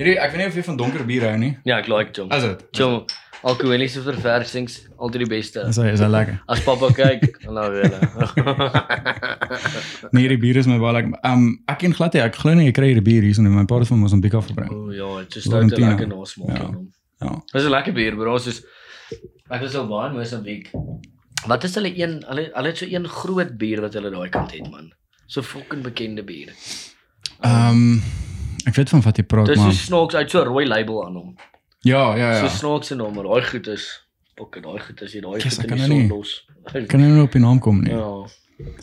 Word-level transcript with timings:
Hierdie 0.00 0.16
ek 0.16 0.30
weet 0.32 0.40
nie 0.40 0.46
of 0.48 0.54
jy 0.56 0.62
van 0.64 0.78
donker 0.80 1.02
bier 1.04 1.26
hou 1.28 1.34
nie. 1.40 1.50
Ja, 1.68 1.76
ek 1.82 1.88
like 1.92 2.14
Jom. 2.16 2.30
Is 2.32 2.44
dit? 2.46 2.62
Jom, 2.78 3.02
alkoholiese 3.44 4.00
verversings 4.04 4.78
altyd 4.96 5.26
die 5.26 5.28
beste. 5.28 5.66
Is 5.68 5.76
hy 5.80 5.90
is 5.92 6.00
hy 6.00 6.08
lekker. 6.08 6.38
As 6.48 6.62
pappa 6.64 6.88
kyk, 6.96 7.26
dan 7.44 7.58
nou 7.58 7.66
weer. 7.74 7.90
Nee, 10.12 10.22
hierdie 10.24 10.38
bier 10.40 10.58
is 10.60 10.68
my 10.70 10.78
baie 10.80 10.94
lekker. 10.96 11.16
Um 11.26 11.44
ek 11.70 11.80
ken 11.84 11.94
glad 11.96 12.14
nie, 12.16 12.22
ek 12.24 12.38
glo 12.40 12.54
nie 12.56 12.66
jy 12.68 12.74
kry 12.76 12.88
hierdie 12.92 13.04
bier 13.06 13.26
hier 13.26 13.36
so 13.36 13.44
net 13.44 13.52
my 13.54 13.64
pa 13.68 13.80
het 13.82 13.90
van 13.90 14.00
Mosambiek 14.02 14.34
af 14.38 14.48
gebring. 14.50 14.70
O 14.72 14.90
ja, 14.94 15.08
dit 15.24 15.36
is 15.40 15.48
Valentina. 15.50 15.80
nou 15.80 15.92
'n 15.92 15.98
lekker 15.98 16.10
nasmaak 16.16 16.56
Ja. 16.56 16.66
hom. 16.66 16.88
Ja. 17.20 17.32
Dis 17.52 17.64
'n 17.64 17.70
lekker 17.76 17.92
bier, 17.92 18.14
bro. 18.16 18.38
Soos 18.38 18.62
ek 19.50 19.60
was 19.60 19.74
al 19.74 19.88
baie 19.88 20.10
in 20.10 20.16
Mosambik. 20.16 20.70
Wat 21.46 21.64
is 21.64 21.74
hulle 21.74 21.92
een 21.96 22.22
hulle 22.28 22.50
hulle 22.54 22.68
het 22.68 22.78
so 22.78 22.86
een 22.86 23.06
groot 23.08 23.56
bier 23.58 23.80
wat 23.80 23.94
hulle 23.94 24.10
daai 24.10 24.28
kant 24.30 24.52
het, 24.52 24.70
man. 24.70 24.92
So 25.26 25.42
fucking 25.42 25.82
bekende 25.82 26.22
bier. 26.24 26.48
Um 27.44 28.02
ek 28.66 28.74
weet 28.74 28.88
van 28.88 29.00
wat 29.02 29.16
jy 29.16 29.24
praat 29.24 29.46
Dis 29.46 29.56
so 29.56 29.62
maar. 29.64 29.72
snaaks 29.72 30.14
uit 30.14 30.30
so 30.30 30.42
rooi 30.42 30.66
label 30.66 31.04
aan 31.06 31.14
hom. 31.16 31.34
Ja, 31.80 32.14
ja, 32.16 32.34
So 32.38 32.44
ja. 32.44 32.48
snaaks 32.48 32.90
en 32.90 32.96
nommer. 32.96 33.24
Daai 33.24 33.42
goed 33.42 33.66
is 33.66 34.06
Pokke, 34.36 34.60
daai 34.60 34.78
goed 34.80 35.00
is 35.02 35.12
jy 35.12 35.20
daai 35.20 35.38
Yes, 35.42 35.54
goed 35.58 35.64
in 35.64 35.68
die 35.68 35.68
kan 35.68 35.78
nou 35.78 35.88
son 35.88 35.98
nie. 35.98 36.08
los. 36.08 36.46
Kan 36.88 37.00
nie 37.00 37.22
op 37.22 37.32
die 37.32 37.40
naam 37.40 37.58
kom 37.58 37.80
nie. 37.82 37.92
Ja. 37.92 38.26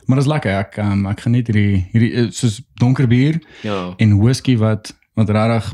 Maar 0.05 0.17
dis 0.17 0.25
lekker. 0.25 0.51
Ek 0.59 0.77
um, 0.81 1.05
ek 1.05 1.19
geniet 1.21 1.47
hierdie 1.47 1.87
hierdie 1.91 2.13
eh, 2.13 2.27
soos 2.31 2.61
donker 2.81 3.07
bier 3.07 3.39
Ja. 3.61 3.93
en 3.97 4.17
whisky 4.21 4.57
wat 4.57 4.93
wat 5.13 5.29
regtig 5.29 5.73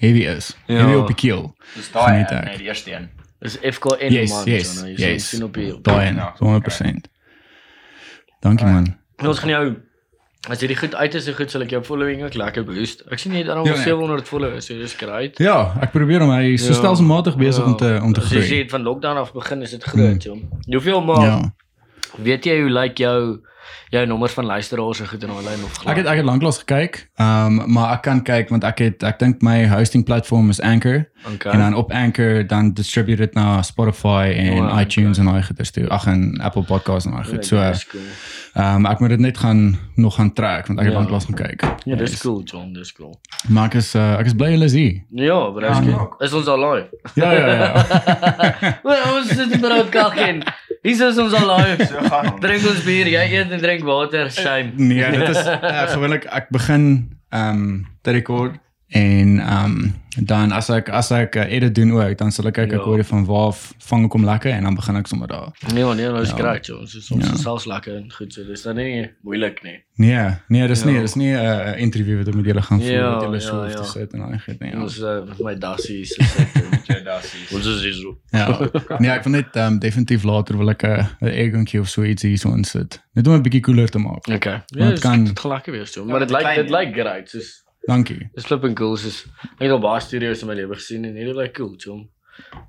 heavy 0.00 0.24
is. 0.28 0.56
Ja. 0.66 0.74
Heavy 0.84 0.98
op 1.00 1.06
die 1.06 1.16
keel. 1.16 1.54
Dis 1.74 1.90
daai 1.92 2.22
nee, 2.24 2.56
die 2.58 2.66
eerste 2.68 2.92
een. 2.92 3.08
Dis 3.40 3.56
FKN 3.56 4.12
Yes, 4.12 4.30
man. 4.30 4.44
yes, 4.46 4.74
so, 4.74 4.80
nou, 4.84 4.92
jy 4.96 5.12
yes. 5.14 5.28
sien 5.28 5.42
op 5.44 5.54
die 5.54 5.72
Daai 5.82 6.08
een, 6.08 6.16
Ja, 6.16 6.34
100%. 6.38 7.08
Dankie 8.40 8.66
man. 8.66 8.96
Ons 9.24 9.38
gaan 9.38 9.50
jou 9.50 9.76
as 10.48 10.60
jy 10.62 10.66
die 10.68 10.76
goed 10.76 10.94
uit 10.94 11.14
is, 11.14 11.24
so 11.24 11.32
goed 11.36 11.50
sal 11.50 11.62
ek 11.62 11.70
jou 11.74 11.82
following 11.84 12.22
ook 12.24 12.34
lekker 12.34 12.64
boost. 12.64 13.02
Ek 13.12 13.18
sien 13.18 13.32
jy 13.32 13.38
het 13.44 13.48
al 13.52 13.64
Ja, 13.66 13.74
nee. 13.74 13.82
700 13.84 14.28
followers, 14.28 14.66
so 14.66 14.74
dis 14.74 14.94
great. 14.94 15.38
Ja, 15.38 15.74
ek 15.82 15.92
probeer 15.92 16.22
om 16.22 16.30
hy 16.30 16.56
so 16.56 16.72
Ja. 16.72 16.78
stelselmatig 16.78 17.36
besig 17.36 17.64
om 17.64 17.76
te 17.76 18.00
om 18.02 18.12
te 18.12 18.20
As 18.20 18.30
Jy 18.30 18.40
groei. 18.40 18.64
sê 18.64 18.70
van 18.70 18.82
lockdown 18.82 19.16
af 19.18 19.32
begin 19.32 19.62
is 19.62 19.70
dit 19.70 19.84
groot, 19.84 20.22
jong. 20.22 20.48
Hoeveel 20.72 21.02
maar 21.02 21.20
Ja. 21.26 21.52
Weet 22.22 22.44
jy 22.44 22.60
hoe 22.60 22.70
lyk 22.70 22.98
jou 22.98 23.40
jou 23.90 24.06
nommers 24.06 24.32
van 24.32 24.44
luisteraars 24.46 25.00
en 25.02 25.08
goed 25.10 25.22
in 25.22 25.28
daai 25.32 25.42
lyn 25.44 25.62
of 25.66 25.78
Ek 25.86 25.96
het 25.98 26.06
ek 26.06 26.20
het 26.20 26.24
lanklaas 26.26 26.58
gekyk. 26.62 26.98
Ehm 27.18 27.58
um, 27.60 27.72
maar 27.74 27.92
ek 27.96 28.02
kan 28.06 28.22
kyk 28.22 28.48
want 28.54 28.64
ek 28.64 28.78
het 28.78 29.02
ek 29.02 29.18
dink 29.18 29.42
my 29.42 29.66
hosting 29.68 30.04
platform 30.06 30.50
is 30.50 30.60
Anchor 30.62 31.08
okay. 31.34 31.52
en 31.52 31.58
dan 31.58 31.74
op 31.74 31.90
Anchor 31.92 32.46
dan 32.46 32.72
distribute 32.72 33.18
dit 33.18 33.34
na 33.34 33.62
Spotify 33.66 34.30
en 34.36 34.62
Oh, 34.70 34.80
iTunes 34.80 35.18
en 35.18 35.26
daai 35.26 35.42
goeders 35.42 35.70
toe. 35.70 35.88
Ag 35.88 36.06
en 36.06 36.38
Apple 36.40 36.62
Podcasts 36.62 37.06
en 37.10 37.12
daai 37.18 37.24
goed. 37.26 37.46
So 37.46 37.56
ehm 37.58 37.74
um, 38.54 38.86
ek 38.86 39.00
moet 39.00 39.08
dit 39.16 39.18
net 39.26 39.38
gaan 39.38 39.78
nog 39.94 40.14
gaan 40.14 40.32
trek 40.32 40.66
want 40.70 40.78
ek 40.78 40.84
het 40.86 40.94
Ja. 40.94 40.98
lanklaas 41.00 41.24
gaan 41.26 41.34
kyk. 41.42 41.62
Ja, 41.84 41.96
dis 41.96 42.10
Yes. 42.10 42.20
cool, 42.22 42.42
John, 42.42 42.72
dis 42.72 42.92
cool. 42.92 43.20
Maar 43.48 43.66
ek 43.66 43.74
is 43.74 43.94
uh, 43.94 44.18
ek 44.18 44.26
is 44.26 44.34
bly 44.34 44.50
hulle 44.54 44.64
is 44.70 44.72
hier. 44.72 45.02
Ja, 45.10 45.50
breski. 45.50 45.94
Is 46.20 46.32
ons 46.32 46.46
al 46.46 46.58
live? 46.70 46.88
Ja 47.14 47.32
ja 47.32 47.46
ja. 47.46 47.84
Wel, 48.86 49.02
ons 49.18 49.28
sit 49.28 49.60
broodkak 49.60 50.14
in. 50.28 50.42
Hier 50.80 50.96
is 50.96 51.18
ons 51.20 51.34
al 51.36 51.46
live. 51.46 51.84
So 51.90 52.00
gaan 52.08 52.32
ons. 52.32 52.40
Drink 52.40 52.64
ons 52.70 52.82
bier, 52.86 53.08
jy 53.12 53.24
eet 53.34 53.52
en 53.52 53.60
drink 53.60 53.84
water, 53.84 54.30
shame. 54.32 54.72
nee, 54.80 55.10
dit 55.12 55.28
is 55.28 55.40
uh, 55.44 55.86
gewoonlik 55.92 56.24
ek 56.32 56.48
begin 56.54 56.86
ehm 57.30 57.60
um, 57.60 57.74
te 58.02 58.14
rekord 58.16 58.56
en 58.90 59.38
ehm 59.40 59.64
um, 59.64 59.94
dan 60.26 60.50
as 60.52 60.68
ek 60.74 60.88
as 60.88 61.10
ek 61.14 61.36
uh, 61.38 61.44
edit 61.52 61.74
doen 61.74 61.92
ook 61.94 62.16
dan 62.18 62.32
sal 62.34 62.46
ek 62.50 62.54
kyk 62.54 62.72
ek 62.72 62.80
Ja. 62.82 62.84
hoor 62.84 63.04
van 63.04 63.24
waar 63.24 63.52
vang 63.78 64.04
ek 64.04 64.12
hom 64.12 64.24
lekker 64.24 64.50
en 64.50 64.62
dan 64.66 64.74
begin 64.74 64.96
ek 64.96 65.06
sommer 65.06 65.28
daar. 65.28 65.52
Nee, 65.74 65.84
nee, 65.84 66.08
nou 66.08 66.20
is 66.22 66.30
Ja. 66.30 66.36
great. 66.36 66.70
Ons 66.70 66.94
is 66.96 67.10
ons 67.10 67.24
Ja. 67.26 67.32
is 67.34 67.42
selfs 67.42 67.64
lekker 67.66 67.96
en 67.96 68.10
goed 68.12 68.32
so. 68.32 68.44
Dis 68.44 68.62
dan 68.62 68.76
nie 68.76 69.10
moeilik 69.22 69.62
nie. 69.62 69.78
Nee, 69.96 70.30
nee, 70.48 70.66
dis 70.68 70.84
nie, 70.84 70.94
Ja. 70.94 71.00
dis 71.00 71.14
nie 71.14 71.30
'n 71.32 71.36
uh, 71.38 71.80
interview 71.80 72.18
wat 72.18 72.28
ek 72.28 72.34
met 72.34 72.44
julle 72.44 72.62
gaan 72.62 72.80
voer 72.80 72.90
Ja, 72.90 73.10
met 73.14 73.22
julle 73.22 73.34
ja, 73.38 73.40
so 73.40 73.62
hoef 73.62 73.72
ja. 73.72 73.76
te 73.80 73.84
sit 73.84 74.12
en 74.12 74.18
daai 74.18 74.38
goed 74.38 74.60
nie. 74.60 74.70
Ja. 74.72 74.80
Ons 74.82 74.98
uh, 74.98 75.24
met 75.28 75.38
my 75.40 75.54
dassie 75.58 76.04
se 76.04 76.22
sit. 76.24 76.86
Ja, 76.88 77.00
daar 77.04 77.22
is. 77.22 77.52
Ons 77.54 77.66
is 77.66 77.82
hier 77.82 77.92
so. 77.94 78.18
Ja. 78.32 78.68
Nee, 78.98 79.10
ek 79.10 79.22
wil 79.24 79.32
net 79.32 79.54
ehm 79.56 79.66
um, 79.72 79.78
definitief 79.78 80.22
later 80.24 80.56
wil 80.58 80.68
ek 80.70 80.82
'n 80.82 81.06
'n 81.22 81.26
eggontjie 81.28 81.80
of 81.80 81.88
so 81.88 82.02
iets 82.02 82.22
hier 82.22 82.38
so 82.38 82.50
insit. 82.52 83.00
Net 83.14 83.26
om 83.26 83.34
'n 83.34 83.42
bietjie 83.42 83.60
cooler 83.62 83.88
te 83.88 83.98
maak. 83.98 84.26
Okay. 84.28 84.62
Ja, 84.66 84.88
dit 84.90 84.98
kan- 85.00 85.24
dit 85.24 85.38
gaan 85.38 85.50
lekker 85.52 85.72
wees, 85.72 85.94
John. 85.94 86.06
Maar 86.08 86.20
Ja, 86.20 86.26
dit 86.26 86.30
lyk 86.30 86.40
klein 86.40 86.56
dit 86.66 86.70
lyk 86.70 86.92
great. 86.94 87.28
Soos 87.28 87.62
Dankie. 87.90 88.28
dis 88.34 88.46
flipping 88.46 88.76
cool. 88.78 88.96
Soos 88.96 89.24
ek 89.58 89.66
het 89.66 89.74
al 89.74 89.82
baie 89.82 90.00
studios 90.00 90.42
in 90.44 90.48
my 90.50 90.54
lewe 90.58 90.74
gesien 90.78 91.04
en 91.08 91.14
hierdie 91.18 91.34
lyk 91.36 91.54
cool, 91.58 91.74
John. 91.76 92.08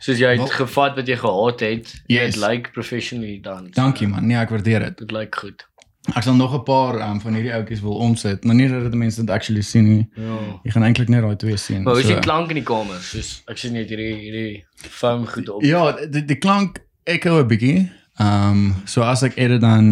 Soos 0.02 0.18
jy 0.20 0.32
het 0.34 0.42
Wel- 0.42 0.56
gevat 0.66 0.96
wat 0.98 1.08
jy 1.08 1.16
gehaat 1.22 1.60
het. 1.64 1.92
Yes. 2.12 2.34
Dit 2.36 2.42
lyk 2.44 2.72
professionally 2.74 3.40
done. 3.42 3.70
Dankie 3.78 4.08
man. 4.08 4.26
Nee, 4.28 4.38
ek 4.42 4.50
waardeer 4.50 4.80
dit. 4.90 4.98
Dit 5.06 5.12
lyk 5.16 5.36
goed. 5.36 5.68
Ek 6.16 6.24
sal 6.26 6.34
nog 6.34 6.54
'n 6.58 6.64
paar 6.66 6.98
um, 7.10 7.20
van 7.22 7.34
hierdie 7.38 7.54
outjies 7.54 7.82
wil 7.86 7.94
omsit, 8.02 8.44
maar 8.44 8.56
nie 8.56 8.68
dat 8.68 8.82
dit 8.90 8.94
mense 8.98 9.22
dit 9.22 9.30
actually 9.30 9.62
sien 9.62 9.86
nie. 9.86 10.10
Ja. 10.16 10.38
Jy 10.64 10.72
gaan 10.72 10.84
eintlik 10.84 11.10
net 11.10 11.22
daai 11.22 11.36
twee 11.36 11.58
sien. 11.58 11.84
Maar 11.84 11.94
hoe 11.94 12.02
is 12.02 12.08
die 12.10 12.20
klank 12.20 12.50
in 12.50 12.56
die 12.56 12.64
kamer? 12.66 12.98
Soos 13.00 13.44
ek 13.48 13.58
sien 13.58 13.74
net 13.74 13.90
hierdie 13.90 14.16
hierdie 14.18 14.66
foam 14.76 15.28
goed 15.28 15.50
op. 15.50 15.62
Ja, 15.64 15.92
die, 16.06 16.26
die 16.26 16.38
klank 16.42 16.80
echo 17.06 17.38
'n 17.44 17.48
bietjie. 17.48 17.92
Ehm 18.22 18.52
um, 18.52 18.74
so 18.86 19.02
as 19.02 19.24
ek 19.24 19.38
edit 19.42 19.62
dan 19.62 19.86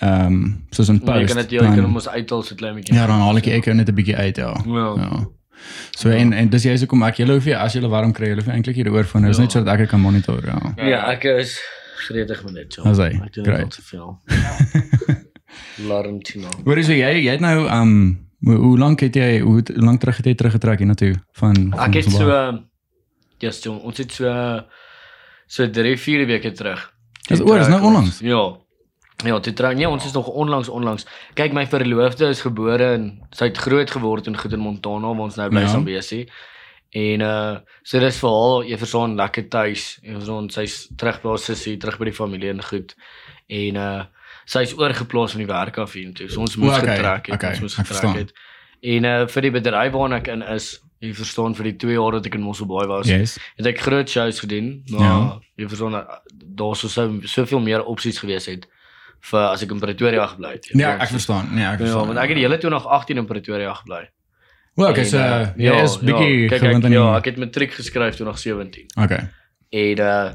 ehm 0.00 0.26
um, 0.26 0.66
soos 0.70 0.88
'n 0.88 0.98
jy 0.98 1.04
post. 1.04 1.26
kan 1.34 1.36
dit 1.42 1.50
jy 1.56 1.58
kan 1.76 1.84
ons 1.94 2.08
uithaal 2.08 2.42
so 2.42 2.54
klein 2.54 2.74
bietjie. 2.78 2.94
Ja, 2.96 3.06
dan 3.06 3.20
haal 3.20 3.36
ek 3.36 3.44
die 3.44 3.52
echo 3.58 3.72
net 3.72 3.88
'n 3.88 3.94
bietjie 3.94 4.16
uit, 4.16 4.36
ja. 4.36 4.52
Ja. 4.66 4.86
Ja. 4.96 5.26
So 5.96 6.10
en 6.10 6.32
en 6.32 6.48
dis 6.48 6.62
jy 6.64 6.76
so 6.76 6.86
kom 6.86 7.02
ek 7.02 7.16
julle 7.20 7.32
hoef 7.36 7.44
jy 7.46 7.54
as 7.54 7.72
julle 7.74 7.88
warm 7.88 8.12
kry, 8.12 8.26
julle 8.28 8.42
hoef 8.44 8.52
eintlik 8.54 8.76
hier 8.76 8.90
oor 8.92 9.04
van. 9.04 9.22
Dis 9.22 9.36
Ja. 9.36 9.42
net 9.42 9.52
sodat 9.52 9.72
ek 9.74 9.78
dit 9.78 9.88
kan 9.88 10.00
monitor, 10.00 10.40
ja. 10.46 10.58
Ja, 10.76 11.00
ek 11.12 11.24
is 11.24 11.58
gretig 12.08 12.44
met 12.44 12.54
dit. 12.54 12.78
As 12.84 12.98
hy, 12.98 13.10
Ek 13.24 13.32
doen 13.32 13.44
dit 13.44 13.70
te 13.70 13.82
veel. 13.82 14.18
Larentino. 15.88 16.48
Hoor 16.64 16.78
is 16.78 16.88
jy 16.88 16.96
jy 17.00 17.30
het 17.30 17.40
nou 17.40 17.66
ehm 17.66 17.82
um, 17.82 18.26
hoe, 18.46 18.56
hoe 18.56 18.78
lank 18.78 19.00
het 19.00 19.14
jy 19.16 19.40
hoe, 19.40 19.62
hoe 19.74 19.84
lank 19.84 20.00
terug 20.00 20.16
het 20.16 20.26
jy 20.26 20.34
teruggetrek 20.34 20.78
hiernatoe 20.78 21.14
van, 21.40 21.54
van 21.72 21.78
Ek 21.88 21.94
het 21.94 22.04
so 22.04 22.10
Mosselbaai? 22.10 22.48
ehm, 22.48 22.56
Ja, 23.38 23.48
yes, 23.48 23.58
John, 23.62 23.80
ons 23.84 23.98
het 23.98 24.12
so 24.12 24.62
so 25.46 25.66
3 25.70 25.96
4 25.98 26.26
weke 26.26 26.52
terug. 26.52 26.92
Dis 27.26 27.38
Toe 27.38 27.48
oor, 27.48 27.58
is 27.60 27.68
nou 27.68 27.82
onlangs. 27.82 28.18
Ja. 28.24 28.56
Ja, 29.24 29.38
toe 29.40 29.52
trou. 29.56 29.72
Nee, 29.74 29.88
ons 29.88 30.04
is 30.04 30.12
nog 30.12 30.26
onlangs 30.28 30.68
onlangs. 30.68 31.06
Kyk, 31.34 31.54
my 31.56 31.64
verloofde 31.66 32.28
is 32.28 32.42
gebore 32.44 32.90
en 32.98 33.06
sy 33.34 33.48
het 33.48 33.58
groot 33.58 33.90
geword 33.90 34.26
in 34.28 34.36
goed 34.36 34.52
in 34.52 34.60
Montana 34.60 35.14
waar 35.14 35.28
ons 35.30 35.38
nou 35.40 35.48
bly 35.50 35.64
Ja. 35.64 35.66
ja. 35.66 35.72
Zambesi. 35.72 36.26
En 36.90 37.20
uh 37.20 37.56
so 37.82 38.00
dis 38.02 38.18
vir 38.18 38.30
haar, 38.30 38.66
jy 38.66 38.78
verstaan, 38.78 39.16
lekker 39.16 39.48
tuis. 39.48 39.86
En 40.02 40.18
verstaan, 40.20 40.50
sy's 40.50 40.76
terug 40.96 41.22
by 41.22 41.32
haar 41.32 41.42
sussie, 41.42 41.76
terug 41.76 41.98
by 41.98 42.10
die 42.10 42.16
familie 42.16 42.50
en 42.52 42.62
goed. 42.62 42.94
En 43.48 43.80
uh 43.80 44.04
sy's 44.46 44.76
oorgeplaas 44.78 45.34
van 45.34 45.42
die 45.42 45.50
werk 45.50 45.78
af 45.82 45.96
hier 45.98 46.12
toe. 46.14 46.28
So 46.30 46.40
ons 46.44 46.56
moes 46.56 46.76
okay, 46.76 46.96
getrek 46.96 47.26
het, 47.26 47.34
okay, 47.34 47.56
ons 47.56 47.64
moes 47.66 47.78
ek 47.82 47.88
getrek 47.90 48.20
het. 48.20 48.34
En 48.94 49.04
uh 49.04 49.26
vir 49.32 49.48
die 49.48 49.54
bedryf 49.58 49.96
waarna 49.96 50.20
ek 50.22 50.28
in 50.36 50.44
is, 50.54 50.68
jy 51.00 51.12
verstaan 51.14 51.54
vir 51.54 51.64
die 51.64 51.76
2 51.76 51.92
jaar 51.92 52.12
wat 52.12 52.26
ek 52.26 52.34
in 52.34 52.40
Mosselbaai 52.42 52.86
was, 52.88 53.06
Yes. 53.08 53.38
het 53.56 53.66
ek 53.66 53.78
groot 53.80 54.08
shows 54.08 54.40
gedoen, 54.40 54.82
maar 54.90 55.00
Ja. 55.00 55.18
ja. 55.18 55.38
jy 55.56 55.68
verstaan 55.68 55.92
daar 56.56 56.76
sou 56.76 56.88
sou 56.90 57.20
soveel 57.26 57.60
meer 57.60 57.84
opsies 57.84 58.18
gewees 58.18 58.46
het 58.46 58.66
vir 59.20 59.40
as 59.50 59.62
ek 59.62 59.70
in 59.70 59.80
Pretoria 59.80 60.26
gebly 60.26 60.52
het. 60.52 60.66
jy 60.66 60.76
Nee, 60.76 60.86
ek 60.86 61.08
verstaan. 61.08 61.48
Nee, 61.54 61.64
ek 61.64 61.78
Ja, 61.78 61.84
verstaan. 61.84 62.06
want 62.06 62.18
ek 62.18 62.28
het 62.28 62.36
die 62.36 62.44
hele 62.46 62.58
2018 62.58 63.16
in 63.18 63.26
Pretoria 63.26 63.74
gebly. 63.74 64.08
Wel, 64.76 64.90
okay, 64.90 65.04
so 65.04 65.16
uh, 65.18 65.46
jy 65.56 65.72
is 65.82 65.96
bietjie 65.98 66.48
kyk, 66.48 66.58
gewend 66.60 66.78
ek, 66.78 66.84
aan 66.84 66.90
die 66.90 66.98
Ja, 66.98 67.16
ek 67.16 67.24
het 67.24 67.36
matriek 67.38 67.72
geskryf 67.72 68.14
2017. 68.16 68.86
Okay. 69.02 69.28
En 69.72 69.98
uh 70.00 70.32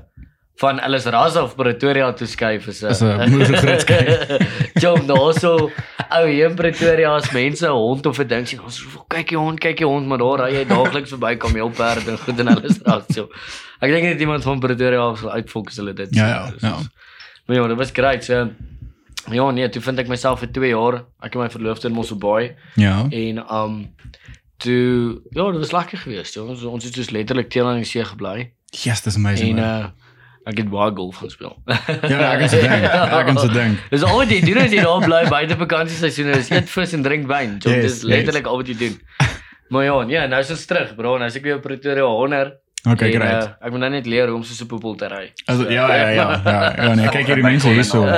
van 0.56 0.80
alles 0.80 1.06
ras 1.06 1.36
of 1.36 1.56
Pretoria 1.56 2.12
toe 2.13 2.27
skuif 2.27 2.68
is 2.68 2.81
'n 2.83 2.89
Is 2.92 3.01
'n 3.01 3.30
moeilike 3.31 3.57
groot 3.57 3.81
skuif. 3.81 4.27
Job 4.83 5.06
nou 5.06 5.31
so 5.33 5.71
ou 6.12 6.25
hier 6.27 6.50
in 6.50 6.56
Pretoria 6.56 7.15
as 7.15 7.31
mense 7.31 7.65
'n 7.65 7.71
hond 7.71 8.06
of 8.06 8.19
'n 8.19 8.27
ding 8.27 8.48
sien, 8.48 8.62
ons 8.62 8.83
kyk 9.07 9.30
die 9.30 9.38
hond, 9.38 9.59
kyk 9.59 9.77
die 9.77 9.86
hond, 9.88 10.07
maar 10.07 10.18
daar 10.18 10.39
ry 10.45 10.51
jy 10.56 10.65
daagliks 10.68 11.09
verby 11.09 11.36
kameelperd 11.38 12.07
en 12.07 12.18
goed 12.18 12.39
en 12.39 12.48
alles 12.48 12.80
ras 12.86 13.03
so. 13.13 13.30
Ek 13.81 13.89
dink 13.92 14.03
net 14.03 14.19
iemand 14.19 14.44
van 14.44 14.59
Pretoria 14.59 15.00
af 15.00 15.25
uitfokus 15.25 15.77
hulle 15.77 15.94
dit. 15.94 16.13
Ja, 16.15 16.27
ja, 16.27 16.54
ja. 16.62 16.77
Maar 17.47 17.56
ja, 17.57 17.68
dit 17.68 17.77
was 17.77 17.92
great. 17.92 18.24
So 18.24 18.50
ja, 19.31 19.51
nee, 19.51 19.69
toe 19.69 19.81
vind 19.81 20.00
ek 20.00 20.07
myself 20.07 20.39
vir 20.39 20.51
2 20.51 20.69
jaar. 20.69 21.06
Ek 21.24 21.33
en 21.36 21.42
my 21.42 21.50
verloofde 21.50 21.88
in 21.88 21.94
Mosselbaai 21.94 22.56
Ja. 22.75 23.07
en 23.09 23.42
um 23.56 23.95
toe 24.57 25.21
ja, 25.31 25.51
dit 25.51 25.59
was 25.59 25.71
lekker 25.71 25.97
geweest. 25.97 26.33
Ja. 26.36 26.42
Ons 26.42 26.63
ons 26.63 26.83
het 26.83 26.94
dus 26.94 27.09
letterlik 27.09 27.50
teen 27.50 27.63
aan 27.65 27.75
die 27.81 27.86
see 27.86 28.04
gebly 28.06 28.51
Yes, 28.83 29.01
dis 29.01 29.15
amazing. 29.15 29.57
en 29.57 29.63
uh 29.63 29.86
ek 30.50 30.58
het 30.58 30.70
baie 30.72 30.92
golf 30.98 31.20
gespeel. 31.22 31.54
Ja, 32.10 32.32
ek 32.34 32.48
se 32.50 32.62
dink. 32.64 32.86
Ek 32.88 33.26
kan 33.30 33.38
se 33.38 33.50
dink. 33.54 33.84
Dis 33.94 34.04
al 34.08 34.18
wat 34.18 34.32
jy 34.34 34.40
doen 34.46 34.58
as 34.64 34.74
jy 34.74 34.82
daar 34.86 35.06
bly 35.06 35.22
buite 35.30 35.58
vakansieseisoene 35.60 36.40
is 36.42 36.50
eet 36.54 36.70
vis 36.72 36.94
en 36.98 37.04
drink 37.06 37.28
wyn. 37.30 37.60
So 37.62 37.70
Yes, 37.70 37.84
dis 37.86 38.02
letterlik 38.10 38.50
al 38.50 38.58
wat 38.64 38.72
jy 38.72 38.78
doen. 38.80 38.98
Maar 39.72 39.86
ja, 39.88 39.98
nee, 40.04 40.24
nou 40.28 40.40
is 40.44 40.50
ons 40.52 40.66
terug, 40.68 40.96
bro. 40.98 41.14
Nou 41.22 41.30
is 41.32 41.38
ek 41.40 41.46
weer 41.48 41.60
op 41.62 41.64
Pretoria 41.64 42.04
100. 42.10 42.58
Okay, 42.83 43.12
en, 43.13 43.19
great. 43.22 43.44
Uh, 43.44 43.66
ek 43.68 43.72
moet 43.75 43.80
nou 43.83 43.89
net 43.94 44.06
leer 44.10 44.28
hoe 44.31 44.36
om 44.39 44.44
so 44.44 44.63
'n 44.63 44.68
poepel 44.68 44.95
te 44.98 45.06
ry. 45.07 45.28
Also 45.45 45.69
ja, 45.69 45.86
ja, 45.95 46.07
ja. 46.10 46.42
Ja, 46.45 46.74
ja, 46.83 46.94
nee, 46.98 47.10
kyk 47.13 47.28
hierdie 47.30 47.44
mense 47.45 47.68
hierso. 47.69 48.01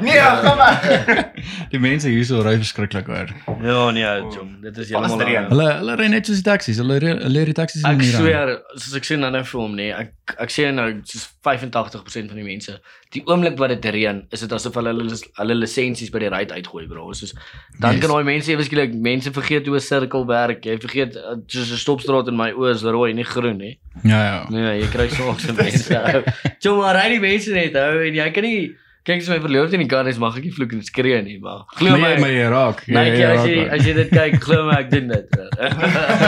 Nee, 0.00 0.20
kom 0.42 0.56
maar. 0.56 0.82
Die 1.72 1.78
mense 1.80 2.08
hierso 2.10 2.40
ry 2.44 2.56
verskriklik 2.60 3.06
hoor. 3.10 3.30
Ja, 3.62 3.90
nee, 3.94 4.04
John, 4.34 4.56
dit 4.62 4.76
is 4.82 4.90
heeltemal. 4.92 5.48
Hulle 5.48 5.68
hulle 5.80 5.96
ry 6.00 6.08
net 6.12 6.26
soos 6.28 6.40
die 6.42 6.46
taksies. 6.50 6.78
Hulle 6.82 6.98
ry- 7.02 7.16
hulle 7.22 7.40
ry 7.44 7.50
die 7.52 7.56
taksies 7.56 7.82
in 7.84 7.90
Ek 7.96 8.04
hier. 8.04 8.14
swear, 8.18 8.52
soos 8.76 8.94
ek 9.00 9.04
sien 9.08 9.20
nou 9.24 9.42
vir 9.44 9.60
hom 9.60 9.74
nee, 9.78 9.92
ek 9.94 10.36
ek 10.44 10.50
sê 10.54 10.68
nou 10.74 10.88
soos 11.08 11.28
85% 11.46 12.32
van 12.34 12.36
die 12.42 12.46
mense, 12.46 12.78
die 13.14 13.22
oomblik 13.26 13.56
wat 13.58 13.70
dit 13.70 13.84
reën, 13.94 14.26
is 14.30 14.40
dit 14.40 14.52
asof 14.52 14.74
hulle 14.74 14.92
hulle, 14.92 15.16
hulle 15.38 15.54
lisensies 15.54 16.10
by 16.12 16.18
die 16.18 16.28
ry 16.28 16.42
uitgooi, 16.50 16.86
bro. 16.90 17.12
Soos 17.12 17.32
dan 17.80 17.92
Yes. 17.96 18.00
kan 18.02 18.10
daai 18.12 18.24
mense 18.24 18.52
ewe 18.52 18.62
skielik 18.66 18.92
mense 18.94 19.32
vergeet 19.32 19.66
hoe 19.66 19.76
'n 19.76 19.80
sirkel 19.80 20.26
werk. 20.26 20.64
Jy 20.64 20.76
vergeet 20.78 21.16
uh, 21.16 21.36
soos 21.46 21.70
'n 21.72 21.76
stopstraat 21.84 22.28
in 22.28 22.36
my 22.36 22.50
oë 22.52 22.74
is 22.74 22.82
rooi, 22.82 23.12
nie 23.14 23.24
groen 23.24 23.56
nie. 23.58 23.78
Ja 24.04 24.20
ja. 24.24 24.46
Nee, 24.50 24.80
jy 24.82 24.88
kry 24.92 25.08
so 25.08 25.34
se 25.38 25.52
mense. 25.52 25.94
ou. 26.14 26.22
Jy 26.60 26.70
maar 26.76 26.96
ry 26.96 27.08
die 27.16 27.20
mense 27.20 27.50
net 27.52 27.74
ou 27.76 28.02
en 28.04 28.14
jy 28.14 28.30
kan 28.30 28.44
nie 28.44 28.76
kyk 29.08 29.22
as 29.24 29.28
my 29.32 29.38
verloofde 29.40 29.78
in 29.78 29.80
die 29.84 29.88
kar 29.90 30.06
is, 30.10 30.18
mag 30.20 30.36
ek 30.36 30.44
nie 30.44 30.52
vloek 30.52 30.72
en 30.76 30.82
skree 30.84 31.22
nie, 31.24 31.38
maar 31.40 31.64
glo 31.78 31.90
Maar 31.96 32.00
my. 32.04 32.08
jy 32.12 32.20
maar 32.20 32.32
jy 32.34 32.48
raak. 32.52 32.82
Jy- 32.86 32.94
Nee, 32.94 33.16
jy 33.16 33.24
as 33.24 33.38
raak 33.38 33.48
jy 33.48 33.56
maar. 33.62 33.74
as 33.78 33.86
jy 33.88 33.94
dit 33.98 34.10
kyk, 34.12 34.36
glo 34.44 34.64
my 34.68 34.76
ek 34.82 34.90
doen 34.92 35.08
dit. 35.08 35.38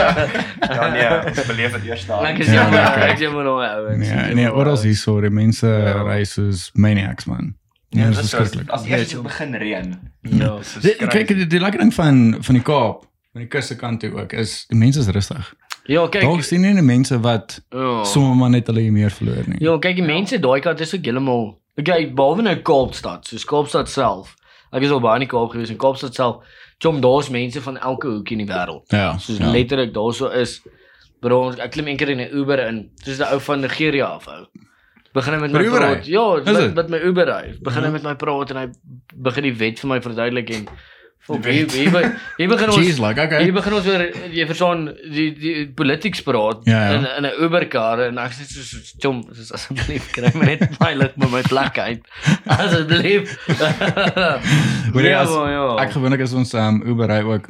Ja 0.75 0.87
nee, 0.93 1.07
ons 1.29 1.45
beleef 1.47 1.73
dit 1.77 1.85
eers 1.89 2.05
daar. 2.09 2.25
Ek 2.31 2.37
is 2.43 2.47
Ja, 2.47 2.53
jammer, 2.53 2.79
nee, 2.81 2.91
kyk. 2.93 3.03
ek 3.09 3.13
is 3.13 3.23
jammer 3.25 3.43
nou 3.43 3.55
ouens. 3.63 4.07
Nee, 4.07 4.33
nee, 4.41 4.51
oral 4.51 4.77
hier 4.81 4.95
so, 4.95 5.19
die 5.21 5.29
mense 5.33 5.67
Ja. 5.67 6.01
ry 6.07 6.23
soos 6.23 6.69
maniacs 6.73 7.25
man. 7.29 7.53
Ja, 7.89 7.99
Ja, 8.01 8.05
dit 8.07 8.15
dis 8.15 8.23
is 8.25 8.29
so, 8.31 8.37
verskriklik. 8.37 8.69
as 8.71 8.85
eers 8.87 9.09
dit 9.09 9.23
begin 9.23 9.55
reën. 9.55 9.95
Ja. 10.21 10.57
skryf. 10.61 10.97
Kyk, 11.11 11.27
die, 11.27 11.47
die 11.47 11.59
lekker 11.59 11.79
ding 11.79 11.93
van 11.93 12.37
van 12.41 12.55
die 12.55 12.63
Kaap, 12.63 13.03
van 13.33 13.41
die 13.41 13.47
kuste 13.51 13.75
kant 13.75 13.99
toe 13.99 14.13
ook, 14.15 14.33
is 14.33 14.65
die 14.69 14.77
mense 14.77 14.99
is 14.99 15.07
rustig. 15.07 15.53
Ja, 15.89 16.07
kyk. 16.07 16.21
Daar 16.21 16.43
sien 16.43 16.61
nie 16.61 16.81
mense 16.81 17.19
wat 17.19 17.59
Ja. 17.71 18.03
sommer 18.03 18.35
maar 18.35 18.49
net 18.49 18.67
hulle 18.67 18.91
meer 18.91 19.09
verloor 19.11 19.43
nie. 19.47 19.57
Ja, 19.59 19.77
kyk 19.79 19.95
die 19.95 20.05
mense 20.05 20.39
daai 20.39 20.61
kant 20.61 20.79
is 20.79 20.93
ook 20.95 21.03
heeltemal 21.05 21.59
Okay, 21.79 22.09
behalwe 22.13 22.43
nou 22.43 22.55
Kaapstad, 22.67 23.27
soos 23.27 23.45
Kaapstad 23.47 23.87
self. 23.89 24.35
Ek 24.75 24.83
is 24.83 24.91
al 24.91 24.99
baie 25.03 25.19
in 25.19 25.25
die 25.25 25.31
Kaap 25.31 25.53
gewees 25.53 25.71
en 25.71 25.77
Kaapstad 25.79 26.15
self, 26.17 26.43
chom 26.83 26.99
daar's 27.03 27.29
mense 27.31 27.61
van 27.63 27.77
elke 27.79 28.07
hoekie 28.11 28.37
in 28.37 28.45
die 28.45 28.49
wêreld. 28.49 28.83
Ja. 28.91 29.13
Soos 29.21 29.37
ja. 29.39 29.51
letterlik 29.51 29.93
daarso 29.95 30.31
is 30.35 30.57
bro, 31.21 31.51
ek 31.53 31.71
klim 31.75 31.87
een 31.87 31.97
keer 31.97 32.09
in 32.09 32.19
'n 32.19 32.33
Uber 32.33 32.59
in, 32.67 32.89
soos 33.05 33.19
'n 33.19 33.29
ou 33.33 33.39
van 33.39 33.61
Nigeria 33.61 34.05
af 34.05 34.27
ou. 34.27 34.45
Begin 35.13 35.33
hy 35.33 35.39
met 35.39 35.51
my 35.51 35.57
Met 35.57 35.61
die 35.61 35.69
Uber 35.69 35.79
praat. 35.79 36.05
ry? 36.05 36.11
Ja, 36.11 36.25
met, 36.59 36.73
met 36.75 36.89
my 36.89 36.99
Uber 37.03 37.25
ry. 37.27 37.55
Begin 37.61 37.81
hy 37.83 37.87
Ja. 37.87 37.91
met 37.91 38.03
my 38.03 38.15
praat 38.15 38.49
en 38.51 38.57
hy 38.57 38.67
begin 39.15 39.43
die 39.43 39.53
wet 39.57 39.79
vir 39.79 39.87
my 39.89 39.99
verduidelik 40.01 40.49
en 40.49 40.67
Wet. 41.39 41.71
hier, 41.71 41.91
be- 41.91 42.11
hier 42.37 42.47
begin 42.49 42.69
ons 42.69 42.77
Jeez, 42.77 42.99
like 42.99 43.21
okay. 43.21 43.43
Hier 43.43 43.53
begin 43.53 43.73
ons 43.73 43.85
weer 43.85 44.03
jy 44.31 44.45
verstaan 44.49 44.85
die 45.11 45.27
die 45.37 45.67
politics 45.75 46.21
praat 46.21 46.65
Ja, 46.65 46.79
ja. 46.91 46.97
in 46.97 47.05
in 47.17 47.25
'n 47.31 47.43
Uberkar 47.45 47.99
en 48.07 48.17
ek 48.17 48.31
sê 48.31 48.43
so 48.45 48.79
chom 49.01 49.23
soos 49.33 49.51
asseblief 49.53 50.11
kry 50.11 50.31
my 50.35 50.45
net 50.45 50.79
my 50.79 50.93
lig 50.93 51.15
met 51.17 51.31
my 51.31 51.41
plek 51.41 51.77
uit. 51.77 52.01
Asseblief. 52.59 53.37
Hoor 54.93 55.01
jy 55.03 55.09
Ja, 55.09 55.21
as 55.23 55.29
ja. 55.29 55.65
ek 55.85 55.91
gewoonlik 55.95 56.21
as 56.21 56.33
ons 56.33 56.53
um 56.53 56.81
Uber 56.85 57.07
ry 57.07 57.21
ook 57.23 57.49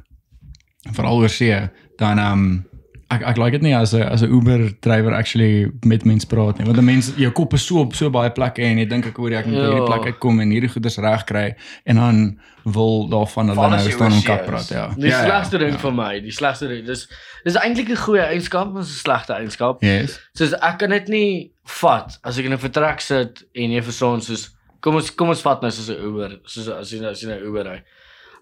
veral 0.94 1.18
oor 1.22 1.30
see, 1.30 1.56
dan 1.98 2.20
um 2.20 2.66
ek 3.12 3.22
ek 3.28 3.38
like 3.38 3.52
dit 3.52 3.62
nie 3.62 3.74
as 3.76 3.94
'n 3.94 4.02
as 4.04 4.22
'n 4.24 4.32
Uber 4.32 4.70
drywer 4.82 5.14
actually 5.14 5.70
met 5.84 6.06
mense 6.06 6.26
praat 6.28 6.58
nie, 6.58 6.66
want 6.66 6.78
'n 6.78 6.86
mens 6.86 7.12
jou 7.18 7.32
kop 7.32 7.54
is 7.54 7.66
so 7.66 7.80
op 7.80 7.94
so 7.94 8.10
baie 8.10 8.30
plekke 8.32 8.62
en 8.64 8.78
jy 8.78 8.86
dink 8.88 9.06
ek 9.06 9.18
hoor 9.18 9.32
ek 9.34 9.46
moet 9.46 9.56
by 9.56 9.68
hierdie 9.68 9.88
Ja. 9.88 9.98
plek 9.98 10.06
uitkom 10.14 10.40
en 10.40 10.50
hierdie 10.50 10.70
goeders 10.70 10.98
reg 10.98 11.24
kry 11.26 11.56
en 11.86 11.96
dan 11.96 12.40
wil 12.66 13.10
daarvan 13.10 13.48
hulle 13.50 13.70
nou 13.70 13.84
jy 13.84 13.92
staan 13.92 14.12
en 14.14 14.22
kak 14.22 14.42
is. 14.42 14.48
praat, 14.48 14.68
ja. 14.70 14.94
Die 14.98 15.10
ja, 15.10 15.24
slegste 15.26 15.58
ding 15.58 15.72
ja. 15.72 15.78
vir 15.78 15.92
my, 15.94 16.20
die 16.22 16.32
slegste 16.32 16.68
ding. 16.68 16.86
Dis 16.86 17.08
dis 17.44 17.56
eintlik 17.56 17.90
'n 17.90 17.96
goeie 17.98 18.24
eienskap, 18.24 18.72
maar 18.74 18.82
'n 18.84 18.86
slegte 18.86 19.34
eienskap. 19.34 19.82
Yes. 19.84 20.20
Soos 20.34 20.54
ek 20.54 20.78
kan 20.80 20.90
dit 20.90 21.08
nie 21.08 21.52
vat 21.82 22.20
as 22.24 22.38
ek 22.38 22.46
in 22.46 22.54
'n 22.54 22.58
vertrek 22.58 23.02
sit 23.02 23.44
en 23.56 23.72
jy 23.72 23.82
verstaan 23.82 24.22
soos 24.22 24.50
kom 24.80 24.96
ons 24.96 25.12
kom 25.16 25.30
ons 25.30 25.42
vat 25.42 25.62
nou 25.62 25.72
soos 25.72 25.90
'n 25.90 26.02
Uber, 26.04 26.40
soos 26.46 26.68
as 26.70 26.92
jy 26.92 27.04
as 27.06 27.22
jy 27.22 27.30
'n 27.30 27.44
Uber 27.44 27.64
ry. 27.66 27.82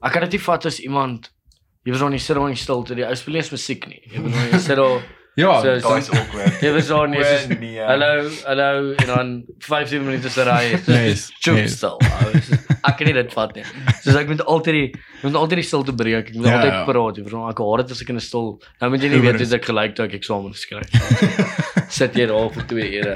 Ek 0.03 0.11
kan 0.13 0.21
dit 0.21 0.31
nie 0.31 0.39
vat 0.39 0.65
as 0.65 0.79
iemand 0.79 1.29
jy 1.89 1.95
verstaan 1.95 2.13
jy 2.13 2.21
sit 2.21 2.37
daar 2.37 2.51
in 2.51 2.59
stilte, 2.61 2.95
die 2.97 3.05
ou 3.07 3.15
speel 3.17 3.33
nie 3.33 3.41
eens 3.41 3.49
musiek 3.55 3.87
nie. 3.89 4.01
Daar 5.39 5.63
Ja, 5.65 5.79
So- 5.79 5.89
Daai 5.89 5.99
is 6.03 6.09
awkward. 6.11 6.61
jy 6.61 6.71
verstaan 6.75 7.13
jy 7.15 7.23
soos 7.23 7.45
O, 7.45 7.59
nee. 7.59 7.79
hallo, 7.79 8.29
hallo 8.45 8.93
en 8.99 9.07
dan 9.07 9.29
15 9.59 10.03
minute 10.05 10.29
se 10.29 10.43
ry. 10.43 10.63
Yes, 10.87 11.31
Choop 11.39 11.55
yes. 11.57 11.77
stil. 11.77 11.97
Soos, 12.01 12.49
Ek 12.83 12.95
kan 12.97 13.07
nie 13.07 13.13
dit 13.13 13.33
vat 13.33 13.55
nie. 13.55 13.63
Soos 14.03 14.15
ek 14.15 14.27
moet 14.27 14.41
altyd 14.45 14.73
die 14.73 14.91
moet 15.23 15.35
altyd 15.35 15.59
die 15.59 15.67
stilte 15.67 15.93
breek. 15.95 16.29
Ek 16.29 16.35
moet 16.35 16.45
Ja, 16.47 16.57
altyd 16.59 16.71
ja. 16.73 16.83
praat. 16.87 17.15
Jy 17.17 17.23
verstaan 17.23 17.49
ek 17.49 17.57
haat 17.59 17.81
dit 17.87 17.91
as 17.91 18.01
ek 18.01 18.09
in 18.09 18.15
'n 18.15 18.19
stil. 18.19 18.61
Nou 18.81 18.89
moet 18.91 19.01
jy 19.01 19.09
nie 19.09 19.19
weet 19.21 19.39
is- 19.41 19.49
hoe 19.49 19.57
ek 19.59 19.65
gelyk 19.65 19.95
toe 19.95 20.05
ek 20.05 20.13
eksamen 20.19 20.51
geskryf. 20.53 20.89
Sit 21.99 22.13
jy 22.13 22.25
daar 22.27 22.49
vir 22.53 22.63
2 22.67 22.99
ure. 22.99 23.15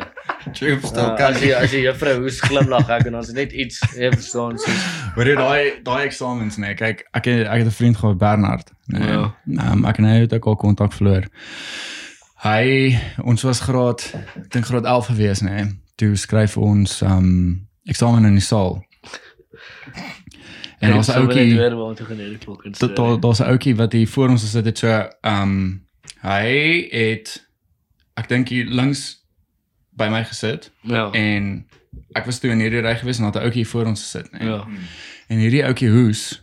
True, 0.54 0.80
Uh, 0.84 1.16
as 1.30 1.40
jy 1.42 1.52
as 1.54 1.72
jy 1.72 1.84
juffrou 1.86 2.16
hoes 2.24 2.40
glimlag 2.42 2.90
ek 2.90 3.06
en 3.08 3.16
is 3.16 3.32
net 3.34 3.54
iets 3.54 3.80
jy 3.96 4.10
verstaan 4.12 4.58
soos 4.58 4.82
Hoor 5.16 5.26
jy 5.26 5.36
daai 5.36 5.84
daai 5.84 6.06
eksamens 6.08 6.58
nê? 6.58 6.74
Kyk, 6.76 7.04
ek 7.14 7.28
ek 7.28 7.58
het 7.64 7.68
'n 7.68 7.72
vriend 7.72 7.98
gehad 7.98 8.18
Bernard, 8.18 8.72
nê. 8.92 9.00
Ja. 9.08 9.32
Um, 9.72 9.86
ek 9.86 10.00
en 10.00 10.06
hy 10.06 10.20
het 10.26 10.34
ook 10.34 10.46
al 10.48 10.56
kontak 10.56 10.92
verloor. 10.94 11.24
Hy 12.44 12.98
ons 13.24 13.42
was 13.48 13.60
graad 13.64 14.04
ek 14.36 14.50
dink 14.52 14.66
graad 14.68 14.86
11 14.86 15.06
gewees 15.14 15.42
nê. 15.46 15.64
Toe 15.96 16.16
skryf 16.20 16.58
ons 16.58 17.02
um 17.02 17.68
eksamen 17.88 18.26
in 18.26 18.34
die 18.40 18.44
saal. 18.44 18.82
En 20.84 21.04
sal 21.04 21.24
net 21.24 21.38
ouetjie 21.38 21.56
daar 22.98 23.20
daar's 23.22 23.40
'n 23.40 23.48
ouetjie 23.54 23.76
wat 23.76 23.94
hier 23.94 24.08
voor 24.08 24.30
ons 24.30 24.42
gesit 24.44 24.66
het 24.66 24.78
so 24.78 25.08
um 25.24 25.86
hy 26.22 26.88
het 26.92 27.48
ek 28.18 28.28
dink 28.30 28.50
hier 28.50 28.66
links 28.66 29.24
by 29.96 30.10
my 30.10 30.24
gesit 30.24 30.72
Ja. 30.82 31.12
en 31.12 31.66
ek 32.16 32.26
was 32.26 32.40
toe 32.40 32.52
in 32.52 32.60
hierdie 32.60 32.82
ry 32.82 32.96
gewees 32.96 33.18
en 33.18 33.24
daar 33.24 33.34
het 33.34 33.42
'n 33.42 33.46
ouetjie 33.46 33.68
voor 33.68 33.86
ons 33.86 34.02
gesit 34.02 34.32
nê. 34.32 34.44
Ja. 34.46 34.68
En 35.28 35.38
hierdie 35.38 35.64
ouetjie 35.66 35.90
hoes 35.90 36.43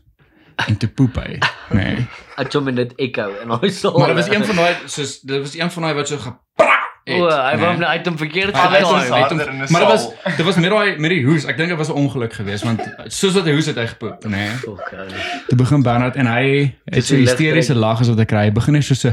en 0.68 0.76
toe 0.76 0.88
poep 0.88 1.16
hy, 1.16 1.38
nê. 1.70 2.06
Ek 2.36 2.50
kom 2.50 2.68
in 2.68 2.74
dit 2.74 2.92
echo 2.96 3.30
en 3.42 3.50
hy 3.60 3.68
sal 3.70 3.98
Maar 3.98 4.14
dit 4.14 4.16
was 4.16 4.28
een 4.34 4.44
van 4.44 4.56
daai 4.56 4.74
soos 4.86 5.20
dit 5.20 5.40
was 5.40 5.54
een 5.58 5.70
van 5.70 5.82
daai 5.82 5.94
wat 5.94 6.08
so 6.08 6.16
geprak 6.16 6.68
het. 7.04 7.16
O, 7.16 7.26
hy 7.28 7.56
wou 7.58 7.70
hom 7.72 7.82
uit 7.82 8.06
hom 8.06 8.16
verkeerd 8.18 8.54
gedoen. 8.56 9.00
in 9.00 9.50
'n 9.50 9.72
Maar 9.72 9.80
dit 9.80 9.88
was 9.90 10.02
saal. 10.02 10.36
dit 10.36 10.46
was 10.46 10.56
met 10.56 10.70
daai 10.70 10.98
met 10.98 11.10
die 11.10 11.24
hoes. 11.24 11.44
Ek 11.44 11.56
dink 11.56 11.68
dit 11.68 11.78
was 11.78 11.88
'n 11.88 11.92
ongeluk 11.96 12.32
geweest 12.32 12.64
want 12.64 12.80
soos 13.06 13.34
wat 13.34 13.44
hy 13.44 13.52
hoes 13.52 13.66
het 13.66 13.76
hy 13.76 13.86
gepoep, 13.86 14.24
nê. 14.24 14.46
Fuck. 14.60 14.92
ou. 14.92 15.08
Toe 15.48 15.56
begin 15.58 15.82
Bernard 15.82 16.16
en 16.16 16.26
hy 16.26 16.74
het 16.84 17.04
so 17.04 17.16
hysteriese 17.16 17.74
lag 17.74 18.00
as 18.00 18.08
wat 18.08 18.18
hy 18.18 18.24
kry. 18.24 18.44
Hy 18.44 18.52
begin 18.52 18.72
net 18.74 18.84
so 18.84 18.94
so 18.94 19.08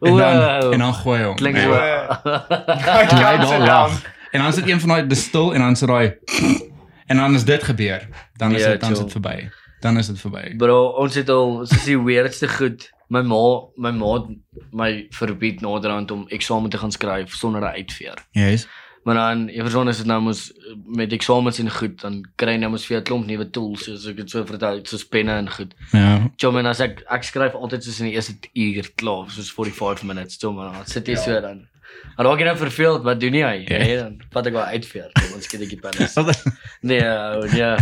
en 0.00 0.16
dan 0.16 0.72
en 0.72 0.78
dan 0.78 0.94
gooi 0.94 1.22
hom. 1.22 1.36
Klink 1.36 1.56
so. 1.58 1.74
Hy 1.74 3.36
sit 3.46 3.58
lag. 3.58 3.66
down. 3.66 3.92
En 4.32 4.40
dan 4.42 4.52
sit 4.52 4.68
een 4.68 4.80
van 4.80 4.88
daai 4.88 5.06
dis 5.06 5.22
stil 5.22 5.52
en 5.54 5.60
dan 5.60 5.76
sit 5.76 5.88
daai 5.88 6.14
en 7.06 7.16
dan 7.16 7.34
is 7.34 7.44
dit 7.44 7.62
gebeur. 7.62 8.08
Dan 8.36 8.54
is 8.54 8.62
Ja, 8.62 8.68
dit 8.68 8.80
dan 8.80 8.92
is 8.92 8.98
dit 8.98 9.10
verby. 9.12 9.50
Dan 9.82 9.98
is 9.98 10.06
dit 10.06 10.20
verby. 10.20 10.44
Bro, 10.56 10.78
ons 11.02 11.14
het 11.18 11.30
al 11.32 11.62
is 11.66 11.72
die 11.88 11.98
weirdste 11.98 12.48
goed. 12.48 12.86
My 13.12 13.20
ma, 13.26 13.42
my 13.76 13.90
ma 13.90 14.12
my 14.72 14.92
verbied 15.12 15.60
naderhand 15.60 16.10
om 16.14 16.22
eksamen 16.32 16.70
te 16.70 16.78
gaan 16.80 16.94
skryf 16.94 17.34
sonder 17.36 17.60
'n 17.60 17.74
uitveer. 17.82 18.22
Yes. 18.32 18.68
Maar 19.02 19.14
dan, 19.14 19.48
jy 19.50 19.64
verstaan 19.66 19.88
as 19.90 19.98
dit 19.98 20.06
nou 20.06 20.20
mos 20.22 20.52
met 20.86 21.12
eksamens 21.12 21.58
en 21.58 21.70
goed, 21.74 22.00
dan 22.00 22.20
kry 22.38 22.54
jy 22.54 22.60
nou 22.62 22.70
mos 22.70 22.86
vir 22.86 23.00
'n 23.00 23.02
klomp 23.02 23.26
nuwe 23.26 23.50
tools 23.50 23.84
soos 23.84 24.06
ek 24.06 24.16
dit 24.16 24.30
so 24.30 24.44
vertel, 24.46 24.78
soos 24.86 25.04
penne 25.04 25.32
en 25.32 25.50
goed. 25.50 25.74
Ja. 25.92 26.30
Chom 26.36 26.56
en 26.56 26.66
as 26.66 26.80
ek 26.80 27.02
ek 27.10 27.24
skryf 27.24 27.54
altyd 27.54 27.84
soos 27.84 28.00
in 28.00 28.06
die 28.06 28.14
eerste 28.14 28.34
uur 28.54 28.90
klaar, 28.94 29.30
soos 29.30 29.50
45 29.50 30.04
minutes, 30.04 30.38
chom 30.38 30.58
en 30.60 30.72
dan 30.72 30.86
sit 30.86 31.06
jy 31.06 31.16
so 31.16 31.40
dan. 31.40 31.66
En 32.16 32.24
raak 32.24 32.38
jy 32.38 32.44
nou 32.44 32.56
verveeld, 32.56 33.02
wat 33.02 33.20
doen 33.20 33.34
jy? 33.34 33.64
Ja. 33.66 33.78
Nee, 33.78 33.96
dan 33.98 34.20
vat 34.30 34.46
ek 34.46 34.52
wel 34.52 34.62
uitveer, 34.78 35.10
ons 35.34 35.46
kyk 35.46 35.60
ek 35.66 35.68
die 35.68 35.80
penne. 35.82 36.34
Nee, 36.88 37.00
ja. 37.58 37.76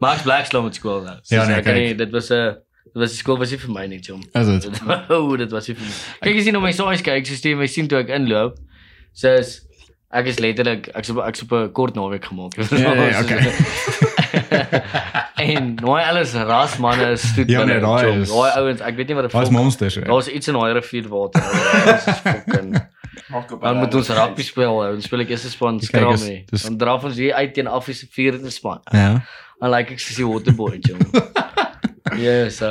Max 0.00 0.22
Black 0.22 0.46
slow 0.46 0.64
met 0.64 0.74
skool 0.74 1.02
nou. 1.02 1.16
Ja, 1.30 1.46
nee, 1.46 1.56
ek 1.56 1.64
kyk. 1.64 1.74
nie, 1.74 1.94
dit 1.94 2.10
was 2.12 2.30
'n 2.30 2.56
dit 2.86 3.02
was 3.02 3.10
die 3.10 3.18
skool 3.18 3.38
was 3.38 3.50
nie 3.50 3.58
vir 3.58 3.70
my 3.72 3.86
nie, 3.86 4.00
chom. 4.00 4.22
Is 4.32 4.46
dit? 4.64 4.80
O, 5.14 5.36
dit 5.36 5.50
was 5.50 5.66
vir 5.66 5.76
my. 5.80 5.92
Kyk 6.30 6.36
as 6.40 6.44
jy 6.46 6.52
nou 6.52 6.62
my 6.62 6.72
saais 6.72 7.02
kyk, 7.02 7.26
so 7.26 7.34
steen 7.34 7.58
my 7.58 7.66
sien 7.66 7.88
toe 7.88 7.98
ek 7.98 8.08
inloop. 8.08 8.56
Soos 9.12 9.60
ek 10.16 10.26
is 10.30 10.38
letterlik 10.38 10.88
ek's 10.94 11.10
op 11.10 11.18
ek's 11.26 11.42
op 11.42 11.52
'n 11.52 11.72
kort 11.72 11.94
naweek 11.94 12.24
gemaak. 12.24 12.56
Ja, 12.56 12.94
ja, 12.94 13.08
ja, 13.10 13.20
okay. 13.24 13.42
en 15.46 15.74
nou 15.74 15.98
alles 16.00 16.32
rasmanne 16.34 17.10
is 17.16 17.28
stoet. 17.32 17.50
Ja, 17.50 17.64
nee, 17.64 17.80
daai 17.80 18.20
is- 18.20 18.28
Daai 18.32 18.50
ouens, 18.60 18.80
ek 18.80 18.96
weet 18.96 19.06
nie 19.08 19.14
wat 19.18 19.24
dit 19.28 19.32
Daar's 19.32 19.50
monsters. 19.50 19.94
Daar's 19.94 20.28
iets 20.28 20.48
in 20.48 20.54
daai 20.54 20.72
rivierwater. 20.72 21.42
Dit 21.42 22.06
is 22.06 22.20
fucking 22.24 22.84
Dan 23.60 23.76
moet 23.80 23.94
ons 23.94 24.08
rugby 24.08 24.42
speel. 24.42 24.78
Dan 24.80 25.02
speel 25.02 25.20
ek 25.24 25.28
eerste 25.34 25.50
span 25.50 25.80
skram 25.80 26.14
nie. 26.20 26.44
Dan 26.62 26.76
draf 26.78 27.04
ons 27.04 27.16
hier 27.16 27.34
uit 27.34 27.54
teen 27.54 27.66
Affie 27.66 27.94
se 27.94 28.06
vierde 28.10 28.50
span. 28.50 28.80
Ja. 28.92 29.22
Dan 29.60 29.70
like 29.72 29.92
ek 29.96 30.00
soos 30.00 30.16
die 30.20 30.26
waterboy, 30.28 30.78
jong. 30.84 31.00
Ja, 32.16 32.48
so 32.54 32.66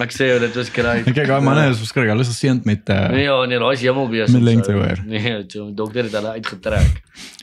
ek 0.00 0.12
sê 0.14 0.26
dit 0.40 0.54
was 0.56 0.68
great. 0.72 1.08
Ek 1.08 1.14
kyk 1.16 1.26
daai 1.28 1.42
manne 1.44 1.64
is 1.72 1.80
verskriklik. 1.82 2.12
Hulle 2.14 2.24
is 2.24 2.30
geseënd 2.30 2.64
met 2.68 2.88
uh 2.92 3.08
Nee, 3.12 3.24
ja, 3.26 3.34
nee, 3.50 3.58
daai 3.58 3.72
is 3.74 3.82
hemel 3.84 4.08
besig. 4.12 4.32
Met 4.36 4.44
lengte, 4.46 4.72
hoor. 4.76 5.00
Nee, 5.12 5.32
jong, 5.50 5.72
dokter 5.76 6.06
het 6.06 6.14
hulle 6.18 6.30
uitgetrek. 6.38 7.00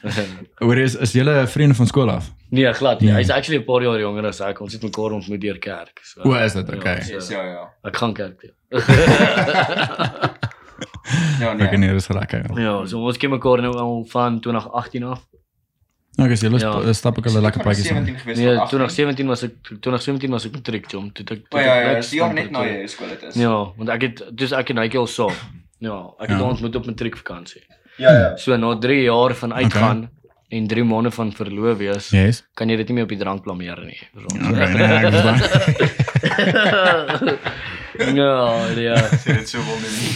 Hoor 0.64 0.78
is 0.82 0.96
is 0.96 1.12
julle 1.18 1.36
vriende 1.52 1.76
van 1.76 1.88
skool 1.92 2.10
af? 2.14 2.32
nee, 2.50 2.74
glad 2.74 3.02
nie. 3.02 3.10
Nee. 3.12 3.18
Hy's 3.20 3.30
actually 3.34 3.60
'n 3.60 3.66
paar 3.68 3.84
jaar 3.84 4.00
jonger 4.00 4.26
as 4.30 4.40
ek. 4.42 4.62
Ons 4.64 4.74
het 4.78 4.84
mekaar 4.88 5.12
ontmoet 5.18 5.42
deur 5.42 5.60
kerk. 5.60 6.00
So. 6.04 6.22
O, 6.24 6.34
is 6.40 6.54
dit? 6.54 6.70
Okay. 6.78 6.98
Ja, 7.04 7.14
Yes, 7.18 7.28
so, 7.28 7.34
ja, 7.34 7.44
ja. 7.44 7.64
ek 7.84 7.98
gaan 7.98 8.14
kerk 8.14 8.40
toe. 8.40 8.54
Ja, 11.40 11.52
Ek 11.54 11.72
nee. 11.72 11.78
nee, 11.78 11.94
dis 11.94 12.08
lekker. 12.12 12.44
ja, 12.60 12.74
so 12.86 13.00
ons 13.08 13.18
ken 13.18 13.30
mekaar 13.32 13.62
nou 13.64 13.74
al 13.80 14.02
van 14.12 14.40
2018 14.44 15.04
af. 15.08 15.22
Okay, 16.18 16.36
so 16.36 16.48
julle 16.48 16.60
Ja. 16.60 16.72
sp- 16.82 16.94
stap 16.98 17.18
ek 17.22 17.26
hulle 17.30 17.42
lekker 17.46 17.62
paadjies 17.64 17.92
aan. 17.92 18.06
17. 18.06 18.36
Nee, 18.38 18.56
van 18.56 18.64
18. 18.64 18.70
2017 18.74 19.28
was 19.28 19.44
ek 19.44 19.52
2017 19.82 20.32
was 20.32 20.46
ek 20.46 20.52
matriek. 20.58 20.88
Toe 20.90 21.04
het 21.14 21.32
ek 21.32 21.44
toe 21.50 21.60
ja, 21.62 21.76
het 21.76 22.10
ja, 22.12 22.18
jaar 22.18 22.28
van 22.32 22.36
net 22.36 22.52
na 22.52 22.64
jy 22.66 22.88
skool 22.88 23.08
dit 23.14 23.24
is. 23.30 23.36
Ja, 23.36 23.56
want 23.78 23.90
ek 23.90 24.02
het 24.02 24.24
dis 24.34 24.52
ek 24.52 24.70
en 24.74 24.78
hy 24.82 24.90
al 24.98 25.08
so. 25.08 25.30
Ja, 25.80 25.98
ek 26.20 26.30
het 26.30 26.40
Ja. 26.40 26.44
ons 26.50 26.60
moet 26.62 26.76
op 26.76 26.86
matriekvakansie. 26.90 27.62
Ja, 27.98 28.12
ja. 28.12 28.36
So 28.38 28.56
na 28.58 28.76
3 28.78 29.04
jaar 29.04 29.34
van 29.36 29.54
uitgaan 29.54 29.98
okay. 30.10 30.58
en 30.58 30.68
3 30.68 30.84
maande 30.84 31.12
van 31.12 31.32
verloof 31.34 31.78
wees, 31.78 32.10
Yes. 32.10 32.44
kan 32.56 32.70
jy 32.70 32.78
dit 32.78 32.88
nie 32.90 32.96
meer 32.96 33.04
op 33.04 33.10
die 33.10 33.18
drank 33.18 33.44
blameer 33.44 33.78
nie. 33.86 34.00
Verstaan? 34.14 34.52
Okay, 34.52 34.74
nee, 34.74 34.98
ek 34.98 35.12
verstaan. 35.14 35.38
ja, 38.22 38.68
ja, 38.76 38.96
dit 39.26 39.50
so 39.50 39.58
wil 39.66 39.80
nie. 39.82 40.12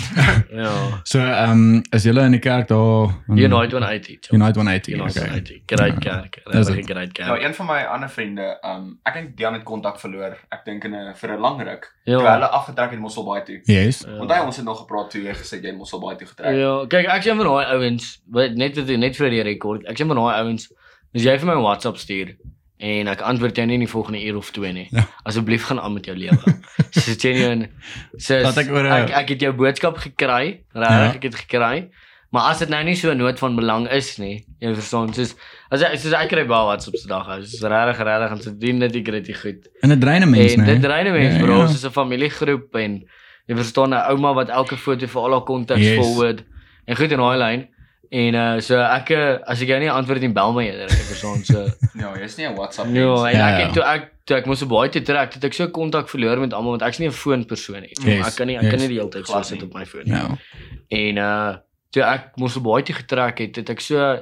ja. 0.64 0.74
So, 1.04 1.20
ehm 1.20 1.52
um, 1.52 1.82
is 1.96 2.04
julle 2.06 2.22
in 2.28 2.32
die 2.36 2.40
kerk 2.40 2.68
daar? 2.68 3.10
in- 3.28 3.38
Unite 3.38 3.76
180. 3.76 4.18
Joe. 4.22 4.40
Unite 4.40 4.60
180. 4.60 4.94
Unite 4.94 5.20
Okay. 5.20 5.30
180. 5.30 5.62
Great 5.66 6.00
kerk. 6.00 6.36
Is 6.36 6.44
Regtig 6.54 6.76
het? 6.76 6.86
great 6.86 7.18
Nou, 7.18 7.30
kerk. 7.38 7.44
een 7.44 7.54
van 7.56 7.66
my 7.66 7.80
ander 7.84 8.10
vriende, 8.10 8.58
um 8.64 9.00
ek 9.04 9.14
dink 9.14 9.38
Dian 9.38 9.54
het 9.54 9.64
kontak 9.64 10.00
verloor. 10.00 10.38
Ek 10.52 10.66
dink 10.66 10.84
in 10.84 10.94
'n 10.96 11.14
vir 11.16 11.30
'n 11.36 11.40
lang 11.42 11.62
ruk. 11.64 11.90
Ja. 12.06 12.18
Terwyl 12.18 12.32
hulle 12.34 12.48
afgetrek 12.50 12.92
het 12.92 13.00
Mosselbaai 13.00 13.44
toe. 13.44 13.60
Yes. 13.64 14.04
Ja. 14.08 14.18
Want 14.18 14.32
hy 14.32 14.40
ons 14.46 14.56
het 14.56 14.66
nog 14.66 14.78
gepraat 14.80 15.10
toe 15.12 15.22
jy 15.22 15.34
gesê 15.34 15.62
jy 15.64 15.72
Mosselbaai 15.76 16.16
toe 16.18 16.28
getrek. 16.28 16.56
Ja, 16.56 16.86
kyk, 16.88 17.06
ek 17.08 17.24
sê 17.24 17.36
van 17.36 17.46
daai 17.46 17.66
ouens, 17.76 18.22
net 18.32 18.76
net 18.98 19.16
vir 19.18 19.30
die 19.30 19.42
rekord. 19.44 19.86
Ek 19.88 19.98
sê 19.98 20.06
van 20.08 20.16
daai 20.16 20.42
ouens, 20.42 20.72
as 21.16 21.24
jy 21.24 21.38
vir 21.40 21.48
my 21.48 21.54
'n 21.56 21.64
WhatsApp 21.64 21.98
stuur 21.98 22.36
en 22.82 23.08
ek 23.12 23.22
antwoord 23.22 23.56
jou 23.60 23.66
nie 23.70 23.76
in 23.78 23.84
die 23.86 23.90
volgende 23.92 24.22
uur 24.26 24.38
of 24.40 24.52
twee 24.52 24.72
nie. 24.74 24.88
Ja. 24.92 25.04
Asseblief 25.30 25.68
gaan 25.70 25.80
aan 25.80 25.94
met 25.94 26.06
jou 26.10 26.16
lewe. 26.18 26.56
so 26.92 27.14
genuine. 27.22 27.70
So 28.18 28.40
Laat 28.42 28.58
ek 28.58 28.72
oor 28.74 28.86
ek 28.90 29.12
ek 29.22 29.30
het 29.36 29.42
jou 29.46 29.52
boodskap 29.54 29.98
gekry, 30.02 30.64
regtig, 30.74 31.04
Ja. 31.06 31.12
ek 31.14 31.24
het 31.30 31.36
gekry. 31.46 31.90
Maar 32.32 32.46
as 32.54 32.60
dit 32.64 32.70
nou 32.72 32.80
nie 32.88 32.96
so 32.96 33.12
'n 33.12 33.18
nood 33.20 33.38
van 33.40 33.56
belang 33.56 33.90
is 33.92 34.18
nie, 34.18 34.46
jy 34.62 34.74
verstaan, 34.74 35.14
soos 35.14 35.36
as 35.70 35.82
ek 35.84 36.00
soos 36.00 36.14
ek 36.14 36.30
kry 36.30 36.46
baie 36.48 36.66
WhatsApp 36.66 36.96
se 36.98 37.08
dag, 37.08 37.28
is 37.40 37.60
regtig 37.62 37.98
regtig 38.00 38.32
en 38.32 38.42
se 38.42 38.58
dien 38.58 38.80
dit 38.80 38.96
ek 38.96 39.06
dit 39.26 39.36
goed. 39.38 39.68
En 39.84 39.90
dit 39.90 40.00
dreine 40.02 40.26
mense, 40.26 40.54
En 40.54 40.60
né? 40.60 40.66
dit 40.66 40.82
dreine 40.82 41.12
mense, 41.12 41.38
Ja, 41.38 41.44
bro, 41.44 41.58
ja. 41.62 41.68
soos 41.68 41.84
'n 41.86 41.92
familiegroep 41.92 42.76
en 42.76 43.04
jy 43.48 43.56
verstaan 43.56 43.90
'n 43.94 44.10
ouma 44.10 44.34
wat 44.34 44.50
elke 44.50 44.78
foto 44.78 45.06
vir 45.08 45.22
al 45.22 45.32
haar 45.32 45.44
kontaks 45.46 45.82
Yes. 45.82 45.98
forward 46.00 46.44
en 46.88 46.96
goed 46.96 47.12
in 47.12 47.18
daai 47.20 47.38
lyn. 47.38 47.68
En 48.12 48.36
uh 48.36 48.60
so 48.60 48.76
ek 48.84 49.10
uh, 49.16 49.38
as 49.48 49.62
ek 49.64 49.70
jou 49.72 49.78
nie 49.80 49.88
antwoord 49.92 50.20
nie, 50.20 50.30
bel 50.36 50.52
my 50.56 50.66
eerder, 50.68 50.90
ek 50.92 51.06
verstaan 51.08 51.44
so. 51.52 51.62
Ja, 51.96 52.10
jy's 52.20 52.36
nie 52.38 52.48
'n 52.50 52.56
WhatsApp 52.58 52.90
ja, 52.92 53.06
mens. 53.08 53.22
en 53.30 53.38
Ja, 53.38 53.46
ek 53.48 53.60
ja. 53.60 53.66
het 53.66 53.74
toe 53.78 53.84
ek 53.88 54.10
toe 54.28 54.36
ek 54.38 54.46
moes 54.52 54.60
so 54.60 54.68
baie 54.68 54.90
te 54.92 55.02
trek, 55.02 55.34
het 55.38 55.44
ek 55.48 55.54
so 55.56 55.68
kontak 55.72 56.10
verloor 56.12 56.40
met 56.44 56.52
almal 56.54 56.76
want 56.76 56.84
ek's 56.84 57.00
nie 57.00 57.08
'n 57.08 57.16
foonpersoon 57.16 57.82
nie. 57.88 57.96
Yes, 58.04 58.28
Ek 58.28 58.36
kan 58.36 58.48
nie 58.48 58.58
ek 58.58 58.64
yes. 58.68 58.72
kan 58.72 58.80
nie 58.84 58.88
die 58.92 59.00
hele 59.00 59.10
tyd 59.16 59.28
so 59.28 59.42
sit 59.44 59.64
op 59.64 59.74
my 59.74 59.86
foon 59.86 60.04
nie. 60.06 60.12
Ja. 60.20 60.38
En 60.92 61.18
uh 61.18 61.56
toe 61.92 62.04
ek 62.04 62.36
moes 62.38 62.54
so 62.54 62.60
baie 62.60 62.84
te 62.84 62.94
getrek 62.94 63.40
het, 63.40 63.56
het 63.56 63.70
ek 63.70 63.80
so 63.80 64.20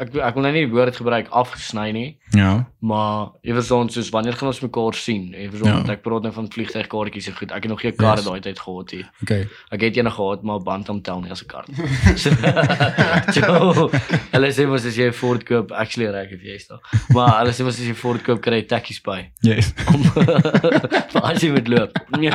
ek 0.00 0.14
ek 0.16 0.34
wil 0.34 0.42
nou 0.42 0.52
nie 0.52 0.64
die 0.66 0.72
woord 0.72 0.96
gebruik 0.96 1.28
afgesny 1.30 1.92
nie, 1.92 2.18
Ja. 2.34 2.66
maar 2.80 3.32
jy 3.42 3.52
verstaan 3.54 3.88
soos 3.90 4.10
wanneer 4.10 4.32
gaan 4.36 4.48
ons 4.48 4.60
mekaar 4.60 4.94
sien? 4.94 5.32
Jy 5.32 5.48
verstaan 5.50 5.86
Ja. 5.86 5.92
ek 5.92 6.02
praat 6.02 6.22
nou 6.22 6.32
van 6.32 6.48
vliegtuigkaartjies 6.48 7.26
en 7.28 7.34
goed. 7.36 7.50
Ek 7.52 7.62
het 7.62 7.70
nog 7.70 7.80
geen 7.80 7.96
kar 7.96 8.16
Yes. 8.16 8.24
daai 8.24 8.40
tyd 8.40 8.58
gehad 8.58 8.92
nie. 8.92 9.04
Okay. 9.22 9.48
Ek 9.72 9.80
het 9.80 9.96
eendag 9.96 10.14
gehad 10.14 10.42
maar 10.42 10.60
Bantam 10.60 11.02
tel 11.02 11.20
nie 11.20 11.30
as 11.30 11.42
'n 11.42 11.46
kar. 11.46 11.64
So, 12.16 12.30
so 13.36 13.90
hulle 14.32 14.48
sê 14.52 14.66
mos 14.66 14.84
as 14.86 14.96
jy 14.96 15.08
'n 15.08 15.12
Ford 15.12 15.44
koop, 15.44 15.72
actually 15.72 16.06
reg 16.10 16.32
if 16.32 16.42
jy's 16.42 16.66
daar. 16.68 16.80
Maar 17.12 17.38
hulle 17.40 17.52
sê 17.52 17.64
mos 17.64 17.78
as 17.78 17.84
jy 17.84 17.90
'n 17.90 17.94
Ford 17.94 18.22
koop, 18.24 18.40
kry 18.40 18.60
jy 18.62 18.66
taxi's 18.66 19.00
by. 19.00 19.30
Yes. 19.42 19.72
Om 19.94 20.02
vir 20.02 21.22
as 21.22 21.42
jy 21.42 21.50
moet 21.50 21.68
loop. 21.68 21.92
Nee. 22.18 22.30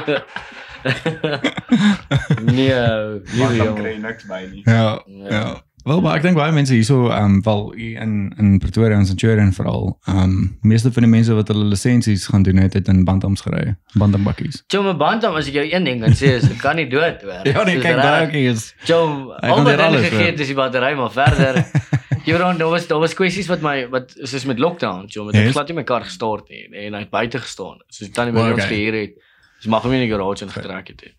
nee, 2.44 2.74
Maar 2.76 3.22
nee, 3.24 3.38
dan 3.38 3.56
jong. 3.56 3.78
kry 3.78 3.92
jy 3.94 4.00
niks 4.04 4.26
by 4.28 4.42
nie. 4.52 4.62
Ja. 4.66 5.02
Ja. 5.08 5.30
Ja. 5.30 5.62
Wel, 5.84 6.00
maar 6.02 6.16
ek 6.16 6.24
dink 6.24 6.38
baie 6.40 6.52
mense 6.56 6.72
hierso 6.72 7.10
ehm 7.12 7.42
um, 7.44 7.64
hier 7.76 8.00
in 8.02 8.14
in 8.40 8.54
Pretoria 8.64 8.96
en 8.96 9.06
Centurion 9.06 9.52
veral 9.56 9.90
ehm 10.08 10.20
um, 10.24 10.36
meeste 10.62 10.92
van 10.96 11.04
die 11.04 11.12
mense 11.12 11.36
wat 11.36 11.50
hulle 11.52 11.66
lisensies 11.74 12.28
gaan 12.32 12.46
doen 12.48 12.62
het, 12.64 12.78
het 12.80 12.88
in 12.88 13.04
bantams 13.04 13.44
gery, 13.44 13.76
bantambakkies. 14.00 14.62
Jou 14.72 14.84
my 14.86 14.94
Bantam 14.96 15.36
as 15.36 15.50
ek 15.52 15.58
jou 15.60 15.66
een 15.68 15.84
ding 15.90 16.00
kan 16.06 16.16
sê 16.16 16.38
is 16.38 16.48
ek 16.48 16.62
kan 16.64 16.80
nie 16.80 16.88
dood 16.88 17.26
hoor. 17.28 17.44
Ja, 17.54 17.66
nee, 17.68 17.82
kyk 17.84 18.00
daai 18.00 18.28
ook 18.28 18.38
is. 18.40 18.70
Hy 18.88 18.96
al 18.96 19.64
wat 19.68 19.84
hulle 19.84 20.06
gegee 20.08 20.30
het 20.32 20.40
is 20.40 20.54
die 20.54 20.58
battery 20.58 20.94
maar 21.00 21.12
verder. 21.12 21.60
Jy 22.24 22.32
weet 22.38 22.60
daar 22.64 22.72
was 22.72 22.88
daar 22.88 23.04
was 23.04 23.14
kwessies 23.20 23.52
wat 23.52 23.62
my 23.66 23.76
wat 23.92 24.16
soos 24.24 24.46
met 24.48 24.60
lockdown, 24.64 25.10
met 25.12 25.36
ek 25.36 25.50
Yes. 25.50 25.56
glad 25.58 25.68
nie 25.68 25.76
my 25.82 25.84
kar 25.84 26.08
gestart 26.08 26.48
nie 26.48 26.64
en 26.86 26.96
hy 26.96 27.04
het 27.04 27.12
buite 27.12 27.44
gestaan. 27.44 27.84
Soos 27.92 28.14
tannie 28.16 28.32
by 28.32 28.54
ons 28.56 28.64
gehuur 28.72 28.96
het. 29.02 29.20
Dis 29.60 29.68
mag 29.72 29.84
hom 29.84 29.92
nie 29.92 30.00
in 30.00 30.08
die 30.08 30.16
garage 30.16 30.48
ingetrek 30.48 30.88
het 30.92 31.04
nie. 31.04 31.14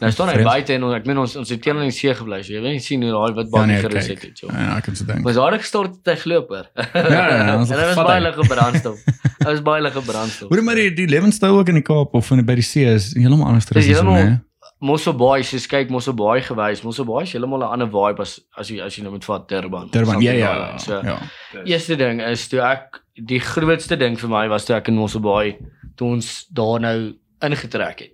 Nou 0.00 0.10
staan 0.12 0.28
hy 0.28 0.42
buite 0.44 0.72
en 0.74 0.82
ons- 0.84 0.94
ek 0.94 1.06
meen 1.06 1.18
ons 1.18 1.36
ons 1.36 1.48
het 1.48 1.62
teen 1.62 1.76
in 1.76 1.82
die 1.88 1.90
see 1.90 2.12
gebly. 2.14 2.42
So 2.44 2.52
jy 2.52 2.60
weet 2.60 2.72
nie 2.76 2.80
sien 2.80 3.02
hoe 3.02 3.12
daai 3.12 3.34
wit 3.38 3.46
Ja, 3.46 3.50
band 3.58 3.66
nee, 3.72 3.80
gerus 3.80 4.06
het 4.12 4.22
het, 4.22 4.38
joh. 4.40 4.50
Ja, 4.52 4.76
ek 4.76 4.84
kan 4.84 4.96
se 4.96 5.04
dink. 5.06 5.22
Maar 5.24 5.32
daar 5.32 5.58
gestort 5.58 5.94
het 5.96 6.06
hy 6.12 6.16
geloop 6.22 6.48
hoor. 6.48 6.66
ja, 6.94 7.46
ja, 7.46 7.56
ons 7.58 7.68
dit 7.72 7.78
was 7.90 7.94
baie 7.96 8.20
hy. 8.20 8.24
lekker 8.28 8.46
brandstof. 8.46 8.98
Dit 9.04 9.46
was 9.48 9.62
baie 9.62 9.82
lekker 9.82 10.02
brandstof. 10.02 10.48
Hoor 10.50 10.62
maar 10.62 10.74
die 10.74 10.90
die 10.94 11.06
lewenstyl 11.08 11.56
ook 11.58 11.68
in 11.68 11.74
die 11.80 11.82
Kaap 11.86 12.14
of 12.14 12.30
in 12.30 12.44
by 12.44 12.54
die 12.54 12.62
see 12.66 12.84
is 12.84 13.14
heeltemal 13.14 13.46
anders 13.46 13.70
as 13.74 13.84
heeltemal- 13.86 14.24
né? 14.24 14.42
Mosselbaai, 14.84 15.42
soos 15.44 15.64
kyk 15.70 15.88
Mosselbaai 15.88 16.42
gewys. 16.44 16.82
Mosselbaai 16.84 17.22
is 17.24 17.32
heeltemal 17.32 17.62
'n 17.62 17.72
ander 17.72 17.86
vibe 17.88 18.20
as 18.20 18.40
as 18.58 18.68
jy 18.68 18.80
as 18.84 18.96
jy 18.96 19.02
nou 19.04 19.12
moet 19.12 19.24
vat 19.24 19.48
Durban. 19.48 19.88
Durban. 19.90 20.20
Ja, 20.20 20.32
ja. 20.32 20.76
So, 20.78 21.00
Ja. 21.02 21.18
Eerste 21.64 21.96
ding 21.96 22.20
is 22.20 22.48
toe 22.48 22.60
ek 22.60 23.00
die 23.14 23.38
grootste 23.40 23.96
ding 23.96 24.16
vir 24.18 24.28
my 24.28 24.48
was 24.48 24.64
toe 24.66 24.76
ek 24.76 24.88
in 24.88 24.96
Mosselbaai 24.96 25.56
toe 25.96 26.08
ons 26.10 26.46
daar 26.52 26.80
nou 26.80 27.14
ingetrek 27.40 27.98
het. 28.00 28.10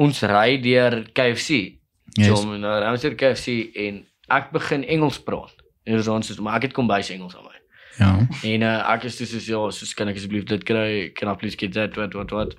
Ons 0.00 0.22
ry 0.28 0.58
deur 0.62 1.02
KFC. 1.12 1.78
Yes. 2.16 2.28
So 2.28 2.56
nou 2.56 2.76
ry 2.80 2.92
ons 2.92 3.04
deur 3.04 3.16
KFC 3.18 3.72
en 3.86 4.02
ek 4.32 4.52
begin 4.54 4.84
Engels 4.84 5.20
praat. 5.24 5.54
En 5.86 5.98
ons 5.98 6.12
ons 6.14 6.38
maar 6.44 6.60
ek 6.60 6.70
het 6.70 6.76
kom 6.76 6.88
bys 6.90 7.10
Engels 7.14 7.36
aan 7.36 7.48
my. 7.48 7.58
Ja. 7.98 8.12
En 8.48 8.64
uh, 8.64 8.72
ek 8.94 9.04
is 9.10 9.18
soos 9.20 9.46
ja, 9.46 9.60
soos 9.74 9.92
kan 9.96 10.08
ek 10.08 10.18
asseblief 10.20 10.46
dit 10.48 10.64
kry? 10.64 11.12
Kan 11.16 11.28
I 11.28 11.36
please 11.36 11.58
get 11.60 11.74
that 11.76 11.96
what 11.98 12.16
what 12.16 12.32
what? 12.32 12.56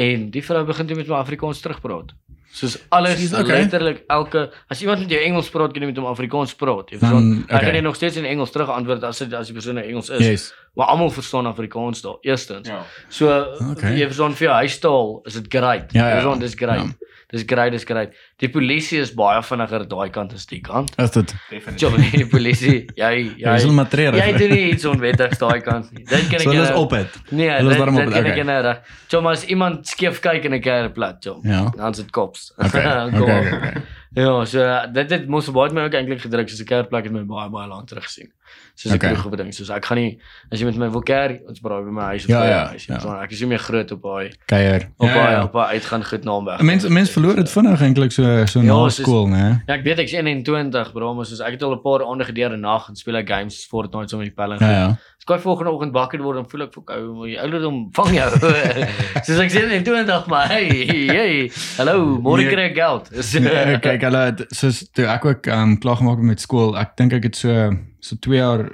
En 0.00 0.28
die 0.34 0.42
vrou 0.42 0.64
begin 0.66 0.90
toe 0.90 0.98
met 0.98 1.10
my 1.10 1.20
Afrikaans 1.20 1.62
terugpraat. 1.62 2.14
Soos 2.54 2.76
alles 2.94 3.18
She's 3.18 3.32
okay. 3.34 3.64
letterlik 3.64 4.04
elke 4.14 4.48
as 4.70 4.82
iemand 4.82 5.00
met 5.02 5.10
jou 5.10 5.22
Engels 5.26 5.48
praat, 5.50 5.72
kan 5.74 5.82
jy 5.82 5.90
met 5.90 5.96
hom 5.98 6.06
Afrikaans 6.10 6.54
praat. 6.58 6.92
Jy 6.94 7.00
verstaan? 7.02 7.30
Ek 7.42 7.48
okay. 7.48 7.62
kan 7.66 7.78
jy 7.78 7.82
nog 7.86 7.98
steeds 7.98 8.18
in 8.20 8.28
Engels 8.30 8.54
terug 8.54 8.70
antwoord 8.70 9.06
as 9.06 9.22
dit 9.22 9.34
as 9.34 9.50
die 9.50 9.56
persoon 9.56 9.80
in 9.82 9.88
Engels 9.90 10.10
is. 10.14 10.22
Yes. 10.22 10.44
Maar 10.74 10.86
almal 10.86 11.10
verstaan 11.10 11.46
Afrikaans 11.46 12.00
daar. 12.02 12.16
Eerstens. 12.20 12.68
Ja. 12.68 12.82
So 13.08 13.28
Okay. 13.70 13.94
jy 13.98 14.06
verstaan 14.06 14.34
vir 14.34 14.46
jou 14.48 14.54
huistaal 14.56 15.20
is 15.24 15.32
dit 15.34 15.46
great. 15.48 15.92
Ja, 15.92 16.08
ja. 16.08 16.12
Verstaan 16.14 16.38
dis 16.38 16.54
great. 16.54 16.82
Ja. 16.82 17.12
Dis 17.34 17.42
great, 17.46 17.72
dis 17.72 17.84
great. 17.84 18.12
Die 18.38 18.48
polisie 18.48 18.98
is 19.00 19.10
baie 19.14 19.40
vinniger 19.42 19.88
daai 19.88 20.10
kant 20.10 20.32
as 20.32 20.46
die 20.46 20.60
kant. 20.60 20.92
Is 20.98 21.10
dit? 21.10 21.34
Definitief. 21.50 21.96
Nee, 21.96 22.10
die 22.10 22.26
polisie, 22.26 22.84
jy 22.94 23.34
Jy 23.38 23.54
is 23.54 23.64
matreer. 23.66 24.14
Jy 24.14 24.32
doen 24.38 24.50
nie 24.50 24.68
iets 24.72 24.84
onwettigs 24.84 25.38
daai 25.38 25.60
kant 25.60 25.90
nie. 25.92 26.04
Dit 26.04 26.28
kan 26.28 26.34
ek 26.38 26.40
So 26.40 26.50
hulle 26.50 26.62
is 26.62 26.68
julle- 26.68 26.78
op 26.84 26.90
dit. 26.90 27.18
Nee, 27.30 27.50
Hulle 27.50 27.70
is 27.70 27.76
daarom 27.76 27.96
op 27.96 28.04
dit 28.04 28.12
kan 28.12 28.26
ek 28.26 28.62
reg. 28.64 28.78
Chom 29.08 29.26
as 29.26 29.44
iemand 29.46 29.86
skeef 29.88 30.20
kyk 30.20 30.44
in 30.44 30.54
'n 30.54 30.60
kerplat, 30.60 31.16
chom. 31.24 31.40
Ja. 31.42 31.70
Dan 31.76 31.94
sit 31.94 32.10
kops. 32.10 32.52
Okay. 32.64 33.06
Okay. 33.06 33.52
okay. 33.56 33.82
Ja, 34.14 34.44
so 34.44 34.86
dit 34.92 35.10
het 35.10 35.26
mos 35.28 35.50
baie 35.50 35.72
my 35.72 35.80
ook 35.88 35.94
eintlik 35.94 36.20
gedruk 36.20 36.48
soos 36.48 36.60
'n 36.60 36.64
kerplek 36.66 37.04
het 37.04 37.12
my 37.12 37.24
baie 37.24 37.50
baie 37.50 37.66
lank 37.68 37.88
terug 37.88 38.04
gesien. 38.04 38.30
Soos 38.74 38.92
ek 38.92 39.02
Okay. 39.04 39.14
vroeër 39.14 39.30
gedink, 39.38 39.54
soos 39.54 39.70
ek 39.70 39.84
gaan 39.86 39.98
nie 39.98 40.18
as 40.50 40.58
jy 40.60 40.66
met 40.66 40.76
my 40.76 40.88
wil 40.90 41.02
kerry, 41.06 41.40
ons 41.48 41.60
braai 41.62 41.84
by 41.84 41.90
my 41.94 42.02
huis 42.14 42.24
of 42.24 42.30
Ja, 42.30 42.40
by 42.40 42.46
ja, 42.48 42.66
huis. 42.72 42.86
ja. 42.86 42.98
Ja. 43.04 43.22
Ek 43.22 43.30
is 43.32 43.40
nie 43.40 43.46
meer 43.48 43.58
groot 43.62 43.92
op 43.92 44.02
daai 44.02 44.32
Kuier. 44.50 44.88
op 44.98 45.06
Ja, 45.08 45.14
daai 45.14 45.30
ja. 45.32 45.42
op 45.44 45.52
daai 45.52 45.68
uitgaan 45.78 46.04
goed 46.04 46.24
naamweg. 46.24 46.60
Mense 46.60 46.90
mense 46.90 47.12
verloor 47.12 47.36
dit 47.36 47.50
vinnig 47.50 47.80
eintlik 47.80 48.12
so 48.12 48.46
so 48.46 48.60
Ja, 48.60 48.74
na 48.74 48.88
skool, 48.88 49.28
né? 49.28 49.62
Ja, 49.68 49.74
ek 49.74 49.84
weet 49.84 49.98
ek's 50.02 50.12
21, 50.12 50.92
bro, 50.92 51.14
maar 51.14 51.24
soos 51.26 51.40
ek 51.40 51.52
het 51.52 51.62
al 51.62 51.72
'n 51.76 51.82
paar 51.82 52.02
aande 52.04 52.24
gedeur 52.24 52.52
in 52.52 52.60
nag 52.60 52.88
en 52.88 52.96
speel 52.96 53.16
ek 53.16 53.28
games 53.28 53.64
Fortnite 53.70 54.08
so 54.10 54.18
met 54.18 54.26
die 54.26 54.34
pelle. 54.34 54.56
Ja 54.60 54.70
ja. 54.70 54.88
As 55.24 55.34
ek 55.36 55.40
volgende 55.40 55.70
oggend 55.70 55.92
wakker 55.94 56.20
word 56.20 56.38
en 56.38 56.44
voel 56.50 56.62
ek 56.66 56.74
vir 56.74 56.82
ou, 56.98 57.24
jy 57.26 57.38
ouderdom 57.38 57.88
vang 57.94 58.10
jou. 58.14 58.30
Soos 59.24 59.38
ek 59.38 59.50
sê 59.54 59.62
in 59.70 59.84
20 59.84 60.26
maar 60.26 60.48
hey, 60.48 60.68
hey. 61.08 61.50
Hallo, 61.78 62.18
môre 62.20 62.42
Nee. 62.42 62.50
kry 62.52 62.64
ek 62.70 62.74
geld. 62.74 63.10
Nee, 63.40 63.78
kyk 63.78 64.02
hulle 64.02 64.34
soos 64.50 64.82
toe 64.92 65.06
ek 65.06 65.24
ook 65.24 65.46
um, 65.46 65.78
klaar 65.78 65.96
gemaak 65.96 66.18
met 66.18 66.40
skool. 66.40 66.76
Ek 66.76 66.96
dink 66.96 67.12
ek 67.12 67.22
het 67.30 67.36
so 67.36 67.70
so 68.04 68.16
2 68.20 68.36
jaar 68.36 68.64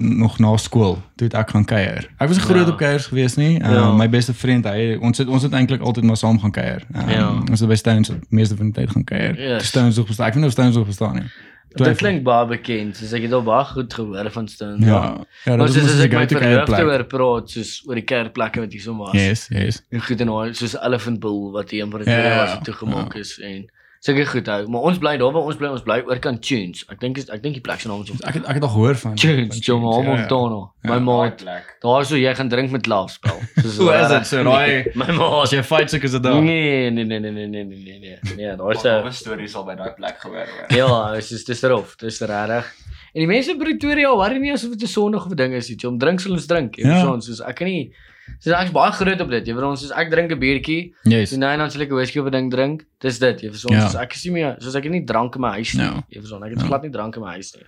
nog 0.00 0.38
na 0.38 0.56
skool 0.56 0.98
toe 1.18 1.28
ek 1.36 1.50
gaan 1.50 1.64
kuier. 1.66 2.06
Ek 2.18 2.28
was 2.30 2.36
nie 2.38 2.44
groot 2.46 2.66
Ja. 2.66 2.72
op 2.72 2.78
kuiers 2.78 3.06
gewees 3.10 3.34
nie. 3.36 3.58
Uh, 3.60 3.70
Ja. 3.74 3.92
My 3.92 4.08
beste 4.08 4.32
vriend, 4.34 4.64
hy 4.64 4.96
ons 5.00 5.18
het 5.18 5.28
ons 5.28 5.42
het 5.42 5.52
eintlik 5.52 5.80
altyd 5.82 6.04
maar 6.04 6.16
saam 6.16 6.38
gaan 6.40 6.50
kuier. 6.54 6.82
Um, 6.94 7.08
Ja. 7.08 7.28
Ons 7.50 7.60
het 7.60 7.68
by 7.68 7.74
Stones 7.74 8.10
meeste 8.30 8.56
van 8.56 8.70
die 8.70 8.74
tyd 8.80 8.90
gaan 8.90 9.04
kuier. 9.04 9.38
Yes. 9.38 9.66
Stones 9.68 9.98
ook 9.98 10.06
bestaan. 10.06 10.26
Ek 10.26 10.34
weet 10.34 10.42
nie 10.42 10.46
of 10.50 10.52
Stones 10.56 10.76
ook 10.76 10.86
bestaan 10.86 11.14
nie. 11.14 11.28
Dit 11.74 11.96
klink 11.98 12.22
baie 12.26 12.46
bekend. 12.50 12.96
Soos 12.96 13.12
ek 13.14 13.22
het 13.22 13.32
al 13.32 13.42
baie 13.46 13.64
goed 13.64 13.94
gehoor 13.94 14.30
van 14.30 14.48
Stones. 14.48 14.84
Ja. 14.86 15.02
Ja, 15.44 15.56
Maar 15.56 15.66
dat 15.66 15.76
is 15.76 15.84
as 15.84 16.00
ek 16.00 16.12
my 16.12 16.26
kuierplek. 16.26 16.80
oor 16.86 17.04
praat, 17.04 17.50
soos 17.50 17.82
oor 17.86 17.94
die 17.94 18.04
kerkplekke 18.04 18.60
wat 18.60 18.72
hier 18.72 18.80
so 18.82 18.96
was. 18.96 19.12
Yes, 19.14 19.46
yes. 19.50 19.82
En 19.90 20.00
goed 20.02 20.20
en 20.20 20.26
daai 20.26 20.54
soos 20.54 20.74
Elephant 20.82 21.20
Bull 21.20 21.50
wat 21.52 21.70
hier 21.70 21.82
in 21.84 21.90
Ja, 21.90 21.96
Pretoria 21.96 22.34
ja, 22.34 22.36
was 22.46 22.64
toegemaak 22.64 23.14
is 23.14 23.38
en 23.40 23.66
Seker 24.00 24.24
goed 24.26 24.46
hou, 24.48 24.62
maar 24.72 24.86
ons 24.88 24.96
bly 24.96 25.10
daar 25.20 25.32
waar 25.34 25.44
ons 25.44 25.58
bly, 25.60 25.68
ons 25.76 25.82
bly 25.84 25.98
oor 26.08 26.18
kan 26.24 26.38
tunes. 26.40 26.86
Ek 26.88 27.02
dink 27.02 27.18
is 27.20 27.26
ek 27.28 27.42
dink 27.44 27.58
die 27.58 27.60
plek 27.60 27.82
se 27.82 27.88
naam 27.90 28.00
is 28.00 28.08
op. 28.14 28.22
Ek 28.24 28.38
het 28.38 28.46
ek 28.48 28.56
het 28.56 28.64
al 28.64 28.70
gehoor 28.72 28.96
van 28.96 29.18
tunes, 29.20 29.58
Jomo 29.66 29.90
Montana. 30.06 30.14
Ja, 30.16 30.24
ja. 30.24 30.46
nou. 30.48 30.62
ja, 30.80 30.88
my 30.94 30.98
maat. 31.04 31.44
Daar 31.84 32.06
so 32.08 32.16
jy 32.16 32.32
gaan 32.38 32.48
drink 32.48 32.72
met 32.72 32.88
love 32.88 33.12
spel. 33.12 33.42
Soos 33.60 33.76
Hoe 33.76 33.90
is 33.98 34.08
dit 34.08 34.30
so 34.30 34.46
daai? 34.48 34.70
Nee, 34.70 34.94
my 35.02 35.10
maat, 35.18 35.36
as 35.42 35.52
jy 35.52 35.60
fight 35.68 35.92
seker 35.92 36.08
is 36.08 36.16
dit 36.16 36.24
daar. 36.24 36.40
Nee, 36.40 36.88
nee, 36.96 37.04
nee, 37.04 37.20
nee, 37.20 37.34
nee, 37.36 37.44
nee, 37.52 37.64
nee, 37.68 37.76
nee. 37.76 37.98
Nee, 38.00 38.16
nee, 38.24 38.36
nee 38.38 38.56
daar 38.56 38.72
is 38.72 38.88
'n 38.88 39.12
stories 39.20 39.58
al 39.60 39.68
by 39.68 39.76
daai 39.82 39.92
plek 40.00 40.24
gehoor. 40.24 40.48
Ja, 40.72 40.88
dis 41.18 41.32
is 41.36 41.44
dis 41.44 41.60
rof, 41.68 41.92
dis 42.00 42.24
regtig. 42.24 42.72
En 43.12 43.20
die 43.20 43.28
mense 43.28 43.52
in 43.52 43.60
Pretoria 43.60 44.16
worry 44.16 44.40
nie 44.40 44.56
asof 44.56 44.72
dit 44.78 44.88
'n 44.88 44.94
sondige 44.96 45.34
ding 45.34 45.52
is 45.52 45.68
nie. 45.68 45.76
Om 45.84 45.98
drinks 45.98 46.22
sal 46.22 46.32
ons 46.32 46.46
drink. 46.46 46.80
Jy 46.80 46.88
verstaan, 46.88 47.20
soos 47.20 47.44
ek 47.44 47.56
kan 47.60 47.68
nie 47.68 47.92
Soos 48.38 48.54
ek's 48.54 48.70
baie 48.72 48.92
groot 48.92 49.20
op 49.20 49.28
dit. 49.30 49.46
Jy 49.46 49.52
verstaan, 49.54 49.76
soos 49.76 49.90
ek 49.98 50.10
drink 50.10 50.30
'n 50.32 50.38
biertjie, 50.38 50.92
Yes. 51.04 51.32
nou 51.32 51.50
en 51.52 51.58
dan 51.58 51.70
sal 51.70 51.82
ek 51.82 51.90
'n 51.90 51.94
whisky 51.94 52.18
of 52.20 52.26
'n 52.26 52.30
ding 52.32 52.50
drink. 52.50 52.84
Dis 53.00 53.18
dit. 53.18 53.40
Jy 53.42 53.50
verstaan, 53.50 53.72
Ja. 53.76 53.88
soos 53.88 54.00
ek 54.00 54.12
is 54.14 54.24
nie 54.24 54.32
meer 54.32 54.56
soos 54.60 54.74
ek 54.76 54.84
het 54.84 54.92
nie 54.92 55.04
drank 55.04 55.34
in 55.34 55.40
my 55.40 55.50
huis 55.58 55.74
nie. 55.74 55.84
Ja. 55.84 56.02
Jy 56.10 56.20
verstaan, 56.20 56.42
ek 56.44 56.50
het 56.50 56.60
Ja. 56.60 56.66
glad 56.66 56.82
nie 56.82 56.90
drank 56.90 57.16
in 57.16 57.22
my 57.22 57.32
huis 57.32 57.54
nie. 57.56 57.64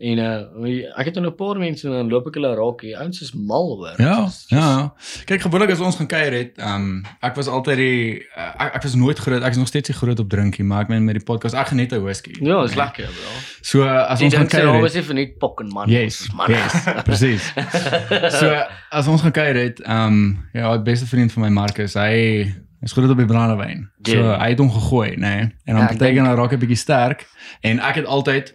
En 0.00 0.18
uh 0.18 0.96
ek 0.96 1.04
het 1.04 1.14
dan 1.14 1.26
'n 1.26 1.34
paar 1.36 1.58
mense 1.58 1.86
en 1.86 1.92
dan 1.92 2.08
loop 2.08 2.26
ek 2.26 2.34
hulle 2.34 2.54
raak 2.56 2.80
hier. 2.80 2.96
Ouens 2.96 3.20
is 3.20 3.32
mal 3.36 3.76
hoor. 3.76 3.94
Ja, 4.00 4.14
Soos- 4.24 4.44
ja. 4.48 4.58
ja. 4.58 4.92
Kyk, 5.24 5.40
gewoonlik 5.40 5.70
as 5.70 5.80
ons 5.80 5.96
gaan 5.96 6.06
kuier 6.06 6.32
het, 6.32 6.52
um 6.58 7.04
ek 7.20 7.34
was 7.36 7.46
altyd 7.48 7.76
die 7.76 8.14
uh, 8.36 8.54
ek, 8.64 8.74
ek 8.74 8.82
was 8.82 8.94
nooit 8.94 9.18
groot, 9.18 9.42
ek 9.42 9.50
is 9.50 9.56
nog 9.56 9.66
steeds 9.68 9.88
nie 9.88 9.96
groot 9.98 10.18
op 10.18 10.28
drinkie, 10.28 10.64
maar 10.64 10.80
ek 10.82 10.88
meen 10.88 11.04
met 11.04 11.14
die 11.14 11.24
podcast 11.24 11.54
ek 11.54 11.66
geniet 11.68 11.92
'n 11.92 12.00
whisky. 12.02 12.32
Ja, 12.40 12.62
is 12.64 12.74
lekker 12.74 13.04
bro. 13.04 13.30
So 13.62 13.82
as 13.84 14.18
Die 14.18 14.24
ons 14.26 14.34
gaan 14.34 14.46
kuier 14.48 14.84
is 14.84 14.94
nie 14.94 15.02
vir 15.02 15.14
net 15.14 15.38
pokken 15.38 15.68
man. 15.68 15.88
Yes, 15.88 16.32
man. 16.32 16.48
yes, 16.50 16.72
presies. 17.08 17.52
So 18.40 18.56
as 18.90 19.06
ons 19.06 19.20
gaan 19.20 19.32
kuier 19.32 19.54
het, 19.56 19.82
um 19.88 20.46
ja, 20.52 20.72
die 20.76 20.82
beste 20.82 21.06
vriend 21.06 21.32
van 21.32 21.42
my 21.42 21.48
Marcus, 21.48 21.94
hy 21.94 22.46
is 22.82 22.92
goed 22.92 23.10
op 23.10 23.16
die 23.16 23.26
brandewyn. 23.26 23.90
So 24.02 24.16
Ja. 24.16 24.38
hy 24.38 24.48
het 24.48 24.58
hom 24.58 24.70
gegooi, 24.72 25.10
nê. 25.10 25.18
Nee? 25.18 25.40
En 25.40 25.74
dan 25.74 25.76
Ja, 25.76 25.82
ek 25.90 25.98
beteken 25.98 26.14
dink- 26.24 26.26
hy 26.28 26.34
raak 26.34 26.52
'n 26.52 26.58
bietjie 26.58 26.76
sterk 26.76 27.26
en 27.60 27.78
ek 27.80 27.94
het 27.94 28.06
altyd 28.06 28.54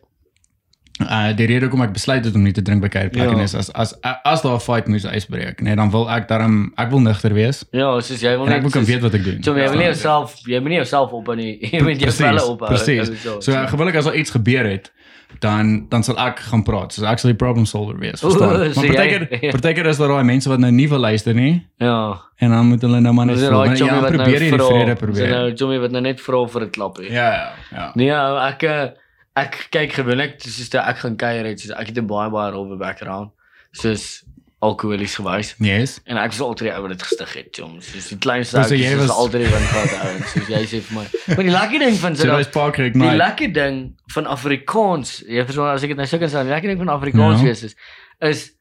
uh 1.01 1.33
die 1.35 1.45
rede 1.45 1.65
hoekom 1.67 1.81
ek 1.83 1.91
besluit 1.93 2.23
het 2.25 2.35
om 2.35 2.43
nie 2.43 2.53
te 2.55 2.61
drink 2.63 2.81
by 2.81 2.87
kuierplekke 2.87 3.35
Ja. 3.35 3.43
is 3.43 3.55
as 3.55 3.69
as 3.73 3.93
as 4.23 4.41
daar 4.41 4.55
'n 4.55 4.59
fight 4.63 4.87
moes 4.87 5.05
uitbreek, 5.05 5.61
nee, 5.61 5.75
dan 5.75 5.91
wil 5.91 6.09
ek 6.09 6.27
daarom 6.27 6.71
ek 6.77 6.89
wil 6.89 6.99
nugter 6.99 7.33
wees 7.33 7.65
Ja, 7.71 7.99
soos 7.99 8.21
jy 8.21 8.37
wil 8.37 8.45
en 8.47 8.51
ek 8.53 8.53
net 8.55 8.63
moet 8.63 8.71
kan 8.73 8.85
weet 8.85 9.01
wat 9.01 9.13
ek 9.13 9.23
doen. 9.23 9.43
So 9.43 9.51
jy 9.57 9.63
wil 9.69 9.77
nie 9.77 9.87
Ja. 9.87 9.91
jouself, 9.91 10.35
jy 10.47 10.59
moet 10.59 10.69
nie 10.69 10.77
jouself 10.79 11.11
op 11.11 11.27
in 11.29 11.39
jy 11.73 11.81
moet 11.83 11.99
jou 11.99 12.11
velle 12.11 12.41
ophou. 12.41 12.67
Presies. 12.67 13.11
So, 13.23 13.39
So 13.41 13.51
uh, 13.51 13.67
gewoonlik 13.67 13.95
as 13.95 14.05
daar 14.05 14.15
iets 14.15 14.31
gebeur 14.31 14.63
het, 14.65 14.91
dan 15.39 15.85
dan 15.89 16.03
sal 16.03 16.15
ek 16.17 16.39
gaan 16.39 16.63
praat. 16.63 16.93
So 16.93 17.03
ek 17.05 17.19
sal 17.19 17.29
die 17.29 17.35
problem 17.37 17.65
solver 17.65 17.97
wees, 17.99 18.21
verstaan? 18.21 18.55
Oeh, 18.55 18.71
so 18.71 18.81
Maar 18.81 18.95
partykeer 18.95 19.51
partykeer 19.57 19.85
is 19.87 19.97
daar 19.97 20.07
daai 20.07 20.23
mense 20.23 20.49
wat 20.49 20.59
nou 20.59 20.71
nie 20.71 20.87
wil 20.89 20.99
luister 20.99 21.33
nie 21.33 21.67
ja. 21.77 22.21
en 22.39 22.49
dan 22.51 22.65
moet 22.67 22.81
hulle 22.81 23.01
nou 23.01 23.13
maar 23.13 23.25
net 23.25 23.35
Maar 23.51 23.75
Johnny 23.75 23.85
Ja, 23.85 23.99
nou 24.01 24.13
probeer 24.15 24.41
jy 24.41 24.49
die 24.49 24.57
vra. 24.57 24.67
vrede 24.67 24.85
Dis 24.95 24.99
probeer. 24.99 25.29
nou 25.29 25.51
Johnny 25.53 25.79
wat 25.79 25.91
nou 25.91 26.01
net 26.01 26.21
vra 26.21 26.45
vir 26.47 26.61
'n 26.61 26.69
klappie. 26.69 27.11
Ja, 27.11 27.31
ja, 27.33 27.51
ja. 27.71 27.91
Nee, 27.95 28.11
ek 28.11 28.63
eh, 28.63 28.89
ek 29.35 29.67
kyk 29.71 29.91
gewoonlik 29.99 30.37
soos 30.41 30.69
dit 30.69 30.81
ek 30.81 30.97
gaan 31.03 31.15
kuier 31.19 31.45
het, 31.45 31.59
soos 31.59 31.71
ek 31.75 31.87
het 31.91 31.97
'n 31.97 32.07
baie 32.07 32.29
baie 32.31 32.51
rowwe 32.51 32.77
background. 32.77 33.31
Soos 33.73 34.23
alkoholies 34.61 35.15
gewys. 35.19 35.53
Yes. 35.59 35.99
En 36.05 36.17
ek 36.17 36.31
was 36.31 36.39
altyd 36.41 36.67
die 36.69 36.73
ou 36.73 36.81
wat 36.81 36.91
dit 36.95 37.03
gestig 37.03 37.33
het, 37.33 37.55
jong. 37.55 37.81
Soos 37.83 38.07
die 38.07 38.17
kleinste 38.17 38.57
O, 38.57 38.61
ou, 38.61 38.67
so 38.67 38.75
jy 38.75 38.95
was- 38.97 39.09
altyd 39.11 39.41
die 39.43 39.51
wind 39.51 39.67
gehad 39.67 39.91
ou. 40.05 40.23
Soos 40.31 40.47
jy 40.47 40.61
sê 40.65 40.79
vir 40.81 40.95
my. 40.97 41.05
Maar 41.35 41.43
die 41.43 41.51
lekker 41.51 41.79
ding 41.79 41.97
van 41.99 42.15
So 42.15 42.37
dis 42.37 42.47
Park 42.47 42.73
Creek 42.73 42.93
Die 42.93 43.01
night. 43.01 43.17
lekker 43.17 43.53
ding 43.53 43.93
van 44.13 44.25
Afrikaans, 44.25 45.23
jy 45.27 45.43
verstaan 45.45 45.73
as 45.75 45.83
ek 45.83 45.89
dit 45.89 45.97
nou 45.97 46.07
sou 46.07 46.19
kan 46.19 46.29
sê, 46.29 46.41
die 46.43 46.49
lekker 46.55 46.69
ding 46.69 46.77
van 46.77 46.89
Afrikaans 46.89 47.39
Ja. 47.41 47.45
wees 47.45 47.63
is 47.63 47.75
is 48.21 48.51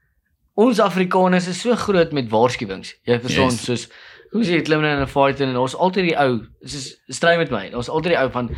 ons 0.56 0.78
Afrikaners 0.80 1.46
is 1.48 1.60
so 1.60 1.74
groot 1.76 2.12
met 2.12 2.28
waarskuwings. 2.28 2.94
Jy 3.06 3.20
verstaan 3.20 3.50
Yes. 3.50 3.64
soos 3.64 3.88
hoe 4.34 4.42
sê 4.44 4.56
jy 4.58 4.62
klim 4.66 4.80
nou 4.82 4.90
in 4.96 5.02
'n 5.02 5.06
fight 5.10 5.40
en 5.40 5.56
ons 5.56 5.76
altyd 5.78 6.08
die 6.10 6.16
ou, 6.18 6.40
soos 6.66 6.88
stry 7.10 7.36
met 7.38 7.50
my. 7.54 7.68
Ons 7.74 7.88
altyd 7.88 8.12
die 8.16 8.20
ou 8.20 8.28
van 8.34 8.50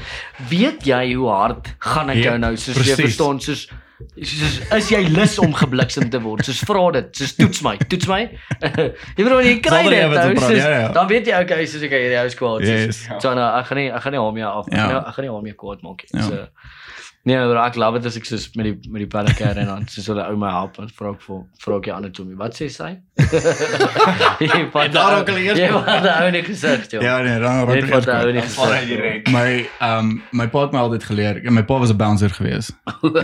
weet 0.50 0.86
jy 0.88 1.14
hoe 1.14 1.28
hard 1.30 1.74
gaan 1.78 2.10
ek 2.10 2.16
Ja, 2.22 2.30
jou 2.32 2.38
nou 2.38 2.54
soos 2.56 2.80
jy 2.86 2.96
verstaan 2.96 3.40
soos 3.40 3.68
soos 4.20 4.56
is 4.76 4.88
jy 4.92 4.98
lus 5.08 5.38
om 5.40 5.54
gebliksem 5.56 6.10
te 6.12 6.18
word? 6.20 6.44
Soos 6.44 6.60
vra 6.68 6.90
dit, 6.92 7.06
soos 7.16 7.32
toets 7.36 7.62
my, 7.64 7.76
toets 7.88 8.06
my. 8.08 8.22
jy 9.16 9.22
weet 9.24 9.28
wanneer 9.32 9.50
jy 9.52 9.60
kry 9.64 9.82
dit, 9.88 10.02
wat 10.12 10.20
te 10.20 10.28
ou, 10.28 10.34
praat, 10.36 10.50
soos, 10.50 10.58
ja, 10.64 10.70
ja. 10.80 10.88
dan 10.92 11.08
weet 11.08 11.26
jy 11.30 11.38
okay, 11.42 11.66
soos 11.66 11.82
ek 11.82 11.94
hierdie 11.96 12.18
ou 12.20 12.26
is 12.26 12.34
kwaad. 12.36 12.60
soos- 12.60 12.84
Yes. 12.86 12.98
Ja. 13.08 13.18
So 13.20 13.32
nou, 13.34 13.46
ek 13.60 13.66
gaan 13.70 13.78
nie 13.80 13.88
ek 13.90 14.02
gaan 14.04 14.12
nie 14.12 14.20
hom 14.20 14.36
jou 14.36 14.50
af. 14.60 14.66
Ja. 14.72 14.86
nie- 14.90 15.00
ek 15.08 15.14
gaan 15.16 15.24
nie 15.24 15.32
hom 15.32 15.46
jou 15.46 15.56
kwaad 15.56 15.82
maak 15.82 16.04
nie. 16.12 16.20
Ja. 16.20 16.26
So 16.28 16.46
Nee, 17.26 17.36
maar 17.42 17.58
ek 17.66 17.74
love 17.74 17.98
dit 17.98 18.06
as 18.06 18.16
ek 18.20 18.24
soos 18.28 18.44
met 18.54 18.68
die 18.68 18.90
met 18.94 19.00
die 19.02 19.08
pellekar 19.10 19.56
en 19.58 19.66
dan 19.66 19.86
soos 19.92 20.06
hulle 20.12 20.22
ou 20.30 20.36
my 20.38 20.50
help 20.54 20.76
en 20.78 20.88
vra 20.94 21.10
ek 21.10 21.24
vir 21.26 21.40
vra 21.64 21.76
ek 21.80 21.88
die 21.88 21.92
ander 21.96 22.12
Tommy, 22.14 22.36
wat 22.38 22.54
sê 22.54 22.68
sy? 22.70 22.92
Jy 24.46 24.60
vat 24.72 24.92
daar 24.94 25.18
ook 25.20 25.28
al 25.32 25.40
eers- 25.42 25.58
Jy 25.58 25.70
vat 25.72 26.02
die 26.06 26.12
ou 26.22 26.30
die 26.36 26.42
gesig, 26.46 26.86
joh. 26.92 27.02
Ja, 27.02 27.16
nee, 27.26 27.38
dan 27.42 27.66
Net 27.66 27.88
vat 27.90 28.06
die 28.06 28.14
ou 28.14 28.32
hy 28.36 28.44
gesig. 28.46 29.32
My 29.34 29.66
um 29.90 30.12
my 30.30 30.46
pa 30.52 30.62
het 30.66 30.72
my 30.76 30.84
altyd 30.86 31.04
geleer. 31.10 31.42
Ja, 31.44 31.50
my 31.50 31.64
pa 31.66 31.78
was 31.82 31.90
'n 31.90 31.96
bouncer 31.98 32.30
gewees. 32.30 32.70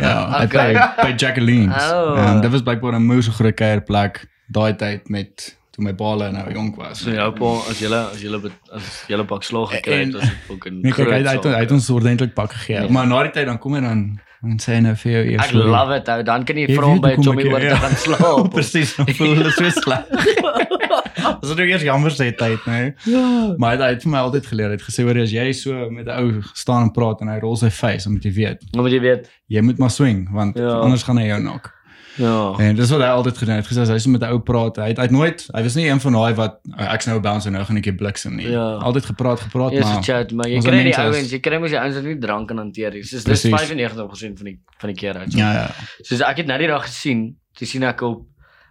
Ja, 0.01 0.17
hy 0.39 0.45
Okay. 0.51 0.73
by 0.75 0.89
by 1.03 1.13
Jacqueline's. 1.17 1.91
Oh. 1.93 2.19
Ehm 2.19 2.41
dit 2.43 2.51
was 2.51 2.63
blykbaar 2.63 2.99
'n 2.99 3.07
moeë 3.07 3.23
so 3.23 3.33
groot 3.39 3.55
kuierplek 3.55 4.25
daai 4.51 4.75
tyd 4.77 5.09
met 5.09 5.57
toe 5.73 5.85
my 5.85 5.93
pa 5.97 6.15
nou 6.17 6.53
jonk 6.53 6.77
was. 6.77 6.99
So 7.01 7.11
jou 7.11 7.31
pa 7.39 7.53
as 7.71 7.81
jy 7.81 7.89
as 7.93 8.21
jy 8.23 8.29
as 8.77 8.91
jy 9.09 9.23
pak 9.25 9.43
slag 9.49 9.71
gekry 9.73 9.93
het 10.05 10.15
En- 10.15 10.17
as 10.21 10.29
'n 10.29 10.37
fucking 10.49 10.83
Nee, 10.83 10.93
kyk, 10.93 11.09
hy, 11.09 11.23
het- 11.23 11.45
hy 11.45 11.61
het 11.65 11.71
ons 11.73 11.89
ordentlik 11.91 12.35
pak 12.35 12.53
gegee. 12.53 12.81
Nee. 12.81 12.91
Maar 12.91 13.07
na 13.07 13.23
die 13.23 13.31
tyd 13.33 13.47
dan 13.47 13.59
kom 13.59 13.75
hy 13.75 13.81
dan 13.81 14.21
dan 14.43 14.59
sê 14.59 14.81
nou 14.83 14.95
vir 14.97 15.13
jou 15.13 15.25
eers. 15.33 15.47
Ek 15.47 15.53
love 15.53 15.95
it 15.97 16.09
ou. 16.09 16.23
Dan 16.23 16.45
kan 16.45 16.57
jy 16.57 16.67
vra 16.75 16.87
hom 16.87 17.01
by 17.01 17.15
Tommy 17.15 17.45
oor 17.47 17.61
te 17.61 17.67
ja. 17.67 17.77
gaan 17.77 17.97
slaap. 17.97 18.51
Presies, 18.57 18.97
dan 18.97 19.07
voel 19.15 19.35
hulle 19.37 19.51
so 19.51 19.69
sleg. 19.71 20.05
Dis 21.43 21.55
nou 21.55 21.67
eers 21.67 21.83
jammer 21.83 22.11
sê 22.11 22.33
tyd, 22.37 22.59
nee. 22.67 22.93
Ja. 23.07 23.55
Maar 23.57 23.77
hy 23.77 23.77
het, 23.79 23.95
het 23.95 24.03
vir 24.03 24.11
my 24.13 24.19
altyd 24.19 24.47
geleer, 24.47 24.67
hy 24.73 24.77
het 24.79 24.83
gesê 24.83 25.05
hoor 25.07 25.21
as 25.23 25.31
jy 25.35 25.53
so 25.53 25.91
met 25.91 26.07
'n 26.07 26.11
ou 26.19 26.43
staan 26.55 26.83
en 26.89 26.91
praat 26.91 27.21
en 27.23 27.29
hy 27.29 27.39
rol 27.39 27.57
sy 27.57 27.71
face, 27.71 28.05
dan 28.05 28.13
moet 28.15 28.25
jy 28.25 28.33
weet, 28.33 28.65
Nou 28.73 28.83
moet 28.85 28.93
jy 28.93 29.01
weet. 29.01 29.31
jy 29.49 29.61
moet 29.63 29.79
maar 29.79 29.91
swing 29.91 30.29
want 30.33 30.57
Ja. 30.59 30.81
anders 30.83 31.03
gaan 31.03 31.19
hy 31.19 31.27
jou 31.27 31.41
knock. 31.41 31.71
Ja. 32.17 32.55
En 32.59 32.75
dis 32.77 32.91
wat 32.91 33.01
hy 33.01 33.07
altyd 33.07 33.39
gedoen 33.39 33.55
het. 33.55 33.69
Het 33.69 33.79
gesê 33.79 33.91
hy 33.93 33.99
so 33.99 34.11
met 34.11 34.21
'n 34.23 34.25
ou 34.33 34.39
praat, 34.41 34.77
hy 34.77 34.89
het, 34.89 34.97
hy 34.97 35.03
het 35.03 35.11
nooit, 35.11 35.49
hy 35.55 35.63
was 35.63 35.75
nie 35.75 35.89
een 35.89 36.01
van 36.01 36.13
daai 36.13 36.35
wat 36.35 36.59
"Oh, 36.79 36.93
ek's 36.93 37.07
nou 37.07 37.17
'n 37.19 37.23
bouncer 37.23 37.51
nou 37.53 37.65
gaan 37.65 37.77
ek 37.77 37.85
jou 37.85 37.95
bliksem 37.97 38.35
nie. 38.37 38.51
Ja. 38.51 38.75
Altyd 38.83 39.05
gepraat, 39.05 39.41
gepraat 39.41 39.73
Ja, 39.73 39.83
so 39.83 39.93
maar. 39.93 40.03
chat, 40.03 40.33
maar 40.33 40.49
jy 40.49 40.61
kry 40.61 40.83
die 40.83 40.97
ouens, 40.99 41.31
jy 41.31 41.39
kry 41.41 41.59
mos 41.59 41.71
die 41.71 41.79
ouens 41.81 41.95
wat 41.95 42.05
nie 42.05 42.19
drank 42.19 42.49
kan 42.49 42.57
hanteer 42.59 42.91
nie. 42.93 43.03
Soos 43.03 43.25
dis 43.25 43.41
Precies. 43.41 43.51
95% 43.51 44.37
van 44.39 44.45
die 44.47 44.61
van 44.79 44.89
die 44.91 44.97
keer 44.97 45.17
uit. 45.17 45.33
Ja 45.33 45.53
ja. 45.53 45.71
Soos 46.03 46.21
ek 46.21 46.37
het 46.37 46.47
nou 46.47 46.59
die 46.59 46.67
dag 46.69 46.83
gesien, 46.83 47.37
toe 47.55 47.67
sien 47.67 47.83
ek 47.83 48.01
op 48.03 48.27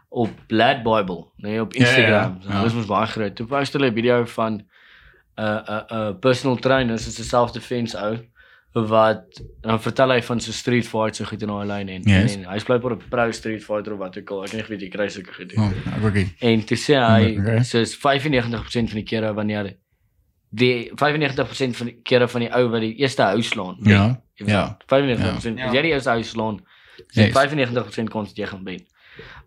op 0.09 0.29
Lad 0.49 0.83
Bible, 0.83 1.25
nee, 1.37 1.61
op 1.61 1.73
Ja, 1.73 1.79
ja, 1.85 1.85
ja. 1.85 1.95
Instagram. 1.97 2.37
Ja, 2.41 2.53
Ja. 2.57 2.63
Dit 2.63 2.73
was 2.73 2.85
baie 2.85 3.07
groot. 3.07 3.35
Toe 3.35 3.45
post 3.47 3.73
hulle 3.73 3.89
'n 3.89 3.93
video 3.93 4.25
van 4.25 4.53
'n 4.53 4.63
uh, 5.39 5.45
'n 5.45 5.71
uh, 5.71 5.81
'n 5.89 5.95
uh, 5.95 6.13
personal 6.19 6.57
trainer, 6.57 6.99
soos 6.99 7.17
'n 7.19 7.23
self-defense 7.23 7.97
ou 7.97 8.17
wat 8.73 9.41
dan 9.61 9.81
vertel 9.83 10.09
hy 10.15 10.21
van 10.23 10.39
so 10.39 10.51
street 10.51 10.87
fights 10.87 11.17
so 11.17 11.25
goed 11.25 11.41
in 11.41 11.47
daai 11.51 11.65
lyn 11.67 11.89
en, 11.89 12.01
Yes. 12.07 12.35
en 12.37 12.45
hy's 12.53 12.63
blykbaar 12.63 12.93
'n 12.95 13.01
pro 13.09 13.31
street 13.31 13.63
fighter 13.63 13.93
of 13.93 13.99
wat 13.99 14.17
ook 14.17 14.29
al. 14.31 14.43
Ek 14.43 14.51
weet 14.51 14.69
nie 14.69 14.77
weet 14.77 14.81
jy 14.81 14.89
kry 14.89 15.07
sulke 15.09 15.33
goed. 15.33 15.53
Oh, 15.57 15.71
ek 15.97 16.03
ook 16.03 16.13
nie. 16.13 16.29
En 16.39 16.63
toe 16.65 16.77
sê 16.77 16.95
hy 16.95 17.37
Okay. 17.39 17.63
soos 17.63 17.95
95% 17.97 18.89
van 18.89 18.95
die 18.95 19.03
kere 19.03 19.33
wanneer 19.33 19.73
die 20.53 20.91
95% 20.95 21.75
van 21.77 21.87
die 21.87 21.99
kere 22.03 22.27
van 22.27 22.41
die 22.41 22.49
ou 22.53 22.69
wat 22.69 22.81
die 22.81 22.95
eerste 22.95 23.23
hou 23.23 23.41
slaan. 23.41 23.77
Ja. 23.83 24.21
Ja. 24.35 24.77
weet, 24.87 24.87
95%. 24.87 25.57
Ja. 25.57 25.71
Jy 25.73 25.81
die 25.81 25.91
eerste 25.91 26.09
hou 26.09 26.23
slaan, 26.23 26.55
is 27.09 27.15
Yes. 27.15 27.25
yes. 27.25 27.33
95% 27.33 28.09
kans 28.09 28.31
jy 28.35 28.45
gaan 28.47 28.63
wen. 28.63 28.81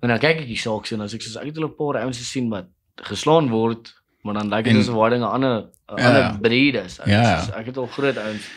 En 0.02 0.08
dan 0.08 0.18
kyk 0.18 0.40
ek 0.40 0.46
die 0.46 0.56
saak 0.56 0.86
sien 0.86 1.00
as 1.00 1.14
ek 1.14 1.22
soos 1.22 1.36
ek 1.36 1.46
het 1.46 1.54
hulle 1.56 1.68
'n 1.68 1.76
paar 1.76 2.02
ouens 2.02 2.18
gesien 2.18 2.48
wat 2.50 2.66
geslaan 2.96 3.48
word, 3.48 3.92
maar 4.22 4.34
dan 4.34 4.48
lyk 4.48 4.64
dit 4.64 4.76
asof 4.76 4.94
waar 4.94 5.10
dinge 5.10 5.26
ander 5.26 5.66
Ja. 5.96 6.06
ander 6.06 6.38
breedes. 6.40 7.00
Ja, 7.06 7.22
ja. 7.22 7.40
Soos 7.40 7.54
Ek 7.54 7.66
het 7.66 7.76
al 7.76 7.86
groot 7.86 8.16
ouens. 8.16 8.48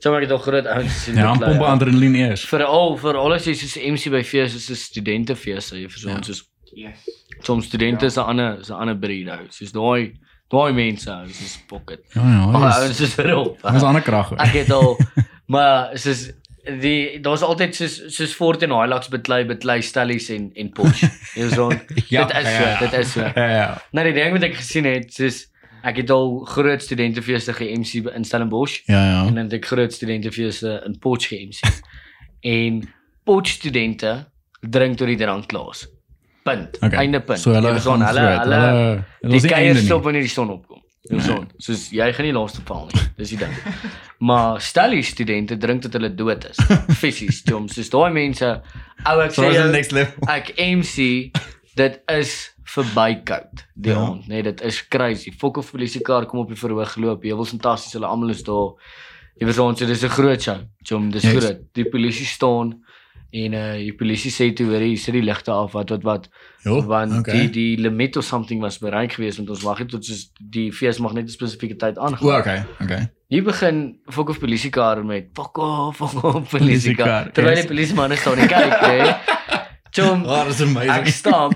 Sou 0.00 0.12
maar 0.12 0.22
ek 0.22 0.28
het 0.28 0.32
al 0.36 0.38
groot 0.44 0.66
ouens 0.66 0.92
gesien. 0.92 1.14
Ja, 1.16 1.30
met 1.32 1.40
dan 1.40 1.48
pomp 1.48 1.60
klei- 1.62 1.72
adrenalien 1.72 2.14
eers. 2.14 2.44
vir 2.46 2.62
al 2.64 2.96
vir 2.96 3.16
al 3.16 3.32
as 3.34 3.44
jy 3.46 3.54
soos 3.54 3.76
MC 3.76 4.10
by 4.10 4.22
fees 4.22 4.54
is 4.54 4.70
'n 4.70 4.74
studentefees, 4.74 5.70
jy 5.70 5.88
verstaan 5.88 6.16
Ja. 6.16 6.22
soos 6.22 6.44
Yes. 6.74 6.98
soms 7.42 7.64
studente 7.66 8.04
Ja. 8.04 8.06
is 8.10 8.16
'n 8.16 8.20
ander 8.28 8.58
is 8.60 8.68
'n 8.70 8.74
ander 8.74 8.94
breed 8.96 9.28
ou. 9.28 9.46
Soos 9.50 9.72
daai 9.72 10.12
daai 10.50 10.72
mense 10.72 11.10
ou, 11.10 11.26
soos 11.28 11.58
pocket. 11.66 12.00
Ja 12.14 12.22
ja. 12.22 12.52
Dis- 12.52 12.76
ouens 12.78 13.00
is 13.00 13.18
erop. 13.18 13.58
Dis 13.72 13.82
'n 13.82 13.86
ander 13.86 14.02
krag. 14.02 14.32
Ek 14.38 14.52
het 14.54 14.70
al 14.70 14.96
maar 15.54 15.90
soos 15.98 16.30
die 16.80 17.18
daar's 17.20 17.42
altyd 17.42 17.74
soos 17.74 18.02
soos 18.14 18.32
Fort 18.34 18.62
en 18.62 18.70
Hilux 18.70 19.08
beklei 19.08 19.44
beklei 19.44 19.80
stellies 19.82 20.28
en 20.30 20.50
en 20.54 20.70
Porsche. 20.72 21.10
Jy 21.34 21.48
verstaan. 21.48 21.72
Ja, 22.08 22.24
dit 22.24 22.36
is 22.36 22.42
so, 22.44 22.50
ja, 22.62 22.68
ja. 22.70 22.78
dit 22.78 22.92
is 23.00 23.12
so. 23.12 23.20
Ja 23.20 23.48
ja. 23.50 23.82
Nou 23.92 24.04
die 24.04 24.12
ding 24.22 24.32
wat 24.32 24.42
ek 24.42 24.54
gesien 24.54 24.84
het, 24.84 25.12
soos 25.14 25.46
ek 25.88 26.00
het 26.02 26.10
al 26.14 26.38
groot 26.48 26.82
studentefeeste 26.82 27.52
ge-MC 27.56 28.08
in 28.14 28.24
Stellenbosch 28.24 28.82
Ja 28.86 29.00
ja. 29.04 29.20
en 29.26 29.34
dan 29.34 29.44
het 29.48 29.52
ek 29.60 29.66
groot 29.70 29.92
studentefeeste 29.94 30.82
in 30.86 30.98
Potch 30.98 31.28
ge-MC. 31.32 31.62
en 32.44 32.82
Potch 33.24 33.50
studente 33.58 34.26
drink 34.60 34.96
tot 34.98 35.06
die 35.10 35.16
drank 35.20 35.46
klaas. 35.50 35.86
Punt. 36.44 36.78
Okay. 36.80 37.04
Einde 37.04 37.20
punt. 37.20 37.38
So 37.42 37.52
hulle 37.52 37.74
gaan 37.80 38.02
hulle 38.06 38.26
hulle 38.40 38.58
hulle 38.58 39.04
Die 39.22 39.30
dis 39.36 39.42
nie 39.44 39.50
keier 39.52 39.66
einde 39.68 39.80
nie. 39.80 39.86
stop 39.90 40.04
wanneer 40.06 40.24
die 40.24 40.32
son 40.32 40.50
opkom. 40.54 40.80
Dis 41.08 41.10
Nee. 41.10 41.26
son. 41.26 41.44
Soos 41.62 41.82
jy 41.94 42.06
gaan 42.12 42.26
nie 42.26 42.32
laaste 42.36 42.60
val 42.68 42.88
nie. 42.92 43.02
Dis 43.16 43.30
die 43.34 43.38
ding. 43.40 43.52
Maar 44.18 44.60
stellie 44.60 45.02
studente 45.02 45.56
drink 45.56 45.82
tot 45.82 45.92
hulle 45.96 46.10
dood 46.14 46.44
is. 46.50 46.58
Fisies, 47.00 47.42
jom, 47.48 47.68
soos 47.68 47.88
daai 47.92 48.10
mense 48.12 48.48
ou 49.06 49.20
ek 49.24 49.32
So 49.36 49.42
sê 49.44 49.50
is 49.52 49.56
jou, 49.60 49.68
next 49.72 49.92
level. 49.92 50.28
ek 50.28 50.52
MC 50.58 51.30
dit 51.78 52.00
is 52.16 52.32
verby 52.68 53.22
koud 53.24 53.64
die 53.74 53.92
Ja. 53.92 53.98
aand, 54.04 54.26
nee, 54.28 54.42
dit 54.42 54.60
is 54.62 54.82
crazy. 54.88 55.30
Fok 55.32 55.56
of 55.58 55.70
polisiekar 55.72 56.26
kom 56.26 56.40
op 56.40 56.48
die 56.48 56.56
verhoog 56.58 56.92
geloop. 56.92 57.22
Jy 57.24 57.34
wil 57.36 57.44
fantasties, 57.48 57.92
hulle 57.96 58.06
almal 58.06 58.30
is 58.30 58.42
daar. 58.44 58.74
Jy 59.40 59.46
verstaan, 59.46 59.76
so 59.76 59.86
dis 59.86 60.02
'n 60.04 60.08
groot 60.08 60.42
show. 60.42 60.58
Jom, 60.82 61.10
dis 61.10 61.22
Yes. 61.22 61.32
groot. 61.44 61.60
Die 61.74 61.84
polisie 61.88 62.26
staan 62.26 62.82
en 63.30 63.52
uh 63.54 63.72
die 63.76 63.92
polisie 63.92 64.30
sê 64.32 64.54
toe 64.54 64.66
hoor 64.66 64.80
jy 64.80 64.96
sit 64.96 65.12
die 65.14 65.22
ligte 65.22 65.50
af 65.52 65.72
wat 65.72 65.90
wat 65.90 66.02
wat 66.02 66.28
Jo, 66.64 66.80
want 66.86 67.12
okay. 67.18 67.32
die 67.46 67.48
die 67.50 67.76
limit 67.76 68.16
of 68.16 68.24
something 68.24 68.60
was 68.60 68.78
bereik 68.78 69.12
geweest 69.12 69.36
want 69.38 69.50
ons 69.50 69.62
wag 69.62 69.78
net 69.80 69.90
tot 69.90 70.04
soos 70.04 70.30
die 70.40 70.72
fees 70.72 70.98
mag 70.98 71.12
net 71.12 71.24
'n 71.24 71.28
spesifieke 71.28 71.76
tyd 71.76 71.98
O, 71.98 72.00
aangaan. 72.06 72.38
okay, 72.40 72.64
okay. 72.80 73.08
Hier 73.28 73.42
begin 73.44 73.98
fuck 74.10 74.28
of 74.30 74.38
polisiekar 74.38 75.04
met 75.04 75.28
fuck 75.34 75.58
off, 75.58 75.96
fuck 75.96 76.24
off 76.24 76.50
polisiekar. 76.50 77.28
Polisiekar, 77.28 77.32
Terwyl 77.32 77.54
die 77.54 77.66
polisiemanne 77.66 78.16
staan 78.16 78.38
en 78.38 78.48
kyk, 78.48 78.80
hè. 78.80 79.14
Chom, 79.94 80.24
Oh, 80.24 80.44
dis 80.46 80.60
ek 80.60 80.66
amazing. 80.68 81.54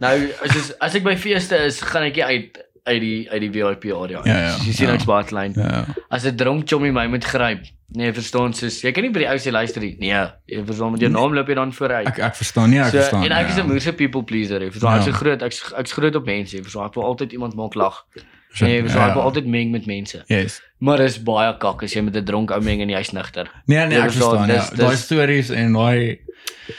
Nou 0.00 0.14
as 0.44 0.54
is, 0.56 0.72
as 0.80 0.94
ek 0.94 1.02
by 1.02 1.16
feeste 1.16 1.56
is, 1.66 1.80
gaan 1.82 2.02
ek 2.08 2.14
nie 2.20 2.24
uit 2.24 2.64
uit 2.88 3.00
die 3.00 3.28
uit 3.30 3.40
die 3.44 3.50
VIP 3.52 3.90
area. 3.92 4.20
Ja, 4.24 4.36
ja, 4.48 4.54
Jy 4.64 4.72
sien 4.72 4.88
ek's 4.94 5.04
baatelyn. 5.08 5.52
Ja. 5.56 5.84
As 6.10 6.24
'n 6.24 6.36
dronk 6.36 6.68
chommy 6.68 6.90
my 6.90 7.06
moet 7.06 7.24
gryp. 7.24 7.66
Nee, 7.90 8.12
verstaan 8.12 8.52
soos 8.52 8.82
jy 8.84 8.92
kan 8.92 9.02
nie 9.02 9.10
by 9.10 9.18
die 9.20 9.28
ou 9.28 9.38
se 9.38 9.50
luister 9.50 9.80
nie. 9.80 9.96
Nee, 9.98 10.26
jy 10.46 10.62
verstaan 10.64 10.92
met 10.92 11.00
jou 11.00 11.10
naam 11.10 11.32
loop 11.34 11.48
jy 11.48 11.54
dan 11.54 11.72
vooruit. 11.72 12.06
Ek 12.06 12.18
ek 12.18 12.34
verstaan 12.36 12.70
nie, 12.70 12.78
ek 12.78 12.90
So, 12.92 12.98
verstaan. 12.98 13.24
en 13.24 13.32
ek 13.32 13.48
is 13.48 13.56
ja. 13.56 13.62
'n 13.62 13.68
moeëse 13.68 13.92
people 13.96 14.22
pleaser. 14.24 14.62
Ek 14.62 14.72
verstaan 14.72 14.92
Ja. 14.92 14.96
ek's 14.98 15.06
so 15.06 15.12
groot, 15.12 15.42
ek's 15.42 15.72
ek's 15.76 15.92
groot 15.92 16.14
op 16.16 16.26
mense. 16.26 16.56
Ek 16.56 16.62
verstaan 16.64 16.86
ek 16.86 16.94
wil 16.94 17.04
altyd 17.04 17.32
iemand 17.32 17.54
maak 17.54 17.74
lag. 17.74 18.04
So, 18.52 18.64
Nee, 18.64 18.82
ek 18.82 18.88
ja. 18.88 19.12
altyd 19.12 19.46
meng 19.46 19.70
met 19.70 19.86
mense. 19.86 20.22
Yes. 20.26 20.60
Maar 20.80 20.96
dis 20.98 21.18
baie 21.22 21.56
kak 21.58 21.82
as 21.82 21.92
jy 21.94 22.00
met 22.02 22.16
'n 22.16 22.24
dronk 22.24 22.50
ou 22.50 22.60
meng 22.60 22.80
en 22.80 22.88
jy's 22.88 23.12
nigter. 23.12 23.46
Nee, 23.66 23.86
nee, 23.86 23.98
ek 23.98 24.10
verstaan. 24.12 24.48
Ja. 24.48 24.68
Daai 24.74 24.96
stories 24.96 25.50
en 25.50 25.72
daai 25.72 26.18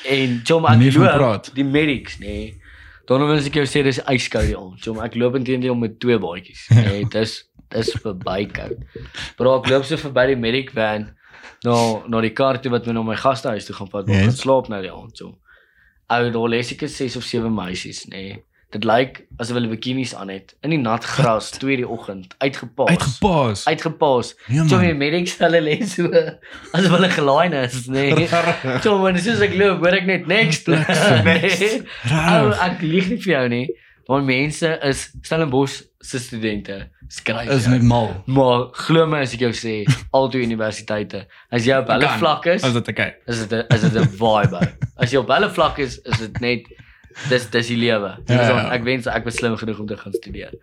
En 0.06 0.42
Manier 0.62 0.88
ek 0.88 0.94
van 0.94 1.18
loop 1.20 1.50
die 1.54 1.64
medics, 1.64 2.20
nee. 2.20 2.59
Dan 3.10 3.24
wil 3.26 3.40
ek 3.42 3.56
jou 3.58 3.66
sê 3.66 3.82
dis 3.86 3.98
yskoud 4.06 4.46
hier 4.46 4.60
om. 4.62 4.76
Chom 4.82 5.00
ek 5.02 5.16
loop 5.18 5.36
intedeel 5.40 5.76
met 5.76 6.00
twee 6.02 6.20
baadjies. 6.22 6.68
Nee, 6.78 7.06
dis 7.10 7.40
dis 7.74 7.90
verby 8.04 8.44
koud. 8.54 8.78
Bro, 9.38 9.60
ek 9.62 9.70
loop 9.72 9.86
so 9.86 9.98
verby 10.02 10.28
die 10.32 10.38
medic 10.40 10.72
van 10.78 11.10
nou 11.66 12.04
na 12.10 12.22
die 12.24 12.32
kar 12.38 12.58
toe 12.62 12.72
wat 12.74 12.86
my 12.88 12.94
na 12.96 13.04
my 13.04 13.16
gastehuis 13.20 13.66
toe 13.68 13.76
gaan 13.78 13.90
vat, 13.92 14.08
ek 14.08 14.14
Yes. 14.16 14.26
gaan 14.30 14.38
slaap 14.40 14.70
nou 14.72 14.80
die 14.86 14.94
aand, 14.94 15.14
chom. 15.18 15.34
Ou, 16.10 16.30
daar 16.34 16.50
lê 16.54 16.62
seker 16.66 16.90
6 16.90 17.18
of 17.20 17.26
7 17.28 17.52
meisies, 17.54 18.06
nee. 18.10 18.40
Dit 18.70 18.84
lyk 18.86 19.24
asof 19.42 19.58
hulle 19.58 19.70
bikinis 19.72 20.12
aan 20.14 20.30
het 20.30 20.52
in 20.62 20.70
die 20.76 20.78
nat 20.78 21.06
gras 21.06 21.50
2 21.56 21.80
die 21.82 21.88
oggend 21.88 22.36
uitgepaas. 22.38 22.90
uitgepaas. 22.90 23.66
Uitgepaas. 23.66 24.36
Ja, 24.48 24.64
man. 24.64 24.84
die 24.86 24.94
medics 24.94 25.38
hulle 25.42 25.62
lê 25.66 25.78
so 25.90 26.06
asof 26.78 26.92
hulle 26.94 27.10
gelaaien 27.10 27.56
is, 27.64 27.88
nee. 27.90 28.28
Chom, 28.84 29.08
en 29.10 29.18
soos 29.18 29.42
ek 29.42 29.56
loop, 29.58 29.82
hoor 29.82 29.98
ek 29.98 30.06
net 30.06 30.28
next. 30.30 30.70
nee. 31.28 31.80
Ou, 32.14 32.52
ek 32.68 32.84
lieg 32.86 33.10
nie 33.10 33.18
vir 33.24 33.34
jou 33.34 33.46
nie. 33.56 33.68
Daai 34.10 34.22
mense 34.26 34.70
is 34.90 35.02
Stellenbosch 35.22 35.80
se 36.02 36.20
studente. 36.20 36.78
Skryf. 37.10 37.50
Is 37.50 37.66
net 37.70 37.82
mal. 37.86 38.12
Maar 38.26 38.68
glo 38.86 39.08
my 39.10 39.24
as 39.26 39.34
ek 39.34 39.44
jou 39.48 39.52
sê, 39.54 39.74
altoe 40.14 40.42
universiteite. 40.46 41.24
As 41.54 41.66
jy 41.66 41.78
op 41.82 41.90
hulle 41.94 42.10
vlak 42.22 42.46
is, 42.54 42.66
As 42.66 42.78
dit 42.78 42.90
okay. 42.94 43.16
is 43.26 43.44
dit 43.50 43.74
is 43.74 43.82
dit 43.86 43.98
'n 44.02 44.14
vibe. 44.22 44.62
As 45.02 45.14
jy 45.14 45.22
op 45.22 45.34
hulle 45.34 45.50
vlak 45.58 45.82
is, 45.82 45.98
is 46.06 46.22
dit 46.26 46.40
net 46.46 46.70
dis 47.30 47.50
dis 47.50 47.68
die 47.68 47.78
lewe. 47.78 48.16
Ja, 48.28 48.36
Ja, 48.36 48.48
ja. 48.50 48.70
Ek 48.72 48.84
wens 48.84 49.08
ek 49.08 49.26
was 49.26 49.36
slim 49.36 49.58
genoeg 49.58 49.80
om 49.80 49.88
te 49.88 49.98
gaan 49.98 50.14
studeer. 50.14 50.54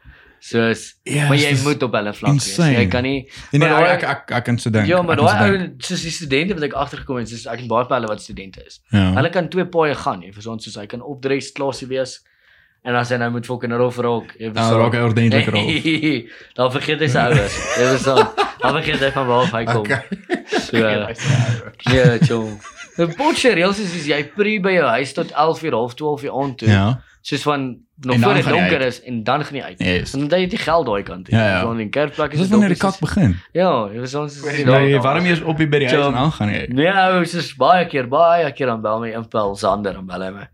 Soos 0.41 0.95
Ja, 1.05 1.27
maar 1.29 1.37
jy 1.41 1.55
moet 1.65 1.83
op 1.83 1.93
hulle 1.97 2.13
vlak 2.15 2.33
wees. 2.33 2.47
insane. 2.47 2.77
Jy 2.79 2.87
kan 2.93 3.03
nie 3.03 3.23
Nee, 3.53 3.59
nee, 3.61 3.69
Maar 3.69 3.83
ek 3.87 4.01
daai- 4.01 4.11
ek 4.11 4.17
ek, 4.31 4.31
ek 4.37 4.45
kan 4.45 4.59
so 4.59 4.71
dink. 4.71 4.87
Ja, 4.87 5.03
maar 5.03 5.17
so 5.19 5.25
daai 5.25 5.51
ou 5.51 5.69
soos 5.79 6.03
die 6.03 6.11
studente 6.11 6.55
wat 6.55 6.63
ek 6.63 6.73
agtergekom 6.75 7.17
het, 7.19 7.29
soos 7.29 7.47
ek 7.47 7.59
het 7.61 7.69
baie 7.69 7.87
hulle 7.89 8.07
wat 8.07 8.21
studente 8.23 8.61
is. 8.67 8.81
Ja. 8.93 9.13
Hulle 9.15 9.31
kan 9.31 9.49
twee 9.49 9.65
paaie 9.65 9.95
gaan, 9.95 10.23
jy 10.23 10.33
verstaan, 10.33 10.61
soos 10.61 10.77
hy 10.77 10.87
kan 10.87 11.03
opdres 11.03 11.53
klasie 11.53 11.89
wees 11.89 12.21
en 12.85 12.95
as 12.95 13.09
hy 13.11 13.17
nou 13.17 13.31
moet 13.31 13.47
fucking 13.47 13.73
rof 13.73 13.97
raak, 13.99 14.37
jy 14.39 14.45
Ja, 14.47 14.53
verstaan. 14.53 14.79
raak 14.79 14.93
hy 14.93 15.01
ordentlik 15.01 15.47
rol. 15.51 15.67
Dan 16.57 16.71
vergeet 16.71 17.01
hy 17.01 17.09
sy 17.09 17.19
ouers. 17.19 17.57
Jy 17.79 17.87
verstaan. 17.97 18.29
Dan 18.61 18.73
vergeet 18.79 19.01
hy 19.01 19.11
van 19.11 19.27
waar 19.27 19.47
hy 19.51 19.65
kom. 19.73 19.83
Okay. 19.83 20.03
So 20.61 20.77
ja, 21.97 22.19
chom. 22.23 22.61
'n 22.99 23.15
Potjie 23.17 23.55
reëls 23.55 23.79
is, 23.81 23.95
is 23.95 24.07
jy 24.07 24.25
pre 24.37 24.61
by 24.61 24.73
jou 24.73 24.87
huis 24.89 25.13
tot 25.13 25.31
11 25.33 25.63
uur, 25.63 25.73
half 25.73 25.95
12 25.95 26.23
uur 26.25 26.33
aand 26.43 26.59
toe. 26.59 26.69
Ja. 26.69 27.01
Soos 27.27 27.43
van 27.43 27.79
nog 28.01 28.15
En 28.15 28.23
voor 28.23 28.35
dit 28.35 28.45
jy 28.45 28.51
donker 28.53 28.81
is 28.81 29.03
en 29.03 29.23
dan 29.25 29.45
gaan 29.45 29.57
jy 29.57 29.63
uit. 29.63 29.79
Yes. 29.83 30.13
Want 30.13 30.31
dan 30.31 30.41
het 30.41 30.53
jy 30.53 30.59
geld 30.59 30.87
daai 30.87 31.03
kant. 31.03 31.29
Ja, 31.29 31.47
ja. 31.49 31.63
Van 31.63 31.77
die 31.77 31.89
kerkplek 31.89 32.33
is 32.33 32.39
Dis 32.39 32.49
dit 32.49 32.51
wanneer 32.51 32.69
die 32.69 32.79
donker, 32.79 32.99
kak 33.01 33.09
begin. 33.09 33.37
Ja, 33.53 33.89
jy 33.93 33.99
verstaan 33.99 34.31
soos 34.31 34.41
Voor 34.41 34.49
die 34.51 34.57
die 34.57 34.65
dag. 34.65 34.75
Ja, 34.89 35.01
dag- 35.03 35.23
jy 35.23 35.29
eers 35.29 35.41
op 35.43 35.59
hier 35.59 35.69
by 35.69 35.79
die 35.79 35.89
huis 35.89 35.99
Ja. 35.99 36.07
en 36.09 36.15
aan 36.15 36.33
gaan 36.33 36.49
jy. 36.53 36.67
Nee, 36.69 36.93
ou, 36.93 37.25
soos 37.25 37.55
baie 37.57 37.87
keer, 37.87 38.09
baie 38.09 38.53
keer 38.53 38.67
dan 38.67 38.81
bel 38.83 39.01
my 39.01 39.11
impel 39.11 39.57
Sander 39.57 39.97
en 39.97 40.07
bel 40.07 40.21
hy 40.23 40.31
my. 40.31 40.49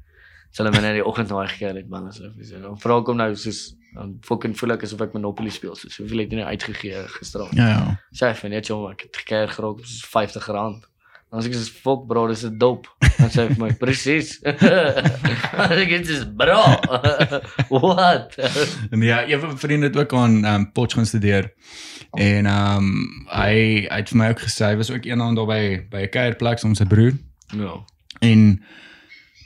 Sal 0.50 0.66
hy 0.66 0.72
my 0.72 0.81
net 0.81 0.94
die 0.94 1.05
oggend 1.07 1.28
nou 1.28 1.46
gekeer 1.46 1.74
het 1.76 1.88
man 1.88 2.07
asof 2.09 2.33
hy 2.37 2.42
sê. 2.44 2.61
Dan 2.62 2.76
vra 2.81 2.98
ek 2.98 3.07
hom 3.07 3.16
nou 3.16 3.35
soos 3.35 3.74
dan 3.94 4.16
fucking 4.22 4.57
voel 4.57 4.72
ek 4.72 4.83
asof 4.83 5.00
ek 5.02 5.12
Monopoly 5.12 5.50
speel. 5.50 5.74
Soos 5.76 5.96
hoeveel 5.98 6.18
het 6.18 6.31
jy 6.31 6.37
nou 6.38 6.46
uitgegee 6.48 7.05
gisteraand? 7.18 7.52
Ja, 7.55 7.68
ja. 7.68 8.00
Sê 8.14 8.35
vir 8.35 8.50
net 8.50 8.66
jong, 8.66 8.90
ek 8.92 9.00
het 9.02 9.16
gekeer 9.16 9.48
geraak 9.48 9.78
op 9.81 9.85
soos 9.85 10.07
R50. 10.09 10.88
Dan 11.33 11.40
sê 11.40 11.49
ek 11.49 11.57
fuck 11.81 12.03
bro, 12.07 12.27
dis 12.29 12.45
'n 12.45 12.59
dop. 12.61 12.85
Dan 13.18 13.31
sê 13.33 13.47
hy 13.47 13.55
vir 13.55 13.61
my 13.62 13.71
presies. 13.81 14.35
Dan 14.45 15.71
sê 15.73 15.81
ek 15.87 16.05
dis 16.05 16.25
bro. 16.37 16.61
What? 17.73 18.37
En 18.92 19.01
ja, 19.03 19.23
een 19.25 19.40
van 19.40 19.49
my 19.55 19.57
vriende 19.57 19.87
het 19.88 19.97
ook 19.97 20.12
aan 20.12 20.45
um, 20.45 20.73
Potch 20.73 20.95
gaan 20.95 21.07
studeer. 21.09 21.49
En 22.12 22.47
ehm 22.47 22.77
um, 22.77 23.09
hy 23.33 23.88
hy 23.88 23.97
het 24.03 24.09
vir 24.12 24.18
my 24.21 24.29
ook 24.35 24.45
gesê 24.45 24.66
hy 24.68 24.77
was 24.77 24.90
ook 24.92 25.05
eendag 25.09 25.33
daar 25.40 25.49
by 25.49 25.62
by 25.88 26.03
'n 26.05 26.12
kuierplek 26.12 26.59
saam 26.61 26.71
met 26.77 26.79
sy 26.79 26.85
broer 26.85 27.12
Ja. 27.57 27.81
en 28.21 28.61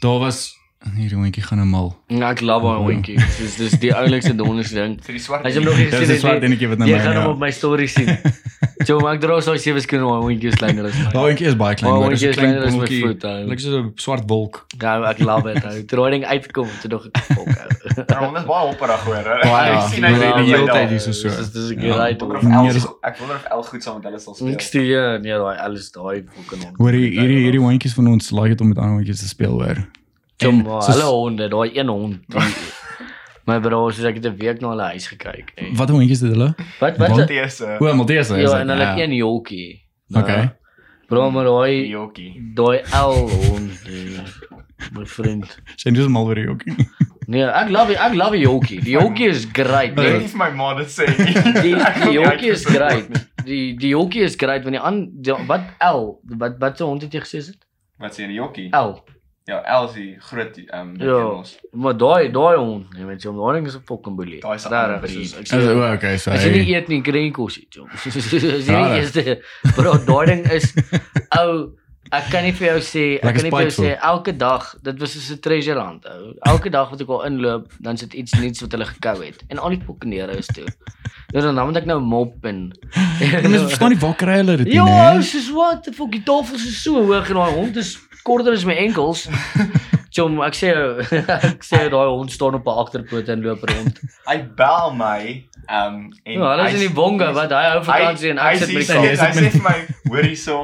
daar 0.01 0.19
was 0.19 0.56
hierdie 0.97 1.17
hondjie 1.19 1.43
gaan 1.43 1.59
nou 1.59 1.67
mal. 1.69 1.97
Ja, 2.09 2.31
ek 2.31 2.41
love 2.41 2.63
daai 2.67 2.83
hondjie. 2.95 3.17
Dis 3.39 3.57
dis 3.57 3.73
die 3.83 3.93
oulikste 3.95 4.35
donderste 4.37 4.75
ding. 4.75 4.99
Vir 5.03 5.13
die 5.19 5.23
swart. 5.23 5.45
As 5.47 5.53
jy 5.55 5.59
hom 5.61 5.65
nog 5.71 5.77
nie 5.77 5.85
Dis 5.91 5.95
gesien 5.95 6.07
'n 6.09 6.13
het, 6.13 6.21
swart 6.21 6.41
nie, 6.41 6.49
enetjie 6.51 6.69
wat 6.69 6.79
nou 6.79 6.89
jy 6.89 6.97
my. 6.97 7.03
gaan 7.03 7.17
hom 7.17 7.25
ja. 7.25 7.31
op 7.31 7.39
my 7.39 7.51
story 7.51 7.87
sien. 7.87 8.19
Jo, 8.87 9.01
maar 9.01 9.15
ek 9.17 9.21
dra 9.21 9.41
so 9.41 9.57
sewe 9.57 9.81
skoene 9.83 10.05
maar 10.07 10.21
hondjie 10.23 10.49
is 10.49 10.55
kleiner 10.55 10.85
as 10.87 10.95
my. 10.95 11.11
Daai 11.13 11.27
hondjie 11.33 11.47
is 11.51 11.57
baie 11.57 11.75
klein. 11.75 11.95
Dis 11.95 12.03
hondjie 12.07 12.27
'n 12.27 12.31
is 12.31 12.37
klein 12.37 12.53
kleiner 12.55 12.67
as 12.67 12.77
my 12.77 12.87
voet. 12.87 13.23
Lyk 13.51 13.61
soos 13.61 13.75
'n 13.83 13.93
swart 13.97 14.25
wolk. 14.29 14.67
Ja, 14.81 15.03
ek 15.11 15.19
love 15.19 15.43
dit. 15.55 15.89
Toe 15.89 15.97
daai 15.99 16.11
ding 16.11 16.25
uitkom, 16.25 16.69
toe 16.81 16.91
dog 16.91 17.07
ek 17.13 17.23
fok. 17.35 17.49
Ja, 17.97 18.19
hom 18.25 18.37
is 18.37 18.45
baie 18.45 18.67
hopperig 18.69 19.01
hoor. 19.09 19.17
Ek 19.17 19.45
ja. 19.45 19.81
sien 19.89 20.05
hy 20.05 20.13
Die- 20.13 20.53
hele 20.55 20.67
tyd 20.71 20.89
hier 20.91 21.01
so 21.01 21.13
so. 21.13 21.29
Dis 21.29 21.51
dis 21.53 21.71
'n 21.73 21.81
Ja. 21.81 21.95
great. 21.95 22.15
Ek 22.15 22.21
wonder 22.21 22.37
of 22.39 22.43
Nee, 22.45 22.69
El 22.69 22.73
dis- 22.73 22.87
ek 23.03 23.19
wonder 23.19 23.37
of 23.37 23.45
El 23.51 23.63
goed 23.63 23.83
saam 23.83 23.95
met 23.97 24.05
hulle 24.05 24.19
sal 24.21 24.35
speel. 24.35 24.53
Ek 24.53 24.61
stuur 24.61 25.21
nee, 25.23 25.33
daai 25.33 25.57
alles 25.59 25.91
daai 25.91 26.23
fucking 26.37 26.63
hond. 26.65 26.77
Hoor 26.79 26.93
hier 26.93 27.11
hierdie 27.11 27.43
hierdie 27.47 27.61
hondjies 27.61 27.95
van 27.95 28.07
ons 28.09 28.31
like 28.31 28.49
dit 28.49 28.61
om 28.61 28.69
met 28.69 28.79
ander 28.79 28.97
hondjies 29.01 29.19
te 29.21 29.29
speel 29.29 29.51
hoor. 29.61 29.87
En 30.39 30.63
maar 30.63 30.83
soos- 30.83 30.95
hulle 30.95 31.05
honde, 31.11 31.49
daai 31.49 31.71
een 31.79 31.89
hond. 31.89 32.19
die- 32.29 32.41
My 33.47 33.61
bro, 33.63 33.91
soos 33.91 34.05
ek 34.05 34.15
het 34.19 34.27
'n 34.27 34.37
week 34.37 34.61
na 34.61 34.69
hulle 34.75 34.83
huis 34.83 35.07
gekyk. 35.07 35.53
Nee. 35.61 35.71
Wat 35.75 35.89
hondjies 35.89 36.21
het 36.21 36.31
hulle? 36.33 36.55
Wat 36.81 36.97
wat? 36.99 37.09
Maltese. 37.09 37.77
O, 37.81 37.95
Maltese 37.95 38.37
Ja, 38.37 38.59
en 38.61 38.69
hulle 38.69 38.85
het 38.85 38.99
een 38.99 39.13
jolkie. 39.15 39.83
Okay. 40.13 40.51
Bro, 41.07 41.31
maar 41.31 41.45
daai 41.45 41.87
Jokie. 41.89 42.51
daai 42.55 42.83
L 42.91 43.15
hond. 43.31 43.71
My 44.93 45.07
vriend. 45.07 45.59
Sy 45.77 45.91
dis 45.91 46.07
mal 46.09 46.27
oor 46.27 46.35
die 46.35 46.47
hondjie. 46.47 46.75
Nee, 47.27 47.43
ek 47.47 47.71
love 47.71 47.95
ek 47.97 48.15
love 48.15 48.33
die 48.37 48.43
jolkie. 48.45 48.81
Die 48.83 48.93
jolkie 48.93 49.29
is 49.29 49.47
great. 49.53 49.95
Nee. 49.95 50.19
nie 50.19 50.29
vir 50.29 50.39
my 50.39 50.51
ma 50.55 50.75
dit 50.75 50.91
sê 50.91 51.07
nie. 51.07 51.33
Die 51.65 51.75
die 52.05 52.13
jolkie 52.13 52.51
is 52.51 52.65
great. 52.67 53.09
Die 53.45 53.75
die 53.79 53.89
jolkie 53.95 54.23
is 54.27 54.35
great 54.37 54.63
want 54.67 54.77
die 54.77 54.81
aan 54.83 55.09
die, 55.23 55.33
wat 55.47 55.63
L 55.81 56.19
wat 56.39 56.59
wat 56.59 56.77
se 56.77 56.85
hond 56.85 57.03
het 57.03 57.13
jy 57.13 57.21
gesê 57.25 57.39
is 57.39 57.47
dit? 57.47 57.59
Wat 57.99 58.13
sê 58.19 58.27
'n 58.27 58.33
jokkie? 58.35 58.69
L. 58.77 58.99
Ja, 59.47 59.61
Elsie, 59.63 60.17
groot 60.19 60.57
ehm 60.59 60.97
Ja. 60.99 61.43
Maar 61.71 61.95
daai 61.97 62.31
daai 62.35 62.57
hond, 62.59 62.93
nee, 62.97 63.05
met 63.07 63.23
hom, 63.25 63.37
daai 63.39 63.53
ding 63.55 63.67
is 63.67 63.77
'n 63.77 63.83
fucking 63.87 64.17
boelie. 64.17 64.41
Daai 64.41 64.57
is 64.57 64.67
breed. 64.67 65.35
ek 65.39 65.47
Is 65.47 65.51
sê. 65.53 65.69
o, 65.71 65.93
okay, 65.93 66.17
so. 66.19 66.31
As 66.33 66.43
jy 66.43 66.51
nie 66.51 66.75
eet 66.75 66.89
nie, 66.89 67.01
kry 67.01 67.23
jy 67.27 67.31
kos 67.31 67.57
nie, 67.59 67.67
jong. 67.71 67.89
Jy 67.95 68.73
Ja, 68.73 68.89
nie 68.89 68.99
eerste 69.01 69.41
bro, 69.77 69.93
daai 69.99 70.27
ding 70.27 70.47
is 70.51 70.75
ou 71.41 71.71
Ek 72.15 72.29
kan 72.31 72.45
nie 72.47 72.53
vir 72.55 72.69
jou 72.69 72.81
sê, 72.87 73.05
ek 73.19 73.25
Lekker 73.25 73.35
kan 73.35 73.43
nie 73.43 73.51
vir 73.51 73.71
jou 73.71 73.83
sê 73.85 73.89
elke 74.01 74.33
dag, 74.39 74.67
dit 74.83 74.99
was 75.01 75.11
soos 75.13 75.31
'n 75.35 75.41
treasure 75.43 75.81
hunt 75.81 76.05
ou. 76.07 76.35
Elke 76.47 76.71
dag 76.71 76.91
wat 76.91 77.01
ek 77.01 77.09
al 77.09 77.25
inloop, 77.27 77.71
dan 77.83 77.97
sit 77.97 78.15
iets 78.15 78.33
nuuts 78.39 78.61
wat 78.63 78.73
hulle 78.73 78.87
gekou 78.87 79.17
het 79.25 79.43
en 79.51 79.59
al 79.59 79.71
die 79.75 79.83
pokkenere 79.87 80.37
is 80.39 80.47
toe. 80.47 80.67
Ja, 81.35 81.41
dan 81.41 81.55
moet 81.67 81.77
ek 81.77 81.87
nou 81.87 81.99
mop 82.01 82.45
en 82.47 82.71
Mense 83.43 83.67
verstaan 83.71 83.91
nie 83.91 83.99
waar 83.99 84.15
kry 84.15 84.37
hulle 84.43 84.57
dit 84.57 84.67
nie, 84.67 84.75
Ja, 84.75 85.21
soos 85.23 85.51
wat, 85.51 85.85
die 85.85 85.93
fucking 85.95 86.23
tafels 86.25 86.67
is 86.67 86.83
so 86.83 86.95
hoog 87.03 87.29
en 87.31 87.35
daai 87.43 87.53
hond 87.55 87.77
is 87.77 87.99
korter 88.27 88.53
as 88.59 88.65
my 88.69 88.75
enkels. 88.83 89.27
Chom, 90.17 90.39
ek 90.47 90.55
sê 90.57 90.71
ek 90.73 91.65
sê 91.67 91.83
daai 91.93 92.09
hond 92.09 92.33
staan 92.33 92.55
op 92.59 92.67
'n 92.67 92.79
agterpoot 92.83 93.29
en 93.33 93.43
loop 93.45 93.65
rond. 93.69 93.99
Hy 94.27 94.37
bel 94.59 94.95
my 94.97 95.21
ehm 95.69 95.99
en 96.25 96.33
Ja, 96.39 96.51
hulle 96.55 96.69
is 96.71 96.75
in 96.79 96.85
die 96.87 96.95
bonga 96.95 97.33
wat 97.37 97.53
hy 97.53 97.65
hou 97.71 97.83
vakansie 97.85 98.31
en 98.33 98.39
ek 98.41 98.57
sit 98.63 98.73
met 98.73 98.87
die 98.87 99.01
Hy 99.03 99.31
sê 99.37 99.51
vir 99.57 99.63
my, 99.67 99.77
hoor 100.09 100.23
hierso. 100.25 100.59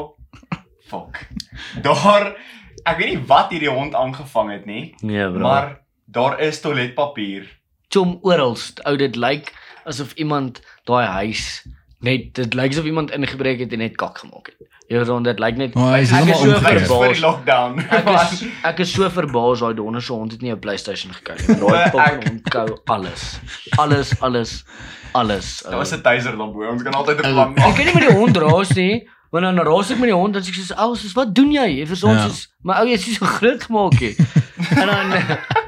Fuck. 0.89 1.21
Daar 1.85 2.33
ek 2.87 2.99
weet 2.99 3.11
nie 3.13 3.23
wat 3.29 3.53
hierdie 3.55 3.71
hond 3.71 3.95
aangevang 3.95 4.51
het 4.53 4.65
nie, 4.67 4.95
Nee, 5.03 5.29
bro. 5.31 5.39
maar 5.45 5.69
daar 6.07 6.41
is 6.41 6.61
toiletpapier. 6.61 7.45
chom 7.93 8.19
oral. 8.23 8.57
Ou 8.89 8.97
dit 8.97 9.17
lyk 9.17 9.53
asof 9.85 10.15
iemand 10.17 10.63
daai 10.89 11.07
huis 11.07 11.67
net 12.01 12.33
dit 12.35 12.55
lyk 12.55 12.73
asof 12.73 12.85
iemand 12.89 13.11
ingebreek 13.13 13.61
het 13.61 13.73
en 13.73 13.79
net 13.85 13.97
kak 14.01 14.19
gemaak 14.25 14.47
het. 14.49 14.69
Weet 14.93 15.09
dit 15.25 15.39
lyk 15.41 15.57
net 15.57 15.77
Oh, 15.77 15.95
is 15.97 16.13
Ek 16.13 16.29
is 16.29 16.39
so 16.41 16.51
is 16.53 16.61
vir 16.61 16.79
verbaas. 16.81 17.13
die 17.17 17.21
lockdown. 17.25 17.79
Ek 17.91 18.33
is 18.33 18.43
ek 18.71 18.81
is 18.85 18.93
so 18.93 19.09
verbaas 19.11 19.61
daai 19.65 19.75
donder 19.75 20.03
se 20.03 20.13
hond 20.13 20.33
het 20.33 20.43
nie 20.43 20.53
'n 20.53 20.59
PlayStation 20.61 21.13
gekyk 21.17 21.49
nie. 21.49 21.57
Daai 21.63 21.81
Ek- 21.87 21.93
fucking 21.93 22.29
hond 22.29 22.51
kou 22.51 22.69
alles. 22.87 23.41
Alles, 23.79 24.13
alles, 24.21 24.65
alles. 25.15 25.63
Daar 25.65 25.79
was. 25.79 25.93
'n 25.93 26.03
taser 26.03 26.37
dan 26.37 26.53
bo. 26.53 26.69
Ons 26.71 26.83
kan 26.83 26.93
altyd 26.95 27.19
'n 27.25 27.33
plan 27.33 27.51
Ek 27.51 27.59
maak. 27.59 27.77
kan 27.77 27.85
nie 27.87 27.95
met 27.95 28.09
die 28.09 28.17
hond 28.17 28.37
raas 28.37 28.71
nie. 28.77 29.09
Want 29.33 29.45
dan 29.45 29.57
raas 29.65 29.91
ek 29.91 29.99
met 29.99 30.09
die 30.11 30.15
hond 30.17 30.37
sê 30.37 30.49
ek 30.53 30.79
ou, 30.79 30.95
soos 30.95 31.15
wat 31.17 31.35
doen 31.35 31.51
jy? 31.53 31.69
Jy 31.81 31.87
verstaan 31.87 32.15
Ja. 32.17 32.29
soos 32.29 32.49
my 32.63 32.75
ou 32.81 32.87
jy 32.87 32.93
is 33.01 33.17
so 33.17 33.25
groot 33.27 33.63
gemaak 33.65 33.95
het. 33.99 34.17
En 34.71 34.87
dan 34.87 35.13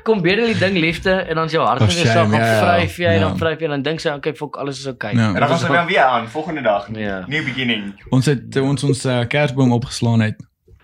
kom 0.03 0.21
binne 0.23 0.47
die 0.47 0.59
ding 0.59 0.77
liefde 0.79 1.11
en 1.11 1.35
dan 1.35 1.45
is 1.45 1.53
jou 1.53 1.65
hart 1.67 1.81
Oh, 1.81 1.89
in 1.89 1.95
die 1.97 2.07
sak 2.07 2.15
shame, 2.15 2.37
en 2.37 2.41
ja, 2.45 2.53
ja. 2.53 2.61
vryf 2.65 2.97
jy 2.97 3.07
en 3.15 3.21
dan 3.21 3.31
Ja. 3.31 3.37
vryf 3.37 3.59
jy 3.59 3.65
en 3.65 3.71
dan 3.71 3.83
dink 3.83 4.01
sy 4.01 4.09
okay, 4.09 4.35
fok 4.35 4.57
alles 4.57 4.79
is 4.79 4.87
okay. 4.87 5.13
Ja. 5.15 5.29
En 5.35 5.41
dan 5.41 5.49
gaan 5.49 5.59
sy 5.59 5.69
dan 5.73 5.87
weer 5.87 6.03
aan 6.05 6.29
volgende 6.29 6.63
dag. 6.63 6.89
Ja. 6.93 7.25
New 7.27 7.45
beginning. 7.45 7.95
Ons 8.11 8.27
het 8.27 8.57
ons 8.61 8.85
ons 8.85 9.05
uh, 9.07 9.21
kersboom 9.29 9.73
opgeslaan 9.73 10.21
het. 10.21 10.37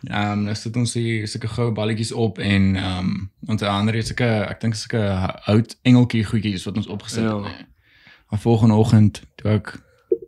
Ehm 0.08 0.32
um, 0.32 0.42
nou 0.48 0.54
sit 0.56 0.76
ons 0.76 0.94
hier 0.94 1.26
sulke 1.28 1.48
goue 1.48 1.72
balletjies 1.76 2.12
op 2.12 2.38
en 2.38 2.76
ehm 2.76 2.98
um, 2.98 3.30
onder 3.46 3.68
andere 3.68 4.02
sulke 4.02 4.28
ek 4.48 4.60
dink 4.60 4.74
sulke 4.74 5.02
hout 5.48 5.76
engeltjie 5.82 6.24
goedjies 6.24 6.64
wat 6.64 6.76
ons 6.76 6.86
opgesit 6.86 7.22
Ja. 7.24 7.36
het. 7.42 7.66
Maar 8.30 8.38
volgende 8.40 8.74
oggend 8.74 9.22
toe 9.36 9.50
ek 9.58 9.74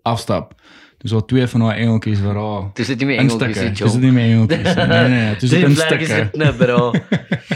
afstap, 0.02 0.54
dis 1.02 1.12
al 1.12 1.24
twee 1.24 1.46
van 1.46 1.60
daai 1.60 1.76
engeltjies 1.82 2.20
wat 2.22 2.34
daar 2.34 2.70
Dis 2.78 2.86
dit 2.86 2.98
nie 2.98 3.06
meer 3.06 3.18
Engeltjies 3.18 3.60
nie, 3.60 3.70
Dis 3.70 3.78
Joe. 3.78 3.98
nie 4.00 4.12
meer 4.12 4.28
engeltjies 4.36 4.74
nie. 4.76 4.86
Nee 4.86 5.08
nee, 5.08 5.34
dis 5.40 5.50
Dis 5.54 5.62
in 5.62 5.76
vlekkies 5.76 6.08
stukke. 6.08 6.24
geknip, 6.30 6.56
bro. 6.58 6.92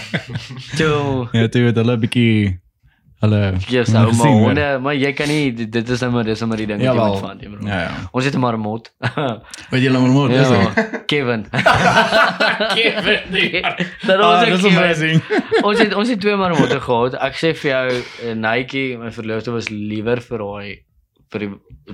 Joe. 0.79 1.29
Ja, 1.33 1.49
toe 1.49 1.63
het 1.71 1.77
hulle 1.77 1.97
'n 1.97 2.01
bietjie 2.01 2.61
hulle 3.21 3.55
Yes, 3.73 3.89
ou 3.95 4.13
maar 4.13 4.27
honde, 4.29 4.79
maar 4.83 4.95
jy 4.95 5.13
kan 5.17 5.29
nie 5.29 5.53
dit, 5.55 5.71
dit 5.73 5.89
is 5.89 6.01
nou 6.05 6.11
maar 6.13 6.25
dis 6.25 6.39
nou 6.41 6.49
maar 6.51 6.59
die 6.61 6.67
ding 6.67 6.83
wat 6.85 6.95
jy 6.95 7.07
moet 7.07 7.21
van, 7.21 7.39
bro. 7.39 7.67
Ja 7.67 7.79
ja. 7.81 7.93
Ons 8.13 8.25
het 8.25 8.35
'n 8.35 8.39
marmot. 8.41 8.93
Weet 9.71 9.83
jy 9.83 9.91
nou 9.95 10.03
maar 10.09 10.29
dis 10.29 10.49
ja, 10.49 10.75
dit. 10.75 10.91
Kevin. 11.11 11.47
Kevin. 12.75 13.21
Ah, 13.65 13.79
was 14.19 14.61
dis 14.61 14.65
ek. 14.65 14.77
amazing. 14.77 15.23
ons 15.63 15.79
het 15.79 15.95
ons 15.95 16.09
het 16.09 16.21
twee 16.21 16.37
marmotte 16.37 16.81
gehad. 16.81 17.15
Ek 17.15 17.35
sê 17.41 17.55
vir 17.57 17.71
jou, 17.71 18.03
eh, 18.27 18.35
Nike, 18.35 18.97
my 18.99 19.11
verloofde 19.13 19.51
was 19.55 19.69
liewer 19.71 20.21
vir 20.21 20.39
daai 20.39 20.83
vir 21.33 21.41
die 21.43 21.51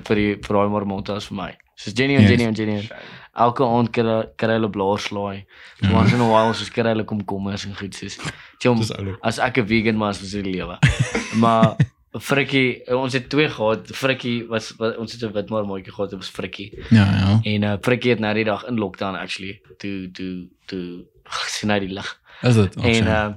vir 0.07 0.15
die 0.15 0.35
vir 0.41 0.55
daai 0.57 0.69
marmotte 0.69 1.13
as 1.15 1.25
vir 1.29 1.35
my. 1.37 1.51
Soos 1.75 1.93
Jenny 1.97 2.15
en 2.15 2.21
Yes. 2.21 2.29
Jenny 2.29 2.43
en 2.45 2.53
Jenny. 2.53 2.89
Elke 3.35 3.63
aand 3.65 3.89
kry 3.91 4.23
kry 4.37 4.53
hulle 4.59 4.69
blaarslaai. 4.69 5.45
So 5.81 5.87
Ja. 5.87 5.93
once 5.99 6.13
in 6.13 6.21
a 6.21 6.27
while 6.29 6.53
soos 6.53 6.69
kry 6.69 6.83
hulle 6.83 7.03
komkommers 7.05 7.65
en 7.65 7.75
goed 7.75 7.93
soos. 7.95 8.17
Oulik. 8.65 9.17
as 9.21 9.39
ek 9.39 9.57
'n 9.57 9.65
vegan 9.67 9.97
was 9.99 10.17
vir 10.19 10.27
sy 10.27 10.41
lewe. 10.41 10.77
Maar 11.41 11.75
Frikkie, 12.19 12.85
ons 12.93 13.13
het 13.13 13.27
twee 13.29 13.49
gehad. 13.49 13.87
Frikkie 13.89 14.45
was, 14.47 14.71
was 14.77 14.95
ons 14.97 15.11
het 15.13 15.23
'n 15.23 15.33
wit 15.33 15.49
marmotjie 15.49 15.91
gehad, 15.91 16.09
dit 16.11 16.19
was 16.19 16.29
Frikkie. 16.29 16.69
Ja 16.91 17.05
ja. 17.05 17.39
En 17.43 17.63
uh 17.63 17.77
Frikkie 17.81 18.11
het 18.11 18.19
nou 18.19 18.33
die 18.33 18.43
dag 18.43 18.63
in 18.67 18.77
lockdown 18.77 19.15
actually 19.15 19.61
toe 19.79 20.11
toe 20.11 20.47
toe 20.67 21.05
sien 21.47 21.69
hy 21.71 21.79
die 21.79 21.89
lig. 21.93 22.19
Is 22.43 22.55
dit? 22.55 22.75
En 22.75 23.07
uh 23.07 23.33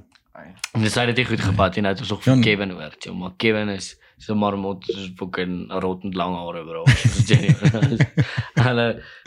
en 0.74 0.82
dis 0.82 0.94
hy 0.94 1.06
het 1.06 1.16
nie 1.16 1.24
goed 1.24 1.40
gepat 1.40 1.76
en 1.76 1.82
nou 1.82 1.92
het 1.94 2.00
ons 2.02 2.10
nog 2.10 2.22
vir. 2.22 2.42
Kevin 2.42 2.70
hoor. 2.70 2.92
Jy 3.00 3.12
maar 3.12 3.32
Kevin 3.38 3.68
is 3.68 3.96
so 4.18 4.34
marmot 4.34 4.84
soos 4.88 5.10
fucking 5.18 5.66
rottend 5.82 6.14
lang 6.16 6.34
hare 6.38 6.62
bro. 6.64 6.84
Hulle 8.66 8.86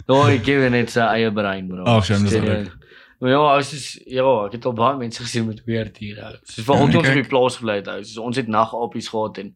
nou 0.10 0.22
Kevin 0.46 0.74
het 0.78 0.92
sy 0.94 1.06
eie 1.06 1.32
brein 1.36 1.68
bro. 1.70 1.86
Shame, 2.02 2.26
dis 2.28 2.34
Jenny- 2.38 2.54
oulik. 2.56 2.76
Maar 3.20 3.30
ja, 3.34 3.40
as 3.60 3.74
is 3.76 3.86
ja, 4.08 4.24
ek 4.48 4.54
het 4.56 4.66
al 4.70 4.74
baie 4.78 4.96
mense 5.02 5.20
gesien 5.26 5.44
met 5.50 5.60
weer 5.68 5.90
diere. 5.92 6.38
Soos 6.48 6.64
vir 6.66 6.76
Ja, 6.76 6.82
ons 6.86 6.94
nee, 6.94 7.00
ons 7.02 7.10
op 7.10 7.18
die 7.20 7.28
plaas 7.28 7.58
gebly 7.60 7.76
het. 7.82 7.88
ou. 7.92 7.98
Soos 8.08 8.22
ons 8.30 8.38
het 8.40 8.48
nagappies 8.48 9.10
gehad 9.12 9.38
en 9.44 9.50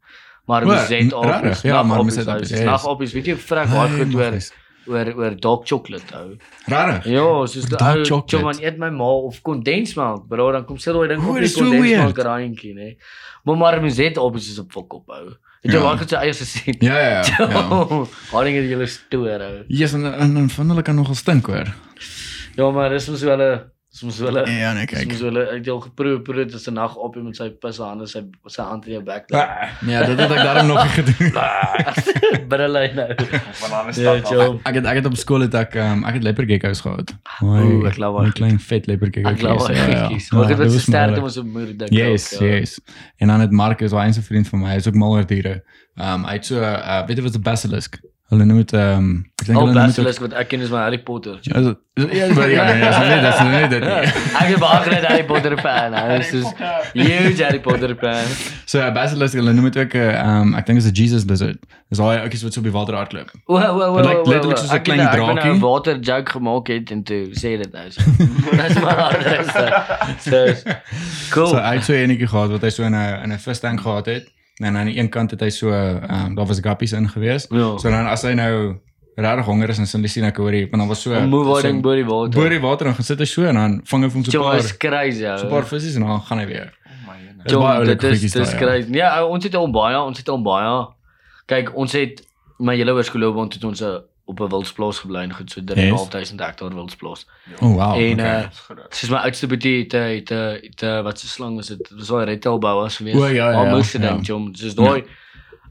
maar 0.52 0.66
ons 0.68 0.90
het 0.92 1.14
appies. 1.16 1.62
ja, 1.64 1.84
maar 1.88 2.00
ons 2.04 2.16
het 2.20 2.28
yes. 2.44 2.60
Nagappies, 2.68 3.14
weet 3.16 3.30
jy, 3.32 3.36
vrek 3.40 3.70
baie 3.72 3.88
Hey, 3.88 3.98
goed 4.04 4.16
oor 4.18 4.26
maggies. 4.36 4.50
Oor 4.88 5.14
oor 5.16 5.36
dark 5.40 5.66
chocolate 5.70 6.16
ou. 6.18 6.36
Rarig. 6.72 7.06
Ja, 7.06 7.28
soos 7.48 7.66
die 7.70 7.78
ou 7.78 8.04
chocolate. 8.06 8.36
Choman 8.38 8.60
eet 8.64 8.78
my 8.82 8.90
ma 8.90 9.10
of 9.30 9.42
kondensmelk, 9.42 10.28
bro, 10.28 10.52
dan 10.52 10.66
kom 10.66 10.78
sit 10.78 10.94
daai 10.94 11.08
ding 11.14 11.24
O, 11.24 11.34
op 11.36 11.40
die 11.44 11.52
kondensmelk 11.54 12.18
raaientjie, 12.28 12.74
nê. 12.78 12.90
Maar 13.44 13.58
maar 13.58 13.82
mens 13.82 13.98
het 13.98 14.18
op 14.18 14.36
is 14.40 14.60
op 14.60 14.72
fok 14.72 14.94
op 14.94 15.08
hou. 15.16 15.26
Het 15.64 15.72
jy 15.72 15.78
Ja. 15.80 15.84
lank 15.84 16.02
sy 16.10 16.16
eie 16.16 16.34
gesien? 16.34 16.76
Ja 16.84 16.98
ja 17.00 17.10
ja. 17.24 17.50
ja. 17.54 18.06
Haar 18.32 18.44
dinge 18.44 18.68
julle 18.68 18.88
stoor 18.88 19.40
hou. 19.40 19.64
Yes, 19.68 19.94
en 19.94 20.06
en, 20.06 20.38
en 20.38 20.50
van 20.50 20.70
hulle 20.70 20.82
kan 20.82 20.96
nogal 20.96 21.16
stink 21.16 21.46
hoor. 21.48 21.72
Ja, 22.56 22.72
maar 22.72 22.90
dis 22.90 23.08
mos 23.10 23.22
hulle 23.22 23.72
dis 23.94 24.02
mos 24.08 24.18
hulle 24.26 24.42
Ja, 24.50 24.72
nee, 24.74 24.86
kyk. 24.90 25.06
mos 25.12 25.20
hulle 25.22 25.44
uit 25.54 25.66
jou 25.70 25.76
geproe 25.82 26.16
proe 26.26 26.46
dis 26.50 26.68
'n 26.68 26.74
nag 26.74 26.96
op 26.98 27.16
met 27.16 27.36
sy 27.38 27.50
pisse 27.62 27.84
hande 27.84 28.08
sy 28.10 28.24
sy 28.50 28.62
hand 28.66 28.86
in 28.88 28.94
jou 28.94 29.04
bek. 29.04 29.30
Ja, 29.30 30.06
dit 30.06 30.18
het 30.20 30.32
ek 30.32 30.42
daarom 30.44 30.68
nog 30.68 30.82
nie 30.84 30.94
gedoen. 31.04 31.32
Brille 32.52 32.92
nou. 32.96 33.08
Banane 33.62 33.92
Ja, 33.94 34.18
stad. 34.18 34.30
Joe. 34.30 34.60
Ek 34.66 34.76
het 34.80 34.86
ek 34.86 34.96
het 34.96 35.06
op 35.06 35.16
skool 35.18 35.42
het 35.46 35.54
ek 35.54 35.76
um, 35.76 36.04
ek 36.10 36.14
het 36.14 36.24
leopard 36.24 36.50
geckos 36.50 36.82
gehad. 36.82 37.14
Oeh, 37.44 37.86
ek 37.88 37.98
love 38.02 38.18
Een 38.18 38.24
haar. 38.24 38.34
klein 38.34 38.60
vet 38.60 38.88
leopard 38.88 39.14
gecko. 39.16 39.30
Ek 39.30 39.40
glo 39.40 39.58
hy 39.68 39.76
gietjies. 39.76 40.30
Ja, 40.30 40.38
Maar 40.38 40.48
dit 40.48 40.58
was 40.58 40.74
'n 40.76 40.80
sterk. 40.80 41.20
mos 41.20 41.38
'n 41.38 41.48
moeder 41.48 41.78
dink. 41.78 41.92
Yes, 41.92 42.34
ook, 42.34 42.40
ja. 42.42 42.46
yes. 42.56 42.80
En 43.18 43.28
dan 43.28 43.40
het 43.40 43.52
Marcus, 43.52 43.92
hy 43.92 44.08
is 44.08 44.18
'n 44.18 44.22
vriend 44.22 44.48
van 44.48 44.60
my, 44.60 44.70
hy 44.70 44.76
is 44.76 44.88
ook 44.88 44.96
mal 44.96 45.12
oor 45.12 45.26
diere. 45.26 45.64
Um 45.98 46.24
hy 46.26 46.34
het 46.34 46.46
so 46.46 46.58
uh, 46.60 47.06
weet 47.06 47.18
jy 47.18 47.24
wat 47.24 47.36
'n 47.38 47.42
basilisk? 47.42 48.00
Hulle 48.32 48.46
noem 48.46 48.58
dit 48.64 48.72
um 48.74 49.08
ek 49.44 49.46
dink 49.48 49.58
Al 49.60 49.66
hulle 49.68 49.74
noem 49.82 49.92
dit 49.94 50.00
ook- 50.08 50.20
wat 50.24 50.34
ek 50.40 50.48
ken 50.50 50.62
is 50.62 50.70
my 50.72 50.78
Harry 50.80 50.98
Potter. 50.98 51.38
Ja, 51.42 51.60
is 51.60 51.66
dit- 51.66 52.14
ja, 52.16 52.28
maar 52.34 52.50
ja, 52.50 52.64
nee, 52.74 52.80
dis 52.82 52.98
nie 52.98 53.22
dis 53.22 53.36
is 53.36 53.42
nie 53.52 53.68
dit 53.68 53.84
nie. 53.84 53.90
Ek 54.42 54.50
is 54.54 54.60
baie 54.64 54.80
groot 54.86 55.06
Harry 55.06 55.26
Potter 55.26 55.58
fan. 55.60 55.94
Hy 55.94 56.16
is 56.18 56.32
huge 56.94 57.44
Harry 57.44 57.60
Potter 57.60 57.96
fan. 58.00 58.26
So 58.66 58.80
'n 58.80 58.94
basilisk, 58.96 59.36
hulle 59.36 59.54
noem 59.54 59.68
dit 59.70 59.78
ook 59.84 59.94
'n 59.94 60.16
um 60.26 60.56
ek 60.56 60.66
dink 60.66 60.80
is 60.80 60.88
'n 60.88 60.94
Jesus 60.96 61.26
lizard. 61.30 61.60
Dis 61.90 62.00
daai 62.00 62.18
ouetjies 62.24 62.44
wat 62.44 62.54
so 62.54 62.60
op 62.60 62.66
die 62.66 62.74
water 62.74 62.96
hardloop. 62.96 63.30
O, 63.46 63.58
o, 63.60 63.82
o, 63.82 63.98
Dit 64.02 64.06
lyk 64.06 64.26
letterlik 64.26 64.58
soos 64.58 64.72
'n 64.72 64.76
Ek 64.76 64.84
klein 64.84 65.00
het 65.00 65.12
nou- 65.12 65.30
Ek 65.30 65.36
draakie. 65.36 65.52
het 65.52 65.58
'n 65.60 65.66
water 65.68 65.96
joke 66.00 66.32
gemaak 66.32 66.68
het 66.68 66.92
en 66.92 67.04
toe 67.04 67.24
sê 67.38 67.58
dit 67.62 67.72
nou. 67.74 67.92
so. 67.92 68.02
Dis 68.64 68.80
maar 68.82 68.98
harder. 68.98 69.46
So 70.24 70.54
cool. 71.36 71.48
So 71.48 71.58
hy 71.60 71.76
het 71.76 71.84
so 71.84 71.94
enetjie 71.94 72.28
gehad 72.28 72.50
wat 72.50 72.62
hy 72.62 72.70
so 72.70 72.84
in 72.84 72.96
'n 72.96 73.24
in 73.24 73.32
'n 73.32 73.38
visstank 73.40 73.82
gehad 73.82 74.06
het. 74.06 74.26
En 74.62 74.78
aan 74.78 74.86
die 74.86 74.98
een 75.00 75.10
kant 75.10 75.32
het 75.32 75.42
hy 75.42 75.50
so 75.50 75.70
um 75.74 76.36
daar 76.36 76.46
was 76.46 76.60
guppies 76.60 76.92
in 76.92 77.10
gewees. 77.10 77.48
Ja. 77.50 77.78
So 77.78 77.90
dan 77.90 78.06
as 78.06 78.22
hy 78.22 78.34
nou 78.38 78.76
regtig 79.16 79.46
honger 79.46 79.70
is 79.70 79.78
en 79.78 79.88
sin 79.88 80.08
sien 80.10 80.26
ek 80.26 80.38
hoor 80.38 80.52
hy, 80.52 80.68
want 80.70 80.82
dan 80.82 80.88
was 80.88 81.02
so 81.02 81.14
so- 81.14 81.20
out 81.20 81.62
ding 81.64 81.82
bo 81.82 81.96
die 81.96 82.06
water. 82.06 82.40
Bo 82.40 82.50
die 82.50 82.60
water 82.60 82.88
en 82.88 82.96
gaan 82.96 83.04
sit 83.06 83.20
hy 83.20 83.26
so 83.26 83.46
en 83.46 83.56
dan 83.56 83.82
vang 83.86 84.04
hy 84.04 84.10
vir 84.10 84.20
hom 84.20 84.24
so 84.26 84.40
'n 84.40 84.44
paar 84.44 84.58
is 84.58 84.78
crazy. 84.78 85.24
so 85.24 85.46
'n 85.46 85.50
paar 85.50 85.66
visse 85.66 85.96
en 85.96 86.06
dan 86.06 86.22
gaan 86.22 86.40
hy 86.40 86.46
weer. 86.46 86.74
Oh 86.86 87.08
my 87.08 87.18
goodness. 87.18 87.44
Dis 87.46 87.58
baie 87.58 87.82
is 87.82 88.00
goedjies 88.02 88.34
dis 88.34 88.52
ja. 88.52 88.58
crazy. 88.58 88.94
Ja, 88.94 89.26
ons 89.26 89.44
het 89.44 89.56
al 89.56 89.72
baie, 89.72 89.98
ons 90.02 90.18
het 90.18 90.30
al 90.30 90.42
baie. 90.42 90.88
Kyk, 91.46 91.76
ons 91.76 91.92
het 91.92 92.24
my 92.60 92.76
hele 92.76 92.94
oorskoolloopbaan 92.94 93.50
het 93.50 93.64
ons 93.64 93.82
'n 93.82 94.02
op 94.26 94.40
'n 94.40 94.48
wildsplaas 94.48 95.00
gebly 95.00 95.22
en 95.22 95.34
goed 95.34 95.52
so 95.52 95.62
3.500 95.62 96.36
hektaar 96.36 96.74
wildsplaas. 96.74 97.28
Oh 97.60 97.76
wow. 97.76 98.00
En 98.00 98.20
okay. 98.20 98.42
uh 98.42 98.48
soos 98.90 99.10
my 99.10 99.18
oudste 99.18 99.48
boetie 99.48 99.78
het 99.84 99.94
'n 99.94 99.98
het 99.98 100.32
'n 100.32 100.60
het 100.62 100.82
'n 100.82 101.04
wat 101.04 101.20
se 101.20 101.28
slang 101.28 101.56
was 101.56 101.68
dit? 101.68 101.78
Dit 101.78 101.98
was 101.98 102.08
daai 102.08 102.26
retail 102.26 102.60
bouers 102.60 102.96
geweest. 102.96 103.18
O, 103.18 103.26
ja, 103.26 103.52
ja, 103.52 103.58
Al 103.58 103.66
ja, 103.66 103.76
moeste 103.76 104.00
ja. 104.02 104.08
ding, 104.08 104.26
jom. 104.26 104.56
Soos 104.56 104.76
daai 104.76 105.04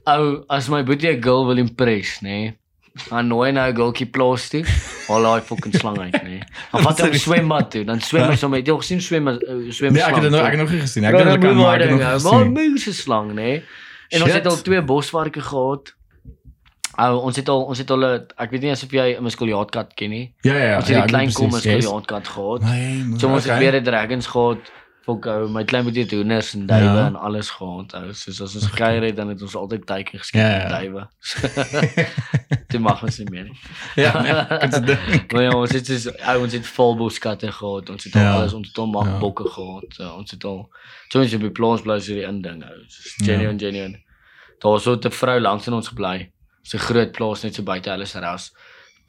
ou 0.04 0.44
as 0.48 0.68
my 0.68 0.82
boetie 0.84 1.16
'n 1.16 1.22
girl 1.22 1.46
wil 1.46 1.56
impress, 1.56 2.20
nê. 2.20 2.28
Nee, 2.28 2.58
dan 3.08 3.26
nooi 3.26 3.52
nou 3.52 3.70
'n 3.70 3.76
girltjie 3.76 4.06
plaas 4.06 4.48
toe. 4.48 4.64
Haal 5.08 5.22
daai 5.22 5.40
fucking 5.40 5.74
slang 5.74 5.98
uit, 5.98 6.12
nê. 6.22 6.22
Nee. 6.22 6.42
Dan 6.72 6.82
vat 6.86 6.98
hy 6.98 7.06
hom 7.06 7.14
swembad 7.14 7.70
toe, 7.70 7.84
dan 7.84 8.00
swem 8.00 8.28
hy 8.28 8.36
sommer. 8.36 8.58
Jy 8.58 8.72
het 8.72 8.82
gesien 8.82 9.00
swem 9.00 9.38
swem 9.70 9.92
Nee, 9.92 10.02
ek 10.02 10.14
het 10.14 10.22
dit 10.22 10.30
nog 10.30 10.44
ek 10.44 10.50
het 10.50 10.60
nog 10.60 10.70
nie 10.70 10.80
gesien. 10.80 11.04
Ek 11.04 11.14
het 11.14 11.24
dan 11.24 11.40
dit 11.40 11.48
kan 11.48 11.56
maar 11.56 11.80
ek 11.80 11.88
het 11.88 11.90
nog 11.90 12.00
ou. 12.00 12.20
Maar 12.22 12.44
gesien. 12.44 12.52
moose 12.52 12.92
slang, 12.92 13.32
nê. 13.32 13.62
En 14.12 14.20
ons 14.22 14.30
Shit. 14.30 14.44
het 14.44 14.46
al 14.46 14.62
twee 14.62 14.82
bosvarke 14.82 15.40
gehad. 15.40 15.94
Ou, 16.96 17.20
ons 17.22 17.36
het 17.36 17.48
al 17.48 17.62
ons 17.64 17.78
het 17.78 17.90
al 17.90 18.04
ek 18.36 18.50
weet 18.50 18.60
nie 18.62 18.70
asof 18.70 18.90
jy 18.92 19.16
'n 19.18 19.22
muskuljaatkat 19.22 19.94
ken 19.94 20.10
nie. 20.10 20.34
Ja 20.42 20.54
ja 20.54 20.64
ja. 20.64 20.76
Ons 20.76 20.86
het 20.88 20.96
ja, 20.96 21.02
die 21.02 21.08
klein 21.08 21.32
kom 21.32 21.48
presies, 21.50 21.84
yes. 21.84 21.86
gehad. 22.28 22.60
Nee, 22.62 23.04
So 23.18 23.28
ons 23.28 23.44
het 23.44 23.58
weer 23.58 23.80
'n 23.80 23.84
dragons 23.84 24.26
gehad. 24.26 24.58
Fok 25.02 25.26
ou, 25.26 25.48
my 25.48 25.64
klein 25.64 25.84
het 25.86 26.10
hoenders 26.10 26.54
en 26.54 26.66
duwe 26.66 26.78
Ja. 26.80 27.06
en 27.06 27.16
alles 27.16 27.50
gehad. 27.50 27.94
Ou, 27.94 28.12
soos 28.12 28.40
as 28.40 28.54
ons 28.54 28.66
gekuier 28.66 29.02
het 29.02 29.16
dan 29.16 29.28
het 29.28 29.42
ons 29.42 29.54
altyd 29.56 29.86
teiken 29.86 30.18
geskiet 30.18 30.40
Ja, 30.40 30.48
met 30.58 30.70
ja. 30.70 30.80
duwe. 30.80 31.08
Dit 32.68 32.80
mag 32.80 33.02
ons 33.02 33.18
nie 33.18 33.26
meer 33.30 33.44
nie. 33.44 33.58
Ja, 33.96 34.22
nee, 34.22 34.32
ek 34.32 34.72
het 34.72 34.86
dit. 34.86 35.32
Maar 35.32 35.42
ja, 35.42 35.50
ons 35.56 35.72
het 35.72 35.86
soos 35.86 36.06
ou, 36.18 36.42
ons 36.42 36.52
het 36.52 36.66
volboskatte 36.66 37.52
gehad. 37.52 37.90
Ons 37.90 38.04
het 38.04 38.14
al 38.14 38.22
Ja. 38.22 38.32
alles, 38.34 38.52
ons 38.52 38.68
het 38.68 38.78
al 38.78 38.86
magbokke 38.86 39.48
gehad. 39.48 39.84
So, 39.88 40.08
ons 40.16 40.30
het 40.30 40.44
al 40.44 40.68
so 41.08 41.20
ons 41.20 41.32
het 41.32 41.40
die 41.40 41.50
plaas 41.50 41.82
bly 41.82 41.98
so 42.00 42.12
die 42.14 42.22
inding 42.26 42.62
ou. 42.64 42.78
Soos 42.88 43.14
Ja. 43.18 43.24
genuine 43.34 43.58
genuine. 43.58 43.98
Daar 44.58 44.70
was 44.72 44.82
so 44.82 44.94
'n 44.96 45.10
vrou 45.10 45.40
langs 45.40 45.66
in 45.66 45.72
ons 45.72 45.88
gebly. 45.88 46.30
'n 46.74 46.78
groot 46.78 47.12
plaas 47.12 47.42
net 47.42 47.54
so 47.54 47.62
buite 47.62 47.90
hulle 47.90 48.06
se 48.06 48.18
ras. 48.20 48.52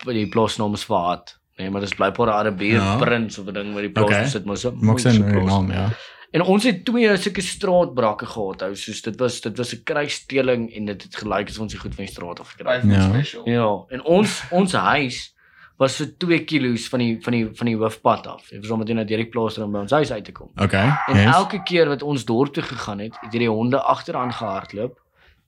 Die 0.06 0.28
plaas 0.28 0.58
naam 0.58 0.74
is 0.74 0.84
Vaat. 0.86 1.38
Nee, 1.58 1.70
maar 1.70 1.82
dis 1.82 1.94
blykbaar 1.94 2.28
'n 2.28 2.32
Arabier 2.34 2.82
Ja. 2.82 2.98
prins 2.98 3.38
of 3.38 3.48
'n 3.48 3.54
ding 3.54 3.74
waar 3.74 3.82
die 3.82 3.92
plaas 3.92 4.06
Okay. 4.10 4.28
sit 4.28 4.46
maar 4.46 4.58
so. 4.58 4.72
Maak 4.72 4.98
die 4.98 5.24
plaas. 5.24 5.46
naam, 5.46 5.72
ja. 5.72 5.90
En 6.32 6.42
ons 6.42 6.64
het 6.64 6.86
twee 6.86 7.18
sulke 7.18 7.42
straatbrakke 7.42 8.26
gehad, 8.26 8.62
ou, 8.62 8.76
soos 8.76 9.02
dit 9.02 9.20
was 9.20 9.42
dit 9.42 9.58
was 9.58 9.74
'n 9.76 9.84
kruissteeling 9.84 10.74
en 10.76 10.86
dit 10.86 11.04
het 11.04 11.16
gelyk 11.16 11.48
asof 11.50 11.62
ons 11.62 11.72
die 11.72 11.80
goed 11.82 11.96
van 11.96 12.06
die 12.06 12.14
straat 12.14 12.40
af 12.40 12.50
gekry 12.58 12.74
het. 12.74 12.84
Ja. 12.84 13.02
special. 13.10 13.50
Ja, 13.50 13.84
en 13.96 14.04
ons 14.04 14.44
ons 14.52 14.72
huis 14.74 15.36
was 15.78 15.96
so 15.96 16.06
2 16.18 16.44
km 16.44 16.78
van 16.90 17.00
die 17.00 17.20
van 17.22 17.34
die 17.34 17.50
van 17.54 17.66
die 17.66 17.76
hoofpad 17.78 18.28
af. 18.28 18.48
Dit 18.50 18.62
was 18.62 18.70
om 18.70 18.84
net 18.84 19.08
deur 19.08 19.18
die 19.18 19.30
plaas 19.30 19.58
om 19.58 19.72
by 19.72 19.80
ons 19.80 19.92
huis 19.92 20.12
uit 20.12 20.26
te 20.26 20.32
kom. 20.32 20.50
Okay. 20.56 20.90
En 21.08 21.16
Yes. 21.16 21.36
elke 21.36 21.64
keer 21.64 21.88
wat 21.88 22.02
ons 22.02 22.26
dorp 22.26 22.54
toe 22.54 22.64
gegaan 22.64 23.00
het, 23.00 23.16
het 23.22 23.32
hierdie 23.32 23.50
honde 23.50 23.82
agteraan 23.82 24.34
gehardloop 24.34 25.00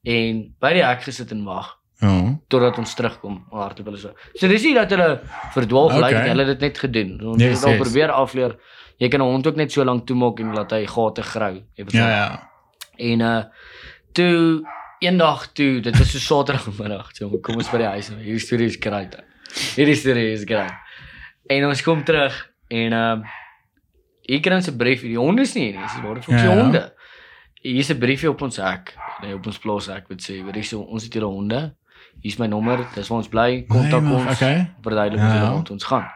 en 0.03 0.55
by 0.59 0.73
die 0.73 0.83
hek 0.83 1.01
gesit 1.03 1.31
en 1.31 1.43
wag 1.43 1.77
Ja. 2.01 2.37
totdat 2.49 2.77
ons 2.77 2.93
terugkom. 2.93 3.45
Hardloop 3.51 3.85
hulle 3.87 3.97
so. 3.97 4.11
So 4.35 4.47
dis 4.47 4.63
nie 4.63 4.73
dat 4.73 4.89
hulle 4.89 5.21
verdwaal 5.53 5.89
gelyk 5.89 6.03
het, 6.11 6.15
Okay. 6.21 6.27
hulle 6.29 6.45
het 6.45 6.59
dit 6.59 6.61
net 6.61 6.77
gedoen. 6.77 7.21
Ons 7.27 7.41
Yes, 7.41 7.55
het 7.59 7.65
al 7.65 7.71
yes. 7.77 7.81
probeer 7.81 8.11
afleer. 8.11 8.55
Jy 8.97 9.07
kan 9.09 9.21
'n 9.21 9.23
hond 9.31 9.47
ook 9.47 9.55
net 9.55 9.71
so 9.71 9.83
lank 9.83 10.05
toemaak 10.07 10.39
en 10.39 10.53
laat 10.53 10.71
hy 10.71 10.85
gate 10.85 11.21
grou. 11.23 11.53
Jy 11.75 11.83
verstaan? 11.83 12.09
Ja 12.09 12.15
ja. 12.17 12.49
En 12.97 13.19
uh 13.21 13.43
toe 14.13 14.63
eendag 14.99 15.47
toe, 15.53 15.79
dit 15.81 15.97
was 15.97 16.11
so 16.11 16.19
Saterdagmiddag, 16.19 17.09
so 17.15 17.29
kom 17.39 17.55
ons 17.55 17.69
by 17.69 17.77
die 17.77 17.87
huis. 17.87 18.09
nou. 18.09 18.19
Hierdie 18.21 18.39
storie 18.39 18.65
is 18.67 18.77
great. 18.79 19.15
Hierdie 19.75 19.95
storie 19.95 20.31
is 20.31 20.43
great. 20.43 20.71
En 21.49 21.65
ons 21.65 21.81
kom 21.83 22.03
terug 22.03 22.51
en 22.69 22.93
uh 22.93 23.17
hier 24.27 24.39
kry 24.41 24.55
ons 24.55 24.67
'n 24.69 24.77
brief, 24.77 25.01
die 25.01 25.17
honde 25.17 25.41
is 25.41 25.53
nie 25.55 25.63
hier 25.71 25.73
nie, 25.79 25.81
dis 25.87 26.01
waar 26.01 26.21
vir 26.21 26.35
Ja, 26.35 26.41
die 26.41 26.49
ja. 26.49 26.61
honde. 26.61 26.93
Hier 27.61 27.77
is 27.79 27.89
'n 27.91 27.99
briefie 27.99 28.29
op 28.29 28.41
ons 28.41 28.57
hek, 28.57 28.95
nee, 29.21 29.33
op 29.35 29.45
ons 29.45 29.57
plaas 29.59 29.87
ek 29.89 30.07
wil 30.07 30.17
sê, 30.17 30.43
weet 30.43 30.55
jy 30.55 30.61
so 30.63 30.81
ons 30.81 31.03
het 31.03 31.13
hier 31.13 31.23
honde. 31.23 31.75
Hier's 32.21 32.37
my 32.39 32.47
nommer, 32.47 32.79
dis 32.95 33.07
waar 33.09 33.17
ons 33.19 33.27
bly, 33.29 33.65
kontak 33.69 34.01
Nee, 34.03 34.13
ons. 34.13 34.31
okay. 34.31 34.65
Verduidelik 34.81 35.19
Ja, 35.21 35.53
ons 35.53 35.67
hoe 35.69 35.75
ons 35.77 35.83
gaan. 35.83 36.07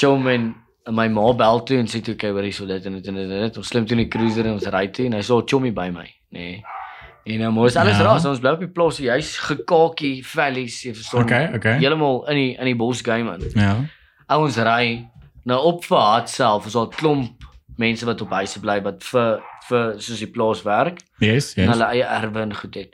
Chom 0.00 0.26
en 0.28 0.54
en 0.86 0.92
my 0.94 1.06
ma 1.08 1.32
bel 1.32 1.62
toe 1.64 1.78
en 1.80 1.86
sê 1.88 2.02
toe 2.04 2.12
okay, 2.14 2.28
hoor 2.30 2.42
hierso 2.44 2.66
dit 2.68 2.86
en 2.86 2.92
dit 2.98 3.06
en 3.08 3.14
dit 3.14 3.30
en 3.30 3.40
dit. 3.46 3.56
Ons 3.56 3.68
klim 3.72 3.86
toe 3.88 3.96
in 3.96 4.02
die 4.04 4.10
cruiser 4.12 4.44
en 4.44 4.52
ons 4.58 4.66
ry 4.74 4.82
toe 4.92 5.06
en 5.06 5.14
hy 5.16 5.20
sê 5.24 5.38
Chommy 5.48 5.70
by 5.72 5.86
my, 5.94 6.04
nê. 6.34 6.48
Nee. 6.50 6.62
En 7.24 7.38
nou 7.40 7.52
mos 7.56 7.76
alles 7.80 7.96
Ja. 7.96 8.04
raas, 8.04 8.24
ons 8.28 8.40
bly 8.42 8.50
op 8.52 8.60
die 8.60 8.68
plaas, 8.68 8.98
hy's 9.00 9.38
gekakie, 9.40 10.18
valleys, 10.28 10.82
jy 10.84 10.92
verstaan. 10.92 11.22
Okay, 11.24 11.46
okay. 11.56 11.78
Heeltemal 11.80 12.26
in 12.28 12.36
die 12.36 12.50
in 12.58 12.64
die 12.68 12.74
bos 12.76 13.00
game 13.00 13.24
man. 13.30 13.40
Ja. 13.54 13.78
Ouens 14.28 14.58
ry 14.60 15.08
nou 15.48 15.58
op 15.70 15.84
vir 15.88 15.98
Hart 15.98 16.28
self, 16.28 16.66
is 16.66 16.76
al 16.76 16.88
klomp 16.92 17.40
mense 17.78 18.04
wat 18.06 18.20
op 18.20 18.30
huise 18.36 18.60
bly 18.60 18.76
wat 18.84 19.02
vir 19.08 19.40
vir 19.70 19.94
soos 19.98 20.18
die 20.20 20.28
plaas 20.30 20.60
werk 20.62 21.00
Yes, 21.18 21.54
en 21.56 21.64
yes. 21.64 21.72
hulle 21.72 21.88
eie 21.96 22.04
erwe 22.04 22.42
en 22.44 22.52
goed 22.54 22.74
het. 22.74 22.92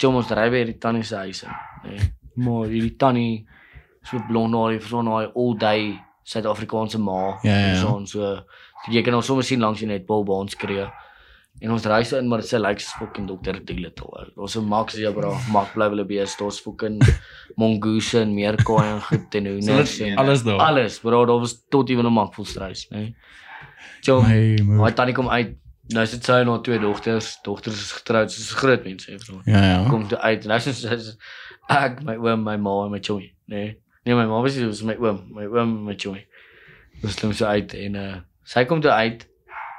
Chom 0.00 0.16
ons 0.16 0.30
ry 0.30 0.48
by 0.50 0.56
hierdie 0.64 0.78
tannie 0.80 1.02
se 1.04 1.16
huis 1.16 1.42
in. 1.42 1.50
Nee. 1.84 2.00
Maar 2.36 2.66
hierdie 2.66 2.96
tannie 2.98 3.46
so 4.02 4.18
blond 4.28 4.54
haar, 4.54 4.78
vir 4.80 4.88
so 4.88 5.00
'n 5.02 5.08
all 5.08 5.54
day 5.58 6.00
Suid-Afrikaanse 6.24 6.98
ma. 6.98 7.38
Ja, 7.42 7.50
ja, 7.56 7.66
ja. 7.68 7.80
So 7.80 7.88
ons 7.96 8.10
so 8.12 8.44
jy 8.90 9.02
kan 9.02 9.14
ons 9.14 9.26
sommer 9.26 9.44
sien 9.44 9.60
langs 9.60 9.80
die 9.80 9.86
netbal 9.86 10.24
ons 10.28 10.52
skree. 10.52 10.86
En 11.60 11.70
ons 11.70 11.84
ry 11.86 12.02
so 12.02 12.18
in 12.18 12.28
maar 12.28 12.42
sy 12.42 12.56
lyk 12.58 12.80
soos 12.80 12.94
fucking 12.98 13.26
dokter 13.28 13.64
Dolittle. 13.64 14.32
Ons 14.36 14.56
'n 14.56 14.64
Max 14.68 14.94
Zebra, 14.94 15.30
Max 15.52 15.70
bly 15.74 15.88
hulle 15.88 16.04
bees, 16.04 16.36
daar's 16.36 16.58
fucking 16.60 17.00
mongoose 17.56 18.20
en 18.20 18.34
meerkoei 18.34 18.84
en 18.84 19.00
goed 19.00 19.34
en 19.34 19.46
hoenders 19.46 20.00
en 20.00 20.18
Alles 20.18 20.42
daar. 20.42 20.58
alles, 20.58 20.98
bro, 21.00 21.24
daar 21.26 21.38
was 21.40 21.64
tot 21.70 21.90
ewen 21.90 22.06
'n 22.06 22.12
mak 22.12 22.34
vol 22.34 22.44
strys, 22.44 22.88
nee. 22.90 23.14
Chom, 24.02 24.22
My 24.22 24.56
my 24.62 24.76
moe. 24.76 24.92
tannie 24.92 25.14
kom 25.14 25.28
uit. 25.28 25.56
Nou 25.92 26.06
sit 26.08 26.24
sy 26.24 26.32
en 26.40 26.48
haar 26.48 26.62
twee 26.64 26.78
dogters. 26.80 27.38
Dogters 27.44 27.76
is 27.82 27.92
getroud, 27.92 28.30
sy 28.32 28.40
is 28.40 28.52
groot 28.56 28.84
mense, 28.84 29.10
hè, 29.10 29.18
bro 29.20 29.40
Ja, 29.44 29.60
ja. 29.64 29.88
kom 29.90 30.06
toe 30.08 30.18
uit 30.18 30.42
en 30.46 30.48
nou 30.48 30.58
is 30.58 30.84
is 30.84 31.16
ek 31.68 32.02
my 32.04 32.14
oom, 32.16 32.42
my 32.46 32.56
ma 32.56 32.84
en 32.86 32.90
my 32.94 33.00
chommy, 33.04 33.32
nee. 33.52 33.74
Nee, 34.04 34.14
my 34.14 34.24
ma 34.28 34.40
was 34.44 34.54
dit 34.54 34.66
was 34.66 34.82
my 34.82 34.94
oom, 35.00 35.22
my 35.32 35.44
oom 35.44 35.76
en 35.78 35.84
my 35.84 35.94
chommy. 35.96 36.24
Ons 37.02 37.14
klim 37.20 37.32
so 37.32 37.44
uit 37.46 37.74
en 37.74 37.94
uh 38.00 38.14
sy 38.44 38.64
kom 38.68 38.80
toe 38.84 38.90
uit. 38.92 39.26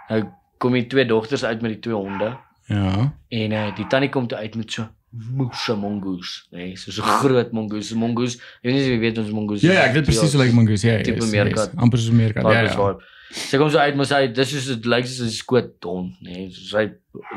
Nou 0.09 0.23
kom 0.61 0.73
die 0.73 0.85
twee 0.89 1.05
dogters 1.05 1.43
uit 1.45 1.61
met 1.61 1.71
die 1.75 1.79
twee 1.79 1.95
honde 1.97 2.35
Ja. 2.69 3.11
en 3.29 3.51
uh 3.51 3.67
die 3.77 3.85
tannie 3.87 4.09
kom 4.09 4.27
toe 4.27 4.37
uit 4.37 4.55
met 4.55 4.71
so 4.71 4.87
moose 5.35 5.75
mongoose, 5.79 6.43
nee, 6.51 6.75
so 6.75 6.91
so 6.91 7.01
groot 7.01 7.51
mongoose, 7.55 7.95
mongoose. 7.95 8.35
Ek 8.61 8.69
weet 8.69 8.73
nie 8.75 8.85
jy 8.89 8.99
weet 8.99 9.17
ons 9.17 9.29
mongoose. 9.31 9.63
Ja, 9.65 9.73
ja, 9.73 9.83
ek 9.89 9.93
weet 9.99 10.05
presies 10.09 10.33
hoe 10.35 10.43
lyk 10.43 10.53
mongoose. 10.53 10.87
Ja, 10.87 10.97
Tipe 11.01 11.21
yes, 11.23 11.31
meerkat. 11.31 11.69
yes. 11.73 11.81
Amper 11.81 11.99
soos 11.99 12.11
'n 12.11 12.15
meerkat. 12.17 12.43
Ja, 12.43 12.61
Ja, 12.61 12.71
ja. 12.71 12.95
Sy 13.35 13.57
kom 13.57 13.69
so 13.69 13.77
uit, 13.79 13.95
maar 13.95 14.05
sy 14.05 14.27
dis 14.27 14.53
is 14.53 14.65
dit 14.67 14.85
lyk 14.85 15.05
soos 15.07 15.21
'n 15.27 15.31
skoot 15.31 15.83
hond, 15.83 16.13
nê. 16.21 16.31
Nee, 16.31 16.51
so 16.51 16.77
sy 16.77 16.83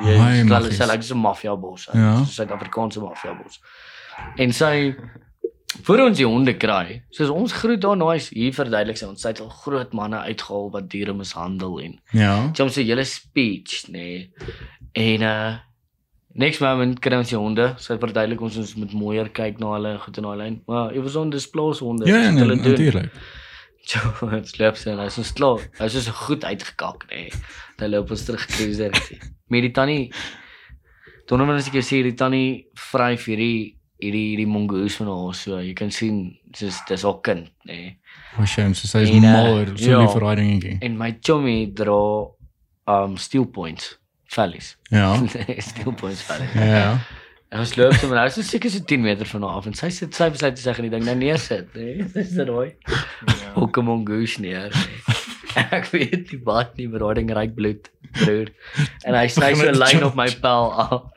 jy 0.05 0.45
stel 0.45 0.71
sy 0.73 0.85
lyk 0.93 1.03
soos 1.03 1.15
'n 1.17 1.23
maffia 1.23 1.57
bos. 1.57 1.89
Ja. 1.95 2.25
So 2.25 2.43
Suid-Afrikaanse 2.43 3.01
maffia 3.01 3.35
bos. 3.35 3.61
En 4.39 4.53
sy 4.53 4.95
voor 5.85 6.01
ons 6.01 6.17
die 6.17 6.27
honde 6.27 6.55
kry, 6.57 7.03
soos 7.11 7.29
ons 7.31 7.53
groet 7.53 7.81
daar 7.81 7.97
nice 7.97 8.35
hier 8.35 8.53
verduidelik 8.53 8.97
sy 8.97 9.07
ons 9.07 9.21
sy 9.23 9.29
het 9.29 9.41
al 9.41 9.49
groot 9.51 9.93
manne 9.93 10.17
uitgehaal 10.25 10.71
wat 10.73 10.89
diere 10.91 11.13
mishandel 11.15 11.79
en 11.81 12.01
Ja. 12.13 12.51
sy 12.55 12.63
ons 12.63 12.75
sê 12.79 12.83
julle 12.87 13.05
speech, 13.05 13.87
nê. 13.89 13.93
Nee. 13.93 14.31
En 14.95 15.23
uh 15.23 15.57
next 16.35 16.61
moment 16.61 17.01
kry 17.01 17.19
ons 17.19 17.33
die 17.33 17.39
honde. 17.39 17.71
Sy 17.83 17.99
verduidelik 18.01 18.43
ons 18.45 18.59
ons 18.61 18.75
moet 18.81 18.95
mooier 18.97 19.31
kyk 19.35 19.61
na 19.63 19.75
hulle 19.77 19.95
goed 20.05 20.19
in 20.21 20.29
daai 20.29 20.39
lyn. 20.43 20.59
Maar 20.69 20.97
it 20.97 21.05
was 21.05 21.17
on 21.17 21.31
displays 21.35 21.83
honde. 21.85 22.09
Ja, 22.09 22.23
ja, 22.25 22.31
nee, 22.31 22.45
hulle 22.45 22.59
doen. 22.61 22.73
natuurlik. 22.73 23.13
Jo, 23.89 24.03
dit 24.35 24.51
slap 24.51 24.77
sy 24.77 24.91
en 24.93 24.99
hy 25.01 25.07
is 25.09 25.17
ons 25.23 25.33
klaar. 25.33 25.63
Hy 25.79 25.87
is 25.89 25.95
so 26.05 26.13
goed 26.27 26.45
uitgekak, 26.45 27.07
nê. 27.09 27.23
Nee. 27.31 27.47
Hy 27.81 27.89
loop 27.89 28.11
ons 28.13 28.27
terug 28.27 28.45
cruiser. 28.51 28.93
Met 29.49 29.65
die 29.65 29.73
tannie 29.73 30.11
Toe 31.29 31.37
nou 31.37 31.45
as 31.53 31.67
ek 31.69 31.77
jou 31.77 31.85
sê 31.85 31.99
die 32.01 32.17
tannie 32.17 32.69
vryf 32.89 33.27
hierdie 33.29 33.75
hierdie 34.01 34.31
hierdie 34.31 34.49
mongoose 34.49 35.03
van 35.03 35.11
haar 35.11 35.35
so, 35.37 35.59
jy 35.61 35.75
kan 35.77 35.91
sien 35.93 36.23
dis 36.57 36.79
dis 36.89 37.05
haar 37.05 37.19
kind, 37.27 37.51
nê. 37.69 37.77
Nee. 37.77 37.91
O, 38.39 38.47
shame, 38.49 38.77
so 38.79 38.89
sy 38.89 39.03
is 39.05 39.13
uh, 39.13 39.19
mal, 39.25 39.67
so 39.75 39.91
ja. 39.91 39.99
lief 40.01 40.15
vir 40.15 40.25
daai 40.25 40.39
dingetjie. 40.41 40.77
En 40.87 40.97
my 40.97 41.11
chommy 41.21 41.57
dra 41.77 41.99
um 42.95 43.19
steel 43.21 43.45
points 43.53 43.98
valleys. 44.35 44.77
Ja. 44.91 45.15
steel 45.71 45.93
points 45.93 46.23
valleys. 46.23 46.53
Ja. 46.55 46.65
ja. 46.65 46.99
En 47.49 47.63
ons 47.65 47.71
loop 47.81 47.95
sommer 47.97 48.19
nou 48.19 48.29
so 48.29 48.45
seker 48.45 48.69
so 48.71 48.85
10 48.85 49.01
meter 49.01 49.29
van 49.31 49.47
haar 49.47 49.63
af 49.63 49.67
en 49.71 49.77
sy 49.77 49.89
sit 49.95 50.17
sy 50.17 50.29
besluit 50.35 50.57
te 50.59 50.61
sê 50.61 50.75
gaan 50.77 50.85
die 50.85 50.93
ding 50.93 51.07
nou 51.07 51.15
neersit, 51.17 51.71
nê. 51.79 51.95
Dis 52.13 52.35
dit 52.37 52.51
daai. 52.51 52.75
Ook 53.57 53.81
'n 53.81 53.89
mongoose 53.89 54.43
neer. 54.45 54.69
Nee. 54.75 55.25
Ek 55.79 55.89
weet 55.91 56.29
nie 56.31 56.41
wat 56.45 56.77
nie, 56.77 56.87
maar 56.93 57.03
daai 57.03 57.15
ding 57.19 57.33
ryk 57.35 57.55
bloed, 57.57 57.89
broer. 58.21 58.53
En 59.09 59.17
hy 59.17 59.25
sny 59.33 59.55
so 59.57 59.71
'n 59.73 59.81
lyn 59.81 60.05
op 60.05 60.15
my 60.19 60.29
pel 60.45 60.69
af. 60.85 61.09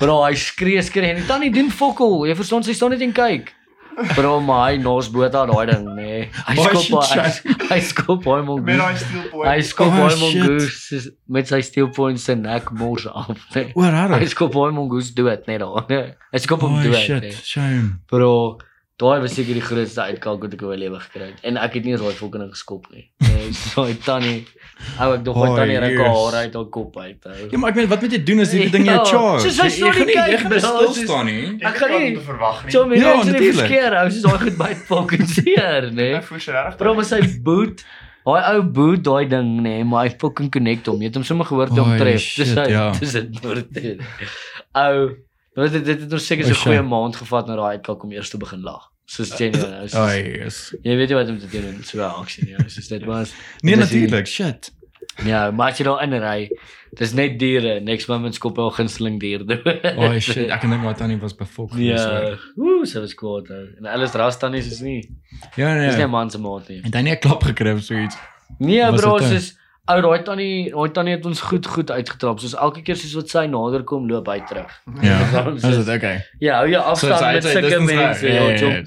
Bro, 0.00 0.22
hy 0.24 0.34
skree 0.40 0.82
skree 0.82 1.12
en 1.12 1.20
die 1.20 1.28
tannie 1.28 1.52
doen 1.52 1.70
fokol. 1.70 2.24
Jy 2.26 2.34
verstaan 2.38 2.64
sy 2.64 2.74
staan 2.74 2.96
net 2.96 3.04
en 3.04 3.12
kyk. 3.12 3.52
Bro, 4.14 4.40
maar 4.46 4.70
hy 4.70 4.76
nos 4.82 5.08
boot 5.10 5.34
aan 5.34 5.48
daai 5.50 5.66
ding, 5.66 5.86
nê. 5.96 6.02
Nee. 6.04 6.28
Hy 6.46 6.54
Oh, 6.58 6.68
skop 6.68 7.02
hy, 7.10 7.22
hy 7.72 7.80
skop 7.80 8.24
hom 8.24 8.44
Met 8.62 8.76
mongoose. 8.76 8.78
daai 8.78 8.96
steel 8.98 9.28
point. 9.32 9.48
Hy 9.50 9.60
skop 9.66 9.86
Oh, 9.86 9.96
hom 9.96 10.10
shit. 10.10 10.20
mongoose 10.42 11.10
met 11.28 11.48
sy 11.50 11.60
steel 11.66 11.88
points 11.96 12.24
se 12.28 12.34
nek 12.38 12.70
mors 12.78 13.06
af. 13.10 13.32
Nee. 13.54 13.72
O, 13.74 13.82
rarig. 13.82 14.18
Hy 14.22 14.26
skop 14.34 14.54
hom 14.54 14.74
mongoose 14.78 15.14
dood 15.18 15.46
net 15.50 15.60
daar. 15.64 15.84
Nee. 15.88 16.14
Hy 16.32 16.38
skop 16.44 16.60
hom 16.66 16.78
Oh, 16.78 16.82
dood. 16.82 16.94
shit, 17.02 17.22
Nee. 17.22 17.32
shame. 17.42 17.98
Bro, 18.10 18.58
daai 18.98 19.20
was 19.22 19.34
seker 19.38 19.54
die 19.54 19.62
grootste 19.62 20.02
uitkalk 20.10 20.42
wat 20.42 20.54
ek 20.56 20.62
in 20.64 20.68
my 20.72 20.76
lewe 20.80 20.98
gekry 21.04 21.26
het. 21.28 21.42
En 21.46 21.56
ek 21.62 21.76
het 21.78 21.84
nie 21.86 21.92
eens 21.94 22.02
daai 22.02 22.16
fucking 22.18 22.48
geskop 22.50 22.88
nie. 22.90 23.04
Nee, 23.22 23.52
so 23.54 23.84
hy 23.86 23.92
tannie. 24.08 24.40
Ou 24.98 25.12
ek 25.14 25.22
dog 25.26 25.36
Oh, 25.38 25.52
tannie 25.54 25.76
ruk 25.78 26.00
haar 26.02 26.10
hare 26.16 26.40
uit 26.48 26.54
haar 26.58 26.66
kop 26.74 26.96
uit. 26.98 27.20
ou. 27.30 27.36
Ja, 27.52 27.58
maar 27.62 27.70
ek 27.70 27.76
meen 27.78 27.88
wat 27.92 28.02
moet 28.02 28.16
jy 28.16 28.20
doen 28.26 28.42
as 28.42 28.52
hierdie 28.56 28.72
ding 28.74 28.88
jou 28.90 28.96
Ja, 28.96 29.04
charge? 29.06 29.44
soos 29.46 29.60
hy 29.62 29.68
Jy- 29.68 29.76
staan 29.76 29.94
nie 30.00 30.08
kyk, 30.16 30.32
jy 30.32 30.40
gaan 30.42 30.50
nie 30.52 30.60
bro, 30.64 30.90
stil 30.90 31.06
staan 31.06 31.26
nie. 31.30 31.44
Ek 31.62 31.78
gaan 31.78 31.94
kan 31.94 32.02
nie- 32.02 32.18
verwag 32.26 32.64
nie. 32.64 32.72
So 32.74 32.82
mense 32.90 33.04
Ja, 33.04 33.12
ja, 33.14 33.20
is 33.20 33.30
nie 33.38 33.52
verskeer, 33.52 33.96
ou, 34.02 34.10
soos 34.10 34.26
daai 34.26 34.42
goed 34.42 34.58
byt 34.64 34.82
fucking 34.90 35.26
seer, 35.36 35.88
nê. 35.94 36.08
Ek 36.18 36.26
voel 36.32 36.40
so 36.48 36.52
reg. 36.58 36.76
Bro, 36.82 36.94
maar 36.98 37.08
sy 37.12 37.20
boot, 37.46 37.84
daai 38.26 38.42
ou 38.56 38.62
boot 38.80 39.06
daai 39.06 39.28
ding 39.30 39.54
nê, 39.62 39.76
maar 39.86 40.08
hy 40.08 40.16
fucking 40.18 40.50
connect 40.58 40.90
hom. 40.90 40.98
Jy 41.06 41.12
het 41.12 41.20
hom 41.22 41.24
sommer 41.30 41.46
gehoor 41.46 41.70
toe 41.70 41.86
hom 41.86 41.94
tref. 42.02 42.26
Dis 42.42 42.52
ja. 42.74 42.90
dis 42.98 43.14
dit 43.14 43.42
moord. 43.46 43.80
Ou, 44.78 45.08
dit 45.62 45.72
dit 45.72 45.84
dit 45.84 46.00
het 46.00 46.12
ons 46.12 46.26
seker 46.26 46.44
so 46.44 46.50
'n 46.50 46.54
goeie 46.64 46.82
maand 46.82 47.16
gevat 47.16 47.46
na 47.46 47.56
daai 47.56 47.76
uitkalk 47.76 48.02
om 48.04 48.12
eers 48.12 48.30
te 48.30 48.36
begin 48.38 48.60
lag. 48.62 48.90
Soos 49.04 49.30
genuine. 49.34 49.88
soos- 49.88 49.94
Ai, 49.94 50.22
yes. 50.38 50.74
Jy 50.82 50.96
weet 50.96 51.08
nie 51.08 51.16
wat 51.16 51.28
om 51.28 51.38
te 51.38 51.46
doen 51.48 51.64
in 51.64 51.84
so 51.84 51.98
'n 51.98 52.10
aksie 52.20 52.54
ou, 52.58 52.68
Soos 52.68 52.88
dit 52.88 53.04
was. 53.04 53.32
Nee, 53.62 53.76
Dis 53.76 53.84
natuurlik, 53.90 54.26
shit. 54.26 54.72
Ja, 55.24 55.50
maar 55.50 55.74
jy 55.76 55.84
daar 55.84 56.02
inry, 56.02 56.50
dis 56.92 57.12
net 57.12 57.38
diere. 57.38 57.80
Next 57.80 58.06
moment 58.08 58.34
skop 58.34 58.56
hy 58.56 58.62
al 58.62 58.70
gunsteling 58.70 59.18
dier 59.20 59.44
dood. 59.46 59.64
Oh 59.96 60.18
shit, 60.20 60.50
ek 60.50 60.60
dink 60.60 60.82
wat 60.84 60.96
tannie 60.98 61.18
was 61.18 61.34
befok. 61.34 61.72
Ja. 61.74 62.36
Ooh, 62.56 62.84
so 62.84 63.00
was 63.00 63.14
kwaad. 63.14 63.50
ou. 63.50 63.66
En 63.78 63.86
alles 63.86 64.12
rastannies 64.12 64.66
is 64.70 64.80
nie. 64.80 65.10
Ja, 65.56 65.74
Dis 65.74 65.96
nie 65.96 65.96
nee. 65.96 66.04
'n 66.06 66.10
man 66.10 66.30
se 66.30 66.38
maat 66.38 66.68
nie. 66.68 66.80
Het 66.82 66.94
hy 66.94 67.00
nie 67.02 67.12
'n 67.12 67.18
klap 67.18 67.42
gekry 67.42 67.72
of 67.72 67.82
so 67.82 67.94
iets? 67.94 68.16
Nee 68.58 68.92
bro, 68.92 69.18
soos 69.18 69.57
ou 69.88 69.98
daai 70.04 70.22
tannie, 70.22 70.70
daai 70.70 70.92
tannie 70.92 71.16
het 71.16 71.26
ons 71.28 71.40
goed 71.40 71.66
goed 71.66 71.90
uitgetrap. 71.90 72.40
Soos 72.42 72.54
elke 72.54 72.82
keer 72.86 72.98
soos 73.00 73.14
wat 73.18 73.32
sy 73.32 73.44
nader 73.50 73.84
kom, 73.88 74.08
loop 74.10 74.28
hy 74.28 74.38
terug. 74.48 74.72
Ja. 75.02 75.18
Is 75.56 75.62
dit 75.64 75.92
okay? 75.96 76.22
Ja, 76.44 76.60
hou 76.62 76.70
jou 76.72 76.82
afstand 76.82 77.24
met 77.24 77.48
sulke 77.48 77.80
mense. 77.84 78.26
Ja, 78.28 78.48
ja, 78.52 78.72
ja, 78.78 78.82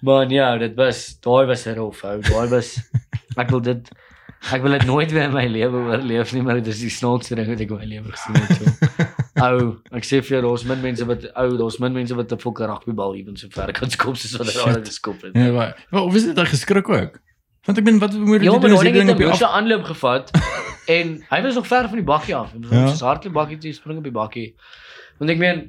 Man, 0.00 0.30
ja, 0.32 0.54
dit 0.56 0.76
was 0.80 1.18
daai 1.20 1.44
was 1.46 1.66
'n 1.68 1.76
rof 1.76 2.04
ou. 2.08 2.20
Daai 2.24 2.48
was 2.48 2.78
ek 3.36 3.50
wil 3.50 3.60
dit 3.60 3.90
ek 4.48 4.62
wil 4.64 4.72
dit 4.72 4.86
nooit 4.88 5.12
weer 5.12 5.28
in 5.28 5.34
my 5.34 5.44
lewe 5.46 5.82
oorleef 5.90 6.32
nie, 6.32 6.42
maar 6.42 6.56
dit 6.62 6.66
is 6.72 6.80
die 6.80 6.92
snaakste 6.92 7.36
ding 7.36 7.48
wat 7.50 7.60
ek 7.60 7.70
in 7.70 7.76
my 7.82 7.88
lewe 7.90 8.12
gesien 8.14 8.38
het. 8.40 8.56
So. 8.56 9.08
Ou, 9.46 9.76
ek 9.96 10.04
sê 10.04 10.20
vir 10.24 10.36
jou, 10.36 10.40
daar's 10.48 10.64
min 10.68 10.80
mense 10.80 11.04
wat 11.08 11.26
ou, 11.32 11.56
daar's 11.60 11.78
min 11.80 11.92
mense 11.92 12.16
wat 12.16 12.32
'n 12.32 12.40
fokker 12.40 12.68
rugbybal 12.68 13.16
ewen 13.16 13.36
so 13.36 13.48
ver 13.52 13.72
kan 13.76 13.90
skop 13.90 14.16
soos 14.16 14.36
wat 14.40 14.48
hy 14.48 14.56
daar 14.56 14.84
geskop 14.84 15.20
het. 15.22 15.36
Ja, 15.36 15.52
maar 15.52 15.76
maar 15.90 16.02
of 16.08 16.14
is 16.14 16.24
dit 16.24 16.36
hy 16.36 16.44
geskrik 16.48 16.88
ook? 16.88 17.20
Want 17.66 17.78
ek 17.78 17.84
bedoel 17.84 18.00
wat 18.00 18.14
moet 18.14 18.40
jy 18.40 18.46
Ja, 18.48 18.58
doen 18.58 18.72
as 18.76 18.82
jy 18.86 18.92
ding 18.94 19.10
op 19.12 19.18
moeë 19.20 19.48
aanloop 19.50 19.84
gevat 19.90 20.30
en 20.96 21.10
hy 21.30 21.40
was 21.44 21.54
nog 21.60 21.66
ver 21.66 21.88
van 21.88 21.98
die 22.00 22.06
bakkie 22.06 22.36
af. 22.36 22.52
Hy 22.54 22.60
was 22.62 22.70
Ja. 22.70 22.86
ja. 22.86 22.94
so 22.94 23.06
hardloop 23.06 23.32
bakkie 23.36 23.58
toe 23.58 23.72
spring 23.76 23.98
op 24.00 24.06
die 24.08 24.14
bakkie. 24.16 24.54
Want 25.20 25.30
ek 25.34 25.38
meen 25.42 25.60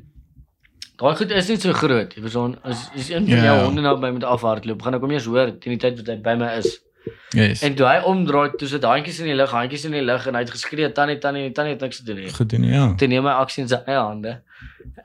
daai 1.01 1.15
goed 1.17 1.31
is 1.35 1.49
net 1.49 1.61
so 1.65 1.73
groot. 1.73 2.13
Jy 2.15 2.21
verstaan, 2.21 2.55
as 2.63 2.87
as 2.95 3.09
een 3.09 3.25
van 3.27 3.35
Ja. 3.37 3.43
jou 3.49 3.57
honde 3.65 3.81
nou 3.81 3.97
by 3.99 4.11
met 4.15 4.23
afhardloop, 4.23 4.81
gaan 4.85 4.95
ek 4.95 5.01
hom 5.01 5.11
eers 5.11 5.25
hoor 5.25 5.51
teen 5.59 5.75
die 5.77 5.81
tyd 5.81 5.97
wat 5.99 6.07
hy 6.13 6.17
by 6.21 6.35
my 6.39 6.53
is. 6.61 6.79
Yes. 7.33 7.61
En 7.65 7.73
toe 7.75 7.87
hy 7.87 7.97
omdraai, 8.05 8.51
toe 8.61 8.67
sit 8.69 8.83
handjies 8.85 9.19
in 9.19 9.25
die 9.31 9.35
lug, 9.35 9.49
handjies 9.51 9.85
in 9.89 9.91
die 9.95 10.03
lug 10.05 10.27
en 10.29 10.35
hy 10.37 10.41
het 10.45 10.51
geskree 10.53 10.91
tannie 10.93 11.17
tannie 11.17 11.51
tannie 11.51 11.73
het 11.73 11.81
niks 11.81 11.97
gedoen 12.03 12.15
nie. 12.21 12.29
Goed 12.35 12.49
doen, 12.53 12.63
ja. 12.69 12.93
Toe 12.95 13.07
neem 13.09 13.25
hy 13.25 13.33
aksie 13.41 13.63
in 13.63 13.69
sy 13.71 13.79
eie 13.87 13.97
hande. 13.97 14.35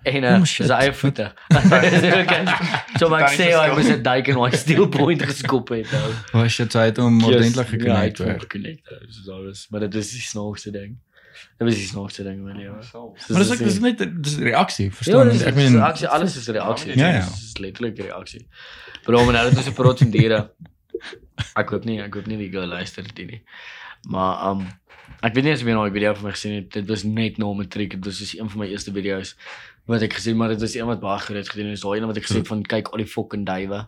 En 0.07 0.25
Oh, 0.25 0.31
uh, 0.39 0.45
shit. 0.45 0.67
sy 0.67 0.73
eie 0.73 0.93
voete. 0.95 1.33
so 2.99 3.09
maar 3.09 3.23
ek 3.27 3.33
sê 3.35 3.49
se 3.51 3.57
hy 3.59 3.71
moes 3.75 3.89
'n 3.91 4.03
duik 4.03 4.29
in 4.31 4.35
daai 4.39 4.57
steel 4.65 4.87
point 4.89 5.23
geskop 5.23 5.69
het. 5.75 5.91
ou. 5.93 6.13
Oh 6.41 6.47
shit, 6.49 6.73
hy 6.79 6.85
het 6.91 6.97
hom 7.03 7.19
ordentlik 7.25 7.73
Ja, 7.83 7.97
hy 7.97 8.05
het 8.11 8.19
hom 8.23 8.27
weer. 8.31 8.41
geknik. 8.45 8.81
Dis 9.07 9.29
alles, 9.29 9.67
maar 9.71 9.81
dit 9.87 9.95
is 9.95 10.11
die 10.15 10.21
snaakste 10.23 10.71
ding. 10.71 10.97
Dit 11.59 11.67
was 11.69 11.75
die 11.77 11.87
snaakste 11.89 12.23
ding 12.23 12.39
in 12.39 12.45
my 12.45 12.53
lewe. 12.57 12.79
Maar 13.29 13.43
dis 13.43 13.51
ek 13.51 13.59
dis 13.67 13.79
net 13.81 13.99
dis 14.23 14.39
reaksie, 14.39 14.87
Ja, 14.91 14.95
verstaan? 15.01 15.29
dis 15.35 15.43
Ek 15.43 15.49
ek 15.49 15.55
meen 15.59 15.75
reaksie, 15.77 16.09
alles 16.09 16.37
is 16.37 16.49
reaksie. 16.49 16.97
Ja, 16.97 17.09
ja. 17.09 17.21
Dit 17.27 17.43
is 17.51 17.59
letterlik 17.59 17.99
reaksie. 17.99 18.47
Maar 19.07 19.13
nou 19.33 19.37
het 19.49 19.57
ons 19.57 19.67
'n 19.69 19.73
praat 19.73 19.99
van 19.99 20.11
diere. 20.11 20.51
Ek 21.57 21.69
hoop 21.71 21.85
nie, 21.85 22.01
ek 22.01 22.15
hoop 22.15 22.27
nie 22.27 22.37
die 22.39 22.51
girl 22.51 22.67
luister 22.67 23.03
dit 23.03 23.27
nie. 23.27 23.43
Maar 24.09 24.51
um 24.51 24.67
ek 25.27 25.35
weet 25.35 25.45
nie 25.45 25.53
as 25.53 25.63
jy 25.63 25.73
nou 25.75 25.87
'n 25.89 25.93
video 25.93 26.15
van 26.15 26.25
my 26.25 26.31
gesien 26.37 26.55
het. 26.55 26.71
Dit 26.73 26.87
was 26.89 27.03
net 27.05 27.39
na 27.39 27.53
matriek. 27.53 27.91
Dit 27.97 28.05
was 28.05 28.19
soos 28.19 28.37
een 28.39 28.49
van 28.51 28.61
my 28.61 28.67
eerste 28.71 28.93
video's 28.93 29.35
wat 29.87 30.03
ek 30.03 30.13
gesien, 30.15 30.37
maar 30.37 30.49
dit 30.49 30.61
was 30.61 30.75
een 30.75 30.87
wat 30.87 31.01
baie 31.01 31.19
gereed 31.21 31.49
gedoen 31.49 31.71
is. 31.73 31.81
Daai 31.81 32.01
een 32.01 32.07
wat 32.07 32.17
ek 32.17 32.25
gesê 32.27 32.37
het 32.43 32.49
van 32.49 32.63
kyk 32.63 32.89
al 32.89 32.99
die 32.99 33.07
fucking 33.07 33.47
duwe. 33.47 33.87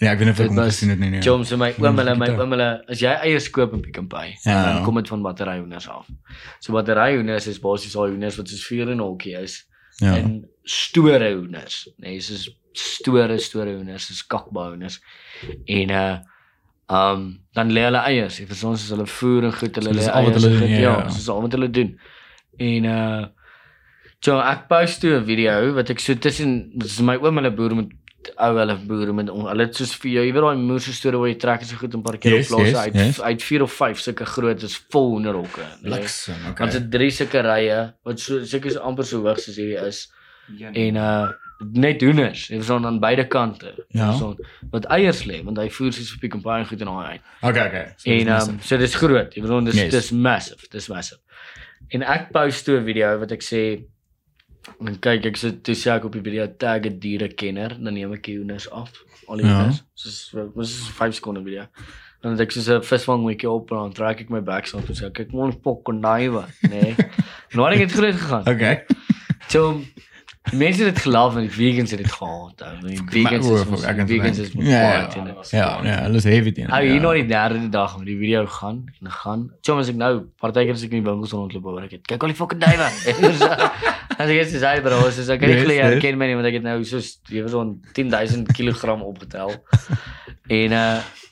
Ja, 0.00 0.12
ek 0.12 0.18
weet 0.18 0.26
nie 0.26 0.32
of 0.32 0.40
ek 0.40 0.48
Dit 0.48 0.56
hom 0.56 0.64
gesien 0.64 0.88
het 0.90 0.98
nie. 0.98 1.10
nee. 1.10 1.20
Chom 1.20 1.44
so 1.44 1.56
my 1.56 1.74
oom 1.78 1.96
hulle 1.98 2.14
my 2.16 2.28
oom 2.30 2.50
hulle 2.50 2.82
as 2.88 3.00
jy 3.00 3.08
eiers 3.12 3.50
koop 3.50 3.72
in 3.74 3.80
Pick 3.82 3.98
n 4.00 4.06
Pay, 4.08 4.36
Ja. 4.44 4.72
dan 4.74 4.84
kom 4.84 4.94
dit 4.94 5.08
van 5.08 5.22
batteryhoenders 5.22 5.88
af. 5.88 6.06
So 6.60 6.72
batteryhoenders 6.72 7.46
is 7.46 7.58
basies 7.60 7.92
daai 7.92 8.08
hoenders 8.10 8.36
wat 8.36 8.48
soos 8.48 8.64
vuur 8.66 8.88
en 8.90 8.98
hokkie 8.98 9.36
is 9.42 9.66
Ja. 10.00 10.16
en 10.16 10.48
store 10.64 11.34
hoenders. 11.34 11.88
Nee, 11.98 12.20
soos 12.20 12.48
store 12.72 13.38
store 13.38 13.74
hoenders, 13.74 14.06
soos 14.06 14.26
kakbahoenders. 14.26 15.00
En 15.66 15.90
uh 15.90 16.18
um 16.90 17.38
dan 17.54 17.70
lê 17.72 17.82
hulle 17.88 17.98
eiers. 18.10 18.38
Jy 18.40 18.46
verstaan 18.46 18.76
soos 18.78 18.90
hulle 18.94 19.06
voer 19.06 19.44
en 19.44 19.52
goed, 19.52 19.74
hulle 19.76 19.92
So 19.94 19.98
lê 20.00 20.08
al 20.10 20.24
wat 20.24 20.32
eiers. 20.34 20.42
hulle 20.44 20.54
en 20.54 20.58
doen, 20.60 20.68
goed, 20.68 20.68
ja, 20.70 20.80
ja, 20.80 20.98
ja. 21.04 21.08
soos 21.08 21.28
al 21.28 21.42
wat 21.42 21.52
hulle 21.52 21.70
doen. 21.70 21.98
En 22.58 22.84
uh 22.84 23.26
So 24.22 24.36
ek 24.38 24.66
post 24.68 25.00
toe 25.00 25.16
'n 25.16 25.24
video 25.24 25.72
wat 25.74 25.88
ek 25.90 25.98
so 26.00 26.14
tussen 26.14 26.70
dis 26.76 27.00
my 27.00 27.16
oom 27.16 27.36
hulle 27.40 27.50
boer 27.56 27.74
met 27.74 27.88
ou 28.36 28.52
hulle 28.58 28.74
boere 28.86 29.12
met 29.16 29.28
hulle 29.32 29.64
het 29.64 29.74
soos 29.74 29.94
vir 29.96 30.10
jou, 30.12 30.24
jy 30.26 30.32
weet 30.34 30.42
daai 30.44 30.56
moerse 30.60 30.92
storie 30.92 31.18
waar 31.18 31.28
jy 31.32 31.38
trek 31.40 31.62
so 31.64 31.76
goed 31.80 31.94
'n 31.94 32.02
paar 32.02 32.18
keer 32.18 32.32
Yes, 32.36 32.50
op 32.52 32.58
plaas 32.58 32.68
yes, 32.68 32.76
uit 32.84 32.94
yes. 32.94 33.20
uit 33.20 33.42
4 33.42 33.62
of 33.62 33.72
5 33.72 33.98
sulke 33.98 34.24
groot 34.26 34.62
is 34.62 34.76
vol 34.90 35.14
onderhokke. 35.16 35.64
nee. 35.80 35.90
Bliksem, 35.90 36.34
Want 36.44 36.50
okay. 36.60 36.68
dit 36.70 36.90
drie 36.90 37.10
sulke 37.10 37.40
rye 37.40 37.94
wat 38.04 38.20
so 38.20 38.44
seker 38.44 38.70
so 38.70 38.80
amper 38.80 39.04
so 39.04 39.22
hoog 39.24 39.38
soos 39.40 39.56
hierdie 39.56 39.80
is 39.88 40.12
Ja, 40.58 40.68
en 40.72 40.96
uh 40.96 41.28
net 41.72 42.00
hoenders, 42.02 42.46
jy 42.48 42.56
verstaan 42.56 42.86
aan 42.86 43.00
beide 43.00 43.26
kante. 43.26 43.74
Ja. 43.88 44.10
verstaan, 44.10 44.38
wat 44.70 44.84
eiers 44.84 45.24
lê 45.24 45.42
want 45.44 45.58
hy 45.58 45.68
voer 45.70 45.92
soos 45.92 46.14
op 46.14 46.20
Pick 46.20 46.34
n 46.34 46.40
Pay 46.40 46.58
en 46.60 46.66
goed 46.66 46.80
en 46.80 46.86
daai 46.86 47.06
uit. 47.08 47.20
Okay, 47.42 47.66
okay. 47.66 47.86
So 47.96 48.10
En 48.10 48.26
ehm 48.28 48.48
um, 48.50 48.58
so 48.62 48.76
dis 48.76 48.94
groot. 48.94 49.34
Jy 49.34 49.40
verstaan 49.42 49.64
dis 49.64 49.74
Yes. 49.74 49.90
dis 49.90 50.10
massive, 50.10 50.66
dis 50.70 50.88
massive. 50.88 51.20
En 51.88 52.02
ek 52.02 52.30
post 52.32 52.64
toe 52.64 52.78
'n 52.80 52.84
video 52.84 53.18
wat 53.18 53.32
ek 53.32 53.42
sê 53.42 53.82
en 54.80 54.98
kyk 55.00 55.24
ek 55.26 55.36
sit 55.36 55.62
toe 55.64 55.74
sê 55.74 55.90
ek 55.96 56.04
op 56.04 56.12
die 56.12 56.22
video 56.22 56.46
tag 56.58 56.84
'n 56.86 56.98
dierekenner, 56.98 57.76
dan 57.82 57.94
neem 57.94 58.12
ek 58.12 58.22
die 58.24 58.36
hoenders 58.38 58.70
af. 58.70 58.90
Al 59.28 59.36
die 59.36 59.46
Ja. 59.46 59.54
hoenders. 59.56 59.82
Soos 59.94 60.30
was 60.54 60.70
is 60.70 60.88
5 60.88 61.14
sekonde 61.14 61.42
video. 61.44 61.66
Dan 62.22 62.32
het 62.32 62.40
ek 62.40 62.50
so 62.52 62.76
'n 62.76 62.82
visvangwetjie 62.82 63.50
op 63.50 63.70
en 63.70 63.76
dan 63.76 63.92
trek 63.92 64.20
ek 64.20 64.28
my 64.30 64.40
backs 64.40 64.74
af 64.74 64.88
en 64.88 64.94
sê 64.94 65.10
kyk 65.12 65.32
mon 65.32 65.52
fucking 65.52 66.00
naive, 66.00 66.44
nee. 66.70 66.94
Nou 67.54 67.68
het 67.70 67.78
dit 67.78 67.92
groot 67.92 68.14
gegaan. 68.14 68.46
Okay. 68.48 68.84
So 69.48 69.82
mense 70.42 70.84
het 70.84 70.94
dit 70.94 71.02
geloof 71.02 71.36
en 71.36 71.40
die 71.40 71.52
vegans 71.52 71.90
het 71.90 72.00
dit 72.00 72.12
gehaat. 72.12 72.62
Die 72.80 72.98
vegans 73.04 73.48
is 73.48 73.84
kan 73.84 74.06
die 74.06 74.20
vegans 74.20 74.36
dit 74.36 74.46
is 74.46 74.52
dink. 74.52 74.66
Ja, 74.66 74.80
ja. 74.80 74.96
baie 74.96 75.06
teen 75.06 75.24
dit. 75.24 75.50
Ja, 75.50 75.80
ja, 75.84 75.96
alles 76.04 76.24
heavy 76.24 76.52
teen. 76.52 76.70
Ou 76.72 76.80
hier 76.86 77.00
nou 77.00 77.12
die 77.14 77.26
derde 77.26 77.68
dag 77.68 77.98
met 77.98 78.06
die 78.06 78.16
video 78.18 78.46
gaan 78.46 78.84
en 79.00 79.10
gaan. 79.10 79.44
Chom 79.60 79.78
as 79.82 79.92
ek 79.92 80.00
nou 80.00 80.10
partykeer 80.40 80.74
as 80.74 80.82
ek 80.86 80.96
in 80.96 81.02
die 81.02 81.06
winkels 81.10 81.36
rondloop 81.36 81.68
oor 81.70 81.84
ek 81.84 81.98
het. 81.98 82.04
Kyk 82.08 82.26
al 82.26 82.32
die 82.32 82.38
fucking 82.40 82.64
duwe. 82.64 82.88
as 84.20 84.26
ek 84.26 84.42
is 84.42 84.56
hy 84.64 84.74
bro, 84.84 85.04
as 85.06 85.20
ek 85.20 85.44
glo 85.44 85.76
jy 85.76 85.78
yes. 85.78 86.02
ken 86.02 86.18
my 86.18 86.30
nie 86.30 86.40
want 86.40 86.50
ek 86.50 86.58
het 86.60 86.66
nou 86.66 86.80
so 86.88 87.04
jy 87.30 87.44
was 87.46 87.56
on 87.56 87.76
10000 87.94 88.50
kg 88.56 88.96
opgetel. 88.98 89.54
en 90.60 90.78
uh 90.80 90.84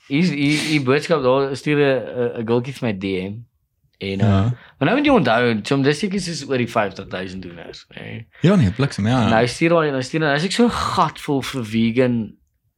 hier 0.09 0.25
hier 0.33 0.61
hier 0.69 0.81
boodskap 0.85 1.21
daar 1.21 1.55
stuur 1.57 1.77
'n 1.77 2.41
'n 2.41 2.47
gultjie 2.47 2.73
vir 2.73 2.87
my 2.87 2.93
DM. 2.97 3.33
En 3.99 4.19
uh 4.21 4.27
Ja. 4.27 4.41
maar 4.79 4.87
nou 4.87 4.95
moet 4.97 5.05
jy 5.05 5.11
onthou, 5.11 5.59
chom 5.63 5.81
dis 5.83 5.99
seker 5.99 6.19
soos 6.23 6.45
oor 6.47 6.57
die 6.57 6.67
50000 6.71 7.41
doeners, 7.43 7.85
nê. 7.95 8.25
Ja 8.41 8.55
nee, 8.55 8.71
bliksem, 8.71 9.07
ja. 9.07 9.25
Nou 9.29 9.47
stuur 9.47 9.75
hy 9.81 9.89
nou 9.91 10.01
stuur 10.01 10.23
hy 10.23 10.33
as 10.37 10.45
ek 10.47 10.51
so 10.55 10.65
'n 10.65 10.71
gat 10.71 11.19
vol 11.19 11.41
vir 11.43 11.63
vegan 11.63 12.19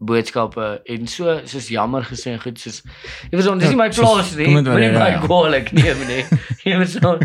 boodskappe 0.01 0.81
en 0.89 1.07
so 1.07 1.39
soos 1.45 1.67
jammer 1.69 2.01
gesê 2.01 2.31
en 2.33 2.39
goed 2.41 2.57
soos 2.59 2.81
jy 3.29 3.37
verstaan 3.37 3.59
dis 3.61 3.69
nie 3.69 3.75
my 3.77 3.85
Ja, 3.85 3.91
soos- 3.91 4.05
plaas 4.13 4.35
nie 4.35 4.47
moenie 4.49 4.71
jy- 4.73 4.91
my 4.93 4.97
ja, 4.97 5.07
ja. 5.13 5.19
kwaadlik 5.21 5.71
neem 5.77 5.99
nie 6.07 6.23
jy 6.65 6.77
verstaan 6.81 7.19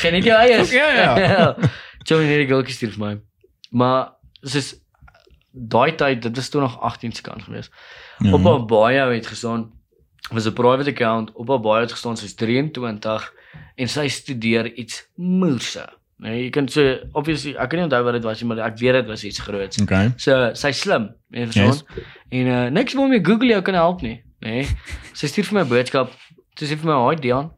geniet 0.00 0.24
jou 0.24 0.36
eiers 0.38 0.72
Ja, 0.72 1.18
ja. 1.18 1.56
Joey 2.08 2.24
net 2.26 2.38
die 2.40 2.48
gultjie 2.48 2.72
stuur 2.74 2.94
vir 2.96 3.04
my 3.04 3.20
maar 3.76 4.14
soos 4.42 4.72
daai 5.52 5.92
tyd 6.00 6.22
dit 6.22 6.36
was 6.36 6.48
toe 6.48 6.60
nog 6.64 6.80
18 6.80 7.12
se 7.12 7.22
kant 7.22 7.42
geweest 7.44 7.70
Ja. 8.24 8.32
op 8.32 8.44
haar 8.44 8.64
bio 8.64 9.10
het 9.12 9.26
gestaan 9.26 9.68
was 10.30 10.46
'n 10.46 10.52
private 10.52 10.90
account 10.90 11.32
op 11.34 11.48
haar 11.48 11.60
bio 11.60 11.80
het 11.80 11.92
gestaan 11.92 12.16
sy's 12.16 12.34
23 12.34 13.32
en 13.76 13.88
sy 13.88 14.08
studeer 14.08 14.66
iets 14.74 15.08
moerse 15.16 15.86
nee 16.22 16.44
jy 16.44 16.50
kan 16.50 16.68
so 16.68 16.98
obviously 17.12 17.54
ek 17.58 17.70
kan 17.70 17.78
nie 17.78 17.84
onthou 17.88 18.02
wat 18.04 18.12
dit 18.14 18.22
was 18.22 18.40
nie 18.42 18.48
maar 18.48 18.58
ek 18.66 18.78
weet 18.78 18.92
dit 18.94 19.06
was 19.06 19.24
iets 19.24 19.40
groots 19.40 19.82
Okay. 19.82 20.12
So 20.16 20.54
sy 20.54 20.70
slim, 20.72 21.08
jy 21.30 21.46
verstaan. 21.50 21.66
Yes. 21.66 21.84
En 22.30 22.46
uh 22.46 22.68
niks 22.70 22.94
wil 22.94 23.08
my 23.08 23.18
Google 23.22 23.48
jou 23.48 23.62
kan 23.62 23.74
help 23.74 24.02
nie, 24.02 24.22
nê. 24.40 24.48
Nee. 24.62 24.68
Sy 25.12 25.26
stuur 25.26 25.44
vir 25.44 25.54
my 25.54 25.60
'n 25.64 25.68
boodskap. 25.68 26.10
Sy 26.56 26.66
sê 26.66 26.76
vir 26.78 26.86
my, 26.86 26.92
"Haai 26.92 27.16
Dion, 27.20 27.50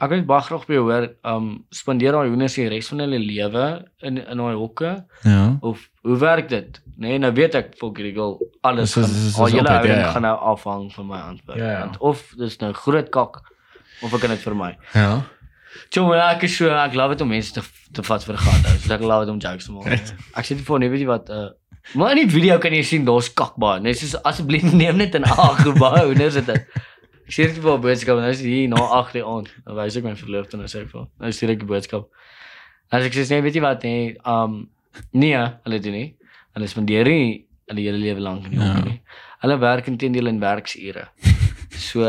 ek 0.00 0.10
wil 0.10 0.22
baie 0.22 0.42
graag 0.42 0.66
by 0.66 0.74
jou 0.74 0.90
hoor, 0.90 1.08
um 1.24 1.64
spandeer 1.70 2.12
daai 2.12 2.28
hoenders 2.28 2.54
die 2.54 2.68
res 2.68 2.88
van 2.88 2.98
hulle 2.98 3.18
lewe 3.18 3.84
in 4.02 4.18
in 4.18 4.36
daai 4.38 4.54
hokke 4.56 5.04
Ja. 5.24 5.58
of 5.62 5.88
hoe 6.02 6.18
werk 6.18 6.48
dit?" 6.48 6.80
Nee, 7.02 7.18
nou 7.18 7.32
weet 7.34 7.54
ek 7.58 7.72
vir 7.80 7.92
hierdie 7.98 8.14
girl 8.14 8.36
alles 8.62 8.92
Dis- 8.92 8.94
gaan 9.00 9.10
dis- 9.10 9.22
dis 9.26 9.38
al 9.42 9.48
julle 9.50 9.60
altyd, 9.62 9.74
houding 9.76 9.98
ja, 9.98 10.06
ja. 10.06 10.10
gaan 10.14 10.22
nou 10.28 10.34
afhang 10.52 10.88
van 10.94 11.06
my 11.10 11.20
antwoord. 11.32 11.58
Ja, 11.58 11.70
ja. 11.70 11.78
Want 11.86 11.98
Of 12.12 12.20
dis 12.38 12.58
nou 12.62 12.72
groot 12.78 13.08
kak 13.14 13.40
of 14.02 14.12
ek 14.14 14.20
kan 14.24 14.30
dit 14.34 14.42
vir 14.46 14.54
my. 14.58 14.76
Ja. 14.94 15.08
Toe 15.94 16.04
maar 16.06 16.22
ek 16.34 16.42
is 16.48 16.54
so 16.56 16.68
ek 16.68 16.94
love 16.98 17.14
dit 17.16 17.24
om 17.24 17.28
mense 17.32 17.52
te 17.56 17.62
te 17.92 18.02
vat 18.06 18.24
vir 18.24 18.36
gat. 18.36 18.70
So 18.86 18.94
ek 18.94 19.00
love 19.04 19.26
dit 19.26 19.34
om 19.34 19.40
jokes 19.40 19.66
te 19.68 19.72
maak. 19.72 19.88
Right. 19.90 20.14
Ek 20.36 20.44
sê 20.48 20.56
dit 20.56 20.64
vir 20.66 20.78
nie 20.84 20.88
weet 20.92 21.00
jy 21.04 21.10
wat 21.10 21.30
uh 21.30 21.48
maar 21.98 22.12
in 22.14 22.20
die 22.28 22.30
video 22.30 22.58
kan 22.62 22.72
jy 22.76 22.82
sien 22.86 23.04
daar's 23.04 23.28
kakbaar. 23.34 23.80
Net 23.82 23.98
soos 23.98 24.14
asseblief 24.22 24.62
neem 24.82 24.96
net 25.02 25.14
in 25.18 25.24
ag 25.26 25.62
gebou. 25.66 26.12
Nou 26.14 26.26
is 26.30 26.34
dit. 26.38 26.48
Ek 27.26 27.32
sê 27.34 27.48
dit 27.50 27.58
vir 27.58 27.72
'n 27.74 27.80
boodskap 27.82 28.18
nou 28.22 28.30
is 28.30 28.40
hier 28.44 28.68
na 28.68 28.76
8 29.00 29.12
die 29.18 29.24
aand. 29.26 29.48
Dan 29.66 29.74
wys 29.80 29.96
ek 29.98 30.04
my 30.06 30.14
verloofde 30.14 30.56
nou 30.60 30.68
sê 30.70 30.84
ek 30.84 30.90
vir. 30.94 31.06
Nou 31.18 31.30
stuur 31.34 31.50
ek 31.56 31.58
die 31.64 31.70
boodskap. 31.74 32.06
As 32.92 33.04
ek 33.08 33.12
sê 33.18 33.26
nee, 33.34 33.40
weet 33.42 33.54
jy 33.58 33.62
wat 33.64 33.82
nee, 33.82 34.14
um 34.24 34.68
nee, 35.12 35.36
hulle 35.64 35.80
doen 35.80 35.92
nie. 35.98 36.08
Hulle 36.56 36.68
spandeer 36.68 37.08
nie 37.08 37.44
hulle 37.70 37.80
hele 37.86 37.98
lewe 38.02 38.20
lank 38.20 38.44
in 38.48 38.56
die 38.56 38.58
Ja. 38.60 38.74
hoek 38.74 38.84
nie. 38.90 39.00
Hulle 39.42 39.56
werk 39.62 39.86
intedeel 39.88 40.26
in 40.32 40.40
werksure. 40.40 41.08
So 41.82 42.04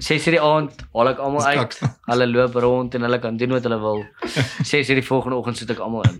6 0.00 0.26
uur 0.26 0.34
die 0.34 0.40
aand 0.42 0.80
haal 0.96 1.08
ek 1.12 1.18
almal 1.22 1.44
uit. 1.44 1.74
Hulle 2.10 2.26
loop 2.26 2.54
rond 2.64 2.94
en 2.96 3.04
hulle 3.04 3.18
kan 3.20 3.36
doen 3.36 3.52
wat 3.52 3.66
hulle 3.68 3.76
wil. 3.82 4.00
6 4.64 4.88
uur 4.90 4.98
die 5.00 5.04
volgende 5.06 5.36
oggend 5.36 5.60
sit 5.60 5.70
ek 5.74 5.80
almal 5.84 6.06
in. 6.08 6.16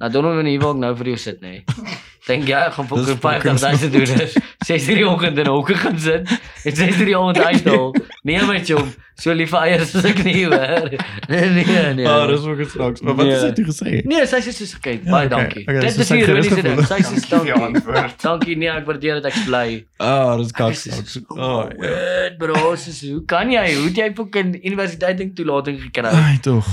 Nou 0.00 0.10
doen 0.14 0.28
ons 0.30 0.44
nie 0.46 0.54
waar 0.62 0.74
ek 0.76 0.80
nou 0.84 0.92
vir 1.02 1.10
jou 1.12 1.18
sit 1.26 1.42
nê. 1.42 1.54
Dink 1.66 2.03
jy 2.48 2.56
ek 2.66 2.72
gaan 2.78 2.86
fucking 2.88 3.18
fucking 3.20 3.58
5000 3.60 3.92
doen. 3.92 4.28
6 4.64 4.88
uur 4.88 4.96
die 4.96 5.08
oggend 5.08 5.38
in 5.38 5.44
'n 5.44 5.52
hoek 5.52 5.70
gaan 5.76 5.98
sit 6.00 6.28
en 6.64 6.76
6 6.76 6.98
uur 7.00 7.04
die 7.10 7.16
aand 7.18 7.38
uithaal. 7.38 7.94
Nee 8.24 8.40
my 8.48 8.56
chom, 8.64 8.86
so 9.20 9.32
lief 9.36 9.50
vir 9.52 9.60
eiers 9.68 9.90
as 9.98 10.04
ek 10.08 10.22
nie 10.24 10.46
hoor. 10.48 10.88
Nee 11.28 11.48
nee 11.52 11.92
nee. 11.94 12.06
Ah, 12.08 12.24
dis 12.26 12.46
ook 12.48 12.62
snaaks. 12.70 13.02
Maar 13.04 13.14
wat 13.18 13.26
Nee. 13.26 13.34
het 13.34 13.42
sy 13.44 13.50
toe 13.52 13.64
gesê? 13.68 14.00
Nee, 14.08 14.24
sy 14.26 14.40
sê 14.40 14.52
soos 14.56 14.72
okay, 14.78 14.94
Ja, 15.04 15.10
baie 15.10 15.26
okay, 15.26 15.28
dankie. 15.28 15.62
okay, 15.68 15.80
Dit 15.84 15.98
is 16.00 16.06
sy 16.08 16.16
hier 16.16 16.28
ironiese 16.30 16.54
ding. 16.62 16.80
gevoel. 16.80 16.86
Sy 16.88 17.02
sê 17.04 17.28
Dankie 17.28 17.52
dankie. 17.52 17.66
antwoord. 17.76 18.16
Dankie 18.22 18.56
nee, 18.56 18.70
ek 18.72 18.86
waardeer 18.88 19.20
dit 19.20 19.28
ek 19.28 19.38
bly. 19.44 19.84
Ah, 20.00 20.36
dis 20.40 20.52
kaks. 20.56 20.86
sê, 20.88 20.92
snaaks. 20.96 21.12
"So 21.12 21.20
Oh, 21.36 21.68
ja. 21.68 21.76
weird, 21.84 22.38
bro, 22.38 22.54
hoe 22.54 23.24
kan 23.26 23.50
jy? 23.52 23.66
Hoe 23.74 23.84
het 23.92 23.96
jy 23.96 24.08
fucking 24.16 24.56
universiteit 24.64 25.16
ding 25.20 25.36
toelating 25.36 25.82
gekry? 25.84 26.08
Ai 26.08 26.38
tog. 26.40 26.64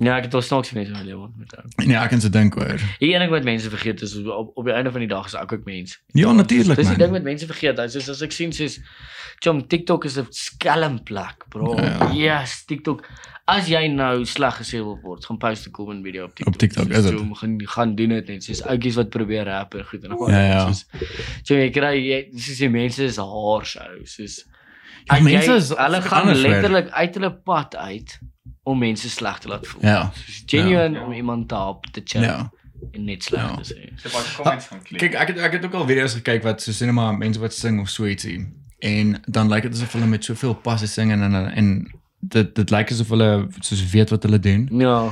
Ja, 0.00 0.16
ek 0.16 0.24
het 0.30 0.34
al 0.34 0.40
snaaks 0.42 0.70
mense 0.72 0.90
in 0.92 0.96
my 0.96 1.04
lewe 1.04 1.26
ontmoet. 1.26 1.52
ou. 1.58 1.86
Nee, 1.86 1.96
ek 1.96 2.08
kan 2.10 2.20
se 2.20 2.30
dink 2.32 2.54
hoor. 2.56 2.80
Die 3.02 3.10
enige 3.14 3.30
wat 3.30 3.44
mense 3.44 3.68
vergeet 3.70 4.00
is 4.02 4.14
op 4.24 4.52
op 4.56 4.64
die 4.64 4.72
einde 4.72 4.90
van 4.90 5.00
die 5.04 5.08
dag 5.08 5.26
is 5.26 5.34
ek 5.36 5.52
ook 5.52 5.64
mens. 5.68 5.98
Ja, 6.16 6.32
natuurlik 6.32 6.76
Dis 6.80 6.88
die 6.88 6.96
ding 6.96 7.10
man. 7.10 7.18
wat 7.20 7.22
mense 7.28 7.46
vergeet. 7.46 7.76
Dis 7.76 7.92
soos 7.92 8.08
as 8.08 8.22
ek 8.22 8.32
sien 8.32 8.52
soos 8.52 8.80
Chom 9.40 9.62
TikTok 9.68 10.04
is 10.04 10.16
'n 10.18 10.26
skelmplek, 10.30 11.44
bro. 11.48 11.76
Ja. 11.80 12.10
Yes, 12.12 12.64
TikTok. 12.68 13.04
As 13.48 13.68
jy 13.68 13.86
nou 13.88 14.24
sleg 14.24 14.54
gesê 14.60 14.78
wil 14.84 14.98
word, 15.02 15.24
gaan 15.24 15.38
post 15.38 15.66
'n 15.66 15.70
comment 15.72 16.04
video 16.04 16.24
op 16.24 16.34
TikTok. 16.34 16.54
Op 16.54 16.60
TikTok, 16.60 16.86
Soos, 16.86 16.96
is 16.96 17.04
dit? 17.10 17.14
Chom, 17.18 17.34
gaan 17.34 17.60
gaan 17.66 17.94
doen 17.94 18.08
dit 18.08 18.26
net. 18.28 18.44
Soos 18.44 18.62
ouetjies 18.62 18.94
wat 18.96 19.08
probeer 19.10 19.44
rap 19.44 19.74
en 19.74 19.84
goed 19.84 20.04
en 20.04 20.16
Ja, 20.28 20.40
ja. 20.46 20.66
Soos 20.72 20.84
Chom, 21.44 21.56
jy 21.58 21.70
kry 21.70 21.94
jy 21.96 22.28
soos 22.36 22.58
die 22.58 22.68
mense 22.68 23.02
is 23.04 23.16
haars 23.16 23.76
ou, 23.76 24.04
soos 24.04 24.44
Ja, 25.08 25.16
en 25.16 25.24
mense 25.24 25.46
jy- 25.50 25.56
is 25.56 25.68
hulle 25.68 26.00
gaan 26.02 26.26
letterlik 26.36 26.90
uit 26.90 27.14
hulle 27.14 27.32
pad 27.32 27.76
uit 27.76 28.18
om 28.62 28.78
mense 28.78 29.08
sleg 29.10 29.38
te 29.38 29.48
laat 29.48 29.66
voel. 29.66 29.82
Ja. 29.82 30.10
Soos 30.14 30.42
genuine 30.46 31.00
om 31.00 31.12
iemand 31.12 31.48
te 31.48 31.54
help 31.54 31.86
te 31.92 32.00
chill 32.04 32.22
Ja. 32.22 32.50
en 32.92 33.04
net 33.04 33.22
sleg 33.24 33.40
Ja. 33.40 33.54
te 33.56 33.74
sê. 33.74 33.88
So 34.00 34.08
baie 34.12 34.34
comments 34.36 34.66
gaan 34.66 34.82
klik. 34.82 35.00
Kyk, 35.00 35.14
ek 35.14 35.28
het 35.28 35.38
ek 35.38 35.52
het 35.52 35.64
ook 35.64 35.74
al 35.74 35.86
video's 35.86 36.14
gekyk 36.14 36.42
wat 36.42 36.62
so 36.62 36.72
sien 36.72 36.94
maar 36.94 37.16
mense 37.18 37.40
wat 37.40 37.54
sing 37.54 37.80
of 37.80 37.88
so 37.88 38.04
ietsie. 38.06 38.46
En 38.78 39.22
dan 39.26 39.48
lyk 39.48 39.62
dit 39.62 39.72
asof 39.74 39.92
hulle 39.92 40.06
met 40.06 40.24
soveel 40.24 40.54
passie 40.54 40.88
sing 40.88 41.12
en 41.12 41.22
en, 41.22 41.34
en 41.52 41.90
dit 42.20 42.54
dit 42.54 42.70
lyk 42.70 42.90
asof 42.90 43.08
hulle 43.08 43.48
soos 43.60 43.90
weet 43.90 44.10
wat 44.10 44.22
hulle 44.22 44.38
doen, 44.38 44.68
Ja. 44.72 45.10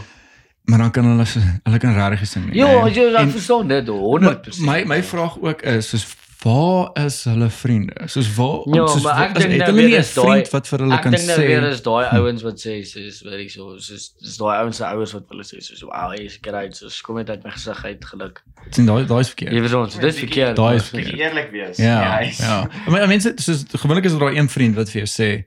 maar 0.65 0.79
dan 0.79 0.91
kan 0.91 1.05
hulle 1.05 1.25
hulle 1.65 1.79
kan 1.79 1.95
regtig 1.95 2.29
sing. 2.29 2.47
nie, 2.47 2.55
Ja, 2.59 2.87
jy 2.89 3.15
ek 3.15 3.31
verstaan 3.31 3.69
dit 3.69 3.87
Maar 3.87 3.99
100%. 3.99 4.59
My 4.67 4.85
my 4.87 5.03
vraag 5.03 5.39
ook 5.41 5.63
is 5.63 5.89
soos 5.89 6.07
waar 6.49 7.05
is 7.07 7.17
hulle 7.29 7.49
vriende? 7.51 7.95
Soos 8.13 8.29
waar 8.37 8.61
Ja, 8.75 8.87
soos, 8.87 9.03
maar 9.05 9.23
ek 9.25 9.37
is- 9.37 9.43
dink 9.43 9.51
het 9.55 9.59
nou 9.59 9.71
hulle 9.71 9.77
weer 9.81 9.89
nie 9.89 9.97
'n 9.97 10.01
is 10.01 10.15
daai- 10.15 10.27
vriend 10.31 10.51
wat 10.57 10.67
vir 10.69 10.79
hulle 10.79 10.95
Ek 10.95 11.03
kan 11.03 11.13
dink 11.13 11.27
nou 11.27 11.39
sê. 11.41 11.47
weer 11.47 11.65
is 11.69 11.83
daai 11.83 12.07
ouens 12.19 12.43
wat 12.43 12.57
sê 12.65 12.75
soos 12.93 13.21
weet 13.25 13.41
ek 13.45 13.51
so 13.51 13.79
soos 13.79 14.05
dis 14.23 14.37
daai 14.39 14.57
ouens 14.63 14.77
se 14.77 14.85
ouers 14.85 15.13
wat 15.13 15.25
hulle 15.31 15.45
sê 15.45 15.57
soos 15.61 15.83
wow, 15.83 16.11
hy 16.13 16.25
is 16.25 16.39
great, 16.43 16.77
soos 16.77 17.01
kom 17.03 17.17
net 17.17 17.31
uit 17.31 17.45
my 17.45 17.51
gesig 17.51 17.85
uit 17.85 18.05
geluk. 18.05 18.43
sien 18.71 18.87
daai 18.87 19.05
daai 19.07 19.21
is 19.21 19.29
verkeerd. 19.35 19.53
Jy 19.53 19.61
weet 19.61 19.75
ons, 19.75 19.99
dis 19.99 20.19
verkeerd. 20.19 20.57
Daai 20.57 20.75
is 20.77 20.91
Bietjie 20.91 21.19
eerlik 21.25 21.51
wees. 21.53 21.77
Ja, 21.79 22.19
is- 22.21 22.39
ja. 22.39 22.69
Maar 22.89 23.09
mense 23.09 23.33
soos 23.37 23.65
gewoonlik 23.73 24.05
is 24.05 24.13
daar 24.19 24.33
een 24.33 24.49
vriend 24.49 24.75
wat 24.77 24.91
vir 24.91 25.05
jou 25.05 25.11
sê, 25.19 25.45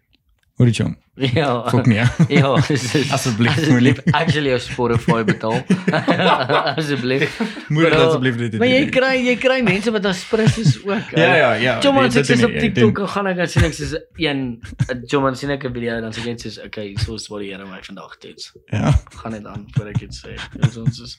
"Hoor 0.62 0.70
jy 0.70 0.74
jong, 0.84 0.94
Ja. 1.34 1.48
fok 1.70 1.88
nie." 1.90 1.98
Ja, 2.30 2.52
Asseblief, 3.18 3.58
moenie. 3.70 3.96
Actually 4.14 4.50
jou 4.54 4.60
Spotify 4.62 5.24
betaal. 5.26 5.58
Asseblief. 6.78 7.40
Moenie 7.70 7.90
Maar, 7.92 8.06
asseblief 8.08 8.38
dit 8.38 8.58
Maar 8.62 8.68
jy 8.70 8.82
kry 8.94 9.12
jy 9.26 9.36
kry 9.42 9.58
mense 9.66 9.92
wat 9.96 10.06
aspres 10.06 10.58
is 10.62 10.76
ook. 10.86 11.10
Ja, 11.18 11.34
ja, 11.36 11.50
ja. 11.54 11.74
Joman 11.84 12.04
dit- 12.10 12.14
sê 12.14 12.28
dit 12.28 12.36
dis 12.38 12.46
op 12.46 12.52
TikTok 12.60 12.96
dit 12.96 13.04
en 13.06 13.08
gaan 13.16 13.28
ek 13.32 13.38
dan 13.42 13.48
sien 13.48 13.64
ek 13.68 13.74
soos 13.78 13.94
een 14.22 14.42
Joman 15.12 15.36
sien 15.36 15.50
ek 15.56 15.66
'n 15.66 15.74
video 15.74 16.00
dan 16.02 16.12
sê 16.14 16.20
ek 16.22 16.26
net 16.32 16.42
soos 16.46 16.60
okay, 16.66 16.96
so 16.98 17.16
is 17.16 17.28
wat 17.30 17.40
die 17.42 17.50
Here 17.52 17.66
my 17.66 17.82
vandag 17.82 18.18
doen. 18.22 18.36
Ja. 18.72 18.92
Gaan 19.22 19.32
net 19.32 19.46
aan 19.46 19.66
voor 19.76 19.88
ek 19.88 20.00
dit 20.00 20.14
sê. 20.16 20.38
Dis 20.62 20.78
ons 20.78 21.00
is 21.02 21.18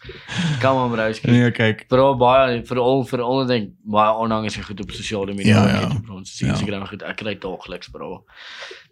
kom 0.61 0.78
aan 0.78 0.90
brouski. 0.95 1.30
Nee, 1.30 1.51
kyk. 1.51 1.84
Veral 1.88 2.16
baie 2.16 2.62
veral 2.64 3.05
veral 3.05 3.47
dink 3.47 3.70
baie 3.84 4.12
onhangers 4.16 4.57
en 4.57 4.62
goed 4.64 4.80
op 4.80 4.90
sosiale 4.90 5.34
media. 5.34 5.66
Ja, 5.66 5.80
ja. 5.80 5.86
op 5.97 6.11
ons 6.11 6.38
Ja. 6.38 6.49
Instagram 6.49 6.86
goed. 6.86 7.03
Ek 7.03 7.16
kry 7.16 7.34
daagliks 7.38 7.88
bro. 7.90 8.24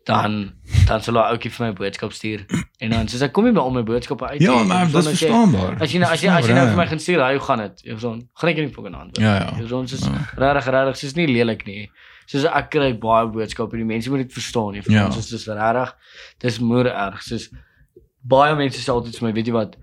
Dan 0.05 0.53
dan 0.89 1.03
sal 1.05 1.15
hy 1.21 1.27
ouetjie 1.35 1.51
vir 1.53 1.67
my 1.67 1.73
boodskap 1.77 2.13
stuur 2.17 2.41
en 2.81 2.91
dan 2.91 3.09
soos 3.09 3.21
ek 3.23 3.33
kom 3.37 3.45
nie 3.45 3.53
by 3.53 3.61
al 3.61 3.71
my 3.71 3.83
boodskappe 3.87 4.27
uit. 4.33 4.41
Ja, 4.43 4.55
nie. 4.59 4.65
maar 4.67 4.87
dis 4.91 5.07
verstaanbaar. 5.07 5.77
As 5.83 5.93
jy 5.93 5.99
nou 6.01 6.09
as 6.11 6.23
jy 6.25 6.31
as 6.33 6.47
jy 6.49 6.55
nou 6.57 6.65
Verstaanbaar, 6.65 6.71
vir 6.71 6.77
my 6.81 6.85
ja. 6.87 6.91
gaan 6.91 7.03
stuur, 7.05 7.21
hy 7.27 7.33
hoe 7.37 7.45
gaan 7.45 7.59
dit? 7.59 7.83
Jy 7.85 7.91
verstaan. 7.99 8.23
Gaan 8.41 8.51
ek 8.51 8.57
nie 8.57 8.69
fucking 8.73 8.95
antwoord. 8.97 9.21
Ja, 9.21 9.35
ja. 9.37 9.51
Jy 9.59 9.67
verstaan, 9.67 9.89
soos 9.93 10.07
Ja. 10.09 10.23
regtig 10.41 10.71
regtig, 10.75 10.97
soos 11.03 11.15
nie 11.21 11.27
lelik 11.29 11.67
nie. 11.67 11.91
Soos 12.27 12.45
ek 12.49 12.71
kry 12.71 12.89
baie 12.99 13.27
boodskappe 13.29 13.77
en 13.77 13.83
die 13.85 13.91
mense 13.93 14.11
moet 14.11 14.25
dit 14.25 14.33
verstaan, 14.33 14.75
jy. 14.75 14.83
Ja. 14.89 15.11
Soos 15.11 15.29
dis 15.31 15.47
regtig. 15.47 15.95
Dis 16.41 16.59
moer 16.59 16.87
erg. 16.91 17.23
Soos 17.23 17.51
baie 18.25 18.57
mense 18.57 18.81
sê 18.81 18.89
altyd 18.93 19.19
vir 19.21 19.29
my, 19.29 19.33
weet 19.37 19.47
jy 19.47 19.53
wat? 19.53 19.77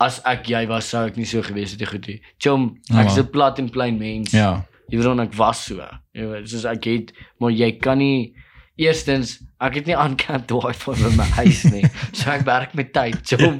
As 0.00 0.20
ek 0.26 0.46
jy 0.50 0.66
was, 0.70 0.84
sou 0.90 1.06
ek 1.06 1.16
nie 1.16 1.24
so 1.26 1.42
gewees 1.42 1.72
het, 1.72 1.80
jy 1.80 1.86
goed 1.86 2.06
nie. 2.10 2.20
Chom, 2.42 2.74
Ja, 2.90 3.00
ek 3.02 3.06
is 3.10 3.16
man. 3.16 3.24
'n 3.24 3.30
plat 3.30 3.58
en 3.58 3.68
klein 3.70 3.98
mens. 3.98 4.32
Ja. 4.32 4.64
Jy 4.90 4.98
verstaan 4.98 5.20
ek 5.20 5.34
was 5.34 5.64
so. 5.64 5.78
Jy 6.14 6.26
weet, 6.26 6.48
soos 6.50 6.64
ek 6.64 6.84
het, 6.84 7.12
maar 7.40 7.50
jy 7.50 7.72
kan 7.78 7.98
nie 7.98 8.34
Eerstens, 8.78 9.32
ek 9.58 9.74
het 9.80 9.88
nie 9.90 9.94
uncapped 9.98 10.52
wifi 10.54 10.92
by 11.00 11.08
my 11.18 11.24
huis 11.40 11.64
nie. 11.72 11.80
So 12.14 12.30
ek 12.30 12.44
werk 12.46 12.76
met 12.78 12.92
tyd, 12.94 13.16
chom. 13.26 13.56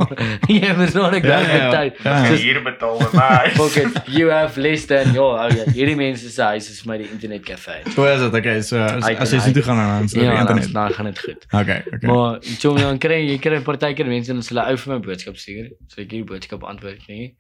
Jy 0.47 0.69
verstaan 0.79 1.17
ek 1.19 1.27
Ja, 1.27 1.33
werk 1.41 1.49
ja, 1.49 1.57
met 1.57 1.65
ja. 1.65 1.71
tyd. 1.75 1.99
Ja. 2.05 2.15
Soos 2.29 2.45
Hier 2.45 2.61
betaal 2.63 3.01
my 3.03 3.09
my. 3.19 3.51
Fuck 3.57 3.81
it, 3.83 3.99
you 4.15 4.29
have 4.31 4.55
less 4.63 4.87
than 4.87 5.11
your 5.17 5.35
oh, 5.35 5.49
ja, 5.51 5.67
hierdie 5.75 5.97
mense 5.99 6.31
se 6.31 6.47
huis 6.53 6.71
is 6.71 6.79
vir 6.85 6.93
my 6.93 7.01
die 7.03 7.11
internet 7.11 7.43
kafee. 7.49 7.83
Hoe 7.97 8.07
is 8.13 8.23
dit? 8.29 8.39
Okay, 8.41 8.63
so 8.63 8.79
as, 8.79 9.11
jy 9.35 9.43
so 9.43 9.53
toe 9.59 9.67
gaan 9.67 9.83
aan 9.89 10.07
so 10.09 10.21
die 10.21 10.29
Ja, 10.29 10.39
dan 10.39 10.55
internet. 10.63 10.73
dan 10.79 10.95
gaan 11.01 11.11
dit 11.11 11.23
goed. 11.27 11.47
Okay, 11.51 11.81
okay. 11.91 12.07
Maar 12.13 12.39
chom 12.63 12.79
dan 12.79 13.03
kry 13.03 13.19
jy 13.27 13.39
kry 13.43 13.59
partykeer 13.67 14.07
mense 14.15 14.31
en 14.37 14.45
hulle 14.53 14.69
ou 14.71 14.79
vir 14.87 14.95
my 14.95 15.01
boodskap 15.11 15.43
stuur. 15.43 15.73
So 15.91 15.99
ek 16.05 16.13
hierdie 16.15 16.27
boodskap 16.31 16.63
antwoord 16.63 17.11
nie. 17.11 17.33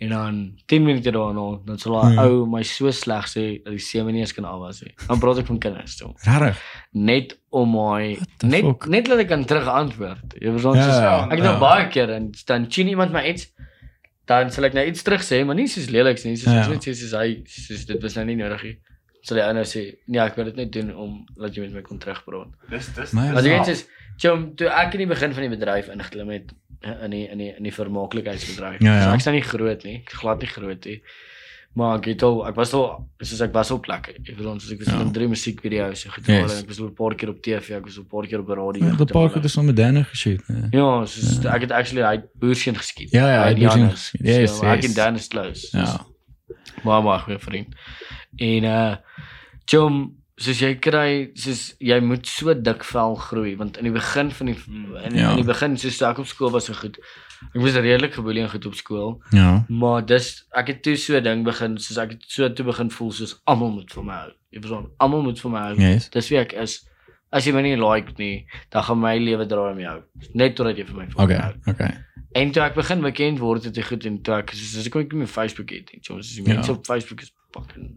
En 0.00 0.08
dan 0.08 0.36
10 0.66 0.82
minute 0.84 1.10
daarna 1.10 1.58
dan 1.66 1.78
sal 1.78 1.92
daai 2.00 2.14
Hmm. 2.14 2.24
ou 2.24 2.46
my 2.46 2.62
so 2.62 2.90
sleg 2.90 3.26
sê 3.26 3.62
dat 3.64 3.72
die 3.74 3.78
sewe 3.82 4.12
nie 4.12 4.20
eens 4.20 4.32
kan 4.32 4.44
afwas 4.44 4.82
nie. 4.82 4.92
Dan 5.08 5.18
praat 5.18 5.38
ek 5.38 5.46
van 5.46 5.58
kinders 5.58 5.96
toe. 5.96 6.12
Regtig? 6.22 6.60
Net 6.92 7.34
om 7.50 7.70
my 7.74 8.16
net 8.46 8.62
fuck? 8.64 8.86
net 8.86 9.06
dat 9.10 9.18
ek 9.18 9.28
kan 9.28 9.44
terug 9.44 9.66
antwoord. 9.66 10.36
Jy 10.40 10.50
verstaan 10.54 10.76
Ja, 10.76 10.82
soos 10.86 11.00
ja, 11.02 11.24
ek 11.24 11.30
het 11.40 11.46
nou 11.48 11.54
ja. 11.54 11.58
baie 11.58 11.88
keer 11.88 12.10
en 12.14 12.30
dan 12.46 12.70
sien 12.70 12.88
iemand 12.88 13.12
my 13.12 13.24
iets 13.26 13.50
dan 14.28 14.50
sal 14.52 14.64
ek 14.68 14.74
nou 14.76 14.86
iets 14.86 15.02
terug 15.02 15.22
sê, 15.24 15.44
maar 15.44 15.56
nie 15.56 15.66
soos 15.66 15.88
leliks 15.90 16.24
nie, 16.24 16.36
soos 16.36 16.52
Ja. 16.52 16.62
ja. 16.62 16.68
net 16.68 16.84
sê 16.86 16.92
soos 16.94 17.12
hy 17.18 17.42
soos 17.46 17.84
dit 17.86 18.02
was 18.02 18.14
nou 18.14 18.24
nie 18.28 18.36
nodig 18.36 18.62
nie. 18.62 18.76
Sal 19.22 19.36
die 19.36 19.44
ou 19.44 19.52
nou 19.52 19.64
sê, 19.64 19.96
nee, 20.06 20.20
ek 20.20 20.36
wil 20.36 20.44
dit 20.44 20.56
net 20.56 20.72
doen 20.72 20.94
om 20.94 21.24
laat 21.36 21.54
jy 21.56 21.62
met 21.66 21.72
my 21.74 21.82
kon 21.82 21.98
terugpraat. 21.98 22.48
Dis 22.70 22.86
dis. 22.94 23.12
Maar 23.12 23.34
Ja. 23.34 23.40
jy 23.40 23.56
net 23.58 23.68
is, 23.68 23.86
chom, 24.18 24.54
toe 24.56 24.68
ek 24.68 24.92
in 24.98 24.98
die 25.06 25.10
begin 25.14 25.32
van 25.36 25.42
die 25.46 25.52
bedryf 25.56 25.88
ingeklim 25.94 26.28
het 26.34 26.52
eh, 26.82 27.04
in 27.04 27.10
die 27.10 27.24
in 27.30 27.38
die 27.38 27.52
in 27.56 27.62
die 27.62 27.72
vermaaklikheidsbedryf. 27.74 28.80
Ja, 28.82 28.94
ja. 28.98 29.08
So 29.08 29.14
ek's 29.14 29.24
nou 29.28 29.34
nie 29.38 29.42
groot 29.46 29.84
nie, 29.84 29.96
ek 30.06 30.12
glad 30.20 30.40
nie 30.44 30.48
groot 30.50 30.84
nie. 30.84 31.02
Maar 31.78 31.98
ek 31.98 32.06
het 32.10 32.22
al 32.26 32.40
ek 32.48 32.56
was 32.56 32.72
al 32.74 32.86
soos 33.22 33.40
ek 33.44 33.52
was 33.54 33.70
op 33.70 33.82
plekke. 33.84 34.10
Ek 34.18 34.36
bedoel 34.36 34.52
ons 34.56 34.70
ek 34.72 34.78
was 34.82 34.88
Ja. 34.92 35.00
in 35.00 35.12
drie 35.12 35.28
musiekvideo's 35.28 36.00
so 36.00 36.08
Yes. 36.08 36.14
gedoen. 36.16 36.50
Ek 36.58 36.66
was 36.68 36.80
al 36.80 36.86
'n 36.88 36.94
paar 36.94 37.14
keer 37.14 37.28
op 37.28 37.42
TV, 37.42 37.70
ek 37.76 37.84
was 37.84 37.96
al 37.98 38.02
'n 38.04 38.06
paar 38.08 38.26
keer 38.26 38.40
op 38.40 38.48
radio. 38.48 38.82
Ja, 38.84 38.90
die 38.90 38.96
gedoen. 38.96 39.06
park 39.22 39.34
het 39.34 39.42
dus 39.42 39.56
met 39.56 39.76
Danne 39.76 40.04
geshoot. 40.04 40.42
nee. 40.48 40.68
Ja, 40.70 41.04
soos 41.06 41.44
ek 41.44 41.60
het 41.60 41.70
actually 41.72 42.02
hy 42.02 42.22
boerseun 42.34 42.74
geskiet. 42.76 43.10
Ja, 43.10 43.26
ja, 43.32 43.42
hy 43.44 43.48
het 43.50 43.58
Janus. 43.58 43.92
geskiet. 44.10 44.26
Yes, 44.26 44.56
so, 44.58 44.66
Ek 44.66 44.82
yes. 44.82 44.88
en 44.88 44.94
Dan 44.94 45.14
is 45.14 45.28
close. 45.28 45.68
Ja. 45.78 46.06
Maar 46.82 47.02
maar 47.02 47.18
goeie 47.20 47.38
vriend. 47.38 47.74
En 48.36 48.64
uh 48.64 48.96
Chom, 49.64 50.16
soos 50.38 50.60
jy 50.62 50.74
kry, 50.78 51.30
soos 51.34 51.74
jy 51.82 51.98
moet 52.04 52.26
so 52.30 52.54
dik 52.54 52.84
vel 52.86 53.16
groei 53.18 53.56
want 53.58 53.76
in 53.80 53.84
die 53.88 53.92
begin 53.94 54.30
van 54.30 54.46
die 54.46 54.56
in, 55.04 55.14
Ja. 55.16 55.30
in 55.32 55.36
die 55.42 55.44
begin 55.48 55.76
soos 55.76 56.00
ek 56.02 56.18
op 56.22 56.26
skool 56.30 56.50
was 56.54 56.66
so 56.70 56.74
goed. 56.78 56.98
Ek 57.54 57.60
was 57.62 57.74
redelik 57.74 58.14
geboelie 58.14 58.42
en 58.42 58.50
goed 58.50 58.66
op 58.66 58.74
skool, 58.74 59.20
Ja. 59.32 59.64
maar 59.68 60.04
dis 60.06 60.44
ek 60.54 60.66
het 60.68 60.82
toe 60.82 60.96
so 60.96 61.16
'n 61.18 61.22
ding 61.22 61.44
begin 61.44 61.78
soos 61.78 61.98
ek 61.98 62.10
het 62.10 62.22
so 62.26 62.48
toe 62.52 62.64
begin 62.66 62.90
voel 62.90 63.12
soos 63.12 63.40
almal 63.46 63.70
moet 63.70 63.90
vir 63.92 64.04
my 64.04 64.14
hou. 64.14 64.30
Jy 64.52 64.60
verstaan, 64.60 64.86
almal 64.98 65.22
moet 65.22 65.40
vir 65.40 65.50
my 65.50 65.58
hou. 65.58 65.74
Yes. 65.76 66.08
Dis 66.10 66.28
wie 66.30 66.38
ek 66.38 66.52
is. 66.52 66.84
As 67.30 67.44
jy 67.44 67.52
my 67.52 67.60
nie 67.62 67.76
like 67.76 68.14
nie, 68.18 68.46
dan 68.70 68.82
gaan 68.82 68.98
my 69.00 69.18
lewe 69.18 69.46
draai 69.46 69.72
om 69.72 69.78
jou. 69.78 70.02
Net 70.34 70.56
totdat 70.56 70.76
jy 70.78 70.84
vir 70.86 70.96
my 70.96 71.06
fucking 71.06 71.22
Okay, 71.24 71.36
hou. 71.36 71.54
okay. 71.66 71.94
En 72.34 72.50
toe 72.52 72.62
ek 72.62 72.74
begin 72.74 73.00
bekend 73.02 73.38
word 73.38 73.64
het 73.64 73.76
ek 73.78 73.84
goed 73.84 74.06
en 74.06 74.22
toe 74.22 74.34
ek 74.38 74.50
soos 74.54 74.86
ek 74.86 74.92
kon 74.92 75.02
ek 75.02 75.12
nie 75.12 75.18
meer 75.18 75.26
Facebook 75.28 75.70
het 75.70 75.90
nie. 75.92 76.00
Soos 76.02 76.34
die 76.34 76.42
Ja. 76.46 76.54
mense 76.54 76.70
op 76.72 76.86
Facebook 76.86 77.20
is 77.22 77.32
fucking 77.50 77.96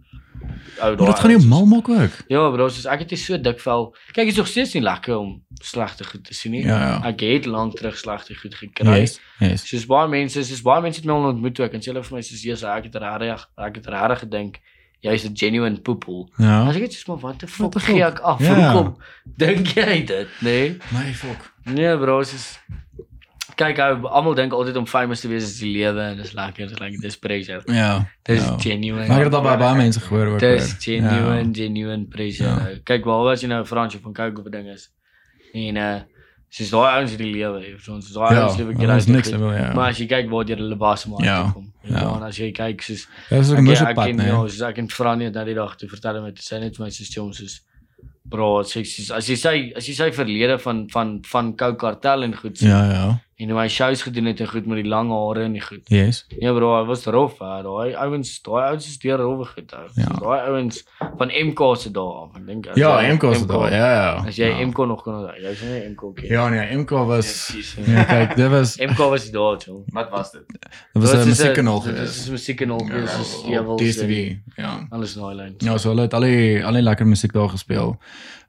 ou 0.80 0.95
Maar 0.95 1.06
dit 1.06 1.20
gaan 1.20 1.30
nie 1.30 1.47
mal 1.47 1.66
maak 1.66 1.89
ook. 1.89 2.12
Ja, 2.28 2.49
bro, 2.49 2.68
soos 2.70 2.86
ek 2.89 3.04
het 3.04 3.14
hier 3.14 3.20
so 3.20 3.38
dik 3.38 3.60
vel. 3.62 3.89
Kyk, 4.12 4.26
dit 4.26 4.34
is 4.34 4.39
nog 4.39 4.47
steeds 4.47 4.74
nie 4.74 4.84
lekker 4.84 5.18
om 5.18 5.43
slegte 5.62 6.06
goed 6.08 6.24
te 6.26 6.34
sien 6.34 6.56
nie. 6.56 6.64
Ja, 6.66 6.80
ja. 6.80 6.95
Ek 7.12 7.22
het 7.26 7.45
lank 7.45 7.76
terug 7.78 7.97
slegte 7.97 8.36
goed 8.36 8.56
gekry. 8.56 9.02
Yes. 9.04 9.20
Yes. 9.39 9.68
Soos 9.70 9.86
baie 9.89 10.10
mense, 10.10 10.43
soos 10.47 10.64
baie 10.66 10.82
mense 10.82 11.02
het 11.02 11.10
my 11.10 11.18
ontmoet 11.34 11.60
ook 11.60 11.78
en 11.78 11.84
sê 11.84 11.91
hulle 11.91 12.04
vir 12.08 12.18
my 12.18 12.24
soos 12.26 12.43
Jesus, 12.43 12.68
ek 12.70 12.89
het 12.89 12.99
regtig 13.04 13.47
ek 13.58 13.82
het 13.82 13.91
regtig 13.95 14.24
gedink 14.26 14.62
jy's 15.02 15.26
'n 15.26 15.36
genuine 15.38 15.82
poepel. 15.82 16.30
Ja. 16.38 16.68
As 16.68 16.76
ek 16.76 16.82
net 16.82 16.93
soos 16.93 17.08
maar 17.10 17.22
wat 17.22 17.39
die 17.39 17.47
fuck 17.49 17.78
gee 17.82 18.04
ek 18.06 18.20
af? 18.20 18.39
Ja. 18.39 18.74
Hoekom 18.74 18.97
dink 19.26 19.74
jy 19.76 20.06
dit, 20.06 20.30
nee? 20.41 20.78
My 20.91 21.14
fuck. 21.14 21.54
Nee 21.66 21.97
bro, 21.97 22.22
soos 22.24 22.60
kyk 23.62 23.80
ou 23.86 24.07
almal 24.09 24.36
dink 24.38 24.53
altyd 24.57 24.78
om 24.82 24.88
famous 24.89 25.22
te 25.24 25.30
wees 25.32 25.43
is 25.47 25.57
die 25.62 25.72
lewe 25.78 26.01
en 26.12 26.18
dis 26.18 26.34
lekker, 26.38 26.68
dis 26.72 26.80
like 26.82 27.01
dis 27.01 27.18
pressure. 27.22 27.62
Ja. 27.72 27.91
Dis 28.28 28.43
ja. 28.43 28.55
genuine. 28.64 29.07
Maar 29.07 29.20
ek 29.26 29.30
het 29.30 29.34
al 29.39 29.45
baie 29.45 29.57
baie 29.62 29.78
mense 29.80 29.99
gehoor 30.07 30.34
ook. 30.36 30.39
Dis 30.43 30.74
genuine, 30.80 31.49
genuine 31.53 32.05
pressure. 32.12 32.49
Ja. 32.49 32.80
Kyk 32.84 33.05
waar 33.05 33.24
was 33.30 33.41
jy 33.45 33.47
nou 33.53 33.62
Fransje 33.66 33.99
van 34.03 34.14
kyk 34.18 34.39
op 34.43 34.51
ding 34.51 34.68
is. 34.74 34.89
En 35.53 35.76
uh 35.78 35.99
soos 36.51 36.68
daai 36.74 36.97
ouens 36.97 37.12
het 37.14 37.20
die 37.22 37.30
lewe, 37.32 37.59
jy 37.64 37.78
soos 37.80 38.09
daai 38.12 38.34
Ja. 38.36 38.41
ouens 38.43 38.57
lewe 38.59 38.74
Ja, 38.76 38.95
is 38.97 39.03
great. 39.05 39.16
niks 39.16 39.30
level, 39.32 39.53
ja. 39.55 39.70
Maar 39.74 39.89
as 39.93 39.99
jy 40.01 40.07
kyk 40.12 40.30
waar 40.30 40.43
jy 40.49 40.55
hulle 40.59 40.76
bas 40.76 41.05
maar 41.07 41.24
Ja, 41.24 41.38
kom. 41.53 41.70
ja. 41.84 41.93
Ja, 42.01 42.16
en 42.18 42.24
as 42.28 42.38
jy 42.38 42.49
kyk 42.51 42.82
soos 42.84 43.05
Ja, 43.30 43.38
dis 43.38 43.51
'n 43.51 43.64
moeilike 43.64 43.93
pad, 43.95 44.12
nee. 44.16 44.28
ja, 44.28 44.36
soos 44.49 44.62
ek 44.62 44.78
en 44.78 44.89
Franie 44.89 45.26
het 45.30 45.34
nou 45.39 45.45
die 45.45 45.55
dag 45.55 45.78
toe 45.78 45.88
vertel 45.88 46.16
hom 46.20 46.26
dit 46.26 46.39
sê 46.43 46.59
net 46.59 46.76
vir 46.76 46.84
my 46.86 46.89
soos 46.91 47.14
Joms 47.16 47.38
soos 47.38 47.62
bro, 48.26 48.62
sê 48.64 48.84
soos 48.86 49.12
as 49.12 49.28
jy 49.30 49.36
sê 49.39 49.53
as 49.78 49.88
jy 49.88 49.93
sê 49.95 50.12
verlede 50.14 50.57
van 50.59 50.88
van 50.91 51.20
van 51.32 51.55
Coke 51.55 51.78
Cartel 51.80 52.24
en 52.24 52.36
goed 52.36 52.57
sê, 52.59 52.68
Ja, 52.68 52.84
ja. 52.91 53.22
En 53.42 53.50
hoe 53.50 53.60
hy 53.60 53.68
shows 53.74 54.02
gedoen 54.06 54.26
het 54.30 54.39
en 54.44 54.48
goed 54.52 54.66
met 54.70 54.78
die 54.84 54.88
lang 54.92 55.10
hare 55.10 55.44
en 55.48 55.54
die 55.58 55.62
goed. 55.66 55.82
Yes. 55.89 56.26
Ja 56.39 56.52
bro, 56.54 56.68
hy 56.78 56.84
was 56.86 57.06
rof. 57.10 57.39
Daai 57.42 57.96
ouens, 57.96 58.36
daai 58.46 58.68
ouens 58.70 58.86
is 58.88 59.00
deur 59.02 59.18
rowwe 59.18 59.46
goed 59.50 59.72
hou. 59.74 59.88
Ja. 59.96 60.04
Ja. 60.06 60.20
Daai 60.22 60.39
ouens 60.52 60.84
van 61.18 61.32
MK 61.48 61.62
se 61.82 61.92
dae 61.96 62.14
af, 62.22 62.36
ek 62.38 62.46
dink. 62.46 62.70
Ja, 62.78 62.92
jy 63.02 63.14
MK 63.16 63.26
se 63.36 63.46
daar. 63.50 63.72
Ja, 63.74 63.89
ja. 63.96 64.12
As 64.28 64.38
jy 64.38 64.52
ja. 64.52 64.66
MK 64.68 64.78
nog 64.92 65.02
kon 65.04 65.16
onthou. 65.22 65.36
Jy's 65.42 65.62
nie 65.66 65.80
MK 65.89 66.04
ken. 66.20 66.28
Ja, 66.30 66.50
nee, 66.54 66.78
MK 66.78 66.89
was 67.10 67.32
Presies. 67.52 67.76
Ja, 67.96 68.04
kyk, 68.06 68.36
dit 68.36 68.50
was 68.54 68.76
MK 68.78 68.98
was 69.16 69.24
die 69.24 69.32
daar 69.32 69.58
toe. 69.58 69.82
Wat 69.98 70.10
was 70.10 70.32
dit? 70.32 70.46
dit 70.94 71.02
was 71.02 71.14
'n 71.14 71.28
musiekkanaal 71.28 71.82
Dit 71.82 71.94
geweest. 71.94 72.16
is 72.22 72.28
'n 72.28 72.32
musiekkanaal 72.32 72.80
Ja, 72.86 72.86
geweest, 72.94 73.14
soos 73.16 73.34
op 73.42 73.50
Jewels. 73.50 73.82
DStv. 73.82 74.36
Ja. 74.56 74.86
Alles 74.89 75.16
in 75.16 75.22
daai 75.22 75.36
lyn. 75.36 75.54
Ja, 75.58 75.78
so 75.78 75.89
hulle 75.89 76.02
het 76.02 76.14
al 76.14 76.22
die 76.22 76.66
al 76.66 76.74
die 76.74 76.82
lekker 76.82 77.08
musiek 77.08 77.34
daar 77.34 77.50
gespeel. 77.50 77.98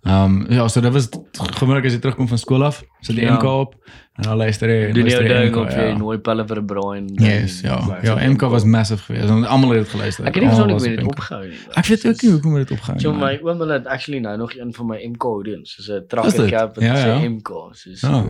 Ehm 0.02 0.24
um, 0.24 0.46
ja, 0.50 0.68
so 0.68 0.80
dit 0.80 0.92
was 0.92 1.08
gewoonlik 1.32 1.84
as 1.86 1.92
jy 1.94 1.98
terugkom 2.02 2.26
van 2.28 2.38
skool 2.38 2.64
af, 2.64 2.82
sit 3.00 3.14
die 3.16 3.24
Ja. 3.24 3.34
MK 3.36 3.44
op 3.44 3.74
en 4.18 4.22
dan 4.22 4.36
luister 4.36 4.68
jy 4.68 4.92
Doen 4.92 5.06
jou 5.06 5.22
jy 5.22 5.28
ding 5.28 5.56
of 5.56 5.70
jy 5.74 5.84
ja. 5.88 5.96
nooi 5.96 6.18
pelle 6.18 6.44
vir 6.46 6.58
'n 6.58 6.66
braai 6.66 6.96
en 6.98 7.06
Yes, 7.14 7.60
ja. 7.60 7.98
Ja, 8.02 8.16
MK 8.30 8.40
was 8.50 8.64
massive 8.64 9.02
geweest. 9.02 9.28
Want 9.28 9.46
almal 9.46 9.70
het 9.70 9.78
dit 9.84 9.88
geluister. 9.88 10.26
Ek 10.26 10.34
het 10.34 10.42
nie 10.42 10.52
hoe 10.52 10.72
was 10.72 10.82
dit 10.82 11.02
op 11.02 11.08
opgehou 11.08 11.46
nie. 11.48 11.58
Ek 11.74 11.86
weet 11.86 12.06
ook 12.06 12.22
nie 12.22 12.30
hoekom 12.32 12.54
dit 12.54 12.70
opgehou 12.70 13.00
So 13.00 13.10
nie. 13.12 13.20
my 13.20 13.38
oom 13.42 13.58
hulle 13.58 13.72
het 13.72 13.86
actually 13.86 14.20
nou 14.20 14.36
nog 14.36 14.54
een 14.56 14.74
van 14.74 14.86
my 14.86 14.98
MK 15.06 15.22
hoodies, 15.22 15.70
soos 15.74 15.88
'n 15.88 16.04
dit? 16.36 16.50
cap 16.50 16.74
wat 16.74 16.84
Ja, 16.84 16.96
ja. 17.06 17.28
MK, 17.28 17.48
soos 17.72 18.00
Ja. 18.00 18.24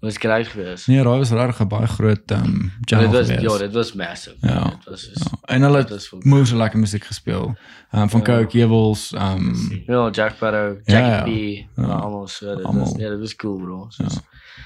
Was 0.00 0.16
grait 0.16 0.46
geweest. 0.48 0.86
Nee, 0.86 1.02
daai 1.02 1.18
was 1.18 1.30
regtig 1.30 1.60
'n 1.60 1.68
baie 1.68 1.86
groot 1.86 2.30
ehm 2.30 2.44
um, 2.44 2.72
Dit 2.80 2.88
channel 2.88 3.10
was 3.10 3.26
geweest. 3.26 3.42
ja, 3.42 3.58
dit 3.58 3.72
was 3.72 3.92
massive. 3.92 4.36
Ja. 4.40 4.64
Dit 4.64 4.84
was 4.84 5.02
soos 5.02 5.22
Ja. 5.30 5.54
En 5.54 5.62
hulle 5.62 5.76
dit 5.76 5.88
het 5.88 6.10
was 6.22 6.48
so 6.48 6.56
lekker 6.56 6.78
musiek 6.78 7.04
gespeel. 7.04 7.56
Ehm 7.90 8.02
um, 8.02 8.10
van 8.10 8.20
Ja. 8.20 8.26
Coke 8.26 8.58
Jewels, 8.58 9.12
ehm 9.12 9.54
Ja, 9.86 10.08
Jack 10.10 10.30
Sparrow, 10.34 10.78
Ja, 10.84 10.98
Jackie 10.98 11.56
ja. 11.76 11.82
Ja. 11.82 11.88
ja. 11.88 11.94
almal 11.94 12.26
so. 12.26 12.56
Dit 12.56 12.64
Almal. 12.64 12.82
was 12.84 12.92
nee, 12.94 13.08
dit 13.08 13.18
was 13.18 13.36
cool 13.36 13.56
bro. 13.58 13.86
So, 13.88 14.02
Ja. 14.04 14.08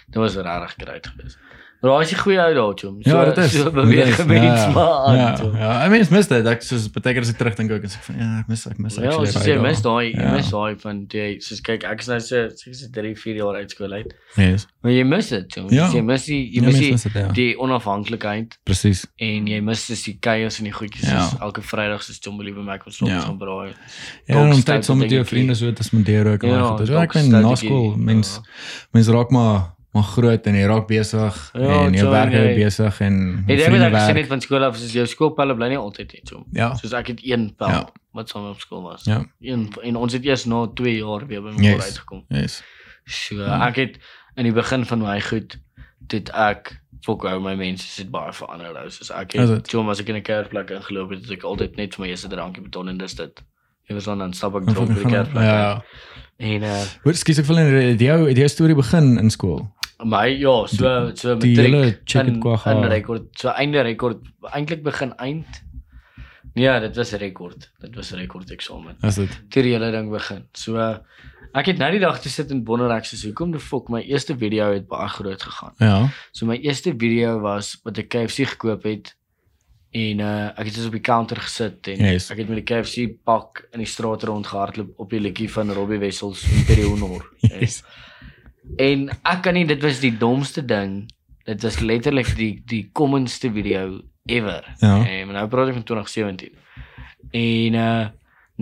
Dit 0.06 0.14
was 0.14 0.34
regtig 0.34 0.74
grait 0.76 1.06
geweest. 1.06 1.38
Maar 1.82 1.90
daar 1.90 2.00
is 2.02 2.12
'n 2.12 2.16
goeie 2.22 2.38
uit 2.40 2.54
daar, 2.54 2.72
chom. 2.78 2.96
Ja, 3.00 3.24
dit 3.24 3.36
is. 3.38 3.52
So 3.58 3.70
beweeg 3.70 4.06
is, 4.08 4.18
'n 4.24 4.26
mens 4.28 4.60
ja, 4.60 4.70
maar 4.70 4.88
aan. 5.06 5.16
Ja, 5.16 5.36
chom. 5.36 5.56
ja. 5.56 5.84
I 5.86 5.88
mean, 5.88 6.02
ek 6.02 6.10
mis 6.10 6.26
dit. 6.28 6.46
Ek 6.46 6.62
soos 6.62 6.86
baie 6.90 7.14
keer 7.14 7.22
as 7.22 7.30
ek 7.30 7.36
terugdink 7.38 7.70
ook 7.72 7.84
as 7.84 7.94
ek 7.96 8.02
van 8.02 8.18
ja, 8.18 8.38
ek 8.38 8.46
mis 8.48 8.66
ek 8.66 8.78
mis 8.78 8.94
Ja, 8.96 9.02
actually 9.08 9.30
so 9.32 9.38
jy 9.40 9.58
mis 9.60 9.80
daai, 9.82 10.12
jy 10.14 10.20
Ja. 10.22 10.32
mis 10.32 10.50
daai 10.50 10.76
van 10.78 11.04
jy 11.08 11.40
soos 11.40 11.60
kyk, 11.60 11.82
ek 11.84 12.00
is 12.00 12.06
nou 12.06 12.20
so 12.20 12.48
seker 12.54 12.74
so 12.74 12.86
3, 12.92 13.14
4 13.16 13.34
jaar 13.34 13.54
uit 13.54 13.70
skool 13.70 13.92
uit. 13.92 14.14
Yes. 14.36 14.66
Maar 14.82 14.92
jy 14.92 15.02
mis 15.04 15.28
dit, 15.28 15.52
chom. 15.54 15.66
Ja. 15.70 15.90
Jy 15.92 16.00
mis 16.02 16.24
die 16.24 16.50
jy 16.52 16.60
Ja, 16.60 16.66
mis 16.66 16.78
die, 16.78 16.90
mis 16.90 17.02
dit, 17.02 17.12
ja. 17.12 17.28
die 17.32 17.56
onafhanklikheid 17.58 18.58
Presies. 18.64 19.06
en 19.18 19.46
jy 19.46 19.60
mis 19.60 19.86
dus 19.86 20.02
die 20.04 20.16
kuiers 20.20 20.58
en 20.58 20.64
die 20.64 20.72
goedjies 20.72 21.10
Ja. 21.10 21.20
soos 21.28 21.40
elke 21.40 21.62
Vrydag 21.62 22.02
soos 22.02 22.18
Jombo 22.20 22.42
liewe 22.42 22.62
maak 22.62 22.84
wat 22.84 22.94
Ja. 22.94 23.06
soms 23.06 23.24
gaan 23.24 23.38
braai. 23.38 23.72
Ja, 24.26 24.36
en 24.36 24.52
stout 24.54 24.64
tyd 24.64 24.84
saam 24.84 24.98
met 24.98 25.10
jou 25.10 25.24
vriende 25.24 25.54
so 25.54 25.72
te 25.72 25.82
spandeer 25.82 26.26
ook 26.26 26.42
en 26.44 26.48
Ja, 26.48 26.58
al. 26.60 26.86
Ja, 26.86 27.02
ek 27.02 27.14
meen 27.14 27.30
na 27.30 27.54
skool 27.54 27.96
mens 27.96 28.34
ja. 28.42 28.50
mens 28.92 29.08
raak 29.08 29.30
maar 29.30 29.74
maar 29.94 30.02
groot 30.02 30.46
en 30.46 30.54
jy 30.54 30.66
raak 30.66 30.86
besig 30.88 31.50
Ja, 31.54 31.84
en 31.86 31.92
jou 31.92 32.06
so, 32.06 32.10
werk 32.10 32.32
is 32.32 32.56
besig 32.64 33.00
en 33.00 33.44
Ek 33.46 33.46
dink 33.46 33.60
vriende 33.60 33.78
dat 33.78 33.92
ek 33.92 33.98
gesien 33.98 34.06
werk. 34.14 34.18
het 34.18 34.26
van 34.28 34.40
skool 34.40 34.64
af 34.64 34.76
soos 34.76 34.92
jou 34.92 35.06
skoolpelle 35.06 35.54
bly 35.56 35.68
nie 35.68 35.76
altyd 35.78 36.12
net 36.12 36.28
so. 36.28 36.44
Ja. 36.52 36.74
Soos 36.74 36.92
ek 36.92 37.06
het 37.12 37.20
een 37.22 37.54
pel 37.56 37.68
Ja. 37.68 37.86
wat 38.12 38.28
saam 38.28 38.46
op 38.50 38.60
skool 38.60 38.82
was. 38.82 39.04
Ja. 39.04 39.24
Een 39.40 39.68
en 39.82 39.96
ons 39.96 40.12
het 40.12 40.24
eers 40.24 40.44
na 40.46 40.66
2 40.74 40.96
jaar 40.96 41.26
weer 41.26 41.42
by 41.42 41.50
mekaar 41.50 41.76
Yes. 41.76 41.84
uitgekom. 41.84 42.24
Yes. 42.28 42.62
So 43.04 43.42
ek 43.42 43.76
het 43.76 43.98
in 44.36 44.44
die 44.44 44.52
begin 44.52 44.84
van 44.84 44.98
my 45.02 45.20
goed 45.20 45.58
dit 46.00 46.30
ek 46.30 46.80
fok 47.04 47.24
ou 47.24 47.40
my 47.40 47.54
mense 47.54 47.84
sit 47.86 48.10
baie 48.10 48.32
verander 48.32 48.72
nou. 48.72 48.88
Soos 48.90 49.10
ek 49.10 49.32
het 49.32 49.48
dit? 49.48 49.68
toe 49.68 49.82
as 49.90 50.00
ek 50.00 50.08
in 50.08 50.16
'n 50.16 50.22
kerkplek 50.22 50.70
ingeloop 50.70 51.10
het, 51.10 51.20
het 51.22 51.30
ek 51.30 51.42
altyd 51.44 51.76
net 51.76 51.94
vir 51.94 52.04
my 52.04 52.10
eerste 52.10 52.28
drankie 52.28 52.62
betaal 52.62 52.88
en 52.88 52.98
dis 52.98 53.14
dit. 53.14 53.42
Jy 53.88 53.94
was 53.98 54.04
dan 54.04 54.22
ek 54.22 54.34
En 54.66 54.74
dronk 54.74 54.88
by 54.88 55.02
die 55.02 55.10
kerkplek. 55.10 55.44
Ja. 55.44 55.72
uit. 55.72 55.82
En 56.42 56.62
uh 56.66 56.82
Hoor, 57.04 57.14
skus 57.14 57.38
ek 57.38 57.46
wil 57.46 57.60
in 57.62 57.98
jou 57.98 58.18
jou 58.30 58.48
storie 58.48 58.74
begin 58.78 59.18
in 59.18 59.30
skool. 59.30 59.66
my 60.04 60.26
ja, 60.26 60.54
so 60.66 61.12
so 61.14 61.36
matriek 61.38 62.08
in, 62.14 62.40
in 62.42 62.88
rekord, 62.90 63.28
so 63.38 63.52
einde 63.54 63.84
rekord 63.86 64.24
eintlik 64.50 64.82
begin 64.82 65.14
eind. 65.22 65.62
Ja, 66.58 66.80
dit 66.80 66.96
was 66.96 67.12
'n 67.12 67.16
rekord. 67.22 67.70
Dit 67.80 67.94
was 67.94 68.12
'n 68.12 68.18
rekord 68.18 68.50
eksamen. 68.50 68.96
Is 69.02 69.14
dit? 69.14 69.30
Toe 69.48 69.62
die 69.62 69.72
hele 69.72 69.90
ding 69.90 70.10
begin. 70.10 70.44
So 70.52 70.76
uh, 70.76 70.98
ek 71.54 71.66
het 71.66 71.78
nou 71.78 71.90
die 71.90 72.00
dag 72.00 72.22
gesit 72.22 72.50
in 72.50 72.64
Bonnerex 72.64 73.14
so 73.14 73.26
hoekom 73.26 73.52
die 73.52 73.60
fok 73.60 73.88
my 73.88 74.02
eerste 74.02 74.36
video 74.36 74.72
het 74.72 74.88
baie 74.88 75.08
groot 75.08 75.42
gegaan. 75.42 75.74
Ja. 75.78 76.08
So 76.32 76.46
my 76.46 76.56
eerste 76.56 76.94
video 76.96 77.40
was 77.40 77.78
wat 77.84 77.98
ek 77.98 78.08
KFC 78.08 78.46
gekoop 78.46 78.82
het 78.82 79.14
en 79.92 80.20
uh 80.24 80.48
ek 80.56 80.68
het 80.70 80.74
dus 80.78 80.86
op 80.88 80.94
die 80.96 81.04
counter 81.04 81.36
gesit 81.36 81.88
en 81.92 82.00
Yes. 82.06 82.30
ek 82.32 82.38
het 82.40 82.48
met 82.48 82.62
die 82.62 82.68
KFC 82.68 83.10
pak 83.28 83.66
in 83.72 83.82
die 83.84 83.88
straat 83.88 84.22
rondgehardloop 84.28 84.94
op 84.96 85.10
die 85.12 85.20
liedjie 85.20 85.50
van 85.52 85.70
Robbie 85.76 85.98
Wessels 86.00 86.44
en 86.48 86.64
Terry 86.68 86.86
Honor. 86.88 87.26
Yes. 87.52 87.82
En 88.78 89.08
ek 89.10 89.42
kan 89.44 89.54
nie 89.58 89.66
dit 89.68 89.82
was 89.82 90.00
die 90.00 90.14
domste 90.16 90.64
ding. 90.64 91.10
Dit 91.44 91.62
was 91.66 91.80
letterlik 91.82 92.30
die 92.38 92.62
die 92.66 92.88
commonste 92.94 93.50
video 93.52 94.00
ever. 94.30 94.64
Ja. 94.80 94.96
En 95.04 95.32
nou 95.34 95.46
praat 95.50 95.72
ek 95.72 95.80
van 95.80 95.84
2017. 95.84 96.52
En 97.32 97.80
uh 97.84 98.02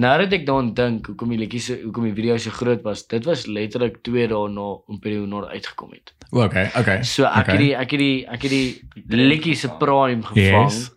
nou 0.01 0.13
dat 0.23 0.33
ek 0.33 0.47
daaraan 0.47 0.71
dink 0.75 1.07
hoekom 1.11 1.33
die 1.35 1.39
liedjie 1.43 1.61
so 1.61 1.75
hoekom 1.83 2.05
die 2.09 2.15
video 2.17 2.37
so 2.41 2.51
groot 2.55 2.81
was, 2.87 3.03
dit 3.11 3.25
was 3.27 3.43
letterlik 3.47 3.99
2 4.07 4.29
dae 4.31 4.49
na 4.49 4.69
Imperial 4.89 5.27
Honor 5.27 5.51
uitgekom 5.51 5.91
het. 5.93 6.15
O, 6.31 6.41
Okay, 6.47 6.71
okay. 6.79 7.03
So 7.03 7.27
ek 7.27 7.43
okay. 7.43 7.57
het 7.57 7.61
die 7.61 7.75
ek 7.77 7.91
het 7.91 8.01
die 8.01 8.27
ek 8.27 8.43
het 8.47 8.51
die 8.55 9.19
liedjie 9.21 9.57
se 9.59 9.69
prime 9.79 10.23
gevang. 10.25 10.71
Yes. 10.71 10.91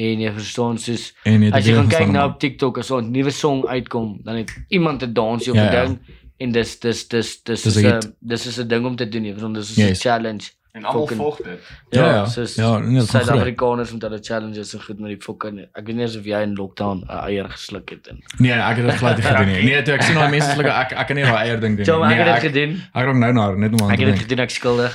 En 0.00 0.20
jy 0.24 0.30
verstaan 0.32 0.78
soos 0.80 1.10
as 1.52 1.66
jy 1.66 1.74
gaan 1.76 1.88
kyk 1.92 2.06
nou 2.08 2.12
man. 2.24 2.30
op 2.30 2.38
TikTok 2.40 2.78
as 2.78 2.90
'n 2.90 3.10
nuwe 3.10 3.30
song 3.30 3.66
uitkom, 3.66 4.20
dan 4.24 4.36
het 4.36 4.50
iemand 4.68 5.02
'n 5.02 5.12
dansie 5.12 5.52
Ja, 5.54 5.60
'n 5.60 5.72
ja. 5.72 5.84
ding 5.84 5.98
en 6.38 6.52
dis 6.52 6.78
dis 6.80 7.08
dis 7.08 7.42
dis 7.42 7.66
is 7.66 7.76
'n 7.84 7.98
dis 8.20 8.46
is 8.46 8.58
'n 8.58 8.68
ding 8.68 8.86
om 8.86 8.96
te 8.96 9.08
doen, 9.08 9.24
jy 9.24 9.32
verstaan 9.32 9.52
dis 9.54 9.70
is 9.70 9.76
'n 9.76 9.88
Yes. 9.88 10.00
challenge. 10.02 10.50
En 10.72 10.84
almal 10.84 11.06
volg 11.08 11.36
dit. 11.42 11.58
Ja, 11.90 12.04
ja. 12.14 12.24
soos 12.26 12.54
Ja, 12.54 12.78
dit 12.80 12.86
gaan 12.94 13.06
Suid-Afrikaners 13.24 13.92
met 13.92 14.02
hulle 14.02 14.18
challenges 14.22 14.74
en 14.74 14.80
goed 14.82 14.98
met 15.00 15.08
die 15.10 15.20
fucking 15.20 15.58
ek 15.74 15.86
weet 15.86 15.96
nie 15.96 16.04
eens 16.04 16.16
of 16.16 16.24
jy 16.24 16.42
in 16.42 16.54
lockdown 16.54 17.02
'n 17.08 17.10
eier 17.26 17.48
gesluk 17.50 17.90
het 17.90 18.06
en. 18.06 18.22
Nee, 18.38 18.52
ek 18.52 18.76
het 18.76 18.86
dit 18.86 18.94
glad 18.94 19.16
nie 19.16 19.24
gedoen 19.26 19.46
nie. 19.52 19.62
Nee, 19.68 19.82
toe 19.82 19.94
ek 19.94 20.02
sien 20.02 20.14
daai 20.14 20.30
mense 20.30 20.50
sluk 20.54 20.66
ek 20.66 20.92
ek 20.92 21.06
kan 21.06 21.16
nie 21.16 21.24
daai 21.24 21.42
eier 21.48 21.60
ding 21.60 21.76
doen 21.76 21.84
Ja, 21.86 21.92
nie. 21.92 22.00
maar 22.00 22.10
ek 22.10 22.16
Nee, 22.16 22.26
het 22.34 22.42
dit 22.42 22.52
gedoen. 22.52 22.72
Ek 22.94 23.04
raak 23.04 23.16
nou 23.16 23.32
na 23.32 23.50
net 23.54 23.72
om 23.72 23.82
aan 23.82 23.90
Ek 23.90 23.96
te 23.98 24.04
het 24.04 24.06
dit 24.06 24.06
dink. 24.06 24.18
gedoen 24.30 24.38
ek 24.44 24.50
skuldig. 24.50 24.92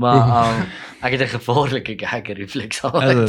Maar 0.00 0.20
um, 0.48 0.60
ek 1.04 1.12
het 1.16 1.20
'n 1.26 1.32
gevaarlike 1.36 2.04
hacker 2.06 2.36
reflex 2.36 2.76
Is 2.76 2.80
gehad. 2.80 3.28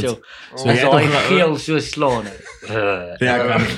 So 0.56 0.68
jy 0.68 0.76
het 1.04 1.26
geel 1.28 1.56
so 1.56 1.78
slaan. 1.78 2.24
Ja, 2.68 3.34
ek 3.36 3.48
kan 3.48 3.60
nie. 3.60 3.76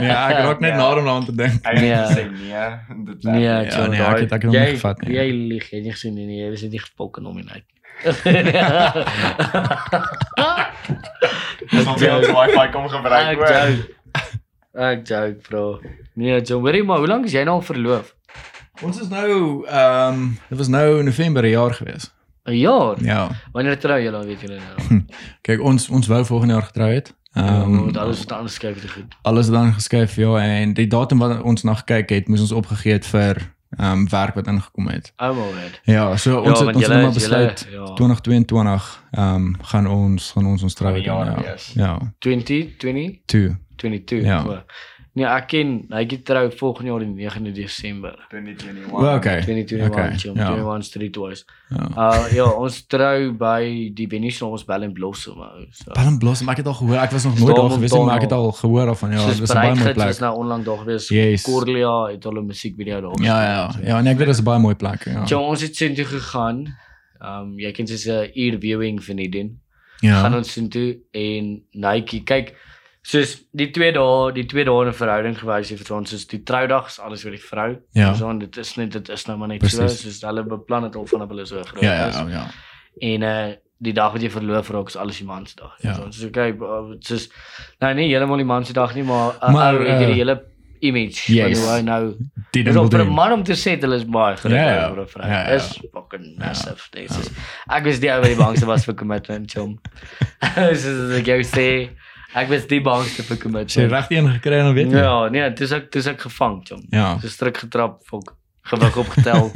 Nee, 0.00 0.10
ek 0.10 0.38
raak 0.46 0.60
net 0.60 0.70
Ja. 0.74 0.76
na 0.76 0.98
om 0.98 1.08
aan 1.08 1.24
te 1.24 1.34
dink. 1.34 1.52
Hy 1.66 1.70
het 1.72 1.80
Nee. 1.80 1.94
gesê 1.94 2.22
nee, 2.30 3.04
dit 3.04 3.22
Nee, 3.22 3.42
Ja, 3.42 3.60
ja, 3.60 3.86
nee, 3.86 4.00
ek 4.02 4.18
het- 4.18 4.32
ek 4.32 4.42
hom 4.42 4.50
nie 4.52 4.66
gevat 4.74 5.00
nie. 5.02 5.14
Jy 5.16 5.26
lieg, 5.50 5.70
jy 5.70 5.76
het 5.76 5.84
nie 5.84 5.92
gesien 5.92 6.14
nie, 6.14 6.40
jy 6.42 6.50
was 6.50 6.62
net 6.62 6.70
nie 6.70 6.80
gepokken 6.80 7.22
nominate. 7.22 7.64
Dis 11.70 11.86
ons 11.86 12.02
ons 12.02 12.28
wifi 12.36 12.66
kom 12.72 12.88
gebruik 12.88 13.26
Ek 13.32 13.36
hoor. 13.38 13.52
joke. 13.52 13.82
Ek 14.74 15.04
joke, 15.08 15.38
bro. 15.48 15.80
Nee, 16.14 16.40
John, 16.42 16.62
hoorie 16.66 16.82
maar, 16.84 16.98
hoe 16.98 17.06
lank 17.10 17.24
is 17.26 17.32
jy 17.32 17.44
nou 17.46 17.56
al 17.60 17.62
verloof? 17.66 18.14
Ons 18.82 19.00
is 19.00 19.08
nou 19.08 19.64
ehm 19.70 20.34
dit 20.48 20.58
was 20.58 20.68
nou 20.68 21.02
November 21.02 21.42
'n 21.44 21.50
jaar 21.54 21.74
gewees. 21.74 22.10
'n 22.44 22.56
Jaar. 22.56 23.04
Ja. 23.04 23.30
Wanneer 23.52 23.78
trou 23.78 24.02
julle, 24.02 24.24
weet 24.26 24.40
julle 24.40 24.58
nou? 24.88 25.04
Kyk, 25.40 25.60
ons 25.60 25.88
ons 25.88 26.06
wou 26.06 26.24
volgende 26.24 26.52
jaar 26.54 26.62
getrou 26.62 26.92
het. 26.92 27.14
Ehm, 27.32 27.46
Ehm 27.46 27.74
um, 27.88 27.96
alles 27.96 28.18
wat 28.18 28.32
anders 28.32 28.54
skryf 28.54 28.80
te 28.80 28.88
goed. 28.88 29.14
alles 29.22 29.48
dan 29.48 29.74
geskuif 29.74 30.16
ja 30.16 30.38
en 30.38 30.72
die 30.72 30.86
datum 30.86 31.18
wat 31.18 31.42
ons 31.42 31.62
na 31.62 31.74
gekyk 31.74 32.08
het, 32.10 32.28
moes 32.28 32.40
ons 32.40 32.52
opgegee 32.52 32.92
het 32.92 33.06
vir 33.06 33.52
ehm 33.76 33.92
um, 33.92 34.08
werk 34.08 34.34
wat 34.34 34.46
ingekom 34.46 34.88
het. 34.88 35.12
Almal 35.16 35.52
weet. 35.54 35.80
Ja, 35.82 36.16
so 36.16 36.38
ons 36.38 36.60
Ja, 36.60 36.66
het 36.66 36.74
ons 36.76 36.84
het 36.84 36.92
nou 36.92 37.02
maar 37.02 37.12
besluit 37.12 37.66
ja. 37.70 37.84
2022 37.84 39.04
ehm 39.10 39.34
um, 39.34 39.56
gaan 39.62 39.86
ons 39.86 40.30
gaan 40.30 40.46
ons 40.46 40.62
ons 40.62 40.74
trou 40.74 40.94
doen, 40.94 41.02
jaar 41.02 41.26
ja. 41.26 41.40
wees. 41.42 41.72
Ja, 41.74 41.98
20, 42.18 42.76
20, 42.76 43.18
2. 43.24 43.56
22. 43.76 44.22
Ja. 44.24 44.44
o. 44.46 44.62
Nee, 45.14 45.26
ek 45.30 45.44
ken, 45.46 45.68
hy 45.94 46.00
het 46.10 46.24
trou 46.26 46.48
volgende 46.58 46.90
jaar 46.90 47.02
die 47.04 47.28
9de 47.28 47.52
Desember. 47.54 48.16
2021. 48.32 48.90
Well, 48.90 49.14
okay. 49.14 49.42
2021, 49.44 49.86
Okay, 49.86 50.08
okay, 50.10 50.32
ja. 50.34 50.48
21 50.56 50.84
street 50.88 51.12
twice. 51.14 51.44
Ja. 51.70 51.84
Uh 51.94 52.32
ja, 52.34 52.46
ons 52.50 52.80
trou 52.90 53.30
by 53.38 53.92
die 53.94 54.08
venue 54.10 54.32
se 54.34 54.42
ons 54.44 54.64
Bell 54.66 54.88
and 54.88 54.96
Blossom. 54.98 55.38
So. 55.70 55.94
Palm 55.94 56.18
Blossom, 56.18 56.50
ek 56.50 56.64
het 56.64 56.66
al 56.72 56.74
gehoor, 56.80 56.98
ek 57.04 57.14
was 57.14 57.28
nog 57.28 57.38
nooit 57.38 57.54
daar 57.56 57.70
gewees 57.76 57.94
nie, 57.94 58.02
maar 58.08 58.16
ek 58.16 58.26
het 58.26 58.34
al 58.34 58.50
gehoor 58.58 58.90
daarvan. 58.90 59.14
Ja, 59.14 59.26
dit 59.30 59.40
is 59.46 59.50
'n 59.50 59.54
baie 59.54 59.74
mooi 59.74 59.92
plek. 59.92 60.06
was 60.06 60.18
nou 60.18 60.34
onlangs 60.42 60.66
daar 60.66 60.78
gewees. 60.82 61.08
Yes. 61.08 61.42
Corlia 61.46 61.94
het 62.10 62.24
hulle 62.24 62.40
'n 62.40 62.46
musiekvideo 62.46 63.00
daar. 63.00 63.22
Ja, 63.22 63.38
ja, 63.42 63.70
ja, 63.86 63.98
en 63.98 64.06
ek 64.06 64.18
weet 64.18 64.26
dit 64.26 64.34
is 64.34 64.40
'n 64.42 64.44
baie 64.50 64.58
mooi 64.60 64.74
plek, 64.74 65.04
ja. 65.04 65.26
So 65.26 65.38
ons 65.38 65.60
het 65.62 65.76
sien 65.76 65.94
toe 65.94 66.04
gegaan. 66.04 66.66
Um 67.22 67.54
jy 67.58 67.70
kan 67.72 67.86
sê 67.86 68.10
'n 68.10 68.30
uur 68.34 68.58
viewing 68.58 69.04
van 69.04 69.16
die 69.16 69.28
doen. 69.30 69.60
Ja. 70.00 70.20
Gaan 70.20 70.34
ons 70.34 70.52
sien 70.52 70.68
toe 70.68 70.98
en 71.12 71.62
Nike 71.70 72.24
kyk 72.24 72.54
soos 73.04 73.34
die 73.52 73.66
twee 73.74 73.92
dae, 73.92 74.30
die 74.32 74.46
twee 74.48 74.64
dae 74.64 74.82
in 74.82 74.88
'n 74.88 74.96
verhouding 74.96 75.36
gewys 75.38 75.68
het 75.70 75.80
vir 75.86 75.96
ons 75.96 76.10
soos 76.10 76.24
die 76.30 76.40
troudag 76.42 76.86
is 76.88 76.98
alles 77.00 77.22
vir 77.22 77.30
die 77.36 77.42
vrou. 77.50 77.76
Ja. 77.92 78.14
So 78.14 78.32
dit 78.38 78.56
is 78.56 78.76
net 78.76 78.92
dit 78.92 79.08
is 79.08 79.26
nou 79.26 79.36
maar 79.38 79.48
net 79.48 79.58
Precies. 79.60 79.78
so 79.78 79.88
soos 80.08 80.22
hulle 80.22 80.42
beplan 80.44 80.84
het 80.88 80.96
al 80.96 81.06
vanaf 81.06 81.28
hulle 81.28 81.44
so 81.46 81.62
groot 81.62 81.82
Ja, 81.82 82.06
is. 82.08 82.14
ja, 82.16 82.26
ja. 82.28 82.46
En 83.00 83.22
uh 83.22 83.54
die 83.84 83.92
dag 83.92 84.12
wat 84.12 84.22
jy 84.22 84.30
verloof 84.30 84.70
raak 84.70 84.88
is 84.88 84.96
alles 84.96 85.18
die 85.18 85.26
man 85.26 85.46
se 85.46 85.56
dag. 85.56 85.72
Ja. 85.82 85.94
So 85.94 86.02
ons 86.04 86.16
sê 86.24 86.30
kyk 86.30 86.56
soos 87.00 87.28
nou 87.80 87.92
nie 87.94 88.08
heeltemal 88.08 88.36
die 88.38 88.44
man 88.46 88.64
se 88.64 88.72
dag 88.72 88.94
nie, 88.94 89.02
maar 89.04 89.34
'n 89.42 89.52
Maar, 89.52 89.74
ou 89.74 89.80
het 89.84 89.98
hierdie 89.98 90.14
uh, 90.14 90.24
hele 90.24 90.42
image 90.80 91.32
yes. 91.32 91.58
van 91.58 91.66
hoe 91.68 91.76
hy 91.76 91.82
nou 91.82 92.14
Die 92.52 92.62
ding 92.64 92.74
wil 92.74 92.88
vir 92.88 93.00
'n 93.00 93.04
doen. 93.06 93.14
man 93.14 93.32
om 93.32 93.42
te 93.42 93.52
sê 93.52 93.76
hulle 93.80 93.96
is 93.96 94.04
baie 94.04 94.36
groot 94.36 94.52
Ja, 94.52 94.74
ja. 94.74 94.88
vir 94.94 95.02
'n 95.02 95.06
vrou. 95.08 95.26
Ja, 95.28 95.42
ja. 95.48 95.50
Dis 95.52 95.80
fucking 95.92 96.38
massive. 96.38 96.88
Dis 96.92 97.18
is 97.18 97.30
ek 97.68 97.84
was 97.84 97.98
die 98.00 98.10
ou 98.10 98.20
wat 98.20 98.28
die 98.30 98.36
bangste 98.44 98.66
was 98.66 98.84
vir 98.86 98.94
commitment, 98.94 99.52
chom. 99.52 99.78
Dis 100.54 100.84
is 100.84 101.18
ek 101.18 101.26
jou 101.26 101.40
sê 101.42 101.90
ek 102.34 102.48
was 102.48 102.66
die 102.66 102.80
bangste 102.84 103.22
vir 103.22 103.36
jy 103.36 103.42
commitment. 103.42 103.92
reg 103.92 104.10
een 104.10 104.28
gekry 104.38 104.58
en 104.58 104.74
weet 104.74 104.90
jy. 104.90 104.98
Ja, 104.98 105.28
nee, 105.28 105.50
dis 105.52 105.72
ek 105.72 105.90
dis 105.92 106.06
ek 106.10 106.20
gevang, 106.26 106.60
chom. 106.66 106.82
Ja. 106.90 107.18
So 107.20 107.28
stryk 107.28 107.56
getrap, 107.64 108.00
fok 108.06 108.34
gewig 108.64 108.96
opgetel. 108.96 109.50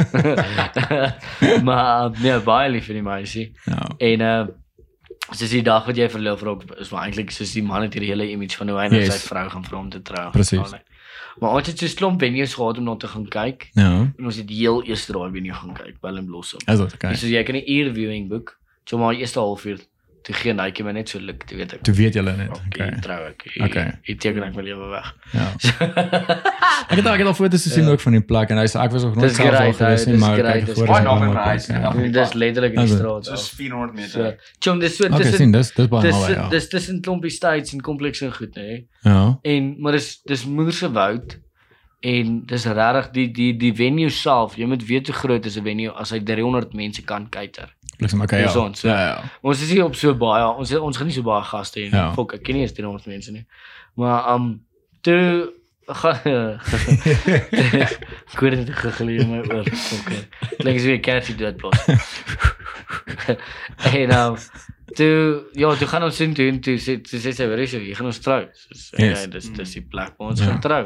maar 1.68 2.10
nee, 2.20 2.38
baie 2.44 2.70
lief 2.70 2.88
vir 2.90 2.94
die 3.00 3.02
meisie. 3.06 3.52
Ja. 3.66 3.84
En 3.98 4.20
uh 4.20 4.46
soos 5.28 5.50
die 5.52 5.62
dag 5.62 5.84
wat 5.84 5.98
jy 5.98 6.06
verloof 6.08 6.42
raak 6.46 6.62
is 6.80 6.88
maar 6.88 7.04
eintlik 7.04 7.28
soos 7.34 7.50
die 7.52 7.62
man 7.62 7.82
het 7.84 7.92
hierdie 7.92 8.08
hele 8.14 8.30
image 8.32 8.56
van 8.56 8.70
hoe 8.72 8.78
hy 8.80 8.86
nou 8.88 9.00
Yes. 9.02 9.10
sy 9.18 9.28
vrou 9.28 9.42
gaan 9.52 9.64
vra 9.66 9.78
om 9.78 9.90
te 9.92 10.00
trou. 10.02 10.30
Precies. 10.32 10.72
Maar 11.38 11.58
ons 11.58 11.66
het 11.66 11.78
so 11.78 11.86
'n 11.86 11.96
klomp 11.98 12.20
venues 12.20 12.54
gehad 12.54 12.78
om 12.78 12.84
na 12.84 12.96
te 12.96 13.08
gaan 13.08 13.28
kyk. 13.28 13.68
Ja. 13.74 14.08
En 14.18 14.24
ons 14.24 14.36
het 14.36 14.48
heel 14.50 14.82
eers 14.84 15.06
daai 15.06 15.30
venue 15.30 15.52
gaan 15.52 15.74
kyk, 15.74 15.96
and 16.02 16.26
Blossom. 16.26 16.60
Is 16.66 16.78
dit 16.78 16.94
okay? 16.94 17.14
So 17.14 17.26
jy 17.26 17.42
kan 17.42 17.56
'n 17.56 17.62
uur 17.66 17.92
viewing 17.94 18.28
boek. 18.28 18.58
So 18.84 18.98
maar 18.98 19.12
die 19.12 19.20
eerste 19.20 19.38
halfuur 19.40 19.78
toe 20.28 20.34
gee 20.36 20.52
Nike 20.52 20.84
my 20.84 20.92
net 20.92 21.08
so 21.08 21.18
luk, 21.24 21.46
toe 21.48 21.56
weet 21.56 21.72
ek. 21.78 21.82
Toe 21.88 21.94
weet 21.96 22.14
julle 22.18 22.34
net. 22.36 22.50
Okay. 22.52 22.88
Okay. 22.90 23.00
Trou 23.04 23.18
ek. 23.30 23.46
Okay. 23.64 23.86
Ek 24.12 24.18
teken 24.20 24.44
ek 24.44 24.54
my 24.58 24.62
lewe 24.66 24.90
weg. 24.92 25.06
Ja. 25.32 25.46
Ek 26.88 26.96
het 26.96 27.06
al 27.06 27.12
ek 27.16 27.20
het 27.20 27.28
al 27.28 27.34
foto's 27.36 27.64
gesien 27.66 27.84
Ja. 27.84 27.90
ook 27.92 28.00
van 28.00 28.12
die 28.16 28.20
plek 28.24 28.48
en 28.54 28.56
hy 28.60 28.64
sê 28.70 28.78
ek 28.80 28.92
was 28.94 29.02
nog 29.04 29.14
nooit 29.18 29.28
Dis 29.28 29.36
self 29.36 29.50
daar 29.50 29.72
gewees 29.74 30.04
nie, 30.06 30.14
dis 30.14 30.20
maar 30.22 30.36
dis 30.36 30.44
great. 30.46 30.68
is 30.68 30.78
'n 30.78 30.86
Baie 30.86 31.02
naby 31.04 31.26
my 31.26 31.42
huis, 31.48 31.66
ja. 31.66 31.80
ja. 31.80 31.90
Dis 32.16 32.32
letterlik 32.32 32.72
in 32.72 32.80
die 32.86 32.94
straat. 32.94 33.26
Soos 33.26 33.42
af. 33.50 33.56
400 33.58 33.94
meter. 33.94 34.08
So, 34.08 34.32
chom 34.64 34.78
dis 34.80 34.96
so 34.96 35.04
Okay, 35.04 35.18
tussen 35.18 35.36
sien, 35.42 35.52
dis 35.52 35.72
dis 35.74 35.88
baie 35.88 36.02
dis 36.06 36.14
naby, 36.16 36.32
ja. 36.32 36.48
dis 36.48 36.68
tussen 36.68 37.00
klompie 37.02 37.30
states 37.30 37.72
en 37.74 37.80
komplekse 37.82 38.24
en 38.24 38.32
goed, 38.32 38.56
nê. 38.56 38.84
Ja. 39.02 39.38
En 39.42 39.74
maar 39.80 39.92
dis 39.98 40.20
dis 40.24 40.46
moerse 40.46 40.90
woud 40.92 41.38
en 42.00 42.42
dis 42.46 42.64
regtig 42.64 43.10
die 43.12 43.28
die 43.32 43.52
die 43.58 43.72
venue 43.74 44.08
self, 44.10 44.56
jy 44.56 44.64
moet 44.66 44.86
weet 44.86 45.06
hoe 45.10 45.16
groot 45.16 45.44
is 45.46 45.56
'n 45.58 45.64
venue 45.64 45.90
as 45.92 46.10
hy 46.10 46.20
300 46.20 46.72
mense 46.74 47.02
kan 47.02 47.28
cater. 47.28 47.74
Bliksem 47.98 48.20
okay 48.22 48.40
ja. 48.44 48.52
Ons, 48.62 48.82
ja. 48.86 48.94
ja 48.94 49.06
ja. 49.08 49.30
Ons 49.42 49.62
is 49.62 49.70
nie 49.72 49.82
op 49.84 49.94
so 49.98 50.14
baie, 50.14 50.44
ons 50.56 50.72
ons 50.78 50.96
gaan 50.96 51.06
nie 51.10 51.14
so 51.16 51.22
baie 51.26 51.42
gaste 51.44 51.80
hê 51.80 51.88
nie. 51.90 51.98
Ja. 51.98 52.12
Fok, 52.14 52.34
ek 52.38 52.42
ken 52.46 52.54
nie 52.58 52.62
eens 52.66 52.72
300 52.76 53.06
mense 53.10 53.32
nie. 53.34 53.44
Maar 53.98 54.34
um 54.34 54.50
toe 55.02 55.52
ek 58.28 58.40
weet 58.44 58.56
dit 58.60 58.72
gegeleer 58.76 59.24
my 59.28 59.38
oor. 59.48 59.64
Okay. 59.98 60.20
Klink 60.60 60.80
so 60.84 60.90
'n 60.92 61.00
kersie 61.00 61.34
dood 61.38 61.56
plos. 61.56 61.80
en 63.96 64.12
um 64.12 64.36
toe 64.96 65.44
ja, 65.56 65.74
toe 65.76 65.88
gaan 65.88 66.02
ons 66.04 66.16
sien 66.16 66.34
toe 66.34 66.48
en 66.48 66.60
toe 66.60 66.76
sê 66.80 66.98
toe 67.02 67.20
sê 67.20 67.32
sy 67.32 67.46
weer 67.48 67.64
is 67.64 67.72
jy 67.72 67.94
gaan 67.96 68.06
ons 68.12 68.20
trou. 68.24 68.42
So 68.70 68.96
Yes. 69.00 69.24
ja, 69.24 69.26
dis 69.32 69.50
dis 69.56 69.72
die 69.78 69.84
plek 69.84 70.12
waar 70.18 70.30
ons 70.32 70.40
Ja. 70.40 70.46
gaan 70.52 70.60
trou. 70.60 70.84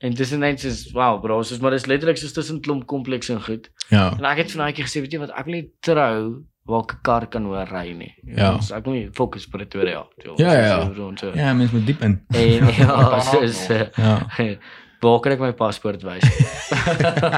En 0.00 0.14
dis 0.16 0.30
net 0.40 0.60
soos 0.62 0.86
wow 0.96 1.18
bro, 1.20 1.42
soos 1.44 1.60
maar 1.60 1.74
dis 1.76 1.84
letterlik 1.90 2.16
soos 2.20 2.32
tussen 2.32 2.60
klomp 2.64 2.86
kompleks 2.88 3.28
en 3.28 3.42
goed. 3.44 3.68
Ja. 3.92 4.10
En 4.16 4.24
ek 4.24 4.44
het 4.44 4.52
van 4.54 4.64
daai 4.64 4.72
keer 4.78 4.86
gesê, 4.88 5.02
weet 5.04 5.12
jy 5.12 5.18
wat, 5.20 5.34
ek 5.36 5.44
wil 5.48 5.54
nie 5.58 5.66
trou 5.84 6.44
waar 6.70 6.84
'n 6.86 6.98
kar 7.02 7.26
kan 7.28 7.44
hoor 7.44 7.66
ry 7.68 7.92
nie. 7.92 8.14
Ja. 8.36 8.58
So 8.60 8.74
ek 8.76 8.84
wil 8.84 8.94
nie 8.94 9.08
fokus 9.12 9.46
Pretoria. 9.46 10.06
toe. 10.22 10.34
Ja, 10.36 10.52
ja, 10.52 10.64
ja. 10.64 10.78
So, 10.86 10.94
so, 10.94 11.12
so. 11.16 11.32
Ja, 11.34 11.52
mens 11.52 11.70
moet 11.72 11.86
diep 11.86 12.02
in. 12.02 12.20
En 12.32 12.66
ja, 12.80 13.20
so 13.20 13.40
is 13.40 13.68
eh, 13.68 13.86
Ja. 13.96 14.28
waar 15.00 15.20
kan 15.20 15.32
ek 15.32 15.40
my 15.40 15.52
paspoort 15.52 16.02
wys? 16.02 16.24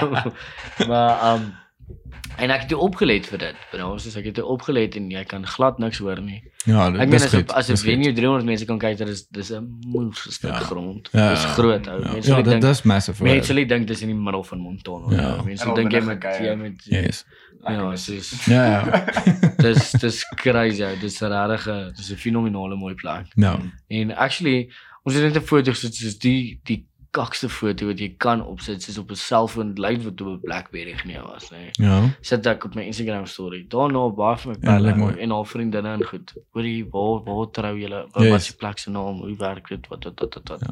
maar 0.88 1.34
um 1.34 1.52
en 2.38 2.50
ek 2.50 2.60
het 2.60 2.68
toe 2.68 2.78
opgelet 2.78 3.26
vir 3.26 3.38
dit. 3.38 3.56
Bro, 3.70 3.98
soos 3.98 4.16
ek 4.16 4.24
het 4.24 4.34
toe 4.34 4.44
opgelet 4.44 4.96
en 4.96 5.10
jy 5.10 5.24
kan 5.24 5.44
glad 5.46 5.78
niks 5.78 5.98
hoor 5.98 6.20
nie. 6.20 6.42
Ja, 6.64 6.86
Ek 6.86 6.92
dit 6.92 7.08
meen 7.08 7.14
is 7.14 7.24
as 7.24 7.34
goed. 7.34 7.52
as 7.52 7.68
'n 7.68 7.72
dis 7.72 7.82
goed. 7.82 7.90
venue 7.90 8.12
300 8.12 8.44
mense 8.44 8.64
kan 8.64 8.78
kyk, 8.78 8.96
dit 8.98 9.08
is 9.08 9.26
dis 9.30 9.50
'n 9.52 9.78
moeë 9.86 10.14
stuk 10.14 10.50
Ja. 10.50 10.58
grond. 10.58 11.08
Ja, 11.12 11.30
Dis 11.30 11.42
ja. 11.42 11.48
groot 11.52 11.86
ou. 11.88 12.00
Ja, 12.04 12.12
Mense 12.12 12.28
ja 12.30 12.36
dit 12.36 12.44
dink 12.44 12.62
dis 12.62 12.82
massive. 12.82 13.22
mense 13.22 13.52
nie 13.54 13.66
dink 13.66 13.86
dis 13.86 14.00
in 14.02 14.08
die 14.08 14.16
middel 14.16 14.44
van 14.44 14.58
Montana. 14.58 15.10
Ja. 15.10 15.20
Ja. 15.36 15.42
Mense 15.42 15.68
En 15.68 15.74
dink 15.74 15.92
jy 15.92 16.00
met 16.00 16.22
jy 16.22 16.54
met 16.56 16.84
Yes. 16.84 17.24
Ja, 17.68 17.96
soos 17.96 18.46
Ja, 18.46 18.64
ja. 18.66 19.04
dis 19.58 19.90
dis 19.92 20.24
crazy. 20.36 20.82
ou. 20.82 20.96
Dis 21.00 21.20
'n 21.22 21.26
regtig 21.30 21.94
dis 21.96 22.10
'n 22.12 22.16
fenominale 22.16 22.76
mooi 22.76 22.94
plek. 22.94 23.26
Ja. 23.36 23.58
En 23.88 24.16
actually 24.16 24.70
ons 25.04 25.14
het 25.14 25.22
net 25.24 25.36
'n 25.42 25.46
foto 25.46 25.70
gesit 25.70 25.94
soos 25.94 26.18
die 26.18 26.60
die 26.64 26.86
kakste 27.12 27.48
foto 27.52 27.86
wat 27.90 27.98
jy 28.00 28.14
kan 28.18 28.40
opsit 28.48 28.82
soos 28.82 28.96
op 28.98 29.10
'n 29.12 29.14
selfoon 29.20 29.72
lyk 29.76 30.00
wat 30.02 30.20
op 30.20 30.28
'n 30.28 30.40
BlackBerry 30.42 30.94
geneem 30.96 31.22
was, 31.28 31.50
nê. 31.52 31.68
Ja. 31.72 32.08
Sit 32.20 32.46
ek 32.46 32.64
op 32.64 32.74
my 32.74 32.82
Instagram 32.82 33.26
story. 33.26 33.64
Daarna 33.68 34.08
baie 34.08 34.36
van 34.38 34.50
my 34.52 34.56
Ja, 34.60 34.74
pelle 34.76 34.94
mooi. 34.96 35.14
en 35.20 35.30
al 35.30 35.44
vriendinne 35.44 35.92
en 35.92 36.02
goed. 36.04 36.32
Hoorie, 36.52 36.84
waar 36.90 37.22
waar 37.24 37.50
trou 37.52 37.78
julle? 37.78 38.06
Wat 38.12 38.22
Yes. 38.24 38.34
is 38.34 38.46
die 38.46 38.56
plek 38.56 38.78
se 38.78 38.90
naam? 38.90 39.20
Hoe 39.20 39.36
werk 39.36 39.68
dit? 39.68 39.88
Wat 39.88 40.04
wat 40.04 40.20
wat 40.20 40.34
wat. 40.34 40.48
wat. 40.48 40.70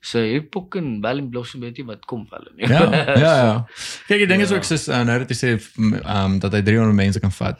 So 0.00 0.20
hier 0.20 0.42
pokken 0.42 1.00
wel 1.00 1.18
en 1.18 1.28
blossom 1.30 1.60
weet 1.60 1.76
jy 1.76 1.84
wat 1.84 2.04
kom 2.04 2.26
wel 2.30 2.46
nie. 2.56 2.68
Ja, 2.68 2.94
ja, 2.94 3.14
ja. 3.44 3.66
Kyk, 4.06 4.28
ding 4.28 4.42
is 4.42 4.50
Ja. 4.50 4.56
ook 4.56 4.62
soos 4.64 4.88
uh, 4.88 5.02
nou 5.04 5.18
dat 5.18 5.28
jy 5.30 5.36
sê 5.58 5.60
um 6.06 6.38
dat 6.38 6.52
hy 6.52 6.62
300 6.62 6.94
mense 6.94 7.20
kan 7.20 7.32
vat. 7.32 7.58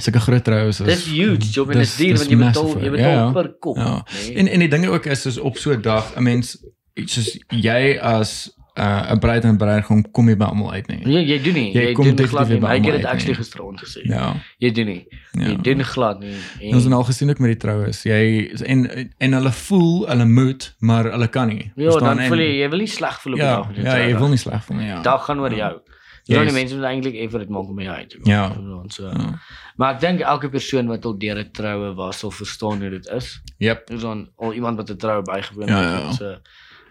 Sulke 0.00 0.20
groot 0.20 0.44
troues 0.44 0.80
is 0.80 0.86
Dis 0.86 1.04
huge, 1.06 1.50
job 1.52 1.70
en 1.70 1.78
dis- 1.78 1.96
duur 1.96 2.16
want 2.16 2.30
jy 2.30 2.36
betaal 2.36 2.68
jy 2.78 2.84
ja, 2.84 2.90
betaal 2.90 3.26
ja. 3.26 3.32
per 3.32 3.52
kop, 3.60 3.76
Ja. 3.76 4.04
nê. 4.06 4.34
En 4.36 4.46
en 4.48 4.58
die 4.58 4.68
dinge 4.68 4.88
ook 4.88 5.04
is 5.06 5.22
soos 5.22 5.38
op 5.38 5.56
so 5.56 5.70
'n 5.72 5.80
dag 5.82 6.16
'n 6.16 6.22
mens 6.22 6.58
soos 7.06 7.38
jy 7.48 7.98
as 8.00 8.52
uh, 8.78 9.12
'n 9.12 9.18
bruid 9.18 9.44
en 9.44 9.56
bruidegom 9.56 10.10
kom 10.10 10.28
jy 10.28 10.36
by 10.36 10.44
almal 10.44 10.72
uit 10.72 10.86
nie. 10.88 11.00
Nee, 11.04 11.24
jy 11.26 11.42
doen 11.42 11.54
nie. 11.54 11.72
Jy 11.72 11.80
Jy, 11.88 11.92
kom 11.92 12.04
doen 12.04 12.14
definitief 12.16 12.30
glad 12.30 12.48
nie. 12.48 12.60
Hy 12.68 12.74
het 12.74 12.96
dit 12.96 13.04
actually 13.04 13.34
nee. 13.34 13.42
gisteraand 13.42 13.80
gesê. 13.80 14.02
Ja. 14.02 14.34
Jy 14.58 14.70
doen 14.72 14.86
nie. 14.86 15.06
Ja. 15.32 15.46
Jy 15.48 15.56
doen 15.62 15.84
glad 15.84 16.20
nie. 16.20 16.34
En 16.60 16.74
ons 16.74 16.84
het 16.84 16.92
al 16.92 17.04
gesien 17.04 17.30
ook 17.30 17.38
met 17.38 17.50
die 17.50 17.60
troues. 17.68 18.02
Jy 18.02 18.50
en 18.66 19.10
en 19.18 19.32
hulle 19.32 19.52
voel 19.52 20.06
hulle 20.08 20.24
moet, 20.26 20.74
maar 20.78 21.04
hulle 21.04 21.28
kan 21.28 21.48
nie. 21.48 21.72
Ja, 21.76 21.90
Verstaan? 21.90 22.16
dan 22.16 22.26
voel 22.26 22.38
En- 22.38 22.44
jy 22.44 22.58
jy 22.60 22.68
wil 22.68 22.78
nie 22.78 22.86
sleg 22.86 23.20
voel 23.20 23.32
op 23.32 23.38
die 23.38 23.46
Ja, 23.48 23.56
dag 23.56 23.66
met 23.68 23.76
jou 23.76 23.86
ja, 23.86 24.06
jy 24.08 24.16
wil 24.18 24.28
nie 24.28 24.36
sleg 24.38 24.64
voel 24.64 24.76
nie. 24.76 24.86
Ja. 24.86 25.02
Dag 25.02 25.24
gaan 25.24 25.38
oor 25.40 25.50
Ja. 25.50 25.56
jou. 25.68 25.80
Ja, 26.26 26.40
Yes. 26.40 26.52
die 26.52 26.60
mense 26.60 26.74
moet 26.76 26.84
eintlik 26.84 27.14
effort 27.14 27.40
dit 27.42 27.50
maak 27.50 27.68
om 27.68 27.80
jou 27.80 27.94
uit 27.96 28.08
te 28.10 28.16
kom. 28.18 28.32
Ja. 28.32 28.52
So. 28.88 29.06
Ja. 29.06 29.38
Maar 29.76 29.94
ek 29.94 30.00
dink 30.00 30.20
elke 30.20 30.48
persoon 30.48 30.86
wat 30.86 31.04
al 31.04 31.18
deur 31.18 31.36
'n 31.38 31.50
troue 31.52 31.94
was, 31.94 32.18
sal 32.18 32.30
verstaan 32.30 32.80
hoe 32.80 32.90
dit 32.90 33.06
is. 33.08 33.40
Yep. 33.58 33.86
Dis 33.86 34.00
dan 34.00 34.28
al 34.36 34.52
iemand 34.54 34.76
wat 34.76 34.90
'n 34.90 34.96
troue 34.96 35.22
bygewoon 35.22 35.66
Ja, 35.68 35.80
het. 35.82 36.02
ja. 36.02 36.12
So 36.12 36.36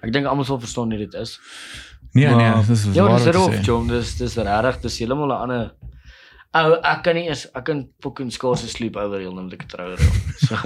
ek 0.04 0.12
dink 0.14 0.26
almal 0.28 0.46
sal 0.46 0.60
verstaan 0.60 0.92
hoe 0.92 0.98
dit 1.00 1.14
is. 1.14 1.40
Nee, 2.14 2.28
nee, 2.28 2.36
Maar- 2.36 2.66
dis 2.68 2.86
is 2.86 2.94
Ja, 2.96 3.04
waar 3.08 3.18
dis 3.18 3.26
wat 3.36 3.52
sê. 3.54 3.62
John. 3.66 3.88
Dis 3.88 4.16
dis 4.18 4.36
regtig, 4.36 4.82
dis 4.82 4.98
heeltemal 5.00 5.28
'n 5.32 5.42
ander 5.42 5.72
Ou, 6.54 6.76
ek 6.86 7.00
kan 7.02 7.16
nie 7.18 7.24
eens 7.32 7.48
ek 7.58 7.64
kan 7.66 7.80
fucking 8.04 8.30
skaars 8.32 8.62
sleep 8.70 8.94
over 9.02 9.18
heel 9.20 9.34
net 9.34 9.54
ek 9.58 9.64
troue 9.72 9.96
reël. 9.98 10.14
So 10.38 10.54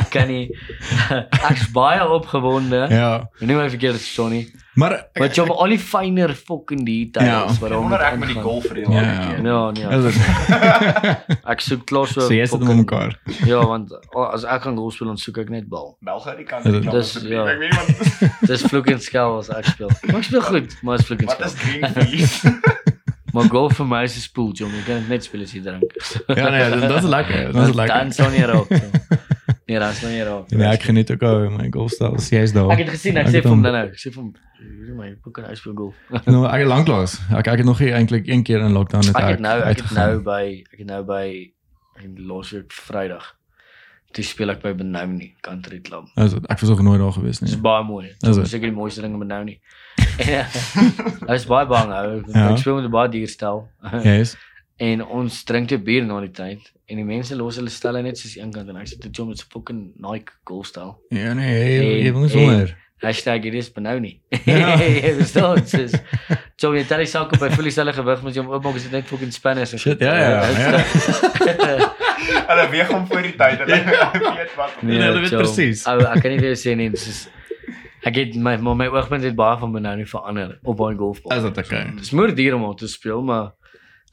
ek 0.00 0.08
kan 0.10 0.26
nie 0.30 0.48
ek's 1.50 1.68
baie 1.74 2.02
opgewonde. 2.16 2.80
Ja. 2.90 3.10
Nie 3.40 3.54
my 3.58 3.68
verkeerd 3.70 3.98
verstaan 4.02 4.30
nie. 4.34 4.44
Maar 4.74 4.96
Wat 5.14 5.36
jy 5.38 5.42
op 5.44 5.52
al 5.62 5.70
die 5.70 5.78
fynere 5.78 6.34
fucking 6.34 6.80
details 6.82 7.28
Ja. 7.30 7.46
wat 7.46 7.54
Ek 7.54 7.60
daar 7.70 7.78
wonder 7.78 7.94
moet 8.00 8.06
ek 8.08 8.16
met 8.18 8.26
die 8.32 8.42
golf 8.42 8.66
reël 8.74 8.90
Ja, 8.90 9.02
ja. 9.06 9.38
Ja, 9.46 9.70
nee. 9.70 9.86
is. 10.10 10.18
Ek 11.54 11.62
soek 11.62 11.84
klas 11.86 12.10
so. 12.16 12.24
So 12.26 12.34
jy 12.34 12.42
sit 12.50 12.58
met 12.66 12.80
mekaar. 12.82 13.14
Ja, 13.46 13.62
want 13.70 13.94
al- 14.10 14.32
as 14.34 14.42
ek 14.42 14.66
gaan 14.66 14.74
golf 14.80 14.98
speel 14.98 15.12
dan 15.12 15.20
soek 15.22 15.38
ek 15.44 15.50
net 15.54 15.68
bal. 15.70 15.94
België 16.02 16.34
die 16.42 16.48
kan 16.50 16.66
Dis- 16.66 16.82
die 16.82 16.90
dis- 16.90 17.22
ja. 17.30 17.46
Ek 17.46 17.62
weet 17.62 17.70
nie 17.70 17.78
wat 17.78 17.86
Dis 18.50 18.66
vloek 18.66 18.90
en 18.96 19.02
skel 19.06 19.38
as 19.38 19.54
ek 19.54 19.70
speel. 19.76 19.94
Maar 20.10 20.18
ek 20.24 20.28
speel 20.32 20.42
goed, 20.50 20.74
maar 20.82 20.98
is 20.98 21.06
vloek 21.06 21.22
en 21.22 21.30
wat 21.30 21.46
is 21.46 21.54
green 21.62 21.86
fees? 22.00 22.34
Maar 23.34 23.48
golf 23.50 23.74
vir 23.80 23.86
my 23.90 24.02
is 24.06 24.14
'n 24.16 24.20
spoel, 24.20 24.52
John. 24.54 24.70
Jy 24.70 24.82
kan 24.86 24.98
dit 25.02 25.08
net 25.08 25.24
speel 25.24 25.42
as 25.42 25.52
jy 25.52 25.60
drink. 25.62 25.82
Ja, 26.38 26.48
nee, 26.50 26.70
dit 26.70 26.80
dit 26.80 26.90
is 27.02 27.08
lekker. 27.16 27.52
Dit 27.52 27.68
is 27.68 27.74
lekker. 27.74 27.96
Dan 27.98 28.12
sou 28.12 28.30
nie 28.30 28.44
raak. 28.46 28.66
so. 28.70 29.16
Nee, 29.66 29.78
dan 29.78 29.92
sou 29.94 30.10
nie 30.12 30.22
raak. 30.22 30.50
Nee, 30.50 30.68
ek 30.68 30.82
geniet 30.82 31.10
ook 31.10 31.22
al 31.22 31.50
my 31.50 31.66
golfstyl. 31.70 32.14
Jy's 32.30 32.52
daar. 32.52 32.70
Ek 32.70 32.78
het 32.84 32.88
gesien, 32.94 33.16
ek 33.16 33.26
Ek 33.26 33.32
sê 33.32 33.34
het 33.40 33.42
vir 33.42 33.50
hom 33.50 33.58
hom- 33.58 33.62
dan 33.64 33.72
nou, 33.80 33.86
ek 33.88 33.98
sê 33.98 34.12
vir 34.12 34.22
hom, 34.22 34.34
hierdie 34.60 34.94
my 34.94 35.16
boek 35.24 35.38
en 35.38 35.44
hy 35.50 35.54
speel 35.54 35.74
golf. 35.74 35.94
Nou, 36.26 36.44
ek 36.46 36.58
het 36.62 36.68
lanklaas. 36.68 37.18
Ek 37.32 37.46
ek 37.48 37.56
het 37.58 37.66
nog 37.66 37.80
nie 37.80 37.90
eintlik 37.92 38.28
een 38.28 38.42
keer 38.44 38.60
in 38.60 38.72
lockdown 38.72 39.04
net 39.06 39.16
Ek 39.16 39.24
het 39.34 39.40
nou 39.40 39.58
ek 39.58 39.64
het 39.66 39.66
uitgegaan. 39.66 40.08
nou 40.08 40.22
by 40.22 40.44
ek 40.72 40.78
het 40.78 40.86
nou 40.86 41.02
by 41.04 41.50
in 42.04 42.14
laasweek 42.26 42.72
Vrydag. 42.72 43.34
Toe 44.12 44.24
speel 44.24 44.50
ek 44.50 44.62
by 44.62 44.72
Benoni 44.74 45.34
Country 45.40 45.80
Club. 45.80 46.06
Is 46.16 46.32
dit? 46.32 46.46
Ek 46.46 46.60
was 46.60 46.68
nog 46.70 46.82
nooit 46.82 47.00
daar 47.00 47.12
gewees 47.12 47.38
Dit 47.40 47.48
is 47.48 47.54
nie. 47.54 47.62
baie 47.62 47.82
mooi. 47.84 48.06
Is 48.06 48.18
Dit 48.20 48.34
dit? 48.34 48.44
is 48.44 48.50
seker 48.50 48.68
die 48.70 48.76
mooiste 48.76 49.00
ding 49.00 49.12
in 49.12 49.18
Benoni. 49.18 49.58
Hy 50.18 51.34
is 51.34 51.46
baie 51.50 51.66
bang 51.66 51.92
ou. 51.92 52.22
Ja. 52.32 52.50
Ek 52.52 52.58
speel 52.62 52.76
met 52.80 52.84
'n 52.88 52.90
baie 52.94 53.08
duur 53.10 53.28
stel. 53.28 53.64
Yes. 54.04 54.36
En 54.78 55.04
ons 55.06 55.44
drink 55.44 55.68
te 55.68 55.78
bier 55.78 56.02
na 56.04 56.20
die 56.20 56.30
tyd 56.34 56.60
en 56.90 56.96
die 56.96 57.04
mense 57.06 57.36
los 57.36 57.56
hulle 57.56 57.70
stelle 57.70 58.02
net 58.02 58.18
soos 58.18 58.36
een 58.36 58.50
kant 58.52 58.68
en 58.68 58.76
ek 58.76 58.88
sit 58.88 59.00
te 59.00 59.08
jom 59.10 59.28
met 59.28 59.38
so 59.38 59.46
fucking 59.52 59.92
Nike 59.96 60.32
golfstel. 60.44 60.98
Ja 61.10 61.32
nee, 61.34 61.52
jy, 61.54 61.84
jy 62.02 62.08
En- 62.08 62.14
nie 62.14 62.22
en- 62.22 62.28
sonder. 62.30 62.76
Hashtag 63.04 63.42
hier 63.42 63.54
is 63.54 63.68
Benoni. 63.72 64.20
Ja. 64.46 64.76
Jy 64.80 65.14
verstaan 65.18 65.66
soos 65.66 65.92
jy 66.58 66.84
tel 66.88 66.98
die 66.98 67.06
sak 67.06 67.32
op 67.32 67.38
by 67.38 67.50
volle 67.50 67.70
selle 67.70 67.92
gewig 67.92 68.22
met 68.22 68.34
jou 68.34 68.46
oopmaak 68.46 68.76
is 68.76 68.82
dit 68.82 68.92
net 68.92 69.04
fucking 69.04 69.32
spanners 69.32 69.72
en 69.72 69.78
Shit, 69.78 70.00
ja, 70.00 70.14
ja, 70.14 70.46
ja. 70.48 71.94
Hulle 72.48 72.68
weeg 72.70 72.88
hom 72.88 73.06
voor 73.06 73.22
die 73.22 73.34
tyd. 73.36 73.58
Hulle 73.58 74.36
weet 74.38 74.54
wat. 74.56 74.70
Nee, 74.82 74.98
hulle 75.02 75.20
weet 75.20 75.36
presies. 75.36 75.84
Ou 75.86 75.98
ek 76.00 76.22
kan 76.22 76.30
nie 76.32 76.38
vir 76.40 76.54
jou 76.54 76.58
sê 76.64 76.76
nie, 76.76 76.90
soos 76.96 77.28
ek 78.04 78.14
het 78.20 78.34
my 78.36 78.56
maar 78.60 78.76
my 78.76 78.86
oogpunt 78.92 79.22
het 79.24 79.34
baie 79.36 79.58
van 79.58 79.72
Benoni 79.72 80.06
verander 80.06 80.58
op 80.62 80.76
baie 80.76 80.96
golfbal. 80.96 81.36
Is 81.36 81.42
dit 81.42 81.58
okay? 81.58 81.84
Dis 81.96 82.10
moer 82.10 82.34
duur 82.34 82.54
om 82.54 82.76
te 82.76 82.88
speel, 82.88 83.22
maar 83.22 83.52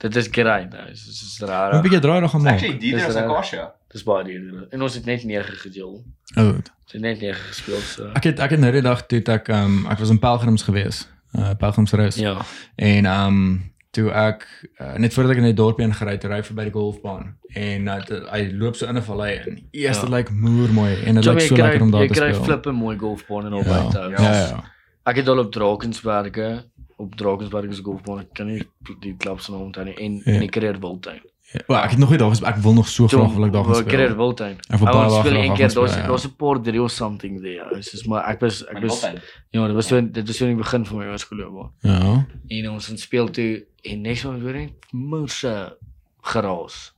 dit 0.02 0.16
is 0.16 0.28
great 0.32 0.70
nou. 0.72 0.88
Dis 0.90 1.08
is 1.08 1.38
Hoe 1.40 1.48
raar. 1.48 1.82
bietjie 1.82 2.00
draai 2.00 2.20
nog 2.22 2.34
almal. 2.34 2.54
Actually, 2.54 2.78
die 2.80 2.94
Dis 2.96 3.06
is 3.08 3.14
reg. 3.14 3.24
Akasia. 3.30 3.74
Dis 3.92 4.04
baie 4.04 4.24
duur. 4.24 4.68
En 4.70 4.82
ons 4.82 4.94
het 4.96 5.06
net 5.06 5.24
9 5.24 5.56
gedeel. 5.66 6.04
Oh. 6.36 6.48
Ons 6.48 6.92
het 6.92 7.02
net 7.02 7.20
9 7.22 7.36
gespeel 7.36 7.80
so. 7.80 8.10
Ek 8.16 8.24
het 8.24 8.40
ek 8.40 8.50
het 8.56 8.60
nou 8.60 8.72
die 8.72 8.82
dag 8.82 9.06
toe 9.06 9.22
ek 9.24 9.48
um 9.48 9.86
ek 9.92 10.00
was 10.00 10.10
in 10.10 10.20
pelgrims 10.20 10.64
gewees. 10.64 11.08
Uh 11.36 11.52
pelgrimsreis. 11.60 12.16
Ja. 12.16 12.38
En 12.76 13.06
um 13.06 13.71
toe 13.92 14.10
ek 14.12 14.46
uh, 14.80 14.94
net 14.98 15.14
voordat 15.14 15.32
ek 15.34 15.38
in 15.42 15.44
die 15.50 15.54
dorpie 15.54 15.84
ingery 15.86 16.12
het, 16.16 16.24
ry 16.24 16.38
ek 16.40 16.46
verby 16.48 16.64
die 16.70 16.72
golfbaan 16.76 17.36
en 17.56 17.88
uh, 17.92 17.98
hy 18.32 18.42
loop 18.56 18.76
so 18.76 18.88
in 18.88 18.96
'n 18.98 19.02
vallei 19.04 19.34
in. 19.46 19.58
Eers 19.72 20.00
dit 20.00 20.10
Ja. 20.10 20.16
lyk 20.18 20.30
moer 20.32 20.70
mooi 20.72 20.94
en 21.06 21.16
dit 21.16 21.26
lyk 21.26 21.40
jy 21.40 21.48
so 21.48 21.56
kry 21.56 21.64
lekker 21.66 21.82
om 21.82 21.92
daar 21.92 22.02
jy 22.02 22.08
te 22.08 22.14
kry 22.20 22.32
speel. 22.34 22.44
flippe 22.46 22.72
mooi 22.72 22.98
golfbane 22.98 23.46
en 23.48 23.54
al 23.54 23.64
Ja. 23.66 23.68
buite. 23.82 24.00
Ja, 24.00 24.22
ja. 24.32 24.48
ja. 24.48 24.64
Ek 25.06 25.16
het 25.16 25.28
al 25.28 25.40
op 25.40 25.52
Drakensberge 25.52 26.64
op 26.98 27.16
Drakensberge 27.18 27.74
se 27.74 27.82
golfbaan. 27.84 28.20
Ek 28.20 28.34
kan 28.34 28.48
nie 28.48 28.62
die 29.02 29.16
klub 29.18 29.40
se 29.42 29.52
naam 29.52 29.62
onthou 29.62 29.84
nie 29.86 29.96
en 29.98 30.22
Ja. 30.26 30.32
in 30.34 30.40
die 30.40 30.50
Career 30.50 30.80
Wildtuin. 30.80 31.22
Wel, 31.52 31.78
ek 31.78 31.90
het 31.90 32.00
nog 32.00 32.10
nie 32.10 32.18
daar 32.18 32.30
gespeeld. 32.30 32.56
Ek 32.56 32.62
wil 32.64 32.74
nog 32.74 32.88
so 32.88 33.08
graag 33.08 33.34
wil 33.34 33.46
ek 33.46 33.52
daar 33.52 33.64
gaan 33.64 33.86
Career 33.86 34.06
speel. 34.06 34.16
Wildtuin. 34.16 34.58
Ek 34.68 34.80
wil 34.80 34.88
baie 34.88 35.10
graag 35.10 35.26
speel 35.26 35.34
daar 35.34 35.44
een 35.44 35.56
keer 35.56 35.74
daar's 35.74 35.96
ja. 35.96 36.08
daar's 36.08 36.26
'n 36.28 36.36
paar 36.36 36.62
drill 36.62 36.88
something 36.88 37.42
there. 37.42 37.68
Dit 37.76 37.94
is 37.94 38.06
maar 38.08 38.24
ek 38.30 38.40
was 38.40 38.64
ek 38.68 38.80
was 38.80 39.02
ja, 39.50 39.66
dit 39.68 39.76
was 39.76 39.88
so 39.88 40.02
dit 40.02 40.28
was 40.28 40.38
so 40.38 40.46
in 40.46 40.56
die 40.56 40.64
begin 40.64 40.86
van 40.86 40.98
my 40.98 41.06
hoërskoolloopbaan. 41.06 41.72
Ja. 41.82 42.26
En 42.48 42.70
ons 42.70 42.88
het 42.88 43.00
speel 43.00 43.30
toe 43.30 43.66
en 43.82 44.02
net 44.02 44.18
so 44.18 44.40
weer 44.40 44.54
net 44.54 44.74
moerse 44.92 45.78
geraas. 46.22 46.94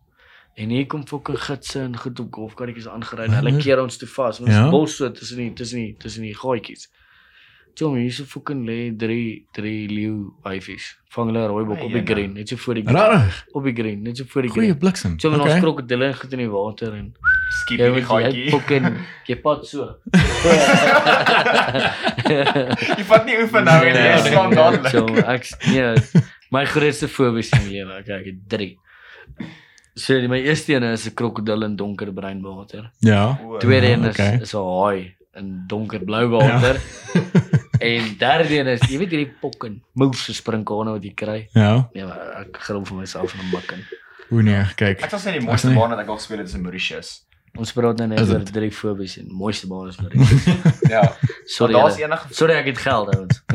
En 0.53 0.69
hier 0.69 0.85
kom 0.85 1.07
fucking 1.07 1.39
gidse 1.43 1.79
en 1.79 1.97
goed 1.97 2.19
op 2.19 2.33
golfkarretjies 2.33 2.87
aangery 2.87 3.23
en 3.23 3.33
hulle 3.33 3.57
keer 3.57 3.81
ons 3.81 3.97
toe 3.97 4.07
vas. 4.07 4.39
Ons 4.39 4.49
Ja? 4.49 4.65
ja? 4.65 4.69
bos 4.69 4.95
so 4.95 5.11
tussen 5.11 5.37
die 5.37 5.53
tussen 5.53 5.79
die 5.79 5.95
tussen 5.97 6.21
die 6.21 6.35
gaatjies. 6.35 6.91
Tom, 7.75 7.95
hier 7.97 8.11
so 8.13 8.23
fucking 8.23 8.67
lê 8.67 8.91
drie 8.95 9.47
drie 9.51 9.87
leeu 9.89 10.29
wyfies. 10.45 10.91
Vang 11.09 11.31
hulle 11.31 11.47
rooibok 11.49 11.79
op 11.81 11.91
die 11.91 12.03
green, 12.05 12.33
net 12.37 12.47
so 12.49 12.55
voor 12.55 12.75
die 12.75 12.83
green. 12.83 12.95
Rarig. 12.95 13.45
Op 13.51 13.63
die 13.63 13.73
green, 13.73 14.03
net 14.03 14.17
so 14.17 14.23
voor 14.29 14.41
die 14.45 14.51
Goeie 14.51 14.67
green. 14.67 14.77
bliksem. 14.79 15.15
So 15.19 15.29
met 15.31 15.39
ons 15.39 15.49
Okay. 15.49 15.59
krokodille 15.61 16.13
goed 16.13 16.33
in 16.33 16.39
die 16.43 16.49
water 16.49 16.93
en 16.93 17.13
Skiep 17.63 17.79
in 17.79 17.85
die 17.85 17.93
moet 17.93 18.01
jy 18.01 18.07
gaatjie. 18.23 18.49
fucking 18.51 18.97
jy 19.27 19.35
pad 19.41 19.65
so. 19.65 19.95
Jy 22.97 23.03
vat 23.09 23.25
nie 23.27 23.37
oefen 23.41 23.65
nou 23.67 23.79
en 23.89 23.97
jy 23.97 24.17
slaan 24.27 24.53
dadelik. 24.53 24.91
So 24.93 25.01
ek 25.33 25.43
nee, 25.71 25.87
My 26.53 26.61
grootste 26.69 27.07
fobies 27.09 27.49
in 27.57 27.63
die 27.65 27.71
lewe, 27.79 27.95
kyk, 28.05 28.19
ek 28.19 28.25
het 28.29 28.39
3. 28.53 28.67
So 29.97 30.19
die- 30.21 30.29
my 30.29 30.37
eerste 30.45 30.73
een 30.75 30.83
is 30.83 31.07
'n 31.07 31.13
krokodil 31.15 31.63
in 31.65 31.75
donker 31.75 32.11
breinwater. 32.13 32.91
Ja. 33.01 33.39
O, 33.43 33.57
Tweede 33.57 33.87
Ja, 33.87 33.93
een 33.93 34.03
is 34.05 34.13
okay. 34.15 34.37
is 34.41 34.53
'n 34.53 34.57
haai 34.61 35.15
in 35.39 35.63
donkerblou 35.67 36.27
water. 36.29 36.81
en 37.89 38.15
derde 38.17 38.59
een 38.59 38.67
is 38.67 38.81
jy 38.89 38.97
weet 39.01 39.11
hierdie 39.15 39.33
pokken, 39.41 39.81
mouse 39.99 40.33
sprinkane 40.33 40.91
wat 40.95 41.03
jy 41.03 41.13
kry. 41.17 41.39
Ja. 41.57 41.89
Nee, 41.93 42.05
maar 42.05 42.45
ek 42.45 42.57
glo 42.67 42.83
vir 42.87 42.97
myself 43.03 43.33
in 43.33 43.39
'n 43.45 43.49
mikken. 43.51 43.81
Hoe 44.29 44.41
nee, 44.41 44.63
kyk. 44.75 45.03
Ek 45.03 45.09
sal 45.13 45.19
sê 45.19 45.31
die 45.37 45.45
mooiste 45.45 45.73
baan 45.73 45.89
wat 45.93 45.99
ek 45.99 46.09
al 46.09 46.17
gespeel 46.17 46.41
het 46.41 46.47
is 46.47 46.53
in 46.57 46.65
Mauritius. 46.65 47.09
Ons 47.53 47.69
praat 47.71 47.97
nou 48.01 48.07
net 48.09 48.17
oor 48.25 48.41
drie 48.49 48.71
fobies 48.73 49.19
en 49.21 49.27
mooiste 49.29 49.67
baan 49.69 49.87
is 49.91 49.97
maar. 50.01 50.11
Ja. 50.93 51.03
Sorry. 51.45 51.73
Daar's 51.73 51.97
enige 52.01 52.33
Sorry 52.33 52.53
ek 52.57 52.65
het 52.71 52.79
geld 52.81 53.15
ouens. 53.15 53.43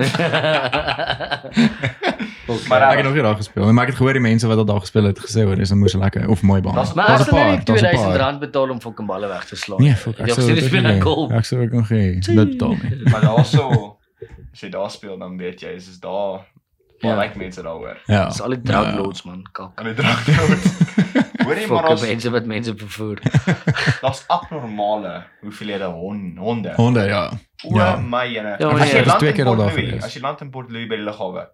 Maar 2.68 2.82
Ek 2.90 2.96
het 2.96 3.05
nog 3.05 3.14
nie 3.14 3.22
daar 3.22 3.36
gespeel, 3.36 3.72
maar 3.72 3.84
ek 3.84 3.90
het 3.90 3.99
gehoor 3.99 4.12
die 4.12 4.22
mense 4.22 4.46
wat 4.46 4.57
al 4.59 4.64
daar 4.64 4.80
gespeel 4.80 5.05
het 5.05 5.18
gesê 5.20 5.42
hoor, 5.44 5.57
dis 5.57 5.70
'n 5.70 5.78
moeë 5.78 5.99
lekker 5.99 6.28
of 6.28 6.42
mooi 6.42 6.61
baan. 6.62 6.74
Daar's- 6.74 6.94
Maar 6.94 7.07
as 7.09 7.28
paar, 7.28 7.51
net 7.51 7.66
daar's 7.66 7.82
een 7.82 7.88
2000 7.88 8.09
paar. 8.09 8.18
rand 8.18 8.40
betaal 8.40 8.70
om 8.70 8.80
fucking 8.80 9.09
balle 9.09 9.26
weg 9.28 9.44
te 9.44 9.57
slaan. 9.57 9.82
Nee, 9.82 9.94
fuck, 9.94 10.18
Ek 10.18 10.28
sê 10.28 10.32
sou 10.32 10.55
dis 10.55 10.64
ek 10.64 10.70
weer 10.72 10.82
'n 10.82 11.01
sou- 11.01 11.01
goal. 11.14 11.30
Ek 11.32 11.44
sou 11.44 11.62
ook 11.62 11.72
nog 11.72 11.90
nie 11.90 12.18
dit 12.20 12.34
betaal 12.49 12.76
nie. 12.82 13.03
Maar 13.12 13.20
daarso 13.20 13.96
as 14.53 14.61
jy 14.61 14.68
daar 14.70 14.90
speel 14.90 15.18
dan 15.18 15.36
weet 15.36 15.61
jy, 15.61 15.68
is 15.74 15.88
is 15.88 15.99
daar 16.01 16.46
Ja. 17.01 17.14
baie 17.14 17.26
like 17.28 17.38
mense 17.38 17.62
daaroor. 17.62 17.96
Ja. 18.07 18.24
Dis 18.26 18.40
al 18.40 18.49
die 18.51 18.62
drug 18.62 18.94
lords 18.96 19.22
man, 19.22 19.42
kak. 19.53 19.70
En 19.78 19.84
dit 19.84 19.96
draag 19.96 20.24
dood. 20.24 20.59
Hoor 21.49 21.57
jy 21.57 21.66
maar 21.66 21.78
Fucking 21.78 21.86
daar's 21.88 22.01
mense 22.07 22.30
wat 22.30 22.44
mense 22.46 22.72
vervoer. 22.76 23.18
daar's 24.03 24.24
abnormale 24.26 25.22
hoeveelhede 25.40 25.84
hon, 25.84 26.36
honde. 26.38 26.72
Honde, 26.76 27.01
ja. 27.07 27.30
O 27.64 27.74
Ja. 27.76 27.96
my 27.96 28.24
ene. 28.36 28.57
Ja, 28.59 28.68
As 28.68 28.90
jy 28.92 29.05
land 29.05 29.22
in 29.22 29.46
al 29.46 29.55
Port 29.57 29.74
Louis, 29.76 30.03
as 30.05 30.14
jy 30.14 30.20
land 30.20 30.40
in 30.40 30.51
Port 30.51 30.70
Louis 30.70 30.88
by 30.88 30.96
die 30.96 31.05
lughawe. 31.05 31.49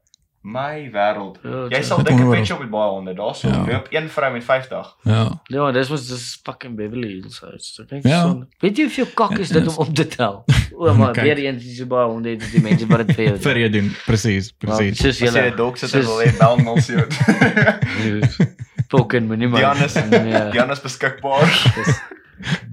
My 0.44 0.90
wêreld. 0.92 1.38
Ja, 1.42 1.50
Jy 1.50 1.68
dit- 1.68 1.84
sal 1.88 1.96
Dit 1.96 2.06
dink 2.06 2.18
onnodig. 2.20 2.38
pet 2.38 2.46
shop 2.48 2.58
met 2.60 2.70
baie 2.70 2.90
honde. 2.90 3.14
Daarso 3.14 3.48
Ja. 3.48 3.64
loop 3.66 3.86
een 3.90 4.08
vrou 4.08 4.32
met 4.32 4.44
50. 4.44 4.96
Ja. 5.02 5.40
Ja, 5.44 5.72
dis 5.72 5.88
was 5.88 6.06
dis 6.08 6.40
fucking 6.42 6.76
Beverly 6.76 7.08
Hills. 7.08 7.36
So 7.38 7.82
ek 7.82 7.88
dink 7.88 8.04
Ja. 8.06 8.22
so. 8.22 8.44
Weet 8.60 8.76
jy 8.76 8.82
hoeveel 8.84 9.06
kak 9.14 9.38
is 9.38 9.48
dit 9.48 9.66
om 9.66 9.74
op 9.86 9.94
te 9.94 10.06
tel? 10.06 10.44
O, 10.76 10.94
maar 10.94 11.12
Kyk. 11.12 11.22
weer 11.24 11.38
eens 11.38 11.62
dis 11.64 11.76
so 11.76 11.86
baie 11.86 12.06
honde 12.06 12.28
het 12.28 12.50
die 12.52 12.60
mense 12.60 12.86
wat 12.86 13.06
dit 13.06 13.16
vir 13.16 13.24
jou. 13.24 13.38
Vir 13.46 13.58
jou 13.58 13.70
doen. 13.70 13.92
Presies, 14.06 14.52
presies. 14.52 14.98
Soos 14.98 15.18
jy. 15.18 15.30
'n 15.50 15.56
dog 15.56 15.78
sit 15.78 15.90
wil 15.92 16.18
hê 16.20 16.36
bel 16.38 16.58
07. 16.76 17.06
Fucking 18.88 19.26
moenie 19.26 19.48
maar. 19.48 19.60
Dianus 19.60 19.94
Nee. 19.94 20.50
Dianus 20.50 20.80
beskikbaar. 20.80 21.48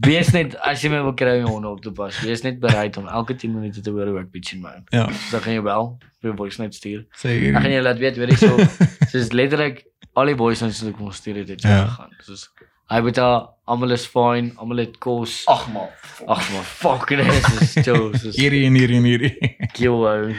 Wees 0.05 0.31
net 0.33 0.55
as 0.65 0.81
jy 0.81 0.89
my 0.89 1.01
wil 1.05 1.13
kry 1.13 1.41
om 1.43 1.49
honde 1.51 1.67
op 1.69 1.81
te 1.83 1.91
pas, 1.91 2.15
wees 2.25 2.41
net 2.43 2.59
bereid 2.59 2.97
om 2.97 3.07
elke 3.07 3.35
10 3.35 3.53
minute 3.53 3.81
te 3.81 3.91
hoor 3.93 4.07
hoe 4.09 4.19
ek 4.23 4.31
bitch 4.33 4.53
in 4.53 4.61
my. 4.61 4.73
Ja. 4.89 5.05
So 5.11 5.37
dan 5.37 5.41
gaan 5.45 5.53
jy 5.53 5.61
bel, 5.61 5.97
vir 6.21 6.35
voice 6.39 6.61
note 6.61 6.75
stuur. 6.77 7.05
Sê 7.17 7.35
Ek 7.51 7.61
gaan 7.61 7.71
jou 7.71 7.83
laat 7.85 7.99
weet 8.01 8.17
weer 8.17 8.35
so. 8.37 8.57
Soos 9.11 9.31
letterlik 9.31 9.85
al 10.15 10.25
die 10.25 10.35
boys 10.35 10.61
wat 10.61 10.81
ek 10.87 10.97
kon 10.97 11.11
stuur 11.13 11.35
het 11.43 11.49
het 11.49 11.61
Ja. 11.61 11.85
gegaan. 11.85 12.11
Soos 12.25 12.49
hy 12.91 12.99
weet 13.01 13.15
daar 13.15 13.47
almal 13.71 13.91
is 13.95 14.05
fine, 14.05 14.51
almal 14.57 14.77
het 14.83 14.97
kos. 14.99 15.43
Ag 15.47 15.67
man. 15.71 15.87
Ag 16.27 16.43
maar 16.51 16.63
fucking 16.67 17.21
is 17.21 17.61
is 17.61 17.73
chill, 17.85 18.11
soos 18.21 18.35
Hierdie 18.35 18.65
en 18.65 18.73
hierdie 18.75 18.97
en 18.97 19.03
hierdie. 19.07 19.55
kill 19.73 20.01
ou. 20.03 20.33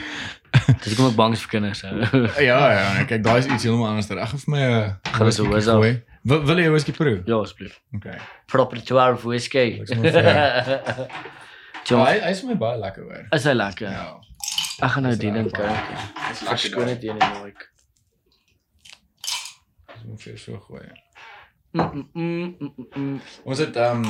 Dis 0.84 0.94
kom 0.98 1.06
ek 1.08 1.16
bang 1.16 1.32
vir 1.38 1.48
kinders. 1.48 1.80
Ja, 1.82 2.58
ja, 2.76 2.92
nee, 2.98 3.06
kyk, 3.08 3.22
daai 3.24 3.38
is 3.40 3.46
iets 3.48 3.64
heeltemal 3.64 3.88
anders. 3.94 4.10
Ag 4.10 4.34
vir 4.36 4.50
my 4.52 4.60
'n 4.60 4.96
Gaan 5.12 5.26
ons 5.30 5.38
'n 5.40 6.02
whistle? 6.22 6.46
Wil 6.46 6.58
jy 6.58 6.66
'n 6.66 6.72
whisky 6.72 6.92
proe? 6.92 7.22
Ja, 7.26 7.38
asseblief. 7.40 7.80
Okay. 7.96 8.18
Proper 8.46 8.84
12 8.84 9.22
whisky. 9.22 9.82
Ja, 11.90 11.98
hy 12.06 12.18
hy 12.22 12.30
is 12.30 12.40
vir 12.42 12.52
my 12.52 12.58
baie 12.60 12.78
lekker 12.78 13.06
hoor. 13.08 13.22
Is 13.34 13.46
hy 13.48 13.54
lekker? 13.56 13.90
Ja. 13.90 14.20
Ek 14.86 14.92
gaan 14.94 15.06
nou 15.06 15.14
die 15.18 15.30
ding 15.34 15.48
kyk. 15.50 15.88
Dis 16.28 16.42
lekker. 16.46 16.90
dit 16.92 17.08
een 17.08 17.18
en 17.18 17.32
nooit. 17.40 17.64
Dis 19.92 20.04
moet 20.06 20.22
vir 20.22 20.38
so 20.38 20.60
gooi. 20.68 20.84
Mm, 21.72 22.08
mm, 22.12 22.72
mm. 22.94 23.20
Ons 23.48 23.62
het 23.64 23.76
ehm 23.80 24.04
um, 24.04 24.08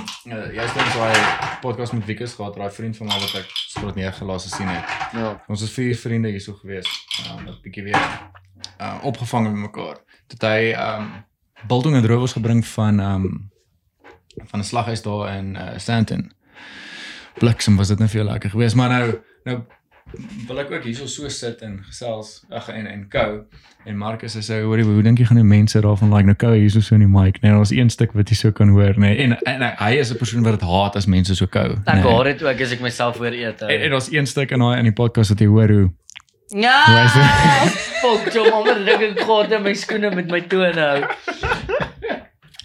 jy's 0.52 0.72
dan 0.74 0.88
so 0.90 1.08
'n 1.08 1.60
podcast 1.62 1.92
met 1.92 2.04
Wikus 2.04 2.34
gehad, 2.34 2.56
daai 2.56 2.70
vriend 2.70 2.96
van 2.96 3.06
my 3.06 3.18
wat 3.22 3.34
ek 3.40 3.50
spot 3.54 3.94
nie 3.94 4.12
gelaas 4.12 4.48
gesien 4.50 4.68
het. 4.68 4.84
Ja. 5.12 5.42
Ons 5.48 5.62
is 5.62 5.72
vier 5.72 5.94
vriende 5.96 6.28
hierso 6.28 6.54
gewees. 6.54 6.88
Ehm 7.24 7.38
um, 7.38 7.44
wat 7.46 7.62
bietjie 7.62 7.82
weer 7.82 8.02
uh 8.80 8.98
opgevang 9.02 9.48
met 9.48 9.60
mekaar. 9.70 10.02
Toe 10.26 10.48
hy 10.48 10.72
ehm 10.72 11.02
um, 11.02 11.24
biltong 11.68 11.94
en 11.94 12.06
rowers 12.06 12.32
gebring 12.32 12.66
van 12.66 13.00
ehm 13.00 13.24
um, 13.24 13.50
van 14.48 14.60
'n 14.60 14.64
slaghuis 14.64 15.02
daar 15.02 15.36
in 15.36 15.54
uh, 15.54 15.76
Sandton. 15.76 16.32
Bliksem 17.38 17.76
was 17.76 17.88
dit 17.88 17.98
net 17.98 18.10
veel 18.10 18.24
lekker 18.24 18.50
geweest, 18.50 18.74
maar 18.74 18.88
nou 18.88 19.18
nou 19.44 19.62
wil 20.46 20.60
ek 20.62 20.70
ook 20.72 20.84
hierso 20.84 21.06
so 21.06 21.28
sit 21.32 21.62
en 21.64 21.78
gesels 21.86 22.42
ag 22.52 22.68
en 22.72 22.86
en 22.86 23.04
kou 23.08 23.44
en 23.88 23.96
Marcus 23.96 24.36
sê 24.44 24.58
hoorie 24.62 24.84
hoe 24.84 25.02
dink 25.02 25.18
jy 25.18 25.26
gaan 25.28 25.40
die 25.40 25.46
mense 25.46 25.80
daarvan 25.80 26.12
like 26.12 26.28
nou 26.28 26.36
kou 26.38 26.52
hierso 26.54 26.82
so 26.84 26.94
in 26.98 27.04
die 27.06 27.10
mic 27.10 27.40
nee 27.42 27.54
ons 27.56 27.72
een 27.74 27.90
stuk 27.90 28.12
wat 28.18 28.28
jy 28.28 28.36
so 28.36 28.52
kan 28.52 28.68
hoor 28.74 28.98
nee 29.00 29.16
en, 29.24 29.36
en, 29.48 29.62
en 29.62 29.76
hy 29.78 29.92
is 30.02 30.12
'n 30.12 30.18
persoon 30.20 30.44
wat 30.44 30.58
dit 30.60 30.68
haat 30.68 30.96
as 30.96 31.06
mense 31.06 31.34
so 31.38 31.46
kou 31.46 31.78
Ek 31.86 31.94
nee. 31.94 32.02
hoor 32.02 32.24
dit 32.24 32.42
ook 32.42 32.60
as 32.60 32.72
ek 32.72 32.80
myself 32.80 33.18
hoor 33.18 33.32
eet. 33.32 33.62
ou. 33.62 33.68
en, 33.68 33.80
en 33.80 33.94
ons 33.94 34.12
een 34.12 34.26
stuk 34.26 34.50
in 34.50 34.58
daai 34.58 34.78
in 34.78 34.90
die 34.90 34.98
podcast 35.02 35.30
wat 35.30 35.40
jy 35.40 35.46
hoor 35.46 35.68
hoe 35.68 35.90
Ja. 36.48 36.84
Hoe 36.86 37.04
is 37.04 37.72
Fuck, 38.02 38.32
jou 38.34 38.50
mamma 38.50 38.74
dink 38.84 39.02
ek 39.06 39.20
gehad 39.22 39.52
in 39.52 39.62
my 39.62 39.72
skoene 39.78 40.10
met 40.14 40.26
my 40.30 40.40
tone 40.50 40.80
hou. 40.80 41.00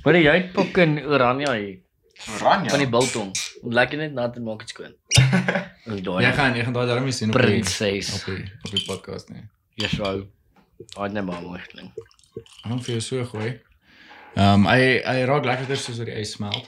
Hoor 0.04 0.16
jy 0.18 0.34
het 0.38 0.50
fucking 0.56 0.98
oranje 1.06 1.52
hier 1.54 1.76
Oranje. 2.38 2.70
van 2.74 2.80
die 2.80 2.88
biltong. 2.90 3.32
Lekker 3.64 3.98
net 4.02 4.14
nat 4.18 4.36
en 4.36 4.44
maak 4.44 4.60
dit 4.66 4.70
skoon. 4.76 4.94
En 5.88 6.02
daai 6.04 6.24
jy 6.26 6.32
gaan 6.36 6.56
jy 6.58 6.64
gaan 6.68 6.74
daai 6.76 6.88
daarmee 6.90 7.12
sien 7.16 7.30
op 7.32 7.38
die, 7.40 7.46
prinses. 7.48 8.10
op 8.18 8.26
die 8.26 8.44
op 8.66 8.72
die 8.76 8.84
podcast 8.90 9.30
nee 9.32 9.46
Ja, 9.80 9.88
so. 9.88 10.26
Daai 10.98 11.10
net 11.16 11.24
maar 11.24 11.40
mooi 11.42 11.62
klink. 11.72 11.94
ek 12.36 12.66
gaan 12.68 12.82
vir 12.84 12.98
jou 12.98 13.02
so 13.06 13.24
gooi 13.30 13.54
ehm 14.36 14.66
um, 14.66 14.66
hy 14.68 14.98
hy 15.06 15.22
raak 15.30 15.46
lekkerder 15.48 15.80
soos 15.80 15.98
wat 16.04 16.10
die 16.12 16.18
ys 16.20 16.34
smelt 16.36 16.68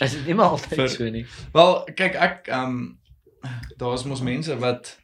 Is 0.00 0.14
dit 0.16 0.24
nie 0.26 0.34
maar 0.38 0.54
altyd 0.56 0.78
Vir- 0.80 0.88
so 0.94 1.10
nie? 1.12 1.26
Wel, 1.52 1.76
kyk 2.00 2.14
ek 2.16 2.48
ehm 2.48 2.64
um, 2.64 2.80
daar's 3.78 4.04
mos 4.04 4.20
mense 4.22 4.56
wat 4.58 4.96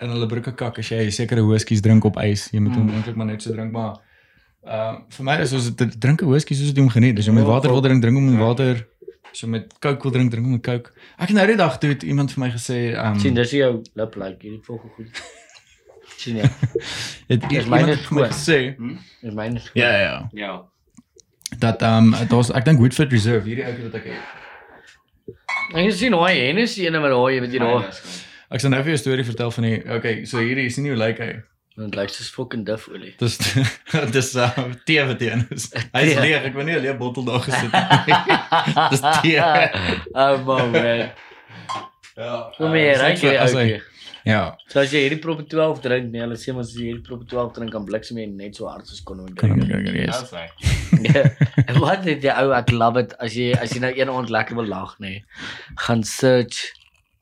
in 0.00 0.08
hulle 0.10 0.26
broeke 0.26 0.52
kak 0.54 0.78
as 0.78 0.88
jy 0.88 1.10
sekere 1.10 1.42
whiskies 1.46 1.80
drink 1.80 2.04
op 2.04 2.16
ys. 2.18 2.48
Jy 2.52 2.60
moet 2.60 2.74
hom 2.76 2.86
Mm. 2.88 2.94
eintlik 2.94 3.16
maar 3.16 3.26
net 3.26 3.42
so 3.42 3.52
drink, 3.52 3.72
maar 3.72 3.96
ehm 4.66 5.02
vir 5.10 5.24
my 5.24 5.36
is 5.42 5.50
soos 5.50 5.70
dit 5.76 6.00
drink 6.00 6.22
'n 6.22 6.26
whisky 6.28 6.54
soos 6.54 6.72
jy 6.72 6.80
hom 6.80 6.88
geniet. 6.90 7.18
As 7.18 7.26
jy 7.26 7.32
met 7.32 7.44
Ja, 7.44 7.48
water 7.50 7.70
wil 7.70 7.80
drink, 7.80 8.02
drink 8.02 8.16
hom 8.16 8.24
met 8.30 8.34
ja. 8.40 8.46
water. 8.46 8.86
As 9.32 9.40
jy 9.40 9.48
met 9.48 9.72
Coke 9.80 10.02
wil 10.02 10.12
drink, 10.12 10.30
drink 10.30 10.44
hom 10.46 10.52
met 10.52 10.62
Coke. 10.62 10.90
Ek 11.18 11.28
het 11.28 11.36
nou 11.36 11.46
die 11.46 11.56
dag 11.56 11.78
toe 11.78 11.90
het 11.90 12.02
iemand 12.02 12.32
vir 12.32 12.40
my 12.44 12.50
gesê 12.50 12.94
ehm 12.94 13.18
sien 13.18 13.34
dis 13.34 13.50
jou 13.50 13.82
lip 13.94 14.14
like 14.16 14.38
hierdie 14.42 14.62
volg 14.62 14.82
goed. 14.96 15.22
sien 16.22 16.36
jy? 16.36 16.42
het 17.28 17.40
Dis 17.48 17.64
iemand 17.64 17.68
myne 17.86 17.96
skoon. 17.96 18.28
gesê 18.28 18.76
Dis 19.22 19.34
myne. 19.34 19.60
ja 19.74 19.90
ja 19.90 19.98
ja 20.00 20.28
Ja. 20.32 20.62
dat 21.58 21.82
ehm 21.82 22.14
um, 22.14 22.28
daar's 22.28 22.50
ek 22.50 22.64
dink 22.64 22.78
Woodford 22.78 23.12
Reserve 23.12 23.46
hierdie 23.48 23.64
ouetjie 23.64 23.84
wat 23.84 23.94
ek 23.94 24.04
het. 24.04 24.22
Ek 25.72 25.90
sien 25.96 26.12
hoe 26.12 26.26
hy 26.28 26.34
en 26.50 26.58
is 26.58 26.74
die 26.76 26.86
ene 26.86 27.00
wat 27.00 27.10
daai 27.14 27.40
weet 27.40 27.52
jy 27.56 27.58
daar. 27.62 27.88
Ek 28.54 28.60
sal 28.60 28.70
nou 28.70 28.82
vir 28.84 28.92
jou 28.92 28.98
'n 28.98 29.02
storie 29.02 29.24
vertel 29.24 29.50
van 29.50 29.64
die 29.64 29.78
okay, 29.96 30.24
so 30.28 30.38
hierdie 30.38 30.68
sien 30.70 30.86
hoe 30.86 30.96
lyk 30.96 31.18
hy. 31.18 31.32
Dit 31.76 31.94
lyk 31.98 32.08
soos 32.14 32.28
fucking 32.30 32.64
duff 32.66 32.86
olie. 32.88 33.14
Dis 33.18 33.38
dis 34.16 34.28
uh, 34.36 34.50
tee 34.86 35.02
wat 35.08 35.18
teen 35.18 35.46
is. 35.50 35.70
Hy 35.94 36.02
is 36.06 36.14
leeg. 36.20 36.44
Ek 36.50 36.54
wou 36.54 36.62
nie 36.64 36.76
'n 36.76 36.82
leë 36.84 36.96
bottel 37.00 37.24
daar 37.24 37.40
gesit 37.42 37.72
het 37.72 38.06
nie. 38.06 38.14
Dis 38.92 39.02
tee. 39.22 39.40
Oh 40.14 40.36
man. 40.46 40.72
Ja. 42.14 42.52
Ryk 42.60 43.18
jy 43.24 43.34
as 43.36 43.52
hy- 43.52 43.58
ouetjie. 43.64 43.82
Ja, 44.24 44.56
So 44.72 44.80
as 44.80 44.92
jy 44.94 45.02
hierdie 45.04 45.20
prop 45.20 45.42
12 45.48 45.80
drink, 45.84 46.06
nee, 46.12 46.20
hulle 46.24 46.36
sê 46.40 46.52
maar 46.56 46.64
as 46.64 46.70
jy 46.76 46.86
hierdie 46.92 47.04
prop 47.04 47.26
12 47.28 47.52
drink 47.58 47.72
kan 47.74 47.84
bliksem 47.84 48.16
jy 48.22 48.26
net 48.30 48.56
so 48.56 48.68
hard 48.70 48.86
soos 48.88 49.02
kon 49.04 49.20
drink. 49.26 49.66
Dis 50.06 50.32
hy. 50.32 50.46
Ja. 51.04 51.24
En 51.68 51.78
wat 51.82 52.04
het 52.08 52.22
jy 52.24 52.32
ou 52.44 52.54
ek 52.56 52.70
love 52.72 53.00
it 53.04 53.12
as 53.20 53.34
jy 53.36 53.50
as 53.58 53.74
jy 53.76 53.80
nou 53.84 53.92
een 53.96 54.08
aand 54.12 54.30
lekker 54.32 54.56
wil 54.56 54.66
lag 54.70 54.96
nê. 55.02 55.10
Nee, 55.18 55.24
gaan 55.86 56.02
search 56.08 56.62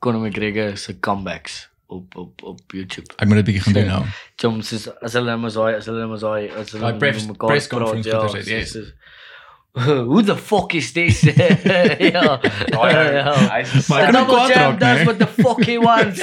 Conor 0.03 0.19
McGregor 0.27 0.77
se 0.77 0.95
comebacks 0.99 1.69
op 1.93 2.15
op 2.17 2.43
op 2.43 2.59
YouTube. 2.75 3.11
Ek 3.19 3.27
moet 3.27 3.41
dit 3.43 3.45
bietjie 3.51 3.61
gaan 3.67 3.73
doen 3.77 3.87
nou. 3.91 4.01
Soms 4.41 4.71
is 4.79 4.87
as 5.03 5.13
hulle 5.19 5.35
maar 5.37 5.51
so 5.51 5.67
as 5.67 5.85
hulle 5.91 6.07
maar 6.07 6.19
so 6.23 6.31
as 6.33 6.71
hulle 6.73 6.85
met 6.99 7.27
mekaar 7.33 7.51
press 7.53 7.67
conference 7.71 8.09
ja, 8.09 8.21
hy 8.23 8.41
sê, 8.47 8.63
soos- 8.63 8.71
soos- 8.71 8.93
Who 10.11 10.21
the 10.21 10.35
fuck 10.37 10.73
is 10.73 10.91
this? 10.93 11.21
ja. 11.21 11.33
ja. 11.97 12.39
Hy 13.49 13.63
kan 13.87 14.15
ook 14.15 14.27
double 14.29 14.45
champ 14.53 14.79
does 14.79 15.03
what 15.03 15.17
the 15.19 15.27
fuck 15.41 15.63
he 15.65 15.79
wants. 15.81 16.21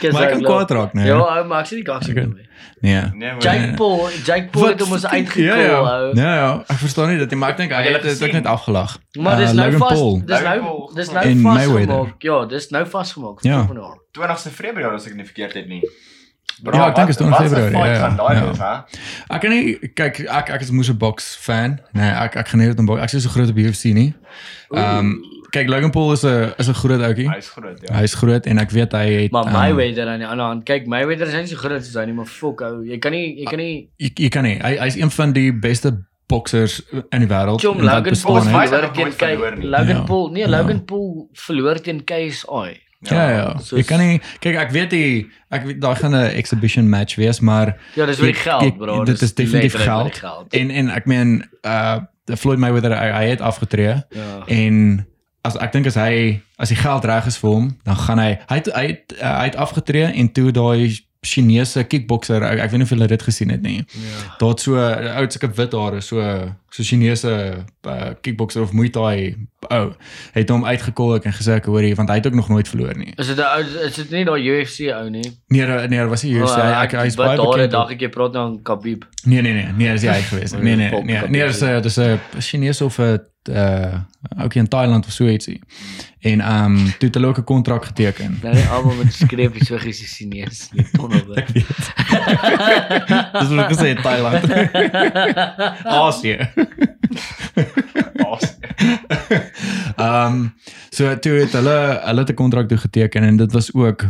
Kan 0.00 0.42
kwaad 0.42 0.70
raak, 0.70 0.92
nee. 0.96 1.06
Ja, 1.06 1.18
ou, 1.18 1.44
maar 1.46 1.60
ek 1.60 1.66
sien 1.72 1.82
die 1.82 1.86
kaks 1.88 2.08
Okay. 2.08 2.24
nie. 2.24 2.46
Nee. 2.80 3.02
Nee, 3.12 3.32
Jake 3.44 3.74
Paul, 3.76 4.08
Jake 4.24 4.48
Paul 4.54 4.66
het 4.72 4.80
hom 4.80 4.92
ons 4.96 5.02
Ja, 5.02 5.10
uitgekol, 5.10 5.60
ja. 5.60 5.78
ou. 5.78 6.16
Ja, 6.16 6.34
ja. 6.34 6.50
Ek 6.66 6.76
verstaan 6.80 7.08
nie 7.12 7.18
dit 7.20 7.30
nie, 7.34 7.38
maar 7.38 7.50
ek 7.54 7.60
dink 7.60 7.72
hy 7.76 7.82
jy 7.84 7.92
het 7.96 8.02
dit 8.06 8.22
ook 8.24 8.36
net 8.38 8.46
afgelag. 8.56 8.96
Maar 9.18 9.36
dis 9.42 9.50
Uh, 9.52 9.56
nou 9.60 9.70
vas, 9.76 9.92
Paul. 9.98 10.20
dis 10.24 10.42
nou 10.48 10.58
dis 10.94 11.10
nou 11.12 11.24
vasgemaak. 11.44 12.22
Ja, 12.22 12.38
dis 12.46 12.68
nou 12.74 12.84
vasgemaak. 12.86 13.42
Ja. 13.44 13.64
Van 13.66 13.76
haar. 13.84 13.98
20ste 14.18 14.50
Februarie 14.54 14.96
as 14.96 15.06
ek 15.10 15.14
nie 15.18 15.24
verkeerd 15.28 15.54
het 15.60 15.68
nie. 15.68 15.82
Ja, 16.64 16.88
ek 16.88 16.94
dink 16.96 17.06
dit 17.06 17.20
is 17.20 17.26
20 17.26 17.38
Februarie, 17.38 17.76
ja, 17.78 17.84
ja. 17.92 18.00
Van 18.08 18.16
daai 18.16 18.36
Ja. 18.36 18.50
is, 18.50 18.58
hè? 18.58 18.74
Ek 19.34 19.40
kan 19.40 19.50
nie 19.50 19.78
kyk 19.94 20.20
ek 20.28 20.50
ek 20.50 20.60
is 20.60 20.70
moes 20.70 20.88
'n 20.90 20.96
boks 20.98 21.36
fan. 21.40 21.80
Nee, 21.92 22.10
ek 22.10 22.36
ek 22.36 22.48
geniet 22.48 22.68
dit 22.68 22.78
om 22.78 22.86
boks. 22.86 23.00
Ek 23.02 23.12
is 23.12 23.22
so 23.22 23.30
groot 23.30 23.48
op 23.50 23.56
UFC 23.56 23.84
nie. 23.94 24.14
Ehm 24.74 25.12
kyk 25.50 25.68
Logan 25.68 25.90
Paul 25.90 26.12
is 26.12 26.24
'n 26.24 26.52
is 26.58 26.68
'n 26.68 26.74
groot 26.74 27.00
ouetjie. 27.00 27.28
Hy's 27.30 27.48
groot, 27.48 27.78
ja. 27.82 27.94
Hy 27.96 28.02
is 28.02 28.14
groot 28.14 28.46
en 28.46 28.58
ek 28.58 28.70
weet 28.70 28.92
hy 28.92 29.06
het 29.22 29.30
Maar 29.32 29.44
ehm, 29.44 29.52
Mayweather 29.52 30.08
aan 30.08 30.18
die 30.18 30.26
ander 30.26 30.46
hand, 30.46 30.64
kyk 30.64 30.86
Mayweather 30.86 31.26
is 31.26 31.32
nie 31.34 31.46
so 31.46 31.56
groot 31.56 31.84
soos 31.84 31.94
hy 31.94 32.04
nie, 32.04 32.14
maar 32.14 32.26
fok 32.26 32.60
ou, 32.60 32.82
jy 32.84 32.98
kan 32.98 33.12
nie 33.12 33.36
jy 33.38 33.44
kan 33.44 33.58
nie 33.58 33.88
jy, 33.98 34.10
jy 34.14 34.28
kan 34.28 34.42
nie. 34.44 34.58
Hy 34.60 34.76
hy's 34.78 34.96
een 34.96 35.10
van 35.10 35.32
die 35.32 35.52
beste 35.52 36.04
boksers 36.28 36.82
in 37.10 37.20
die 37.20 37.28
wêreld. 37.28 37.60
Jom 37.62 37.78
en 37.78 37.84
wat 37.84 37.94
Logan 37.94 38.02
bestaan 38.12 38.32
Paul 38.32 38.42
verloor 38.42 38.92
teen 38.92 39.58
nie. 39.58 39.68
Logan 39.68 39.88
Ja. 39.96 40.02
Paul, 40.02 40.28
nee, 40.30 40.42
Ja. 40.42 40.48
Logan 40.50 40.84
Paul 40.84 41.28
verloor 41.32 41.80
teen 41.80 42.04
KSI. 42.04 42.80
Ja 43.00 43.30
ja. 43.30 43.58
soos- 43.58 43.78
Jy 43.78 43.82
kan 43.86 43.98
nie 43.98 44.20
kyk 44.40 44.56
ek 44.56 44.70
weet 44.70 44.90
die 44.90 45.30
ek 45.50 45.64
weet 45.64 45.80
daar 45.80 45.96
gaan 45.96 46.14
'n 46.14 46.34
exhibition 46.34 46.88
match 46.88 47.14
wees, 47.16 47.40
maar 47.40 47.76
Ja, 47.94 48.06
dis 48.06 48.20
Ek- 48.20 48.36
geld, 48.36 48.78
bro. 48.78 49.04
dit 49.04 49.22
is 49.22 49.34
definitief 49.34 49.74
geld. 49.74 50.14
geld. 50.18 50.52
en 50.54 50.70
en 50.70 50.88
ek 50.90 51.06
meen 51.06 51.44
uh 51.64 51.98
Floyd 52.36 52.58
Mayweather 52.58 52.92
hy, 52.98 53.10
hy 53.12 53.28
het 53.30 53.40
afgetree 53.40 54.02
Ja. 54.10 54.42
en 54.46 55.06
as 55.44 55.56
ek 55.56 55.72
dink 55.72 55.86
as 55.86 55.94
hy 55.94 56.42
as 56.58 56.68
die 56.68 56.76
geld 56.76 57.04
reg 57.04 57.26
is 57.26 57.36
vir 57.38 57.50
hom, 57.50 57.78
dan 57.84 57.96
gaan 57.96 58.18
hy 58.18 58.38
hy 58.48 58.54
het, 58.56 58.66
hy 58.74 58.86
het, 58.86 59.14
uh, 59.22 59.38
hy 59.38 59.44
het 59.44 59.56
afgetree 59.56 60.04
en 60.12 60.32
toe 60.32 60.50
daai 60.52 61.00
Chinese 61.20 61.82
kickbokser, 61.84 62.42
ek, 62.46 62.58
ek 62.62 62.70
weet 62.70 62.78
nie 62.78 62.86
of 62.86 62.90
julle 62.94 63.06
dit 63.10 63.22
gesien 63.22 63.50
het 63.50 63.62
nie. 63.62 63.80
Ja. 63.90 64.36
Daar 64.38 64.48
het 64.54 64.60
so 64.60 64.74
'n 64.78 65.16
ou 65.18 65.24
sulke 65.30 65.50
wit 65.56 65.72
hare, 65.72 66.00
so 66.00 66.20
so 66.70 66.82
Chinese 66.82 67.26
uh, 67.86 68.10
kickbokser 68.20 68.62
of 68.62 68.72
Muay 68.72 68.88
Thai 68.90 69.34
ou 69.70 69.92
het 70.32 70.48
hom 70.48 70.64
uitgekolk 70.64 71.24
en 71.24 71.32
gesê 71.32 71.56
ek 71.58 71.64
hoor 71.66 71.82
jy 71.82 71.94
want 71.94 72.08
hy 72.08 72.14
het 72.20 72.26
ook 72.26 72.34
nog 72.34 72.48
nooit 72.48 72.68
verloor 72.68 72.94
nie. 72.96 73.12
Is 73.16 73.26
dit 73.26 73.36
'n 73.36 73.40
ou 73.42 73.62
is 73.86 73.94
dit 73.96 74.10
nie 74.10 74.24
daai 74.24 74.42
UFC 74.46 74.80
ou 74.94 75.10
nie? 75.10 75.26
Nee, 75.48 75.66
nee, 75.66 75.88
nee, 75.88 76.04
was 76.06 76.22
hier 76.22 76.46
sê 76.46 76.60
hy 76.62 76.82
ek- 76.84 76.92
hy 76.92 77.06
is 77.06 77.16
baie 77.16 77.36
daar 77.36 77.46
bekend. 77.46 77.70
dag 77.70 77.84
op- 77.84 77.90
ek 77.90 78.00
jy 78.00 78.08
praat 78.08 78.32
nou 78.32 78.44
aan 78.46 78.62
Khabib. 78.62 79.04
Nee 79.24 79.42
nee 79.42 79.52
nee, 79.52 79.72
nee, 79.76 79.92
dis 79.92 80.02
hy 80.02 80.22
gewees. 80.22 80.52
Nee 80.62 80.76
nee, 80.76 80.90
Pop- 80.90 81.04
nee, 81.04 81.20
pop- 81.20 81.30
nee, 81.30 81.46
dis 81.46 81.62
'n 81.62 81.82
dis 81.82 81.98
'n 81.98 82.18
Chinese 82.38 82.84
of 82.84 82.98
'n 82.98 83.18
uh 83.48 83.94
ook 84.42 84.54
in 84.54 84.68
Thailand 84.68 85.06
of 85.06 85.12
so 85.12 85.26
ietsie. 85.26 85.60
En 86.20 86.40
ehm 86.40 86.64
um, 86.64 86.84
toe 86.84 87.08
het 87.08 87.14
hulle 87.14 87.26
ook 87.26 87.38
'n 87.38 87.44
kontrak 87.44 87.84
geteken. 87.84 88.38
Nou 88.42 88.54
nie 88.54 88.64
almal 88.64 88.94
met 88.94 89.12
skreepies 89.12 89.66
so 89.66 89.78
gesies 89.78 90.16
Chinees 90.16 90.68
nie 90.72 90.86
tonnel. 90.92 91.34
Dis 91.34 91.64
wat 93.48 93.72
gesê 93.72 93.94
Thailand. 94.02 94.44
Asië. 96.04 96.38
Awesome. 98.16 98.56
Ehm 99.96 100.32
um, 100.32 100.54
so 100.90 101.18
toe 101.18 101.32
het 101.32 101.52
hulle 101.52 102.00
hulle 102.04 102.20
het 102.20 102.30
'n 102.30 102.34
kontrak 102.34 102.68
toe 102.68 102.78
geteken 102.78 103.22
en 103.22 103.36
dit 103.36 103.52
was 103.52 103.74
ook 103.74 104.02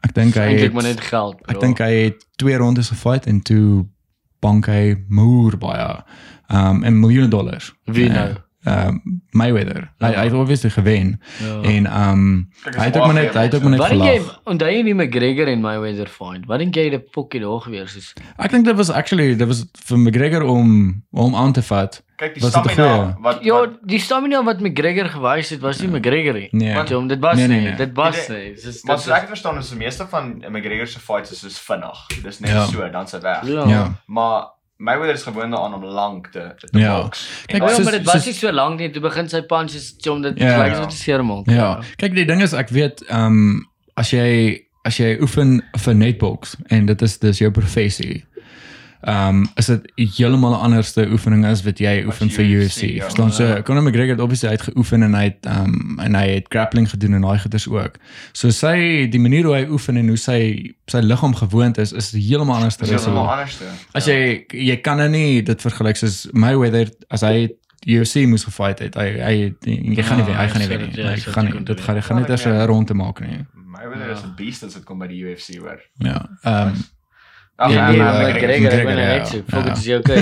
ek 0.00 0.14
dink 0.14 0.34
hy 0.34 0.40
Eintlik 0.40 0.72
maar 0.72 0.82
net 0.82 1.00
geld. 1.00 1.42
bro. 1.42 1.54
ek 1.54 1.60
dink 1.60 1.78
hy 1.78 1.92
het 1.92 2.26
twee 2.36 2.56
rondes 2.56 2.88
gefight 2.88 3.26
en 3.26 3.42
toe 3.42 3.86
bank 4.38 4.66
hy 4.66 5.04
moer 5.08 5.58
baie 5.58 6.04
ehm 6.46 6.66
um, 6.66 6.84
en 6.84 7.00
miljoene 7.00 7.28
dollars. 7.28 7.74
Wie 7.84 8.08
nou? 8.08 8.28
Ehm 8.28 8.47
um, 8.66 9.20
Mayweather. 9.30 9.90
Hy 10.02 10.12
hy 10.14 10.24
het 10.28 10.32
obviously 10.32 10.70
gewen 10.70 11.20
Ja. 11.40 11.60
en 11.62 11.86
um, 12.08 12.48
is 12.66 12.74
hy 12.76 12.84
het 12.88 12.96
ook 12.96 13.06
maar 13.06 13.14
net 13.14 13.34
hy 13.34 13.42
het 13.46 13.54
ook 13.54 13.62
maar 13.62 13.70
net 13.70 13.80
Wat 13.80 13.90
dink 13.90 14.02
jy 14.04 14.20
onthou 14.44 14.70
jy 14.72 14.82
nie 14.82 14.94
McGregor 14.94 15.46
en 15.48 15.60
Mayweather 15.60 16.08
fight? 16.08 16.46
Wat 16.46 16.58
dink 16.58 16.74
jy 16.74 16.88
die 16.90 16.98
pokkie 17.00 17.40
daar 17.40 17.60
gewees 17.60 17.96
is? 17.96 18.12
Ek 18.38 18.50
dink 18.50 18.64
dit 18.64 18.76
was 18.76 18.90
actually 18.90 19.34
dit 19.36 19.46
was 19.48 19.64
vir 19.86 19.98
McGregor 19.98 20.42
om 20.42 21.02
om 21.12 21.34
aan 21.34 21.52
te 21.52 21.62
vat. 21.62 22.02
Kyk, 22.18 22.34
die 22.34 22.42
stamina 22.42 22.74
goeie? 22.74 23.14
wat 23.22 23.44
Ja, 23.46 23.54
wat 23.62 23.76
die 23.86 24.00
stamina 24.02 24.42
wat 24.42 24.60
McGregor 24.60 25.06
gewys 25.08 25.50
het, 25.54 25.60
was 25.62 25.78
nie 25.80 25.88
McGregor 25.88 26.34
nie. 26.34 26.48
Nee. 26.50 26.74
Want 26.74 26.90
hom, 26.90 27.06
dit 27.08 27.20
was 27.22 27.36
Nee, 27.38 27.46
nee, 27.46 27.60
nie, 27.60 27.68
nee. 27.68 27.76
dit 27.76 27.94
was 27.94 28.24
Nee, 28.28 28.44
nie. 28.48 28.54
Dis 28.58 28.82
Maar 28.84 28.98
soos 28.98 29.14
ek 29.14 29.28
verstaan 29.30 29.58
is 29.62 29.68
die 29.70 29.78
meeste 29.78 30.06
van 30.10 30.32
McGregor 30.50 30.86
se 30.90 30.98
fights 30.98 31.30
is 31.30 31.38
soos 31.46 31.58
vinnig. 31.62 32.06
Dis 32.24 32.40
net 32.40 32.50
Ja. 32.50 32.66
so 32.66 32.90
dan 32.90 33.06
se 33.08 33.20
weg. 33.22 33.46
Ja. 33.46 33.68
Ja. 33.68 33.84
Maar 34.06 34.48
Mayweather 34.78 35.14
is 35.14 35.22
gewoond 35.26 35.50
daaraan 35.52 35.74
om 35.74 35.84
lank 35.84 36.26
te 36.32 36.52
te 36.58 36.78
Ja. 36.78 37.02
boks. 37.02 37.42
Kyk, 37.46 37.62
Oh, 37.62 37.70
ja, 37.70 37.82
maar 37.82 37.92
dit 37.92 38.04
was 38.06 38.24
nie 38.26 38.34
so 38.34 38.52
lank 38.52 38.78
nie. 38.78 38.90
Toe 38.90 39.02
begin 39.02 39.28
sy 39.28 39.40
punches 39.42 39.94
chom 40.00 40.22
dit 40.22 40.38
Ja. 40.38 40.52
gelyk 40.54 40.76
so 40.76 40.86
te 40.86 40.96
seer 40.96 41.24
maak. 41.24 41.50
Ja. 41.50 41.80
Kyk, 41.96 42.14
die 42.14 42.24
ding 42.24 42.42
is 42.42 42.52
ek 42.52 42.68
weet 42.70 43.02
ehm 43.08 43.26
um, 43.26 43.68
as 43.96 44.10
jy 44.10 44.60
as 44.84 44.96
jy 44.98 45.16
oefen 45.20 45.62
vir 45.78 45.94
netbox 45.94 46.54
en 46.70 46.86
dit 46.86 47.02
is 47.02 47.18
dis 47.18 47.38
jou 47.38 47.50
professie. 47.50 48.24
Ehm 49.00 49.28
um, 49.28 49.46
is 49.54 49.66
dit 49.66 49.92
heeltemal 50.16 50.50
'n 50.52 50.60
anderste 50.60 51.06
oefening 51.10 51.44
as 51.46 51.62
wat 51.62 51.78
jy 51.78 52.02
oefen 52.06 52.30
vir 52.30 52.44
UFC. 52.44 52.80
Ja. 52.82 53.02
Verstaan 53.04 53.32
so 53.32 53.44
Ja. 53.44 53.62
Conor 53.62 53.82
McGregor 53.82 54.10
het 54.10 54.20
obviously 54.20 54.48
uitgeoefen 54.48 55.02
en 55.02 55.14
hy 55.14 55.22
het 55.24 55.46
ehm 55.46 55.64
um, 55.64 55.98
en 56.00 56.14
hy 56.14 56.28
het 56.28 56.46
grappling 56.48 56.90
gedoen 56.90 57.14
en 57.14 57.20
daai 57.20 57.38
goeders 57.38 57.68
ook. 57.68 57.94
So 58.32 58.50
sy 58.50 59.06
die 59.10 59.20
manier 59.20 59.44
hoe 59.44 59.54
hy 59.54 59.66
oefen 59.70 59.96
en 59.96 60.08
hoe 60.08 60.16
sy 60.16 60.72
sy 60.86 60.98
liggaam 61.00 61.34
gewoond 61.34 61.78
is 61.78 61.92
is 61.92 62.10
heeltemal 62.10 62.54
anders 62.56 62.76
Dis 62.76 62.90
as 62.90 62.94
heeltemal 63.04 63.24
so. 63.24 63.30
anders. 63.30 63.58
As 63.94 64.04
jy 64.06 64.44
jy 64.52 64.76
kan 64.80 64.96
nou 64.96 65.08
nie 65.08 65.42
dit 65.42 65.60
vergelyk 65.62 65.96
soos 65.96 66.28
Mayweather 66.32 66.90
as 67.10 67.20
hy 67.20 67.48
UFC 67.86 68.26
moes 68.26 68.44
gefight 68.44 68.78
het. 68.78 68.94
Hy 68.94 69.08
hy 69.22 69.54
jy 69.62 70.02
gaan 70.02 70.16
nie 70.18 70.26
wen, 70.26 70.36
hy 70.36 70.48
gaan 70.48 70.58
nie 70.58 70.68
Ja, 70.68 70.68
wen 70.68 70.80
so 70.80 70.86
nie. 70.86 70.86
dit- 70.86 70.96
ja, 71.04 71.10
Hy 71.10 71.16
gaan 71.32 71.44
dit 71.44 71.54
nie 71.54 71.64
dit 71.64 71.80
gaan 71.80 72.02
gaan 72.02 72.16
net 72.20 72.30
eers 72.30 72.44
'n 72.46 72.66
rond 72.66 72.86
te 72.86 72.94
maak 72.94 73.20
nie. 73.20 73.46
Mayweather 73.54 74.10
is 74.10 74.22
'n 74.24 74.34
beast 74.36 74.62
as 74.64 74.74
dit 74.74 74.84
kom 74.84 74.98
by 74.98 75.06
die 75.06 75.22
UFC 75.22 75.56
hoor. 75.60 75.78
Ja. 75.98 76.28
Ehm 76.42 76.74
Ag, 77.60 77.68
Nee, 77.68 77.76
ja, 77.76 77.90
nee, 77.90 77.98
maar 77.98 78.14
McGregor, 78.14 78.48
McGregor, 78.48 78.78
ek 78.78 78.84
ben 78.86 78.98
ja. 78.98 79.24
so. 79.24 79.36
Fok 79.48 79.64
Ja. 79.66 79.74
dit 79.74 79.76
is 79.76 79.88
okay. 79.98 80.18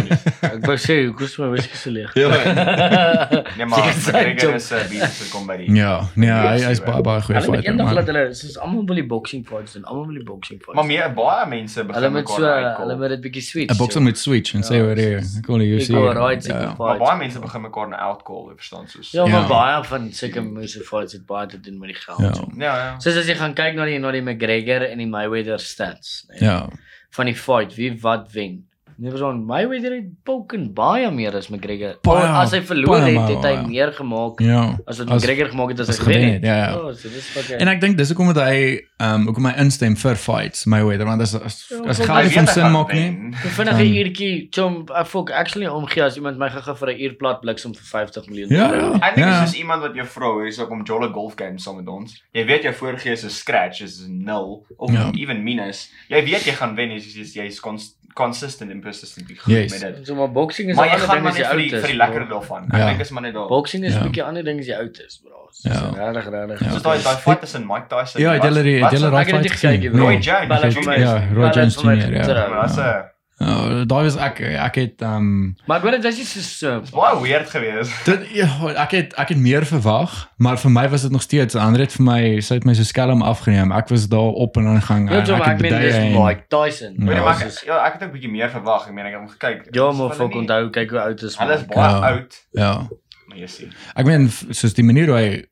Ek 0.57 0.63
wou 0.71 0.77
sê, 0.81 0.95
hoe 1.05 1.13
kos 1.19 1.35
my 1.39 1.49
whisky 1.53 1.77
se 1.77 1.91
leeg. 1.93 2.15
Nee, 2.15 3.67
maar 3.67 3.93
sy 4.05 4.11
McGregor 4.13 4.55
is 4.57 4.69
as 4.73 4.89
dit 4.89 5.29
kom 5.33 5.45
by 5.47 5.57
die 5.61 5.67
ja, 5.77 5.91
nee, 6.17 6.31
hy 6.33 6.55
hy 6.65 6.71
is 6.73 6.81
baie 6.87 7.03
baie 7.05 7.21
goeie 7.27 7.37
Hulle 7.37 7.51
met 7.53 7.61
fighter. 7.61 7.69
eendag 7.73 7.87
maar- 7.91 7.99
laat 7.99 8.09
hulle 8.13 8.23
soos 8.39 8.57
almal 8.65 8.87
wil 8.89 9.01
die 9.03 9.05
boxing 9.11 9.45
fights 9.49 9.77
doen. 9.77 9.85
Almal 9.85 10.07
wil 10.09 10.17
die 10.21 10.25
boxing 10.31 10.63
fights. 10.65 10.79
Maar 10.81 10.89
meer 10.89 11.13
baie 11.19 11.45
mense 11.53 11.85
begin 11.85 12.03
hulle 12.03 12.11
moet 12.17 12.29
so 12.33 12.41
uitkom. 12.47 12.81
hulle 12.87 12.97
moet 13.03 13.13
dit 13.15 13.21
bietjie 13.27 13.45
switch. 13.51 13.75
'n 13.75 13.77
Bokser 13.83 14.03
moet 14.09 14.19
switch 14.19 14.55
en 14.57 14.63
sê 14.71 14.75
Ja, 14.81 14.83
hoor 14.87 14.97
soos- 14.97 15.37
ek 15.43 15.47
wil 15.53 15.59
wil 15.59 16.13
right 16.23 16.47
Ja. 16.47 16.75
Maar 16.79 16.99
baie 17.05 17.19
mense 17.19 17.39
begin 17.45 17.61
mekaar 17.69 17.89
na 17.93 17.97
outcall, 18.09 18.49
jy 18.49 18.57
verstaan 18.57 18.89
soos. 18.89 19.13
Ja, 19.13 19.25
Ja. 19.27 19.31
maar 19.37 19.49
baie 19.49 19.85
van 19.85 20.09
sulke 20.13 20.41
moose 20.41 20.81
fights 20.81 21.13
het 21.13 21.27
baie 21.27 21.47
te 21.47 21.61
doen 21.61 21.79
met 21.79 21.89
die 21.93 22.01
geld. 22.01 22.19
Ja. 22.21 22.33
Ja, 22.67 22.75
ja. 22.87 22.99
Soos 22.99 23.17
as 23.17 23.27
jy 23.29 23.35
gaan 23.37 23.53
kyk 23.55 23.75
na 23.77 23.85
die 23.85 23.99
na 23.99 24.11
die 24.11 24.23
McGregor 24.23 24.89
en 24.89 24.99
die 24.99 25.07
Mayweather 25.07 25.59
stats, 25.61 26.25
nee, 26.29 26.41
Ja. 26.49 26.69
Van 27.17 27.31
die 27.31 27.37
fight, 27.37 27.75
wie 27.79 27.93
wat 28.03 28.33
wen. 28.37 28.67
Nee, 28.99 29.11
verstaan, 29.11 29.45
Mayweather 29.45 29.93
het 29.93 30.05
poken 30.25 30.73
baie 30.73 31.11
meer 31.13 31.35
as 31.37 31.49
McGregor. 31.53 31.99
Baie, 32.03 32.25
as 32.41 32.53
hy 32.57 32.63
verloor 32.65 33.01
baie, 33.01 33.19
het, 33.19 33.29
het 33.29 33.45
hy 33.45 33.55
baie. 33.57 33.67
meer 33.69 33.93
gemaak 33.93 34.41
Ja. 34.41 34.79
as 34.87 34.99
wat 35.03 35.11
As- 35.11 35.21
McGregor 35.23 35.51
gemaak 35.51 35.69
het 35.69 35.81
as, 35.81 35.89
as 35.89 35.99
hy 35.99 36.05
gewen 36.05 36.33
het. 36.33 36.43
ja, 36.43 36.57
ja. 36.57 36.79
Oh, 36.79 36.93
so 36.95 37.09
dis 37.13 37.35
wat 37.35 37.51
En 37.61 37.69
ek 37.69 37.81
dink 37.81 37.97
dis 37.99 38.09
hoekom 38.09 38.33
dat 38.33 38.45
hy 38.49 38.81
ehm 38.99 39.15
um, 39.21 39.27
hoekom 39.27 39.45
hy 39.45 39.53
instem 39.61 39.97
vir 39.97 40.17
fights 40.17 40.65
Mayweather 40.65 41.05
want 41.05 41.21
as 41.21 41.35
as, 41.35 41.67
Ja, 41.71 41.83
as 41.93 41.99
Hy 41.99 42.07
nie 42.07 42.23
weet 42.25 42.33
van 42.33 42.47
hy 42.47 42.53
sin 42.53 42.63
gaan 42.63 42.73
maak 42.73 42.93
nie. 42.93 43.11
Hoe 43.43 43.51
vinnig 43.59 43.75
'n 43.75 43.79
Dan- 43.79 43.97
uurtjie, 44.01 44.49
chom, 44.51 44.87
ek 44.97 45.07
fok 45.07 45.31
actually 45.31 45.67
omgee 45.67 46.03
as 46.03 46.17
iemand 46.17 46.39
my 46.39 46.49
gaga 46.49 46.75
vir 46.75 46.89
'n 46.95 47.01
uur 47.01 47.15
plat 47.17 47.41
bliksem 47.43 47.75
vir 47.75 47.85
50 47.85 48.27
miljoen. 48.29 48.49
Ja, 48.49 48.73
ja. 48.75 48.93
Ek 48.95 49.15
dink 49.15 49.27
Ja. 49.27 49.41
dis 49.41 49.51
soos 49.51 49.59
iemand 49.61 49.83
wat 49.83 49.95
jou 49.95 50.07
vra, 50.07 50.33
hier 50.39 50.47
is 50.47 50.59
ook 50.59 50.71
om 50.71 50.83
jolle 50.85 51.13
golf 51.13 51.35
games 51.37 51.63
saam 51.63 51.77
met 51.77 51.89
ons. 51.89 52.23
Jy 52.33 52.47
weet 52.47 52.63
jou 52.63 52.73
voorgees 52.75 53.25
is 53.25 53.37
scratch 53.39 53.83
is 53.83 54.07
0 54.09 54.65
of 54.79 54.91
Ja. 54.93 55.11
even 55.15 55.43
minus. 55.45 55.91
Jy 56.09 56.25
weet 56.25 56.45
jy 56.47 56.53
gaan 56.53 56.75
wen, 56.75 56.91
jy's 56.93 57.15
jy's 57.15 57.35
jy's 57.35 57.61
cons 57.61 57.95
consistent 58.23 58.71
en 58.71 58.81
persistent 58.81 59.27
goed 59.41 59.53
Yes. 59.55 59.71
met 59.73 59.81
dit. 59.97 60.07
So 60.07 60.15
maar 60.15 60.33
boxing 60.33 60.69
is 60.71 60.77
Maar 60.77 60.87
'n 60.87 60.89
jy 60.89 60.95
ander 61.03 61.17
ding 61.17 61.27
as 61.29 61.37
jy 61.37 61.45
oud 61.45 61.61
is. 61.73 61.81
vir 61.81 61.89
die 61.89 61.97
lekker 61.97 62.25
daarvan. 62.29 62.63
Ek 62.73 62.77
Ja. 62.81 62.87
dink 62.89 63.01
is 63.01 63.11
maar 63.11 63.23
net 63.23 63.35
daar. 63.35 63.49
Boxing 63.49 63.85
is 63.85 63.95
'n 63.95 63.99
Ja. 63.99 64.03
bietjie 64.07 64.25
ander 64.25 64.45
ding 64.45 64.59
as 64.61 64.67
jy 64.67 64.75
oud 64.75 64.97
is, 65.07 65.21
bro. 65.25 65.49
So 65.51 65.69
Ja. 65.69 65.91
regtig 66.13 66.31
regtig. 66.31 66.59
Ja. 66.65 66.71
Soos 66.73 66.83
daai 66.83 67.03
daai 67.03 67.17
fight 67.17 67.41
tussen 67.41 67.67
Mike 67.67 67.87
Tyson. 67.89 68.21
Ja, 68.21 68.29
en 68.29 68.33
het 68.35 68.43
wat- 68.43 68.53
het 69.27 69.43
dit 69.43 69.53
Fight. 69.53 69.85
Roy 69.95 70.17
Jones. 70.17 70.99
Ja, 70.99 71.23
Roy 71.35 71.51
Jones 71.51 71.75
Jr., 71.83 72.13
ja. 72.13 72.23
getrouw. 72.23 72.49
Maar 72.51 72.59
as 72.59 72.77
'n 72.77 73.15
Ja, 73.39 73.85
daai 73.85 74.05
was 74.07 74.15
ek 74.17 74.39
ek 74.41 74.75
het 74.81 75.03
ehm 75.05 75.17
um, 75.17 75.57
Maar 75.69 75.77
ek 75.77 75.83
weet 75.85 76.03
dit 76.03 76.17
nie 76.17 76.25
so 76.25 76.81
baie 76.93 77.19
weird 77.21 77.51
geweest. 77.53 77.93
dit 78.07 78.23
ja, 78.33 78.47
ek 78.81 78.91
het 78.97 79.13
ek 79.21 79.29
het 79.29 79.39
meer 79.39 79.67
verwag, 79.69 80.15
maar 80.41 80.57
vir 80.57 80.71
my 80.73 80.89
was 80.89 81.03
dit 81.03 81.13
nog 81.13 81.23
steeds 81.23 81.55
ander 81.55 81.81
het 81.85 81.93
vir 81.93 82.05
my 82.07 82.41
sy 82.41 82.55
het 82.55 82.65
my 82.65 82.73
so 82.75 82.83
skelm 82.83 83.21
afgeneem. 83.23 83.73
Ek 83.77 83.89
was 83.93 84.09
daar 84.09 84.33
op 84.41 84.57
en 84.57 84.67
aan 84.67 84.81
gang. 84.83 85.11
Ja, 85.11 85.21
het 85.21 85.29
ek 85.29 85.61
meen 85.61 85.73
dis 85.81 85.93
beduie 85.93 85.93
en- 85.93 86.25
Mike 86.25 86.45
Tyson. 86.49 86.95
Ja. 86.99 87.05
Maar 87.05 87.43
ek 87.43 87.61
ja, 87.67 87.85
ek 87.87 87.93
het 87.93 88.03
ook 88.03 88.09
'n 88.09 88.13
bietjie 88.13 88.31
meer 88.31 88.51
verwag. 88.51 88.87
Ek 88.89 88.95
meen 88.95 89.07
ek 89.07 89.13
het 89.13 89.21
hom 89.21 89.29
gekyk. 89.29 89.69
Ja, 89.75 89.93
maar 89.93 90.15
fok 90.15 90.31
nie- 90.33 90.39
onthou 90.41 90.71
kyk 90.71 90.91
hoe 90.91 91.01
oud 91.01 91.23
is 91.23 91.37
Hulle 91.39 91.55
is 91.55 91.61
Mike. 91.61 91.75
baie 91.75 91.93
Ja. 91.93 92.09
oud, 92.11 92.47
Ja. 92.53 92.73
maar 93.29 93.37
jy 93.39 93.47
sien. 93.47 93.73
Ek 93.95 94.07
meen 94.07 94.31
soos 94.51 94.73
die 94.73 94.85
manier 94.85 95.07
hoe 95.09 95.17
hy 95.19 95.45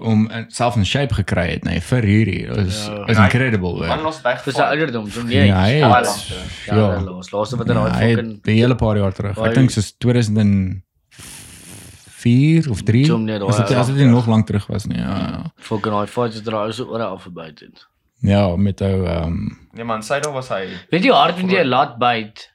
om 0.00 0.30
in- 0.30 0.50
self 0.50 0.76
in 0.76 0.84
shape 0.84 1.14
gekry 1.14 1.48
het, 1.50 1.64
nee, 1.64 1.80
vir 1.80 2.02
hierdie 2.02 2.46
is 2.66 2.86
Ja. 2.86 3.04
is 3.06 3.16
Ja, 3.16 3.22
hy- 3.22 3.24
incredible. 3.24 3.86
Man 3.86 4.02
los 4.02 4.22
dit 4.22 4.40
Vir 4.42 4.52
sy 4.52 4.60
ouderdom, 4.62 5.10
so 5.10 5.22
nee. 5.22 5.46
Ja, 5.46 5.60
hy 5.62 5.70
het-. 5.80 6.28
Ja, 6.66 6.74
ja. 6.74 7.00
los. 7.00 7.30
Laaste 7.32 7.56
wat 7.56 7.66
hy 7.68 7.74
Ja, 7.74 7.88
daai 7.88 8.02
hy 8.02 8.08
het 8.08 8.18
fucking 8.18 8.40
'n 8.44 8.50
hele 8.58 8.74
paar 8.74 8.96
jaar 8.96 9.12
terug. 9.12 9.38
Ek 9.38 9.54
dink 9.54 9.70
soos 9.70 9.92
2004 9.98 12.70
of 12.70 12.82
3. 12.82 13.04
Jom, 13.06 13.24
nee, 13.24 13.38
daai 13.38 13.48
As 13.48 13.56
dit 13.56 13.76
as 13.76 13.86
dit 13.86 14.06
nog 14.06 14.26
lank 14.26 14.46
terug 14.46 14.66
was 14.66 14.84
nie. 14.86 14.98
Ja. 14.98 15.16
ja. 15.18 15.52
fucking 15.56 15.94
daai 15.94 16.06
fights 16.06 16.34
het 16.36 16.44
daai 16.44 16.72
so 16.72 16.84
ore 16.84 17.04
afgebyt 17.04 17.60
het. 17.60 17.86
Ja, 18.20 18.56
met 18.56 18.80
ou 18.80 19.04
ehm 19.06 19.36
Nee 19.72 19.84
man, 19.84 20.02
sy 20.02 20.18
daar 20.20 20.32
was 20.32 20.48
hy. 20.48 20.66
Weet 20.90 21.04
jy 21.04 21.10
hard 21.12 21.40
moet 21.40 21.50
jy 21.50 21.60
'n 21.62 21.68
lat 21.68 21.98
byt? 21.98 22.50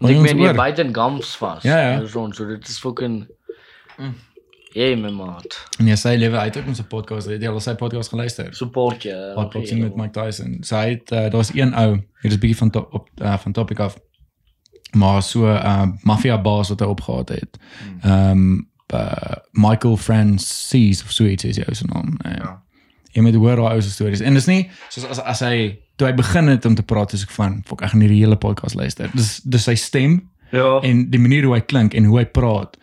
Ek 0.00 0.16
meen 0.20 0.38
jy 0.38 0.46
oor? 0.48 0.54
byt 0.54 0.78
in 0.78 0.94
gums 0.94 1.36
vas. 1.36 1.62
Ja, 1.62 1.78
ja. 1.78 2.00
Ons, 2.14 2.36
so 2.36 2.44
dit 2.46 2.68
is 2.68 2.78
fucking 2.78 3.26
Mm. 3.98 4.14
Hey 4.74 4.96
my 4.98 5.10
maat. 5.14 5.54
nee, 5.78 5.94
sy 5.96 6.16
lewe 6.18 6.36
uit 6.38 6.56
ook 6.58 6.66
ons 6.72 6.80
podcast. 6.90 7.28
Het 7.30 7.42
jy 7.44 7.50
al 7.52 7.60
sy 7.62 7.74
podcast 7.78 8.10
geluister? 8.10 8.48
Support 8.58 9.04
je. 9.06 9.14
Hot 9.36 9.52
boxing 9.54 9.84
met 9.84 9.94
Mike 9.98 10.16
Tyson. 10.16 10.56
Sy 10.66 10.80
het 10.96 11.12
uh, 11.14 11.28
daar's 11.30 11.52
een 11.54 11.70
ou, 11.78 11.92
hier 12.24 12.30
is 12.32 12.34
'n 12.34 12.42
bietjie 12.42 12.56
van 12.58 12.70
to 12.74 12.82
op 12.90 13.06
uh, 13.22 13.36
van 13.38 13.52
topic 13.54 13.78
af. 13.78 13.94
Maar 14.98 15.22
so 15.22 15.46
'n 15.46 15.62
uh, 15.62 15.86
maffia 16.02 16.40
baas 16.42 16.68
wat 16.68 16.80
hy 16.80 16.86
opgehaat 16.86 17.28
het. 17.28 17.58
Hmm. 17.78 18.10
Ehm 18.10 18.30
um, 18.30 18.68
uh 18.94 19.36
Michael 19.52 19.96
Francis 19.96 21.02
of 21.02 21.10
so 21.10 21.24
iets 21.24 21.44
is 21.44 21.56
jou 21.56 21.74
se 21.74 21.84
naam. 21.86 22.18
Uh, 22.26 22.32
Ja. 22.36 22.62
Jy 23.12 23.22
moet 23.22 23.34
hoor 23.34 23.56
daai 23.56 23.72
ou 23.74 23.80
se 23.82 23.90
stories. 23.90 24.20
En 24.20 24.34
dis 24.34 24.46
nie 24.46 24.70
soos 24.88 25.06
as 25.06 25.20
as 25.22 25.40
hy 25.40 25.78
toe 25.96 26.06
hy 26.08 26.14
begin 26.14 26.46
het 26.48 26.64
om 26.64 26.74
te 26.74 26.82
praat, 26.82 27.12
is 27.12 27.22
ek 27.22 27.30
van, 27.30 27.62
"Fok, 27.64 27.82
ek 27.82 27.90
gaan 27.90 28.00
hierdie 28.00 28.18
hele 28.24 28.36
podcast 28.36 28.74
luister." 28.74 29.10
Dis 29.14 29.40
dis 29.44 29.62
sy 29.62 29.74
stem 29.74 30.30
Ja. 30.50 30.80
en 30.82 31.10
die 31.10 31.18
manier 31.20 31.44
hoe 31.44 31.54
hy 31.54 31.60
klink 31.60 31.94
en 31.94 32.04
hoe 32.04 32.18
hy 32.18 32.24
praat. 32.24 32.76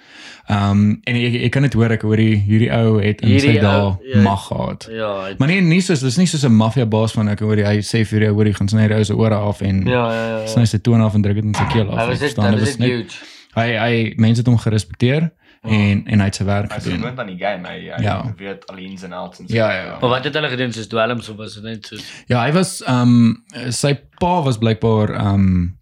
Ehm 0.49 0.71
um, 0.71 1.01
en 1.05 1.15
ek, 1.15 1.35
ek 1.45 1.51
kan 1.51 1.61
dit 1.63 1.73
hoor 1.73 1.91
ek 1.91 2.01
hoor 2.01 2.17
die 2.17 2.35
hierdie 2.35 2.71
ou 2.75 2.97
het 2.99 3.21
in 3.21 3.29
Hierdie 3.29 3.53
sy 3.55 3.59
dae 3.61 3.97
ja. 4.13 4.21
mag 4.21 4.47
gehad. 4.47 4.87
Ja, 4.91 5.11
het- 5.25 5.39
Maar 5.39 5.47
nee, 5.47 5.61
nie 5.61 5.81
soos 5.81 5.99
dis 6.01 6.17
nie 6.17 6.25
soos 6.27 6.43
'n 6.43 6.51
maffia 6.55 6.85
baas 6.85 7.11
van 7.13 7.29
ek 7.29 7.39
hoor 7.39 7.55
hy 7.57 7.77
sê 7.81 8.03
vir 8.05 8.21
jou 8.25 8.33
hoor 8.33 8.45
hy 8.45 8.53
gaan 8.53 8.67
sny 8.67 8.87
die 8.87 8.95
ou 8.97 9.03
se 9.03 9.13
ore 9.15 9.35
af 9.35 9.61
en 9.61 9.85
ja, 9.87 10.11
ja, 10.11 10.39
ja. 10.39 10.47
sny 10.47 10.65
sy 10.65 10.77
toon 10.77 11.01
af 11.01 11.13
en 11.15 11.21
druk 11.21 11.35
dit 11.35 11.43
in 11.45 11.53
sy 11.55 11.65
keel 11.73 11.89
af. 11.91 11.99
Hy 11.99 12.07
was 12.09 12.19
dit, 12.19 12.35
hy 12.37 12.51
was 12.59 12.77
net- 12.77 12.89
huge. 12.89 13.15
Hy 13.55 13.67
hy 13.77 14.13
mense 14.17 14.39
het 14.41 14.47
hom 14.47 14.57
gerespekteer 14.57 15.31
en 15.63 16.03
en 16.07 16.19
hy 16.19 16.25
het 16.25 16.35
sy 16.35 16.43
werk 16.43 16.71
Hy 16.73 16.79
gedoen. 16.79 16.99
gewoond 16.99 17.19
aan 17.19 17.27
die 17.27 17.37
game. 17.37 17.67
Hy, 17.67 17.79
hy 17.97 18.03
Ja. 18.03 18.33
weet 18.37 18.65
al 18.69 18.77
ins 18.77 19.03
en 19.03 19.13
outs 19.13 19.39
en 19.39 19.47
so. 19.47 19.55
Ja, 19.55 19.71
ja, 19.71 19.83
ja. 19.85 19.97
Maar 20.01 20.09
wat 20.09 20.23
het 20.23 20.33
hulle 20.33 20.49
gedoen 20.49 20.73
soos 20.73 20.87
dwelms 20.87 21.29
of 21.29 21.35
was 21.37 21.53
dit 21.53 21.63
net 21.63 21.85
soos 21.85 22.01
Ja, 22.27 22.43
hy 22.45 22.51
was 22.51 22.81
ehm 22.81 23.01
um, 23.01 23.43
sy 23.69 23.93
pa 24.19 24.41
was 24.41 24.57
blykbaar 24.57 25.09
ehm 25.15 25.33
um, 25.35 25.77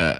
uh, 0.00 0.16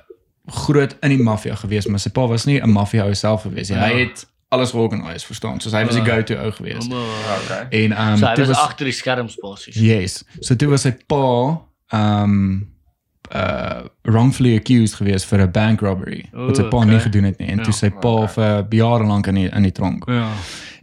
groot 0.47 0.97
in 1.03 1.09
die 1.11 1.23
maffia 1.23 1.55
gewees, 1.55 1.87
maar 1.87 2.01
sy 2.01 2.11
pa 2.11 2.27
was 2.27 2.45
nie 2.45 2.61
'n 2.61 2.71
maffia 2.71 3.05
ou 3.05 3.15
self 3.15 3.43
gewees 3.43 3.69
nie. 3.71 3.79
Hy 3.79 3.91
Ja. 3.93 3.97
het 4.09 4.27
alles 4.49 4.71
georganiseer, 4.71 5.21
verstaan? 5.27 5.61
Soos 5.61 5.73
hy 5.73 5.85
was 5.85 5.95
die 5.95 6.05
Ja. 6.05 6.15
go-to 6.15 6.35
ou 6.35 6.51
gewees. 6.53 6.87
Ja, 6.87 6.97
okay. 7.45 7.67
En 7.85 7.93
ehm 7.93 8.17
So 8.17 8.25
um, 8.25 8.29
hy 8.31 8.35
toe 8.35 8.47
was 8.47 8.57
was 8.57 8.59
agter 8.67 8.85
die 8.85 8.93
skerms 8.95 9.37
basies. 9.41 9.75
Yes. 9.77 10.25
So 10.41 10.55
toe 10.57 10.69
was 10.69 10.83
sy 10.83 10.91
pa 11.07 11.61
ehm 11.93 12.63
uh 13.35 13.81
wrongfully 14.03 14.57
accused 14.57 14.95
gewees 14.97 15.25
vir 15.25 15.39
'n 15.41 15.51
bank 15.51 15.81
robbery 15.81 16.25
wat 16.33 16.57
sy 16.57 16.63
Ooh, 16.63 16.69
pa 16.71 16.77
okay. 16.77 16.89
nie 16.91 16.99
gedoen 17.01 17.25
het 17.25 17.39
nie 17.39 17.49
en 17.49 17.57
Ja. 17.59 17.63
toe 17.65 17.73
sy 17.73 17.89
pa 17.91 18.09
Okay. 18.09 18.29
vir 18.35 18.67
jare 18.71 19.05
lank 19.07 19.27
in 19.27 19.35
die 19.35 19.49
in 19.49 19.63
die 19.63 19.73
tronk. 19.73 20.05
Ja. 20.09 20.29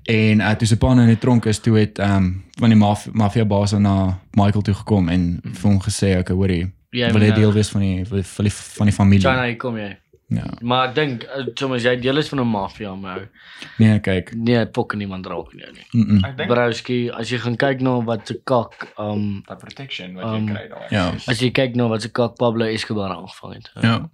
En 0.05 0.39
uh, 0.39 0.51
toe 0.51 0.68
sy 0.68 0.76
pa 0.76 0.93
nou 0.93 1.01
in 1.01 1.07
die 1.07 1.18
tronk 1.20 1.45
is, 1.45 1.60
toe 1.60 1.78
het 1.78 1.99
ehm 1.99 2.16
um, 2.16 2.43
van 2.60 2.70
die 2.70 2.78
maf 2.78 3.07
maffia 3.12 3.45
baas 3.45 3.72
na 3.72 4.18
Michael 4.34 4.62
toe 4.62 4.74
gekom 4.74 5.10
en 5.10 5.39
vir 5.53 5.70
hom 5.72 5.80
gesê 5.82 6.18
okay, 6.20 6.36
hoorie, 6.36 6.72
Jy 6.92 7.12
wil 7.12 7.22
jy 7.22 7.32
deel 7.34 7.50
nou- 7.50 7.54
wees 7.54 7.70
van 7.70 7.82
die 7.82 8.06
van 8.06 8.46
die, 8.46 8.52
van 8.54 8.86
die 8.86 8.96
familie? 8.96 9.28
China, 9.28 9.44
hier 9.46 9.58
kom 9.58 9.78
jy. 9.78 9.98
Ja. 10.30 10.46
Maar 10.62 10.90
ek 10.90 10.96
dink 10.96 11.24
eh, 11.24 11.46
soms 11.58 11.84
jy 11.84 11.96
deel 12.00 12.18
is 12.18 12.30
van 12.30 12.40
'n 12.40 12.48
maffia, 12.48 12.96
maar 12.96 13.30
Nee, 13.78 14.00
kyk. 14.00 14.34
nee, 14.36 14.66
pokke 14.68 14.96
niemand 14.96 15.26
raak 15.26 15.54
nie. 15.54 15.66
nie. 15.74 16.04
Mm 16.04 16.10
-mm. 16.20 16.26
Ek 16.26 16.38
dink 16.38 16.50
Browski, 16.50 17.10
as 17.10 17.30
jy 17.30 17.38
gaan 17.38 17.56
kyk 17.56 17.82
na 17.82 18.00
wat 18.02 18.28
se 18.28 18.40
kak, 18.44 18.94
um 19.00 19.42
dat 19.48 19.58
protection 19.60 20.14
wat 20.14 20.24
Um, 20.26 20.48
jy 20.48 20.54
kry 20.54 20.68
daar. 20.70 20.86
ja. 20.90 21.14
as 21.28 21.40
jy 21.40 21.50
kyk 21.52 21.76
na 21.76 21.88
wat 21.88 22.02
se 22.02 22.10
kak 22.12 22.36
Pablo 22.38 22.66
Escobar 22.66 23.10
aangevang 23.10 23.54
het. 23.54 23.72
Ja. 23.82 23.98
Chom 23.98 24.10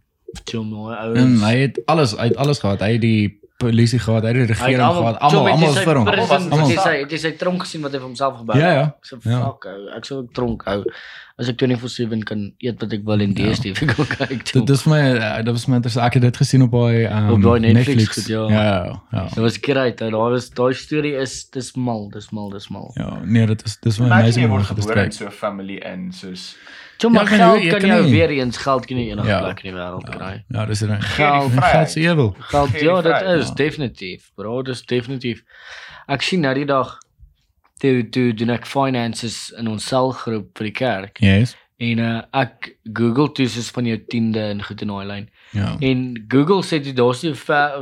mooi 0.64 0.96
En 0.96 1.16
ouens. 1.18 1.42
hy 1.42 1.56
het 1.58 1.80
alles, 1.86 2.12
hy 2.18 2.24
het 2.32 2.36
alles 2.38 2.60
gehad. 2.60 2.80
Hy 2.80 2.92
het 2.92 3.02
die 3.02 3.40
polisie 3.58 4.00
gehad, 4.00 4.24
hy 4.24 4.28
het 4.34 4.36
die 4.36 4.42
Hy 4.44 4.52
het 4.52 4.58
regering 4.60 4.94
gehad. 4.94 5.20
Almal 5.20 5.46
het 5.46 5.60
jy 5.60 5.66
almal 5.66 5.74
sy 5.74 5.84
vir 5.84 5.96
hom. 5.96 6.08
Almal 6.08 6.60
Het 6.60 6.70
jy 6.76 6.80
sy 6.84 6.96
het 7.02 7.12
jy 7.12 7.18
sy 7.18 7.32
tronk 7.40 7.62
gesien 7.64 7.82
wat 7.82 7.92
hy 7.92 7.98
vir 8.00 8.08
homself 8.08 8.38
gebou 8.38 8.58
Ja, 8.60 8.72
ja. 8.74 8.86
Ek 9.00 9.06
sê 9.08 9.20
Ja. 9.30 9.40
fuck 9.46 9.66
ou, 9.66 9.88
ek 9.96 10.06
sou 10.06 10.18
ook 10.24 10.34
tronk 10.34 10.64
hou. 10.66 10.84
As 11.38 11.50
ek 11.50 11.58
24/7 11.58 12.24
kan 12.24 12.52
eet 12.64 12.80
wat 12.80 12.94
ek 12.94 13.02
wil 13.06 13.20
en 13.22 13.34
Ja. 13.36 13.52
DStv 13.52 13.86
kan 13.96 14.06
kyk. 14.28 14.44
Dit 14.54 14.68
dis 14.68 14.82
vir 14.84 14.92
my 14.92 15.02
uh, 15.18 15.38
dit 15.44 15.54
was 15.54 15.68
my 15.68 15.76
interessant. 15.76 16.06
Ek 16.06 16.14
het 16.14 16.22
dit 16.22 16.38
gesien 16.38 16.62
op 16.64 16.72
daai 16.72 17.06
um, 17.08 17.30
Op 17.32 17.42
daai 17.42 17.60
Netflix 17.60 18.08
goed, 18.16 18.28
ja. 18.28 18.44
Ja, 18.50 18.64
ja, 18.64 19.02
ja. 19.12 19.24
Dit 19.34 19.44
was 19.44 19.58
great. 19.62 19.98
Daar 19.98 20.12
was 20.36 20.50
daai 20.50 20.74
storie 20.74 21.16
is 21.16 21.50
dis 21.50 21.76
mal, 21.76 22.10
dis 22.10 22.30
mal, 22.32 22.50
dis 22.50 22.68
mal. 22.70 22.92
Ja, 22.96 23.20
nee, 23.24 23.46
dit 23.48 23.64
is 23.66 23.78
dis 23.80 24.00
my 24.00 24.06
Imagine 24.06 24.24
amazing 24.24 24.44
jy 24.46 24.50
om 24.52 24.56
word 24.58 24.68
dit 24.68 24.76
te 24.76 24.82
gebore 24.82 25.00
in 25.04 25.10
kyk. 25.10 25.14
so 25.14 25.26
'n 25.26 25.32
family 25.32 25.76
in 25.80 26.12
soos 26.12 26.56
Ja, 26.98 27.10
maar 27.10 27.26
kan 27.26 27.38
jy- 27.38 27.44
geld 27.44 27.64
jy 27.64 27.70
kan 27.70 27.88
jou 27.90 28.10
weer 28.10 28.30
eens 28.30 28.58
geld 28.58 28.86
kan 28.86 28.98
nie 28.98 29.10
enige 29.12 29.28
Ja. 29.28 29.40
plek 29.40 29.64
in 29.64 29.72
die 29.74 29.80
wêreld 29.80 30.10
kry. 30.10 30.44
Ja, 30.50 30.66
dis 30.66 30.82
reg. 30.82 31.16
Geld. 31.16 31.52
Geld 31.64 31.90
se 31.90 32.00
ewel. 32.00 32.36
geld, 32.40 32.72
ja, 32.80 33.02
dit 33.02 33.22
is 33.40 33.48
ja. 33.48 33.54
definitief, 33.54 34.32
bro, 34.36 34.62
dis 34.62 34.86
definitief. 34.86 35.44
Ek 36.08 36.22
sien 36.22 36.40
nou 36.42 36.54
die 36.54 36.66
dag 36.66 36.98
toe 37.80 38.10
toe 38.10 38.34
doen 38.34 38.50
ek 38.50 38.66
finances 38.66 39.52
in 39.58 39.68
ons 39.68 39.86
selgroep 39.88 40.58
vir 40.58 40.66
die 40.70 40.72
kerk 40.72 41.20
Yes. 41.20 41.56
en 41.80 42.00
uh, 42.00 42.22
ek 42.34 42.76
Google 42.94 43.32
toe 43.32 43.48
soos 43.48 43.70
van 43.72 43.86
jou 43.86 43.98
10de 43.98 44.40
en 44.40 44.64
goed 44.64 44.82
in 44.82 44.88
daai 44.88 45.06
lyn. 45.06 45.30
Ja. 45.52 45.76
En 45.82 46.26
Google 46.28 46.64
sê 46.64 46.82
dit 46.84 46.96
daar's 46.96 47.24
'n 47.24 47.36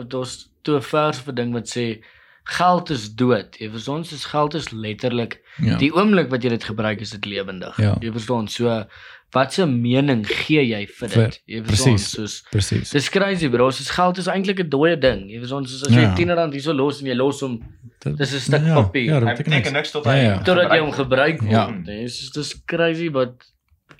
daar's 0.09 0.49
toe 0.63 0.77
'n 0.77 0.81
vers 0.81 1.19
vir 1.19 1.33
ding 1.35 1.53
wat 1.53 1.67
sê 1.69 2.01
geld 2.43 2.89
is 2.89 3.09
dood. 3.15 3.55
Jy 3.59 3.69
verstaan, 3.69 4.03
soos 4.05 4.25
geld 4.25 4.53
is 4.53 4.71
letterlik 4.71 5.39
Ja. 5.61 5.77
die 5.77 5.91
oomblik 5.93 6.29
wat 6.29 6.41
jy 6.43 6.49
dit 6.49 6.63
gebruik 6.63 7.01
is 7.01 7.11
dit 7.11 7.25
lewendig. 7.25 7.77
Ja. 7.77 7.95
Jy 8.01 8.11
verstaan, 8.11 8.47
so 8.47 8.85
wat 9.33 9.53
se 9.53 9.65
mening 9.65 10.25
gee 10.27 10.61
jy 10.67 10.85
vir 10.87 11.07
dit? 11.09 11.41
Jy 11.45 11.63
verstaan, 11.63 11.97
soos 11.99 12.43
Presies. 12.51 12.89
dis 12.91 13.09
crazy 13.09 13.49
bro, 13.49 13.69
soos 13.71 13.89
geld 13.89 14.17
is 14.17 14.27
eintlik 14.27 14.59
'n 14.59 14.69
dooie 14.69 14.97
ding. 14.99 15.29
Jy 15.29 15.39
verstaan, 15.39 15.65
soos 15.67 15.83
as 15.87 15.93
jy 15.93 16.01
Ja. 16.01 16.13
10 16.15 16.29
rand 16.35 16.53
hierso 16.53 16.73
los 16.73 17.01
en 17.01 17.07
jy 17.07 17.15
los 17.15 17.39
hom 17.41 17.59
dis 18.03 18.33
'n 18.33 18.39
stuk 18.39 18.65
ja, 18.65 18.73
papier. 18.81 19.05
Ja, 19.05 19.19
dit 19.19 19.27
beteken 19.37 19.49
beteken 19.51 19.73
niks. 19.73 19.91
tot 19.91 20.05
Ja, 20.05 20.11
hy 20.11 20.17
ja. 20.23 20.37
totdat 20.43 20.71
jy 20.71 20.79
hom 20.79 20.91
gebruik 20.91 21.41
word. 21.41 21.51
Ja. 21.51 22.07
Soos 22.07 22.31
dis 22.31 22.63
crazy 22.65 23.09
but 23.09 23.31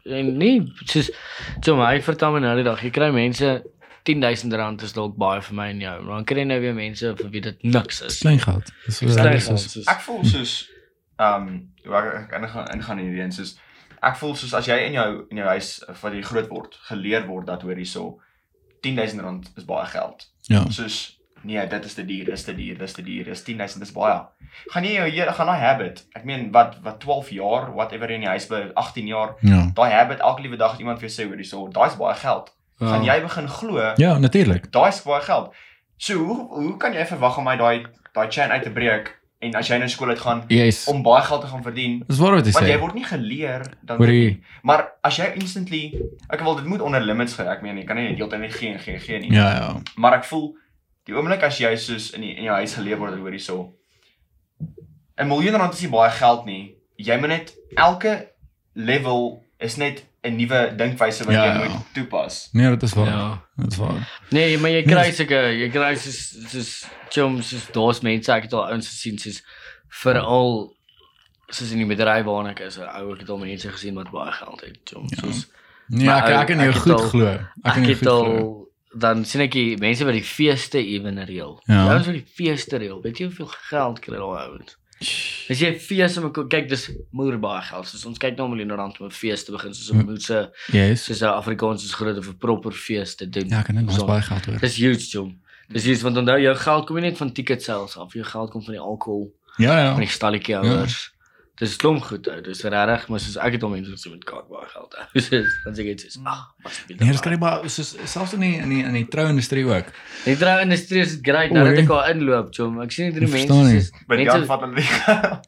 en 0.06 0.38
nee, 0.38 0.62
soos 0.86 1.10
so 1.64 1.76
my 1.78 2.02
vertel 2.02 2.32
my 2.34 2.40
nou 2.40 2.56
die 2.56 2.64
dag, 2.64 2.82
jy 2.82 2.90
kry 2.92 3.10
mense 3.12 3.64
10000 4.04 4.54
rand 4.54 4.82
is 4.82 4.94
dalk 4.94 5.16
baie 5.18 5.42
vir 5.42 5.56
my 5.56 5.70
en 5.70 5.80
jou. 5.82 5.96
Maar 6.04 6.16
dan 6.16 6.26
kry 6.26 6.38
jy 6.44 6.46
nou 6.50 6.60
weer 6.62 6.74
mense 6.76 7.14
vir 7.18 7.30
wie 7.32 7.42
dit 7.42 7.64
niks 7.64 8.02
is. 8.02 8.20
Klein 8.20 8.40
geld. 8.40 8.72
Dis 8.86 8.98
soos- 8.98 9.88
Ek 9.88 10.02
voel 10.02 10.24
soos 10.26 10.70
um 11.20 11.72
hoe 11.86 11.96
ek 11.96 12.32
ingaan 12.42 12.68
ingaan 12.74 12.98
hierdie 13.00 13.22
een 13.22 13.32
soos 13.32 13.56
ek 14.04 14.16
voel 14.20 14.36
soos 14.36 14.54
as 14.54 14.66
jy 14.68 14.78
in 14.88 14.94
jou 14.98 15.26
in 15.32 15.38
jou 15.38 15.48
huis 15.48 15.84
wat 16.02 16.14
jy 16.14 16.22
groot 16.22 16.50
word, 16.50 16.76
geleer 16.90 17.28
word 17.28 17.48
dat 17.48 17.62
hoor 17.62 17.76
hierso 17.80 18.20
10000 18.84 19.22
rand 19.22 19.52
is 19.56 19.64
baie 19.66 19.86
geld. 19.88 20.26
Ja. 20.52 20.66
Soos 20.70 21.20
nee, 21.44 21.68
dit 21.68 21.86
is 21.86 21.94
te 21.94 22.04
duur, 22.06 22.26
dis 22.26 22.44
te 22.44 22.54
duur, 22.56 22.78
dis 22.78 22.94
te 22.94 23.02
duur, 23.04 23.24
dis 23.26 23.44
10000 23.44 23.80
dis 23.84 23.92
baie. 23.96 24.18
Gaan 24.72 24.84
jy 24.84 24.94
jou 24.98 25.08
hele 25.10 25.32
gaan 25.34 25.48
daai 25.48 25.60
habit. 25.60 26.04
Ek 26.16 26.26
meen 26.26 26.52
wat 26.52 26.78
wat 26.84 27.00
12 27.00 27.30
jaar, 27.36 27.72
whatever 27.76 28.12
in 28.12 28.22
die 28.22 28.30
huis 28.30 28.48
bly, 28.48 28.66
18 28.76 29.08
jaar, 29.08 29.36
Ja. 29.42 29.72
daai 29.76 29.92
habit 29.92 30.20
elke 30.20 30.42
liewe 30.42 30.58
dag 30.58 30.78
iemand 30.80 31.00
vir 31.00 31.08
jou 31.10 31.16
sê 31.16 31.28
hoor 31.28 31.36
hierso, 31.40 31.68
daai's 31.72 31.96
baie 32.00 32.16
geld. 32.16 32.52
Gaan 32.90 33.04
Ja. 33.04 33.14
jy 33.16 33.22
begin 33.22 33.48
glo 33.48 33.94
Ja, 33.98 34.18
natuurlik. 34.18 34.72
daai's 34.72 35.02
baie 35.04 35.22
geld. 35.22 35.54
So 35.98 36.14
hoe 36.18 36.48
hoe 36.50 36.78
kan 36.78 36.94
jy 36.94 37.06
verwag 37.06 37.38
om 37.38 37.44
my 37.44 37.56
daai 37.58 37.86
daai 38.14 38.30
chain 38.32 38.52
uit 38.52 38.64
te 38.64 38.70
breek 38.72 39.20
en 39.40 39.56
as 39.56 39.68
jy 39.68 39.78
nou 39.78 39.88
skool 39.90 40.10
uit 40.10 40.20
gaan 40.20 40.44
Yes. 40.48 40.88
om 40.88 41.04
baie 41.04 41.24
geld 41.24 41.42
te 41.42 41.48
gaan 41.48 41.64
verdien? 41.64 42.04
Dis 42.08 42.18
waar 42.18 42.32
wat 42.36 42.46
jy 42.46 42.52
Want 42.52 42.66
jy 42.68 42.76
sê. 42.76 42.80
word 42.80 42.94
nie 42.94 43.04
geleer 43.04 43.62
dan 43.82 44.00
nie. 44.02 44.44
Maar 44.64 44.92
as 45.04 45.16
jy 45.18 45.32
instantly 45.36 45.94
ek 46.30 46.42
wil 46.42 46.56
dit 46.56 46.66
moet 46.66 46.82
onder 46.82 47.02
limits 47.02 47.34
gehou. 47.34 47.52
Ek 47.52 47.62
meen 47.62 47.78
jy 47.78 47.84
kan 47.86 47.96
nie 47.96 48.16
heeltyd 48.16 48.40
net 48.40 48.54
gee 48.54 48.70
en 48.74 48.80
gee 48.80 49.00
gee 49.00 49.20
nie. 49.20 49.32
Ja, 49.32 49.50
ja. 49.56 49.76
Maar 49.96 50.14
ek 50.14 50.24
voel 50.26 50.56
die 51.06 51.14
oomblik 51.16 51.44
as 51.44 51.58
jy 51.60 51.76
soos 51.76 52.12
in 52.12 52.22
die, 52.22 52.36
in 52.36 52.44
jou 52.44 52.56
huis 52.56 52.74
geleef 52.76 52.98
word 52.98 53.18
hoor 53.18 53.30
hierso 53.32 53.74
'n 55.18 55.28
miljoen 55.28 55.56
rand 55.56 55.74
is 55.74 55.82
nie 55.82 55.90
baie 55.90 56.10
geld 56.12 56.46
nie. 56.46 56.76
Jy 56.98 57.18
moet 57.20 57.30
net 57.30 57.54
elke 57.76 58.30
level 58.74 59.44
is 59.60 59.76
net 59.78 60.04
'n 60.24 60.36
nuwe 60.36 60.74
dinkwyse 60.78 61.24
wat 61.26 61.34
Ja, 61.34 61.46
jy 61.46 61.62
ja. 61.64 61.68
moet 61.70 61.94
toepas. 61.94 62.50
Nee, 62.52 62.70
dit 62.70 62.84
is 62.84 62.94
waar. 62.94 63.08
Ja. 63.08 63.44
Dit 63.56 63.72
is 63.72 63.78
waar. 63.78 64.22
Nee, 64.30 64.58
maar 64.58 64.70
jy 64.70 64.84
Nee, 64.86 64.96
kry 64.96 65.12
seker, 65.12 65.52
jy 65.54 65.70
kry 65.70 65.96
soos 65.96 66.36
soos 66.52 66.86
chums, 67.10 67.50
soos 67.50 67.66
daar's 67.72 68.02
mense 68.02 68.32
ek 68.32 68.44
het 68.44 68.54
al 68.54 68.66
ouens 68.68 68.88
gesien 68.88 69.18
soos 69.20 69.44
veral 69.90 70.74
soos 71.50 71.72
in 71.72 71.78
die 71.84 71.86
bedryf 71.96 72.26
waarna 72.26 72.50
ek 72.56 72.60
is, 72.68 72.78
ou 72.80 73.14
ek 73.14 73.20
het 73.20 73.30
al 73.30 73.38
mense 73.38 73.70
gesien 73.70 73.94
wat 74.00 74.10
baie 74.12 74.32
geld 74.32 74.62
het, 74.62 74.80
chums. 74.84 75.12
Ja. 75.16 75.22
Soos 75.28 75.48
Nee, 75.88 76.06
Maar 76.08 76.24
ek 76.24 76.40
ek 76.42 76.48
kan 76.48 76.58
jou 76.58 76.72
het 76.72 76.82
goed 76.82 76.92
al- 76.94 77.08
glo. 77.10 77.26
Ek 77.28 77.74
kan 77.74 77.84
jou 77.84 77.88
het 77.92 77.98
goed 77.98 78.08
al 78.08 78.24
glo. 78.24 78.70
dan 78.96 79.26
sien 79.26 79.42
ek 79.42 79.52
die 79.52 79.78
mense 79.78 80.06
wat 80.06 80.14
die 80.14 80.24
feeste 80.24 80.78
ewen 80.80 81.20
reël. 81.26 81.62
Ja. 81.66 81.84
Die 81.84 81.92
ouens 81.92 82.06
wat 82.06 82.16
die 82.16 82.26
feeste 82.34 82.78
reël, 82.78 83.02
weet 83.02 83.18
jy 83.18 83.26
hoeveel 83.26 83.52
geld 83.70 84.00
kry 84.00 84.16
daai 84.16 84.48
ouens? 84.48 84.78
As 85.50 85.60
jy 85.60 85.74
fees 85.80 86.18
om 86.18 86.32
kyk, 86.32 86.70
dis 86.70 86.90
moer 87.12 87.38
baie 87.40 87.62
geld. 87.62 87.88
Soos 87.88 88.06
ons 88.06 88.18
kyk 88.18 88.38
na 88.38 88.46
'n 88.46 88.50
miljoen 88.52 88.76
rand 88.78 89.00
om 89.00 89.08
'n 89.08 89.12
fees 89.12 89.44
te 89.44 89.52
begin, 89.52 89.74
soos 89.74 89.92
'n 89.92 90.00
Hm. 90.00 90.06
moedse 90.06 90.52
Yes. 90.72 91.06
soos 91.06 91.22
'n 91.22 91.26
Afrikaans 91.26 91.84
is 91.84 91.94
groot 91.94 92.18
of 92.18 92.28
'n 92.28 92.38
proper 92.38 92.72
fees 92.72 93.16
te 93.16 93.30
doen. 93.30 93.48
Ja, 93.50 93.62
kan 93.62 93.76
dit 93.76 93.92
So, 93.94 94.06
baie 94.06 94.22
geld 94.22 94.46
hoor. 94.46 94.60
Dis 94.60 94.76
huge, 94.78 95.10
jom. 95.12 95.40
Dis 95.70 95.84
huge 95.86 96.02
want 96.04 96.18
onthou 96.18 96.40
jou 96.42 96.56
geld 96.56 96.86
kom 96.86 96.96
nie 96.96 97.10
net 97.10 97.18
van 97.18 97.32
ticket 97.32 97.62
sales 97.64 97.98
af, 97.98 98.14
jou 98.14 98.24
geld 98.26 98.50
kom 98.52 98.62
van 98.64 98.74
die 98.74 98.82
alkohol, 98.82 99.32
Ja, 99.58 99.68
van 99.70 99.78
ja. 99.78 99.96
die 99.96 100.08
stalletjie 100.08 100.56
houers. 100.56 101.13
Dis 101.62 101.76
klomp 101.78 102.02
goed 102.02 102.26
ou. 102.28 102.40
Dis 102.42 102.64
regtig, 102.66 103.04
maar 103.14 103.20
soos 103.22 103.36
ek 103.38 103.54
het 103.54 103.64
al 103.64 103.70
mense 103.70 103.92
gesien 103.94 104.16
met 104.16 104.24
kaart 104.26 104.48
baie 104.50 104.66
geld. 104.72 104.96
ou. 104.98 105.04
Soos 105.22 105.52
dan 105.62 105.76
sê 105.78 105.84
ek 105.84 105.90
dit 105.92 106.06
is 106.08 106.16
ag, 106.26 106.40
must 106.66 106.88
be. 106.90 106.96
Nee, 106.98 107.14
dis 107.14 107.22
kry 107.22 107.38
maar 107.38 107.68
soos 107.70 107.92
selfs 108.10 108.34
in 108.34 108.42
die 108.42 108.56
in 108.58 108.72
die 108.74 108.80
in 108.82 108.96
die 108.98 109.04
trouindustrie 109.14 109.62
ook. 109.68 109.92
Die 110.24 110.34
trou-industrie 110.42 111.04
is 111.06 111.14
great 111.22 111.54
nou 111.54 111.68
dat 111.68 111.84
ek 111.84 111.92
al 111.94 112.10
inloop, 112.16 112.50
jom. 112.58 112.80
Ek 112.82 112.96
sien 112.96 113.12
net 113.12 113.20
die 113.22 113.30
Ek 113.30 113.36
mense 113.36 113.60
soos 113.60 114.08
mense 114.10 114.40
vat 114.50 114.66
hulle 114.66 114.80
die 114.80 114.88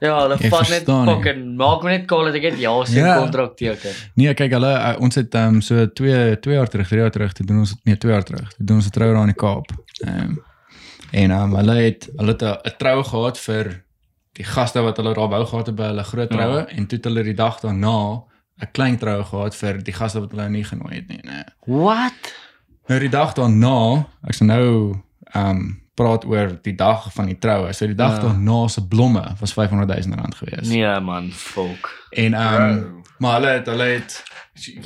ja, 0.05 0.13
hulle 0.19 0.37
vat 0.43 0.73
net 0.75 0.91
fucking 0.91 1.41
maak 1.63 1.87
my 1.87 1.95
net 1.95 2.05
call 2.11 2.29
dat 2.29 2.37
ek 2.37 2.45
net 2.51 2.61
ja 2.61 2.75
sê 2.91 3.07
kontrak 3.07 3.55
teken. 3.63 4.03
Nee, 4.21 4.35
kyk 4.37 4.53
hulle 4.59 4.75
uh, 4.75 4.91
ons 5.07 5.17
het 5.17 5.39
um, 5.41 5.57
so 5.65 5.87
2 5.89 6.19
2 6.45 6.59
jaar 6.59 6.69
terug, 6.69 6.91
3 6.93 7.01
jaar 7.01 7.15
terug, 7.17 7.33
toe 7.33 7.47
doen 7.49 7.63
ons 7.65 7.73
nee, 7.81 7.97
2 7.97 8.13
jaar 8.13 8.29
terug. 8.29 8.45
Toe 8.59 8.67
doen 8.67 8.83
ons 8.83 8.91
'n 8.91 8.93
trou 8.99 9.09
daar 9.09 9.25
in 9.25 9.33
die 9.33 9.41
Kaap. 9.41 9.73
Ehm 10.05 10.21
um, 10.21 10.43
en 11.15 11.31
um, 11.31 11.57
hulle 11.57 11.79
het 11.81 12.05
hulle 12.13 12.37
het 12.37 12.45
'n 12.45 12.61
'n 12.61 12.77
trou 12.77 13.01
gehad 13.09 13.41
vir 13.47 13.73
die 14.35 14.43
gaste 14.45 14.81
wat 14.83 14.97
hulle 14.97 15.13
daar 15.15 15.29
wou 15.31 15.45
gehad 15.45 15.67
het 15.71 15.75
by 15.75 15.83
hulle 15.91 16.03
groot 16.03 16.31
Ja. 16.33 16.37
troue 16.37 16.65
en 16.75 16.87
toe 16.87 16.97
het 16.97 17.05
hulle 17.07 17.23
die 17.23 17.33
dag 17.37 17.59
daarna 17.61 18.23
'n 18.61 18.71
klein 18.71 18.97
troue 18.97 19.23
gehad 19.23 19.55
vir 19.55 19.77
die 19.83 19.93
gaste 19.93 20.19
wat 20.19 20.31
hulle 20.31 20.49
nie 20.49 20.63
genooi 20.63 20.95
het 20.95 21.07
nie, 21.07 21.19
nee. 21.23 21.43
What? 21.65 22.33
Nou 22.87 22.99
die 22.99 23.09
dag 23.09 23.33
daarna, 23.33 24.05
ek 24.27 24.35
sê 24.35 24.45
nou 24.45 24.95
ehm 25.33 25.49
um, 25.49 25.81
praat 25.95 26.25
oor 26.25 26.59
die 26.61 26.75
dag 26.75 27.07
van 27.13 27.25
die 27.25 27.37
troue. 27.39 27.73
So 27.73 27.85
die 27.87 27.95
dag 27.95 28.15
Ja. 28.15 28.19
daarna 28.27 28.67
se 28.67 28.87
blomme 28.87 29.35
was 29.39 29.53
500 29.53 30.05
000 30.05 30.15
rand 30.19 30.35
gewees. 30.35 30.67
Nee 30.67 30.99
man, 30.99 31.31
volk. 31.31 32.05
En 32.11 32.33
ehm 32.33 32.63
um, 32.69 32.79
Bro. 32.81 33.01
maar 33.19 33.33
hulle 33.39 33.47
het 33.51 33.65
hulle 33.65 33.83
het 33.83 34.23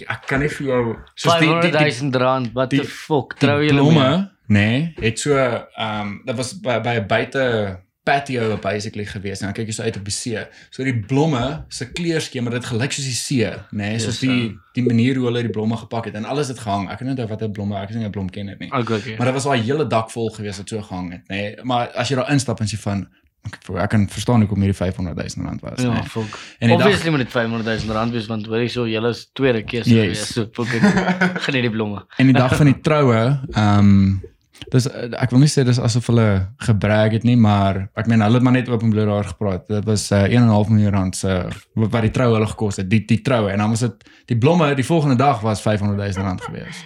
ek 0.07 0.21
kan 0.27 0.39
nie 0.39 0.49
vir 0.49 0.67
jou 0.67 0.95
soos 1.15 1.39
die 1.39 1.47
die, 1.47 1.61
die, 1.61 1.71
500 1.71 2.01
000 2.01 2.23
rand, 2.23 2.51
what 2.53 2.69
the 2.69 2.75
die- 2.75 2.85
fuck? 2.85 3.33
Trou 3.39 3.63
julle 3.63 3.81
blomme, 3.81 4.31
nee, 4.47 4.93
het 5.01 5.19
so 5.19 5.35
ehm 5.35 6.01
um, 6.01 6.21
dit 6.25 6.35
was 6.35 6.53
by 6.59 6.79
by 6.79 6.95
'n 6.99 7.07
buite 7.07 7.79
patio 8.03 8.57
basically 8.63 9.05
gewees. 9.05 9.41
Nou 9.43 9.51
kyk 9.53 9.67
jy 9.69 9.73
so 9.75 9.83
uit 9.83 9.97
op 9.99 10.05
die 10.07 10.13
see. 10.15 10.41
So 10.73 10.83
die 10.87 10.95
blomme 11.09 11.65
se 11.69 11.85
kleurskema 11.91 12.49
dit 12.55 12.65
gelyk 12.65 12.91
soos 12.95 13.05
die 13.05 13.17
see, 13.17 13.49
nê, 13.71 13.91
nee, 13.91 13.99
soos 13.99 14.19
die 14.23 14.55
die 14.73 14.83
manier 14.85 15.15
hoe 15.19 15.27
hulle 15.29 15.43
die 15.45 15.53
blomme 15.53 15.77
gepak 15.77 16.05
het 16.09 16.15
en 16.15 16.25
alles 16.25 16.47
het 16.47 16.59
gehang. 16.63 16.87
Ek 16.89 16.99
weet 17.03 17.15
nie 17.17 17.27
watter 17.29 17.51
blomme, 17.51 17.75
ek 17.83 17.89
is 17.89 17.95
nie 17.99 18.05
'n 18.07 18.11
blomkenner 18.11 18.55
nie. 18.59 18.71
Okay, 18.71 18.97
okay. 18.97 19.15
Maar 19.17 19.25
dit 19.27 19.33
was 19.35 19.43
daai 19.43 19.61
hele 19.61 19.87
dak 19.87 20.09
vol 20.11 20.29
gewees 20.29 20.57
wat 20.57 20.69
so 20.69 20.81
gehang 20.81 21.11
het, 21.11 21.23
nê. 21.29 21.35
Nee. 21.35 21.55
Maar 21.63 21.89
as 21.95 22.09
jy 22.09 22.15
daar 22.15 22.31
instap 22.31 22.61
en 22.61 22.67
jy 22.67 22.77
van 22.77 23.07
ek, 23.45 23.55
ek 23.83 23.89
kan 23.89 24.07
verstaan 24.09 24.41
hoekom 24.41 24.57
hierdie 24.61 24.75
500 24.75 25.15
000 25.35 25.45
rand 25.47 25.61
was, 25.61 25.81
Ja, 25.81 25.93
nê. 25.93 26.03
fuck. 26.05 26.39
En 26.59 26.67
die 26.69 26.77
dag 26.77 26.87
Obviously 26.87 27.09
moet 27.09 27.19
dit 27.19 27.31
500 27.31 27.83
000 27.85 27.93
rand 27.95 28.11
wees 28.11 28.27
want 28.27 28.45
hoor 28.45 28.59
jy 28.59 28.67
so 28.67 28.85
julle 28.87 29.09
is 29.09 29.29
tweede 29.33 29.63
keuse 29.63 29.89
Yes. 29.89 30.01
gewees. 30.01 30.33
So 30.33 30.47
fuck 30.53 30.73
ek 30.73 31.41
geniet 31.47 31.61
die 31.63 31.69
blomme. 31.71 32.05
en 32.17 32.25
die 32.25 32.33
dag 32.33 32.55
van 32.55 32.65
die 32.65 32.79
troue, 32.81 33.39
ehm 33.53 33.79
um, 33.79 34.21
dis 34.67 34.87
eh, 34.89 35.09
ek 35.23 35.31
wil 35.33 35.39
nie 35.43 35.49
sê 35.51 35.63
dis 35.67 35.79
asof 35.79 36.07
hulle 36.11 36.27
gebrag 36.65 37.15
het 37.17 37.23
nie, 37.27 37.37
maar 37.39 37.85
ek 37.95 38.07
meen 38.11 38.21
hulle 38.21 38.39
het 38.39 38.43
maar 38.43 38.57
net 38.57 38.69
openbloot 38.69 39.07
daar 39.07 39.29
gepraat. 39.31 39.67
Dit 39.67 39.85
was 39.87 40.11
uh, 40.11 40.25
1.5 40.27 40.73
miljoen 40.73 40.95
rand 40.95 41.15
se 41.15 41.35
wat 41.73 41.91
wat 41.95 42.07
die 42.07 42.11
troue 42.15 42.35
hulle 42.37 42.49
gekos 42.53 42.81
het, 42.81 42.89
die 42.91 43.05
die 43.05 43.21
troue 43.25 43.51
en 43.51 43.63
dan 43.63 43.69
was 43.75 43.85
dit 43.85 44.09
die 44.31 44.37
blomme 44.37 44.73
die 44.75 44.85
volgende 44.85 45.15
dag 45.15 45.41
was 45.41 45.61
500 45.61 45.97
000 46.15 46.25
rand 46.25 46.41
gewees. 46.41 46.83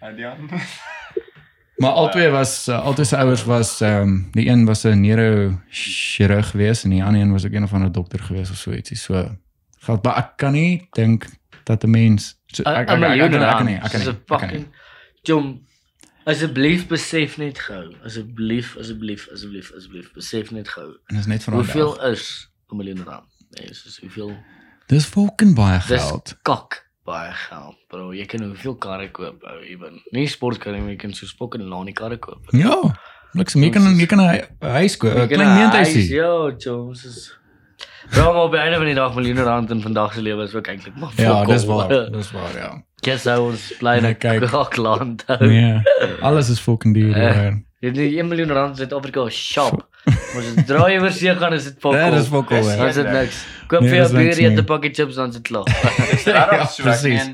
Adrian. 0.00 0.50
Maar 1.82 1.90
albei 1.90 2.28
was 2.30 2.68
uh, 2.68 2.84
albei 2.84 3.04
se 3.04 3.16
ouers 3.16 3.44
was 3.44 3.80
ehm 3.80 4.02
um, 4.02 4.28
die 4.32 4.46
een 4.46 4.64
was 4.64 4.84
'n 4.84 5.00
neurochirurg 5.00 6.50
geweest 6.50 6.84
en 6.84 6.90
die 6.90 7.04
ander 7.04 7.20
een 7.20 7.32
was 7.32 7.46
ook 7.46 7.52
een 7.52 7.62
of 7.62 7.72
ander 7.72 7.92
dokter 7.92 8.18
geweest 8.18 8.50
of 8.50 8.56
so 8.56 8.70
ietsie. 8.70 8.96
So 8.96 9.36
geld 9.78 10.02
maar 10.04 10.16
ek 10.16 10.32
kan 10.36 10.52
nie 10.52 10.88
dink 10.90 11.26
dat 11.64 11.82
'n 11.84 11.90
mens 11.90 12.38
so, 12.46 12.62
ek, 12.62 12.88
ek, 12.88 12.88
ek, 12.88 13.02
ek, 13.02 13.10
ek, 13.10 13.32
ek, 13.32 13.42
ek 13.42 13.56
kan 13.56 13.66
nie, 13.66 13.74
ek 13.74 13.90
kan 13.90 14.00
nie. 14.00 14.04
Dis 14.04 14.06
'n 14.06 14.08
ek 14.08 14.22
fucking 14.26 14.66
Jom 15.22 15.66
asseblief 16.24 16.86
besef 16.86 17.36
net 17.36 17.58
gou. 17.58 17.92
Asseblief, 18.04 18.76
asseblief, 18.78 19.28
asseblief, 19.32 19.72
asseblief 19.76 20.12
besef 20.14 20.50
net 20.50 20.68
gou. 20.68 20.88
En 21.06 21.16
dit 21.16 21.18
is 21.24 21.26
net 21.26 21.44
vir 21.44 21.54
Hoeveel 21.54 21.94
is 22.10 22.48
'n 22.70 22.76
miljoen 22.76 23.04
rand? 23.04 23.28
Nee, 23.50 23.66
dis 23.68 23.98
hoeveel 24.00 24.36
Dis 24.86 25.04
fucking 25.06 25.54
baie 25.54 25.78
Dis 25.86 26.02
geld. 26.02 26.36
kak 26.42 26.90
baie 27.04 27.32
geld, 27.32 27.76
bro. 27.88 28.12
Jy 28.14 28.26
kan 28.26 28.42
hoeveel 28.42 28.76
karre 28.76 29.10
koop, 29.10 29.42
ou, 29.42 29.60
ewen. 29.64 30.02
Nie 30.10 30.26
sportkarre, 30.26 30.78
jy 30.78 30.96
kan 30.96 31.12
so 31.14 31.26
fucking 31.26 31.64
lanie 31.68 31.92
karre 31.92 32.16
koop. 32.18 32.50
Ja. 32.50 32.76
Niks, 33.32 33.54
jy 33.54 33.70
kan 33.70 33.82
jy 33.96 34.06
kan 34.06 34.20
'n 34.20 34.46
huis 34.60 34.96
koop, 34.96 35.14
'n 35.16 35.28
klein 35.28 35.48
een 35.48 35.54
meentuisie. 35.54 36.08
Ja, 36.14 36.52
Jones 36.58 37.04
is 37.04 37.38
Bro, 38.10 38.32
maar 38.32 38.42
op 38.42 38.50
die 38.50 38.60
einde 38.60 38.76
van 38.76 38.86
die 38.86 38.94
dag 38.94 39.14
miljoene 39.14 39.42
rand 39.42 39.70
in 39.70 39.80
vandag 39.80 40.14
se 40.14 40.22
lewe 40.22 40.42
is 40.42 40.54
ook 40.54 40.66
eintlik 40.66 40.96
maar 40.96 41.12
Ja, 41.16 41.44
dis 41.44 41.64
waar. 41.64 42.10
Dis 42.12 42.30
waar, 42.32 42.56
ja. 42.56 42.84
Ons 43.06 43.72
bly 43.80 43.94
Nee, 44.00 44.00
net 44.00 44.18
kyk. 44.18 44.40
kyk 44.50 44.76
land. 44.76 45.24
hou. 45.26 45.46
Nee. 45.46 45.80
Alles 46.22 46.48
is 46.50 46.60
fucking 46.60 46.94
duur 46.94 47.14
hier. 47.14 47.62
Jy 47.82 47.88
het 47.88 47.96
nie 47.96 48.18
1 48.18 48.28
miljoen 48.28 48.52
rand 48.54 48.78
in 48.78 48.86
Suid-Afrika 48.86 49.24
shop. 49.30 49.88
As 50.06 50.44
jy 50.46 50.62
draai 50.66 50.98
oor 51.00 51.10
see 51.10 51.34
gaan 51.34 51.52
is 51.52 51.64
dit 51.64 51.80
fuck. 51.82 51.92
Ja, 51.98 52.10
dis 52.10 52.30
all. 52.30 52.44
Dis- 52.46 52.94
dit 52.94 53.10
niks. 53.10 53.44
Koop 53.68 53.80
Nee, 53.82 53.90
vir 53.90 53.98
jou 53.98 54.12
buur 54.12 54.38
eet 54.38 54.52
nie. 54.52 54.56
'n 54.62 54.64
pakkie 54.64 54.92
chips 54.94 55.14
dan 55.18 55.28
is 55.28 55.34
dit 55.40 55.42
klaar. 55.42 55.66
Ja, 56.26 56.64
so 56.66 56.82
presies. 56.82 57.30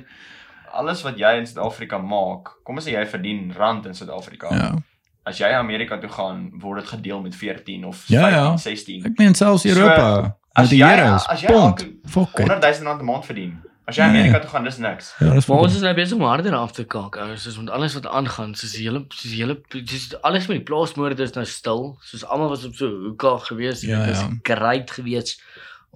alles 0.72 1.02
wat 1.02 1.18
jy 1.18 1.36
in 1.38 1.46
Suid-Afrika 1.46 1.98
maak, 1.98 2.48
kom 2.64 2.76
ons 2.76 2.84
sê 2.86 2.92
jy 2.96 3.04
verdien 3.06 3.52
rand 3.56 3.86
in 3.86 3.94
Suid-Afrika. 3.94 4.48
Ja. 4.54 4.72
As 5.26 5.36
jy 5.38 5.52
Amerika 5.52 5.98
toe 6.00 6.08
gaan, 6.08 6.50
word 6.62 6.80
dit 6.80 6.88
gedeel 6.88 7.20
met 7.20 7.34
14 7.36 7.84
of 7.84 8.04
Ja, 8.08 8.22
15, 8.22 8.38
ja. 8.38 8.56
16. 8.56 9.04
Ek 9.04 9.18
meen 9.18 9.34
selfs 9.34 9.62
So, 9.62 9.68
Europa. 9.68 10.36
as 10.54 10.62
Met 10.64 10.70
die 10.70 10.78
jy- 10.80 10.96
euros, 10.96 11.26
as 11.28 11.40
jy 11.42 11.46
pond. 11.52 11.80
elke 11.82 11.92
Fuck 12.08 12.38
it. 12.40 12.48
100 12.48 12.62
000 12.80 12.88
rand 12.88 13.00
'n 13.00 13.04
maand 13.04 13.24
verdien. 13.26 13.60
As 13.88 13.96
jy 13.96 14.04
Nee. 14.04 14.20
Amerika 14.20 14.38
toe 14.38 14.50
gaan, 14.50 14.64
dis 14.64 14.76
niks. 14.76 15.14
Ja, 15.18 15.32
dis 15.32 15.46
Maar 15.48 15.58
ons 15.64 15.74
is 15.74 15.80
nou 15.80 15.94
besig 15.96 16.16
om 16.16 16.24
harder 16.28 16.54
af 16.54 16.72
te 16.76 16.84
kak, 16.84 17.16
ou. 17.16 17.36
Soos 17.40 17.56
met 17.56 17.70
alles 17.72 17.94
wat 17.96 18.06
aangaan, 18.06 18.54
soos 18.54 18.72
die 18.76 18.84
hele 18.84 19.04
soos 19.08 19.30
die 19.32 19.40
hele 19.40 19.60
soos 19.72 20.08
alles 20.20 20.48
met 20.50 20.58
die 20.60 20.66
plaasmoorde 20.68 21.22
is 21.22 21.32
nou 21.32 21.44
stil. 21.48 21.84
Soos 22.04 22.24
almal 22.24 22.52
was 22.52 22.66
op 22.68 22.74
so 22.76 22.88
hoeka 22.88 23.38
gewees. 23.48 23.80
Ja, 23.80 24.04
dit 24.04 24.14
is 24.14 24.20
ja. 24.20 24.28
great 24.42 24.90
gewees 24.90 25.38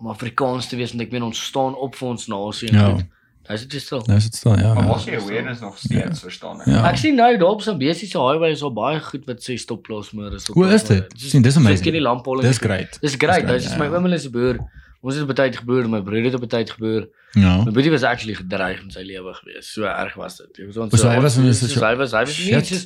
om 0.01 0.09
Afrikaans 0.09 0.70
te 0.70 0.77
wees 0.81 0.94
want 0.97 1.05
ek 1.05 1.12
meen 1.12 1.23
ons 1.23 1.44
staan 1.44 1.77
op 1.77 1.98
vir 1.98 2.09
ons 2.09 2.27
nasie 2.32 2.70
en 2.73 2.78
Ja. 2.78 2.90
goed. 2.94 3.05
Nou 3.43 3.59
is 3.59 3.69
dit 3.69 3.82
stil. 3.82 4.02
Nou 4.06 4.16
is 4.16 4.24
dit 4.24 4.35
stil, 4.35 4.59
ja. 4.59 4.74
Maar 4.74 4.82
ja. 4.82 4.89
mos 4.89 5.05
jy 5.05 5.16
awareness 5.19 5.60
nog 5.60 5.78
steeds 5.78 6.20
verstaan 6.20 6.60
ek. 6.60 6.66
Ja. 6.66 6.85
Ek 6.89 6.97
sien 6.97 7.16
nou 7.19 7.36
daar 7.36 7.48
op 7.48 7.62
so 7.62 7.77
besiese 7.77 8.19
highway 8.19 8.55
is 8.55 8.62
al 8.62 8.73
baie 8.73 9.01
goed 9.02 9.27
wat 9.27 9.43
sê 9.44 9.56
stop 9.59 9.82
plaasmoorde. 9.82 10.39
Hoe 10.52 10.69
is 10.73 10.85
dit? 10.85 11.12
Sien, 11.16 11.43
dis 11.43 11.56
amazing. 11.56 11.93
Dis 12.40 12.59
great. 12.59 12.98
Dis 13.01 13.19
great. 13.19 13.47
Dis 13.47 13.64
is 13.66 13.73
ja. 13.73 13.78
my 13.78 13.90
oom 13.93 14.09
hulle 14.09 14.19
se 14.19 14.31
boer. 14.31 14.62
Ons 15.02 15.16
het 15.18 15.28
op 15.28 15.34
tyd 15.34 15.56
geboer, 15.58 15.88
my 15.90 15.98
broer 16.06 16.28
het 16.28 16.34
op 16.38 16.44
tyd 16.48 16.70
geboer. 16.70 17.08
Ja. 17.34 17.56
My 17.66 17.72
boetie 17.74 17.90
was 17.90 18.04
actually 18.06 18.36
gedreig 18.38 18.84
met 18.84 18.92
sy 18.94 19.02
lewe 19.02 19.32
gewees. 19.34 19.72
So 19.74 19.82
erg 19.88 20.14
was 20.14 20.36
dit. 20.38 20.60
Jy 20.62 20.66
was 20.68 20.76
ons 20.84 21.00
So 21.00 21.08
hy 21.10 21.18
was 21.24 21.36
in 21.40 21.46
'n 21.48 21.54
soos 21.54 21.72
situa- 21.72 21.88
hy 21.90 21.96
was 21.96 22.12
hy 22.12 22.20
was 22.28 22.38
nie 22.38 22.64
soos 22.64 22.84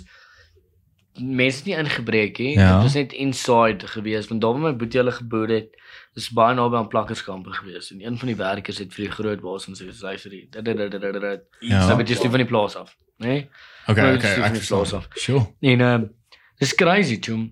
mense 1.21 1.63
nie 1.67 1.75
ingebreek 1.77 2.39
nie. 2.39 2.55
Ja. 2.57 2.75
Dit 2.77 2.83
was 2.89 2.95
net 2.95 3.13
inside 3.13 3.87
gewees. 3.87 4.29
Want 4.29 4.41
daar 4.41 4.53
waar 4.53 4.61
my 4.73 4.77
boetie 4.77 5.01
hulle 5.01 5.13
geboer 5.13 5.49
het, 5.49 5.69
dis 6.15 6.29
baie 6.31 6.55
naby 6.55 6.77
aan 6.77 6.89
plakkerskampe 6.89 7.53
gewees. 7.53 7.91
En 7.93 8.01
een 8.05 8.19
van 8.19 8.27
die 8.29 8.37
werkers 8.37 8.79
het 8.79 8.95
vir 8.95 9.05
die 9.05 9.13
groot 9.13 9.41
baas 9.41 9.67
en 9.69 9.75
sê 9.75 9.93
sy 9.93 10.17
vir 10.17 10.31
die 10.31 10.49
Ja. 11.61 11.87
sy 11.87 11.97
het 11.97 12.09
jy 12.09 12.31
van 12.31 12.39
die 12.45 12.47
plaas 12.49 12.77
af, 12.77 12.97
né? 13.21 13.27
Nee? 13.27 13.49
Okay, 13.89 14.15
okay, 14.17 14.31
ek 14.31 14.55
verstaan. 14.57 14.79
plaas 14.79 14.93
af. 14.93 15.09
Sure. 15.15 15.47
En 15.61 15.81
ehm 15.81 16.05
dis 16.59 16.75
crazy 16.75 17.19
toe. 17.19 17.51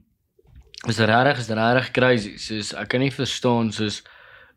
Is 0.89 0.99
regtig 0.99 1.39
is 1.39 1.49
regtig 1.49 1.91
crazy. 1.93 2.37
Soos 2.37 2.73
ek 2.75 2.89
kan 2.89 3.01
nie 3.01 3.11
verstaan 3.13 3.73
soos 3.73 4.03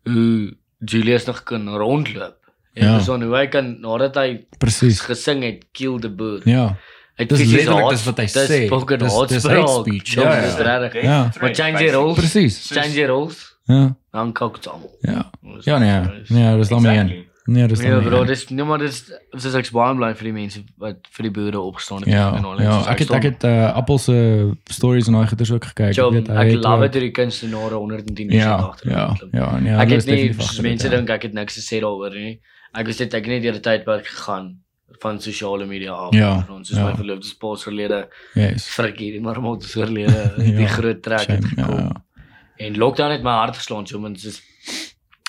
hoe 0.07 0.53
Julius 0.85 1.25
nog 1.25 1.43
kan 1.43 1.69
rondloop. 1.69 2.35
En 2.73 2.85
Ja. 2.85 2.91
ja. 2.91 2.99
so 2.99 3.19
hoe 3.21 3.35
hy 3.35 3.47
kan 3.47 3.79
nadat 3.81 4.15
hy 4.15 4.45
Presies. 4.57 4.99
gesing 5.01 5.43
het 5.43 5.65
kill 5.71 5.99
the 5.99 6.09
bird. 6.09 6.43
Ja. 6.45 6.77
Dis 7.17 7.27
fisies 7.39 7.51
letterlik 7.65 7.89
dis 7.89 8.03
wat 8.05 8.17
hy 8.17 8.23
dis 8.25 8.34
sê. 8.35 8.67
Dis- 8.97 9.27
dis 9.27 9.43
hate 9.43 9.71
speech. 9.81 10.13
Ja, 10.13 10.35
ja. 10.35 10.41
Dis 10.41 10.55
regtig. 10.55 11.01
Ja. 11.03 11.31
Maar 11.41 11.53
change 11.55 11.79
your 11.84 11.91
roles. 11.93 12.17
Presies. 12.17 12.71
Change 12.71 12.93
your 12.93 13.09
roles. 13.09 13.55
Ja. 13.65 13.95
Dan 14.11 14.31
kook 14.34 14.55
dit 14.55 14.67
almal. 14.67 14.97
Ja. 15.01 15.31
Ja 15.59 15.77
nee. 15.77 16.21
Nee, 16.27 16.57
dis 16.57 16.69
meer. 16.69 16.91
Exactly. 16.91 17.27
Nee, 17.48 17.68
dis 17.68 17.80
Ja, 17.82 17.90
dan 17.95 18.03
bro, 18.03 18.18
meer. 18.18 18.28
dis 18.28 18.41
nee 18.52 18.65
maar 18.68 18.78
dis 18.84 18.98
dis 19.32 19.53
ek 19.56 19.69
baie 19.72 19.95
bly 19.95 20.10
vir 20.19 20.28
die 20.28 20.34
mense 20.36 20.64
wat 20.84 20.98
vir 21.15 21.24
die 21.30 21.32
boere 21.32 21.60
opgestaan 21.64 22.03
het 22.03 22.11
Ja, 22.11 22.26
en 22.36 22.44
al. 22.45 22.61
ja, 22.61 22.74
ek 22.91 22.99
het 23.06 23.11
ek 23.15 23.24
het 23.30 23.44
uh, 23.48 23.72
Appel 23.80 23.98
se 24.03 24.18
stories 24.72 25.07
en 25.07 25.14
daai 25.15 25.28
goeders 25.32 25.52
ook 25.56 25.65
gekyk. 25.72 25.94
Job, 25.95 26.11
weet, 26.14 26.28
hy 26.28 26.36
ek 26.44 26.52
het 26.57 26.64
love 26.65 26.90
dit 26.90 27.02
die 27.07 27.11
kunstenaars 27.15 27.72
110 27.80 28.32
Ja, 28.36 28.56
agter 28.68 28.91
ja, 28.91 29.06
klim. 29.18 29.30
ja, 29.32 29.49
nee. 29.60 29.74
Ek 29.80 29.90
het 29.95 30.03
is 30.03 30.06
nie 30.11 30.61
mense 30.68 30.88
ja. 30.90 30.95
dink 30.98 31.10
ek 31.10 31.24
het 31.30 31.34
niks 31.34 31.56
gesê 31.61 31.80
daaroor 31.80 32.14
nie. 32.19 32.40
Ek 32.74 32.86
was 32.91 32.99
net 32.99 33.14
ek 33.14 33.26
het 33.26 33.34
net 33.38 33.44
deur 33.48 33.53
die 33.61 33.64
tydperk 33.69 34.06
gegaan 34.11 34.57
van 35.02 35.19
sosiale 35.22 35.65
media 35.65 35.91
af. 35.94 36.14
Ja, 36.15 36.45
Ons 36.52 36.68
soos 36.69 36.78
ja. 36.80 36.86
my 36.90 36.95
verloofde 36.99 37.28
spaas 37.28 37.64
verlede, 37.64 38.07
Yes. 38.36 38.68
frikkie, 38.76 39.11
die 39.15 39.22
maar 39.22 39.40
moet 39.41 39.64
verlede, 39.65 40.34
Ja, 40.38 40.57
die 40.57 40.68
groot 40.68 41.02
trek 41.03 41.28
het 41.28 41.44
Shame, 41.44 41.56
gekom. 41.56 41.80
Ja. 41.88 42.03
En 42.57 42.78
lockdown 42.78 43.11
het 43.11 43.24
my 43.24 43.32
hart 43.38 43.56
geslaan, 43.56 43.86
so 43.88 43.99
mens 43.99 44.26
is 44.26 44.41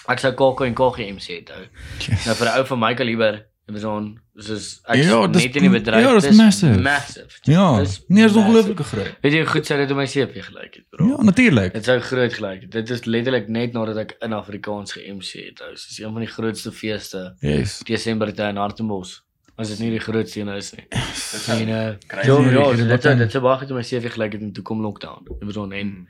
ek 0.09 0.18
sou 0.18 0.32
Kokko 0.35 0.64
en 0.64 0.74
Kokkie 0.74 1.12
MC 1.12 1.26
het 1.40 1.48
hou. 1.55 1.64
Yes. 1.98 2.24
Nou 2.26 2.35
vir 2.36 2.47
'n 2.48 2.59
ou 2.59 2.64
van 2.66 2.78
my 2.78 2.94
kaliber, 2.94 3.44
dit 3.66 3.74
was 3.76 3.85
on 3.85 4.20
soos 4.39 4.80
ek 4.89 4.97
Ja, 4.97 5.20
net 5.26 5.32
dis- 5.32 5.44
in 5.44 5.52
die 5.52 5.68
bedryf. 5.70 6.01
ja, 6.02 6.12
dis 6.14 6.22
dis 6.28 6.36
massive. 6.36 6.80
Massive. 6.80 7.28
Ja, 7.43 7.78
Dis 7.80 8.01
nee, 8.09 8.24
is 8.24 8.32
massive. 8.32 8.39
ongelooflike 8.39 8.85
groot. 8.85 9.14
Weet 9.22 9.32
jy 9.32 9.44
goed 9.44 9.66
sou 9.66 9.78
dit 9.80 9.90
op 9.90 9.97
my 9.97 10.06
CV 10.06 10.43
gelyk 10.44 10.74
het, 10.74 10.85
bro? 10.90 11.06
Ja, 11.06 11.22
natuurlik. 11.22 11.72
Dit 11.72 11.85
sou 11.85 11.98
groot 12.01 12.32
gelyk 12.32 12.60
het. 12.62 12.70
Dit 12.70 12.90
is 12.90 13.05
letterlik 13.05 13.48
net 13.48 13.72
nadat 13.72 13.97
ek 13.97 14.16
in 14.22 14.32
Afrikaans 14.32 14.93
ge-MC 14.93 15.32
het. 15.48 15.60
Ou, 15.62 15.72
dis 15.72 15.98
een 15.98 16.12
van 16.12 16.20
die 16.20 16.28
grootste 16.30 16.72
feeste. 16.72 17.35
Yes. 17.40 17.78
Desember 17.85 18.32
te 18.35 18.43
in 18.43 18.56
Hartbeespoort. 18.56 19.22
As 19.59 19.68
dit 19.68 19.78
nie 19.80 19.90
die 19.90 19.98
grootste 19.98 20.40
een 20.40 20.48
is 20.48 20.72
nie. 20.72 20.86
Dis 20.89 21.48
uh, 21.48 21.94
Crazy. 22.06 22.30
ja, 22.30 22.40
ja, 22.52 22.72
dit 22.76 22.86
lockdown. 22.86 23.18
dit 23.18 23.30
sou 23.32 23.43
baie 23.43 23.59
goed 23.59 23.70
op 23.70 23.76
my 23.76 23.82
CV 23.82 24.12
gelyk 24.12 24.32
het 24.32 24.40
en 24.43 24.52
toe 24.52 24.62
kom 24.62 24.80
lockdown. 24.80 25.24
Dit 25.24 25.44
was 25.44 25.56
on 25.56 25.72
en 25.72 26.09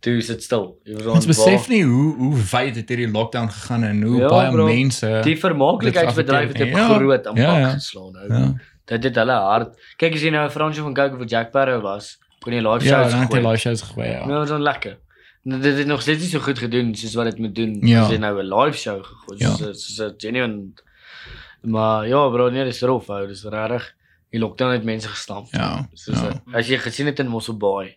toe 0.00 0.20
sit 0.20 0.42
stil. 0.42 0.78
Jy 0.84 0.94
was 0.94 1.06
on. 1.06 1.14
Ons 1.14 1.26
besef 1.26 1.68
nie 1.68 1.82
hoe 1.84 2.14
hoe 2.16 2.34
wyd 2.52 2.76
het 2.76 2.88
hierdie 2.88 3.08
lockdown 3.10 3.48
gegaan 3.48 3.84
en 3.84 4.02
hoe 4.02 4.18
Ja, 4.20 4.28
baie 4.28 4.50
bro. 4.52 4.66
mense 4.66 5.20
die 5.24 5.36
vermaaklikheidsbedryf 5.36 6.52
het 6.52 6.62
op 6.62 6.68
Ja, 6.68 6.88
groot 6.94 7.26
aan 7.26 7.36
ja, 7.36 7.58
ja. 7.58 7.70
geslaan. 7.70 8.16
Ou. 8.16 8.32
Ja. 8.32 8.54
Dit 8.84 9.04
het 9.04 9.14
hulle 9.16 9.32
hard. 9.32 9.74
Kyk 9.96 10.14
as 10.14 10.20
jy 10.22 10.30
nou 10.30 10.44
'n 10.46 10.50
Fransjo 10.50 10.82
van 10.82 10.94
kyk 10.94 11.14
of 11.20 11.28
Jack 11.30 11.48
Sparrow 11.48 11.82
was, 11.82 12.18
kon 12.40 12.52
jy 12.52 12.60
live 12.60 12.84
Ja, 12.84 13.00
shows 13.02 13.10
dan 13.12 13.20
het 13.20 13.32
jy 13.32 13.38
gooi. 13.40 13.50
live 13.50 13.60
shows 13.60 13.82
gegooi, 13.82 14.06
ja. 14.08 14.28
Ja, 14.28 14.40
dit 14.40 14.48
was 14.48 14.60
lekker. 14.60 14.98
Nou, 15.42 15.60
Dit 15.62 15.76
het 15.78 15.86
nog 15.86 16.02
steeds 16.02 16.20
nie 16.20 16.28
so 16.30 16.38
goed 16.40 16.58
gedoen 16.58 16.94
soos 16.94 17.14
wat 17.14 17.24
dit 17.24 17.38
moet 17.38 17.54
doen 17.54 17.78
Ja. 17.86 18.02
as 18.04 18.10
jy 18.10 18.16
nou 18.18 18.38
'n 18.42 18.54
live 18.54 18.76
show 18.76 19.02
gegooi 19.04 19.38
Ja. 19.38 19.54
soos 19.56 19.86
soos 19.86 20.00
'n 20.10 20.14
genuine 20.18 20.72
Maar 21.62 22.06
ja, 22.08 22.28
bro, 22.28 22.48
nee, 22.50 22.64
dis 22.64 22.80
rof, 22.82 23.08
ou, 23.08 23.26
dis 23.26 23.42
regtig. 23.44 23.92
Die 24.30 24.40
lockdown 24.40 24.72
het 24.72 24.84
mense 24.84 25.08
gestamp. 25.08 25.46
Ja. 25.50 25.88
Soos 25.94 26.20
ja. 26.20 26.28
ja. 26.46 26.58
as 26.58 26.68
jy 26.68 26.78
gesien 26.78 27.06
het 27.06 27.18
in 27.18 27.28
Mosselbaai. 27.28 27.96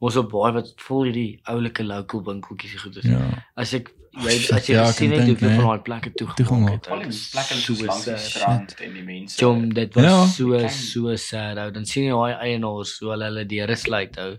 Mosselbaai 0.00 0.52
wat 0.52 0.72
vol 0.86 1.04
hierdie 1.08 1.40
oulike 1.48 1.84
local 1.84 2.22
winkeltjies 2.26 2.74
en 2.74 2.80
goed 2.80 2.96
is. 2.96 3.04
Ja. 3.08 3.44
As 3.56 3.72
ek 3.74 3.92
jy 4.16 4.30
Shit, 4.30 4.52
as 4.52 4.66
jy 4.68 4.74
ja, 4.74 4.84
het 4.86 4.98
dink, 4.98 5.26
hoeveel 5.28 5.48
nee. 5.48 5.56
van 5.60 5.66
daai 5.66 5.82
plekke 5.88 6.10
toegemaak 6.14 6.36
Toegemaak. 6.36 6.72
het. 6.72 6.88
Al 6.88 6.98
die 7.04 7.20
plekke 7.32 7.54
so 7.60 7.84
langs 7.84 8.04
die 8.04 8.16
strand 8.18 8.74
en 8.80 8.92
die 8.94 9.02
mense. 9.02 9.38
Jom, 9.40 9.72
dit 9.74 9.94
was 9.94 10.04
Ja. 10.04 10.26
so 10.26 10.68
so 10.68 11.16
sad 11.16 11.58
ou. 11.58 11.70
Dan 11.70 11.84
sien 11.86 12.04
jy 12.04 12.10
daai 12.10 12.34
eienaars 12.50 12.98
hoe 13.00 13.10
hulle 13.10 13.24
hulle 13.24 13.46
deure 13.46 13.76
sluit 13.76 14.16
ou. 14.18 14.36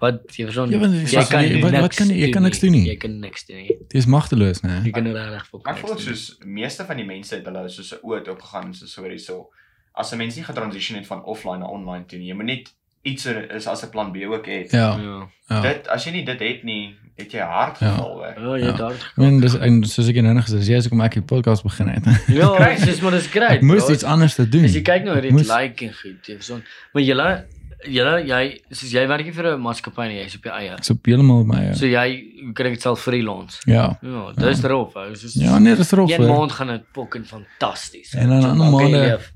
Wat 0.00 0.20
jy 0.36 0.44
verstaan? 0.44 0.70
Ja, 0.70 0.78
jy 0.78 1.16
wat- 1.16 1.28
kan 1.30 1.42
jy- 1.48 1.60
wat- 1.62 1.80
wat 1.80 1.94
kan 1.94 2.08
jy- 2.08 2.18
jy 2.26 2.30
kan 2.30 2.42
niks 2.42 2.60
doen 2.60 2.72
nie. 2.72 2.86
Jy 2.88 2.96
kan 2.96 3.20
niks 3.20 3.46
doen 3.46 3.56
nie. 3.56 3.76
Dis 3.88 4.06
magteloos, 4.06 4.60
Jy 4.62 4.68
né? 4.68 4.92
kan 4.92 5.04
regtig 5.06 5.46
fok. 5.48 5.68
Ek 5.68 5.78
voel 5.78 5.98
soos 5.98 6.36
meeste 6.44 6.84
van 6.84 6.96
die 6.96 7.06
mense 7.06 7.34
het 7.36 7.46
hulle 7.46 7.68
soos 7.68 7.92
'n 7.92 7.98
oot 8.02 8.28
oopgegaan 8.28 8.64
en 8.66 8.74
soos 8.74 8.94
hoor 8.96 9.08
hierso. 9.08 9.48
As 9.94 10.12
'n 10.12 10.18
mens 10.18 10.36
nie 10.36 10.44
getransition 10.44 10.98
het 10.98 11.06
van 11.06 11.22
offline 11.24 11.58
na 11.60 11.66
online 11.66 12.04
toe 12.06 12.18
nie, 12.18 12.28
jy 12.28 12.34
moet 12.34 12.46
net 12.46 12.74
iets 13.04 13.24
er 13.26 13.50
is 13.54 13.66
as 13.66 13.82
'n 13.84 13.90
plan 13.90 14.12
B 14.12 14.16
ook 14.28 14.46
het. 14.46 14.70
Ja. 14.72 14.96
Ja. 14.98 15.28
Ja. 15.48 15.60
Dit 15.60 15.88
as 15.88 16.04
jy 16.04 16.12
nie 16.12 16.24
dit 16.24 16.40
het 16.40 16.62
nie, 16.64 16.94
het 17.16 17.30
jy 17.32 17.40
hard 17.40 17.78
Ja. 17.78 17.90
geval 17.90 18.22
hè. 18.22 18.28
Ja, 18.40 18.56
jy 18.56 18.64
Ja. 18.66 18.72
daar. 18.72 18.92
Ek 18.92 19.16
meen 19.16 19.40
dis 19.40 19.54
en 19.54 19.84
soos 19.84 20.08
ek 20.08 20.16
nou 20.22 20.34
gesê, 20.40 20.58
jy 20.64 20.76
is 20.76 20.88
kom 20.88 21.00
ek 21.00 21.12
die 21.14 21.22
podcast 21.22 21.62
begin 21.62 21.88
het. 21.88 22.04
Ja, 22.28 22.74
dis 22.84 23.00
maar 23.00 23.10
dis 23.12 23.26
great. 23.26 23.50
Ek 23.50 23.62
moes 23.62 23.88
iets 23.88 24.04
anders 24.04 24.34
te 24.34 24.48
doen. 24.48 24.64
As 24.64 24.74
jy 24.74 24.82
kyk 24.82 25.04
nou 25.04 25.14
hierdie 25.14 25.32
Moes- 25.32 25.48
like 25.60 25.84
en 25.86 25.92
goed, 25.92 26.26
jy 26.26 26.34
verstaan. 26.34 26.64
Maar 26.92 27.02
julle 27.02 27.44
julle 27.86 28.24
jy 28.24 28.60
soos 28.70 28.90
jy 28.92 29.06
werk 29.06 29.24
nie 29.24 29.32
vir 29.32 29.44
'n 29.56 29.60
maatskappy 29.60 30.06
nie, 30.08 30.22
jy's 30.24 30.34
op 30.36 30.44
jou 30.44 30.54
eie. 30.56 30.76
So 30.80 30.94
heeltemal 31.02 31.44
my. 31.44 31.74
So 31.74 31.86
jy 31.86 32.24
kry 32.54 32.70
dit 32.70 32.80
self 32.82 33.00
freelance. 33.00 33.58
Ja. 33.66 33.98
Ja, 34.02 34.32
dis 34.34 34.62
rof, 34.62 34.94
ou. 34.96 35.14
Soos 35.14 35.34
Ja, 35.34 35.58
nee, 35.58 35.76
dis 35.76 35.90
rof. 35.92 36.10
Een 36.10 36.26
maand 36.26 36.52
gaan 36.52 36.66
dit 36.68 36.82
fucking 36.92 37.26
fantasties. 37.26 38.14
En 38.14 38.28
dan 38.28 38.42
So, 38.42 38.48
ander 38.48 38.88
leef. 38.90 39.32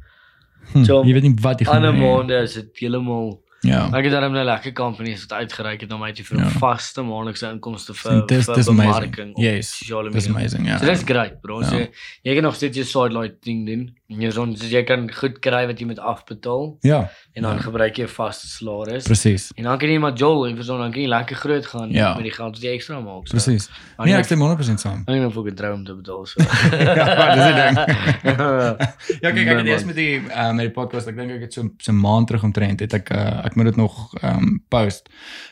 Hm, 0.73 0.85
So, 0.85 1.03
jy 1.05 1.13
weet 1.13 1.23
nie 1.23 1.35
wat 1.41 1.59
jy 1.61 1.67
gaan 1.67 1.83
doen 1.83 1.95
nie. 1.99 2.03
maande 2.03 2.43
is 2.43 2.55
dit 2.55 2.69
heeltemal 2.73 3.41
Ja. 3.69 3.87
Ek 3.93 4.05
het 4.05 4.13
daarom 4.13 4.33
nou 4.33 4.45
lekker 4.45 4.73
companies 4.73 5.27
wat 5.27 5.39
uitgereik 5.39 5.81
het 5.81 5.91
na 5.91 5.97
my 5.97 6.13
toe 6.13 6.25
vir 6.25 6.37
'n 6.39 6.45
Ja. 6.45 6.49
vaste 6.59 7.03
maandelikse 7.03 7.47
inkomste 7.53 7.95
vir 7.95 8.27
dis 8.27 8.45
vir 8.47 8.55
dis 8.55 8.67
bemarking 8.67 9.15
amazing. 9.15 9.37
op 9.37 9.43
Yes. 9.43 9.77
sosiale 9.79 10.11
Dis 10.11 10.27
media. 10.29 10.39
amazing, 10.41 10.67
ja. 10.67 10.79
So 10.79 10.87
dis 10.87 11.03
great, 11.03 11.41
bro. 11.43 11.63
So 11.63 11.77
Ja. 11.77 11.87
jy 12.23 12.35
kan 12.35 12.43
nog 12.43 12.55
steeds 12.55 12.77
jou 12.77 12.87
sidelight 12.87 13.43
ding 13.45 13.67
doen. 13.67 13.95
En 14.09 14.21
jy 14.25 14.31
son 14.33 14.55
so 14.57 14.65
jy 14.65 14.81
kan 14.89 15.03
goed 15.13 15.35
kry 15.45 15.67
wat 15.69 15.79
jy 15.79 15.85
moet 15.87 15.99
afbetaal 16.01 16.79
Ja, 16.81 17.11
en 17.37 17.43
dan 17.43 17.57
Ja. 17.57 17.63
gebruik 17.63 17.97
jy 17.99 18.05
'n 18.05 18.09
vaste 18.09 18.47
salaris. 18.49 19.05
presies. 19.05 19.51
En 19.57 19.65
dan 19.65 19.79
kan 19.79 19.89
jy 19.89 19.99
maar 19.99 20.13
jol 20.17 20.47
en 20.47 20.55
verstaan 20.57 20.79
dan 20.81 20.93
kan 20.93 21.03
jy 21.03 21.09
lekker 21.09 21.37
groot 21.37 21.67
gaan 21.67 21.91
Ja. 21.93 22.15
met 22.15 22.23
die 22.23 22.33
geld 22.33 22.55
wat 22.55 22.63
jy 22.63 22.73
ekstra 22.73 23.01
maak. 23.01 23.29
So. 23.29 23.37
Presies. 23.37 23.69
Nee, 23.99 24.15
ek 24.15 24.25
stem 24.25 24.41
100% 24.41 24.81
saam. 24.81 25.03
Ek 25.07 25.15
het 25.15 25.37
'n 25.37 25.55
droom 25.55 25.85
te 25.85 25.95
betaal 25.95 26.27
so. 26.27 26.41
Ja, 26.73 27.35
dis 27.35 27.45
die 27.45 27.55
ding. 27.55 27.77
ja, 29.23 29.31
kyk, 29.31 29.47
ek 29.47 29.57
het 29.57 29.65
Nee, 29.65 29.73
eers 29.73 29.85
met 29.85 29.95
die 29.97 30.21
uh, 30.31 30.53
met 30.53 30.65
die 30.65 30.71
podcast, 30.71 31.07
ek 31.09 31.17
dink 31.17 31.31
ek 31.31 31.41
het 31.41 31.53
so 31.53 31.69
so 31.79 31.93
'n 31.93 32.01
maand 32.01 32.27
terug 32.27 32.43
omtrent 32.45 32.81
het 32.81 32.93
ek 32.95 33.11
uh, 33.13 33.45
ek 33.45 33.55
moet 33.57 33.65
dit 33.67 33.77
nog 33.77 34.15
ehm 34.23 34.39
um, 34.39 34.63
post. 34.69 35.09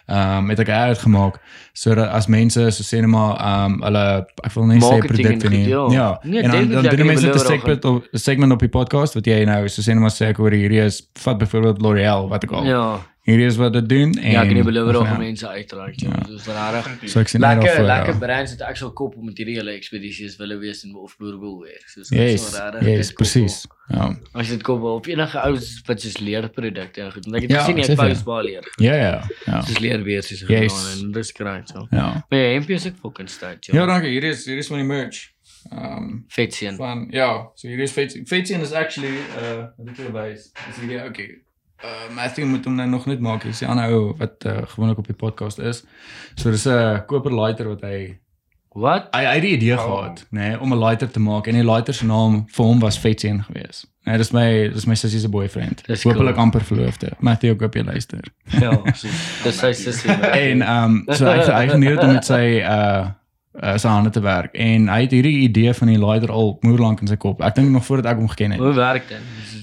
Ehm 0.06 0.38
um, 0.38 0.48
het 0.48 0.58
ek 0.60 0.68
uitgemaak 0.68 1.40
sodat 1.72 2.08
as 2.08 2.26
mense 2.26 2.70
so 2.70 2.82
sê 2.82 3.00
net 3.00 3.10
maar 3.10 3.36
ehm 3.36 3.72
um, 3.72 3.82
hulle 3.82 4.26
ek 4.44 4.52
wil 4.54 4.64
nie 4.66 4.80
sê 4.80 4.88
Marketing 4.90 5.26
produkte 5.26 5.48
nie. 5.48 5.68
ja. 5.68 6.18
Nee, 6.22 6.42
en 6.42 6.50
dan 6.50 6.68
dan 6.68 6.84
ek 6.84 6.90
doen 6.90 6.98
kan 6.98 7.06
mense 7.06 7.26
dit 7.26 7.34
'n 7.34 7.38
segment 7.38 7.84
'n 7.84 8.18
segment 8.18 8.45
op 8.52 8.60
die 8.60 8.68
podcast 8.68 9.14
wat 9.14 9.27
jy 9.27 9.44
nou 9.44 9.68
so 9.68 9.82
sê 9.82 9.94
net 9.94 10.02
maar 10.05 10.10
sê 10.14 10.28
ek 10.31 10.36
hoor 10.43 10.51
hierdie 10.52 10.81
is 10.85 11.02
vat 11.24 11.39
byvoorbeeld 11.39 11.81
L'Oreal 11.82 12.28
wat 12.28 12.44
ek 12.44 12.52
al. 12.52 12.64
ja. 12.66 12.86
Hierdie 13.27 13.47
is 13.51 13.56
wat 13.59 13.73
dit 13.74 13.89
doen 13.90 14.12
en 14.23 14.31
Ja, 14.31 14.43
ek 14.44 14.47
kan 14.52 14.55
nie 14.55 14.62
beloof 14.62 14.93
ja. 15.02 15.10
dat 15.10 15.18
mense 15.18 15.48
uitraak 15.48 15.97
jy. 15.98 16.06
Ja. 16.06 16.20
Dis 16.31 16.44
regtig 16.47 17.09
So 17.10 17.18
ek 17.20 17.28
sien 17.32 17.40
lekker 17.43 17.64
daarvoor, 17.66 17.85
lekker 17.89 18.12
ja. 18.12 18.18
brands 18.23 18.52
het 18.55 18.60
ek 18.62 18.77
sal 18.78 18.93
koop 18.94 19.16
met 19.18 19.36
hierdie 19.43 19.56
hele 19.59 19.73
ekspedisies 19.74 20.36
wille 20.39 20.55
wees 20.60 20.85
en 20.86 20.93
of 20.94 21.16
Boergoel 21.18 21.56
weer. 21.64 21.81
So 21.90 22.05
dis 22.05 22.10
Yes. 22.14 22.44
so 22.52 22.62
regtig 22.70 22.86
Yes, 22.86 23.09
dit 23.09 23.16
koop 23.16 23.24
presies. 23.24 23.56
Ja. 23.90 24.06
As 24.32 24.48
dit 24.55 24.62
koop 24.62 24.82
op 24.93 25.06
enige 25.10 25.43
ou 25.43 25.59
wat 25.89 26.01
soos 26.06 26.16
leerprodukte 26.23 27.02
en 27.02 27.10
goed. 27.12 27.24
Want 27.27 27.36
ek 27.36 27.43
het 27.43 27.51
Ja, 27.51 27.64
gesien 27.64 27.82
jy 27.82 27.97
post 27.98 28.24
baie 28.24 28.44
leer. 28.47 28.64
Ja, 28.78 28.94
ja. 28.94 29.23
Ja. 29.47 29.60
Soos 29.66 29.78
leerbeersies 29.82 30.43
en 30.47 30.55
Yes. 30.62 30.73
gedaan 30.73 31.02
en 31.09 31.12
dis 31.18 31.32
great 31.35 31.68
so. 31.68 31.86
Ja. 31.90 32.24
Maar 32.31 32.39
jy 32.39 32.52
hempie 32.55 32.74
is 32.78 32.86
ek 32.86 32.94
fucking 33.02 33.28
stout. 33.28 33.66
Ja, 33.74 33.86
dankie. 33.86 34.10
Hier 34.14 34.23
is 34.31 34.47
hier 34.47 34.59
is 34.62 34.68
van 34.70 34.78
die 34.78 34.86
merch. 34.86 35.32
Ehm 35.70 35.97
um, 35.97 36.24
vet 36.28 36.55
sien. 36.55 36.76
van 36.76 37.06
ja, 37.10 37.48
so 37.55 37.68
hier 37.68 37.78
is 37.78 37.93
Fetsie. 37.93 38.26
Fetsie 38.26 38.60
is 38.60 38.72
actually 38.72 39.16
uh 39.38 39.64
wat 39.76 39.88
ek 39.88 39.97
wil 39.97 40.12
wys. 40.12 40.52
Is 40.70 40.76
hierdie 40.80 41.01
okay. 41.05 41.30
Uh 41.84 42.14
Matthew 42.14 42.44
moet 42.47 42.64
hom 42.64 42.74
nou 42.74 42.88
nog 42.88 43.06
net 43.06 43.20
maak. 43.20 43.43
Dis 43.43 43.59
die 43.59 43.68
ander 43.68 43.90
ou 43.93 44.14
wat 44.18 44.44
uh, 44.47 44.62
gewoonlik 44.64 44.98
op 44.98 45.06
die 45.06 45.16
podcast 45.16 45.59
is. 45.59 45.84
So 46.34 46.51
dis 46.51 46.66
'n 46.66 47.02
koper 47.06 47.34
lighter 47.34 47.68
wat 47.68 47.80
hy 47.82 48.18
Wat? 48.76 49.09
hy 49.14 49.24
hy 49.24 49.34
het 49.34 49.43
die 49.43 49.52
idee 49.56 49.72
Oh. 49.76 49.80
gehad, 49.84 50.26
nê, 50.30 50.38
nee, 50.40 50.60
om 50.60 50.72
'n 50.72 50.78
lighter 50.78 51.10
te 51.10 51.20
maak 51.20 51.47
en 51.47 51.55
die 51.55 51.64
lighter 51.64 51.94
se 51.94 52.05
naam 52.06 52.44
vir 52.48 52.64
hom 52.64 52.78
was 52.80 52.98
Fetsie 52.98 53.32
gewees. 53.43 53.86
Nee, 54.05 54.16
dis 54.18 54.30
my 54.32 54.68
dis 54.68 54.84
my 54.86 54.94
sussie 54.94 55.20
se 55.20 55.28
boyfriend. 55.28 55.82
Dis 55.86 56.02
Hoopelik 56.05 56.34
cool. 56.34 56.44
amper 56.44 56.60
verloofde. 56.64 57.10
Matthew 57.18 57.51
ook 57.51 57.62
op 57.62 57.74
jy 57.74 57.82
luister. 57.82 58.20
Ja, 58.60 58.76
so, 58.94 59.09
dis 59.44 59.59
sy 59.59 59.72
sussie. 59.72 60.10
En 60.12 60.62
ehm 60.62 60.84
um, 60.84 61.14
so 61.14 61.24
hy 61.24 61.38
hy 61.40 61.68
geniet 61.68 61.88
dit 61.88 62.02
om 62.05 62.12
met 62.12 62.24
sy 62.24 62.60
uh 62.62 63.06
uh, 63.62 63.76
sy 63.76 63.88
hande 63.88 64.10
te 64.10 64.20
werk 64.20 64.54
en 64.54 64.88
hy 64.88 65.00
het 65.02 65.10
hierdie 65.10 65.38
idee 65.48 65.72
van 65.74 65.88
die 65.88 65.98
lighter 65.98 66.30
al 66.30 66.58
moerlank 66.62 67.00
in 67.00 67.06
sy 67.08 67.16
kop. 67.16 67.40
Ek 67.42 67.54
dink 67.54 67.70
nog 67.70 67.84
voordat 67.84 68.12
ek 68.12 68.18
hom 68.18 68.28
geken 68.28 68.50
het. 68.50 68.60
Hoe 68.60 68.74
werk 68.74 69.08
dit? 69.08 69.18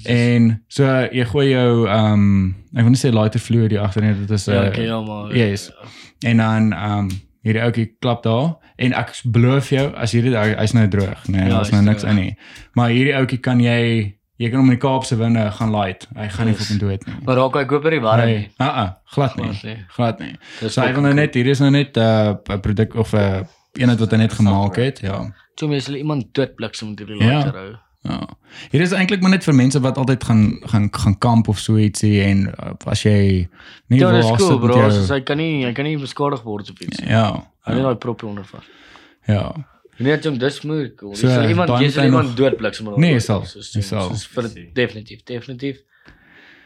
En 0.05 0.63
so 0.67 0.83
jy 1.11 1.25
gooi 1.25 1.49
jou 1.49 1.87
ehm 1.87 2.13
um, 2.13 2.55
ek 2.75 2.81
wil 2.83 2.89
nie 2.95 2.99
sê 3.03 3.11
lighter 3.13 3.39
fluid 3.39 3.71
hier 3.71 3.81
agter 3.81 4.01
nie, 4.03 4.13
dit 4.19 4.31
is 4.31 4.47
'n 4.47 4.53
Ja, 4.53 4.67
okay, 4.67 4.85
ja 4.85 5.01
maar. 5.01 5.35
yes. 5.35 5.71
en 6.25 6.37
dan 6.37 6.73
ehm 6.73 6.97
um, 6.99 7.09
hierdie 7.43 7.61
ouetjie 7.61 7.95
klap 7.99 8.23
daar 8.23 8.55
en 8.77 8.93
ek 8.93 9.13
beloof 9.25 9.69
jou 9.69 9.91
as 9.95 10.11
hierdie 10.11 10.35
hy- 10.35 10.55
hy's 10.57 10.73
nou 10.73 10.87
droog, 10.87 11.27
nee, 11.27 11.41
Ja, 11.43 11.49
daar's 11.49 11.69
nou 11.71 11.81
niks 11.83 12.01
droog. 12.01 12.15
in 12.17 12.21
nie. 12.23 12.37
Maar 12.73 12.89
hierdie 12.89 13.15
ouetjie 13.15 13.37
kan 13.39 13.59
jy 13.59 14.13
jy 14.39 14.49
kan 14.49 14.59
hom 14.59 14.69
in 14.71 14.79
die 14.79 14.87
Kaapse 14.87 15.15
winde 15.15 15.51
gaan 15.51 15.71
light. 15.71 16.07
Hy 16.15 16.27
gaan 16.27 16.45
nie 16.47 16.53
Yes. 16.55 16.61
fucking 16.67 16.79
dood 16.79 17.05
nie. 17.05 17.15
Maar 17.25 17.35
raak 17.35 17.53
hy 17.53 17.65
koop 17.65 17.83
by 17.83 17.89
die 17.89 17.99
warm 18.01 18.25
nie. 18.25 18.33
Nee, 18.35 18.49
ah 18.59 18.77
ah, 18.77 18.89
glad 19.13 19.35
nie. 19.37 19.45
Glad 19.45 19.63
nie. 19.63 19.77
Glad 19.95 20.19
nie. 20.19 20.35
Dis 20.59 20.73
So 20.73 20.81
hy 20.81 20.91
wil 20.93 21.01
nou 21.01 21.13
net 21.13 21.33
hier 21.35 21.47
is 21.47 21.59
nou 21.59 21.69
net 21.71 21.97
'n 21.97 22.01
uh, 22.01 22.57
produk 22.57 22.95
of 22.95 23.13
'n 23.13 23.17
uh, 23.17 23.43
eenheid 23.79 23.99
wat 23.99 24.11
hy 24.11 24.17
net 24.17 24.33
gemaak 24.33 24.75
het, 24.75 24.99
ja. 25.03 25.23
Toe 25.55 25.69
mens 25.69 25.85
hulle 25.89 25.97
iemand 25.97 26.29
doodbliksem 26.37 26.89
met 26.93 26.99
hierdie 27.03 27.17
Ja. 27.23 27.33
later 27.39 27.57
hou. 27.59 27.73
Ja. 28.03 28.19
Hier 28.71 28.81
is 28.81 28.91
eintlik 28.91 29.21
maar 29.21 29.31
net 29.31 29.43
vir 29.47 29.55
mense 29.55 29.79
wat 29.79 29.97
altyd 29.97 30.23
gaan 30.23 30.59
gaan 30.67 30.89
gaan 30.91 31.17
kamp 31.17 31.47
of 31.47 31.59
so 31.59 31.77
ietsie 31.79 32.21
en 32.23 32.47
uh, 32.47 32.73
as 32.85 33.03
jy 33.03 33.47
nie 33.87 33.99
Ja, 33.99 34.11
wil 34.11 34.17
dis 34.21 34.25
cool 34.25 34.37
sit 34.49 34.59
met 34.59 34.71
bro. 34.71 34.79
jou- 34.79 35.05
So 35.05 35.13
hy 35.13 35.21
kan 35.21 35.37
nie 35.37 35.65
hy 35.65 35.71
kan 35.73 35.85
nie 35.85 35.97
beskadig 35.97 36.41
word 36.43 36.69
of 36.69 36.79
iets. 36.81 36.99
Ja. 37.05 37.47
Hy 37.65 37.73
het 37.73 37.83
daai 37.83 37.95
prop 37.95 38.23
onder 38.23 38.45
vas. 38.45 38.63
Ja. 39.27 39.53
Nee, 39.97 40.17
jong, 40.19 40.37
dis 40.39 40.61
moeilik. 40.61 40.95
Cool. 40.97 41.15
So, 41.15 41.27
So, 41.27 41.33
sal 41.33 41.49
iemand 41.49 41.69
jy 41.79 41.89
sal 41.89 42.03
iemand 42.05 42.25
nog- 42.27 42.35
doodbliksem 42.35 42.85
met 42.85 42.97
Nee, 42.97 43.19
sal, 43.19 43.41
hy 43.41 43.81
sal. 43.81 44.09
vir 44.15 44.49
definitief, 44.73 45.23
definitief. 45.23 45.77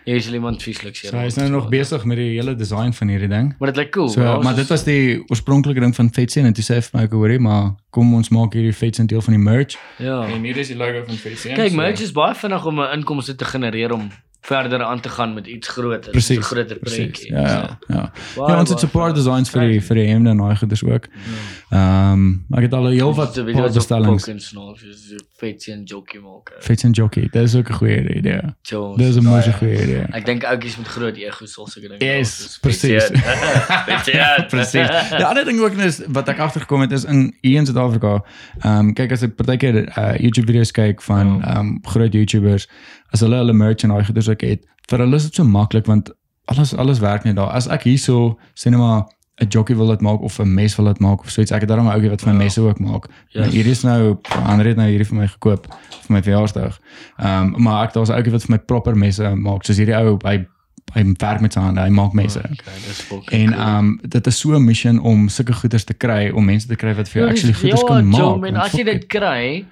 Jy 0.07 0.19
sal 0.23 0.37
iemand 0.37 0.63
vieslik 0.63 0.95
seer. 0.95 1.11
So 1.11 1.19
hy 1.19 1.25
is 1.27 1.35
nou 1.35 1.49
nog 1.51 1.65
besig 1.71 2.05
met 2.07 2.15
die 2.21 2.29
hele 2.37 2.53
design 2.55 2.93
van 2.95 3.09
hierdie 3.11 3.27
ding. 3.27 3.49
Maar 3.59 3.73
dit 3.73 3.81
lyk 3.81 3.89
cool. 3.91 4.07
So, 4.13 4.23
maar 4.43 4.55
dit 4.55 4.69
was 4.71 4.85
die 4.87 5.19
oorspronklike 5.27 5.83
ding 5.83 5.95
van 5.95 6.09
Fetsie 6.15 6.43
en 6.47 6.53
toe 6.55 6.63
sê 6.63 6.77
hy 6.79 6.85
vir 6.85 6.95
my 6.95 7.03
ek 7.09 7.11
hoorie, 7.17 7.39
maar 7.43 7.73
kom 7.91 8.13
ons 8.15 8.29
maak 8.31 8.55
hierdie 8.55 8.71
Fetsie 8.73 9.03
deel 9.05 9.21
van 9.25 9.35
die 9.35 9.43
merch. 9.43 9.75
ja. 9.99 10.21
En 10.27 10.43
hier 10.47 10.57
is 10.63 10.71
die 10.71 10.77
logo 10.79 11.03
van 11.09 11.19
Fetsie. 11.19 11.51
Kyk, 11.59 11.75
merch 11.75 11.99
is 12.01 12.13
baie 12.15 12.35
vinnig 12.35 12.65
om 12.65 12.79
'n 12.79 12.93
inkomste 12.99 13.35
te 13.35 13.45
genereer 13.45 13.91
om 13.93 14.07
verder 14.47 14.83
aan 14.83 14.99
te 14.99 15.09
gaan 15.09 15.33
met 15.33 15.47
iets 15.47 15.67
groter, 15.67 16.11
Presies. 16.11 16.35
so 16.35 16.41
'n 16.41 16.43
groter 16.43 16.77
prentjie. 16.79 17.31
Ja, 17.31 17.41
ja. 17.41 17.79
Ja, 17.87 18.11
Baie, 18.35 18.51
ja 18.51 18.59
ons 18.59 18.69
het 18.69 18.79
so 18.79 18.85
'n 18.87 18.89
paar 18.89 19.13
designs 19.13 19.49
vir 19.49 19.61
die 19.61 19.81
vir 19.81 19.95
die 19.95 20.07
hemde 20.07 20.29
en 20.29 20.37
daai 20.37 20.55
goeders 20.55 20.83
ook. 20.83 21.05
Ja. 21.05 21.77
Ehm, 21.77 22.23
maar 22.47 22.59
ek 22.59 22.65
het 22.69 22.73
al 22.73 22.87
heel 22.87 23.13
wat 23.13 23.33
Dit 23.33 23.47
is 23.47 23.53
paar 23.53 23.71
bestellings. 23.71 24.27
is, 24.27 25.15
vet 25.37 25.67
en 25.67 25.83
jockey 25.83 26.19
maak. 26.21 26.51
Fetsie 26.59 26.87
en 26.87 26.93
jockey, 26.93 27.27
dis 27.31 27.55
ook 27.55 27.69
'n 27.69 27.73
goeie 27.73 28.15
idee. 28.15 28.41
Jones. 28.61 28.97
Dis 28.97 29.15
'n 29.15 29.23
moeë 29.23 29.53
goeie 29.57 29.83
idee. 29.83 30.05
Ek 30.11 30.25
dink 30.25 30.43
ouetjies 30.43 30.77
met 30.77 30.87
groot 30.87 31.17
egos 31.17 31.53
sal 31.53 31.67
seker 31.67 31.89
dink. 31.89 32.01
Yes, 32.01 32.57
presies. 32.61 33.09
Presies. 34.53 34.87
Die 35.17 35.25
ander 35.25 35.45
ding 35.45 35.59
ook 35.59 35.73
is 35.73 36.01
wat 36.07 36.27
ek 36.29 36.39
agtergekom 36.39 36.81
het 36.81 36.91
is 36.91 37.03
in 37.03 37.35
hier 37.41 37.59
in 37.59 37.65
Suid-Afrika. 37.65 38.23
Ehm 38.59 38.79
um, 38.79 38.93
kyk 38.93 39.11
as 39.11 39.23
ek 39.23 39.35
partykeer 39.35 39.75
uh, 39.97 40.17
YouTube 40.17 40.47
video's 40.47 40.71
kyk 40.71 41.01
van 41.01 41.43
ehm 41.43 41.57
um, 41.57 41.79
groot 41.83 42.13
YouTubers 42.13 42.67
as 43.13 43.19
hulle 43.19 43.35
hulle 43.35 43.53
merch 43.53 43.83
en 43.83 43.89
daai 43.89 44.05
goeders 44.05 44.29
ook 44.29 44.41
het, 44.41 44.65
vir 44.89 44.99
hulle 44.99 45.15
is 45.15 45.23
dit 45.23 45.35
so 45.35 45.43
maklik 45.43 45.85
want 45.85 46.11
alles 46.45 46.75
alles 46.75 46.99
werk 46.99 47.23
net 47.23 47.35
daar. 47.35 47.49
As 47.51 47.67
ek 47.67 47.83
hierso 47.83 48.37
sê 48.55 48.69
net 48.69 48.79
maar 48.79 49.05
'n 49.39 49.47
jockey 49.49 49.75
wil 49.75 49.87
dit 49.87 50.01
maak 50.01 50.21
of 50.21 50.39
'n 50.39 50.53
mes 50.53 50.75
wil 50.75 50.85
dit 50.85 50.99
maak 50.99 51.19
of 51.19 51.29
so 51.29 51.41
iets. 51.41 51.51
Ek 51.51 51.59
het 51.61 51.69
daarom 51.69 51.85
'n 51.87 51.91
ouetjie 51.93 52.09
wat 52.09 52.21
vir 52.21 52.33
my 52.33 52.37
Ja. 52.39 52.43
messe 52.43 52.61
ook 52.61 52.79
maak. 52.79 53.05
Yes. 53.29 53.45
Ja. 53.45 53.51
Hier 53.51 53.65
is 53.65 53.83
nou 53.83 54.17
ander 54.45 54.65
het 54.65 54.77
nou 54.77 54.89
hierdie 54.89 55.05
vir 55.07 55.15
my 55.17 55.27
gekoop 55.27 55.67
vir 56.07 56.13
my 56.15 56.21
verjaarsdag. 56.23 56.79
Ehm 57.19 57.53
um, 57.55 57.61
maar 57.63 57.83
ek 57.87 57.93
daar's 57.93 58.09
'n 58.09 58.13
ouetjie 58.13 58.31
wat 58.31 58.41
vir 58.43 58.51
my 58.51 58.57
proper 58.59 58.95
messe 58.97 59.35
maak. 59.35 59.63
Soos 59.65 59.77
hierdie 59.77 59.95
ou 59.95 60.17
hy 60.23 60.45
hy 60.95 61.03
werk 61.19 61.41
met 61.41 61.53
sy 61.53 61.59
hande, 61.59 61.81
hy 61.81 61.89
maak 61.89 62.13
messe. 62.13 62.39
Okay, 62.39 62.73
dis 62.87 63.01
fucking 63.01 63.31
En 63.41 63.53
ehm 63.53 63.77
um, 63.77 63.99
dit 64.07 64.27
is 64.27 64.39
so 64.39 64.55
'n 64.55 64.63
mission 64.65 64.99
om 64.99 65.27
sulke 65.29 65.53
goeders 65.53 65.83
te 65.83 65.93
kry 65.93 66.29
om 66.33 66.45
mense 66.45 66.67
te 66.67 66.75
kry 66.75 66.93
wat 66.95 67.09
vir 67.09 67.21
jou 67.21 67.25
Ja, 67.25 67.31
actually 67.31 67.53
goeders 67.53 67.81
ja, 67.81 67.87
kan 67.87 68.07
maak. 68.07 68.41
Want 68.41 68.55
as 68.55 68.71
jy 68.71 68.83
dit 68.83 69.05
kry, 69.07 69.65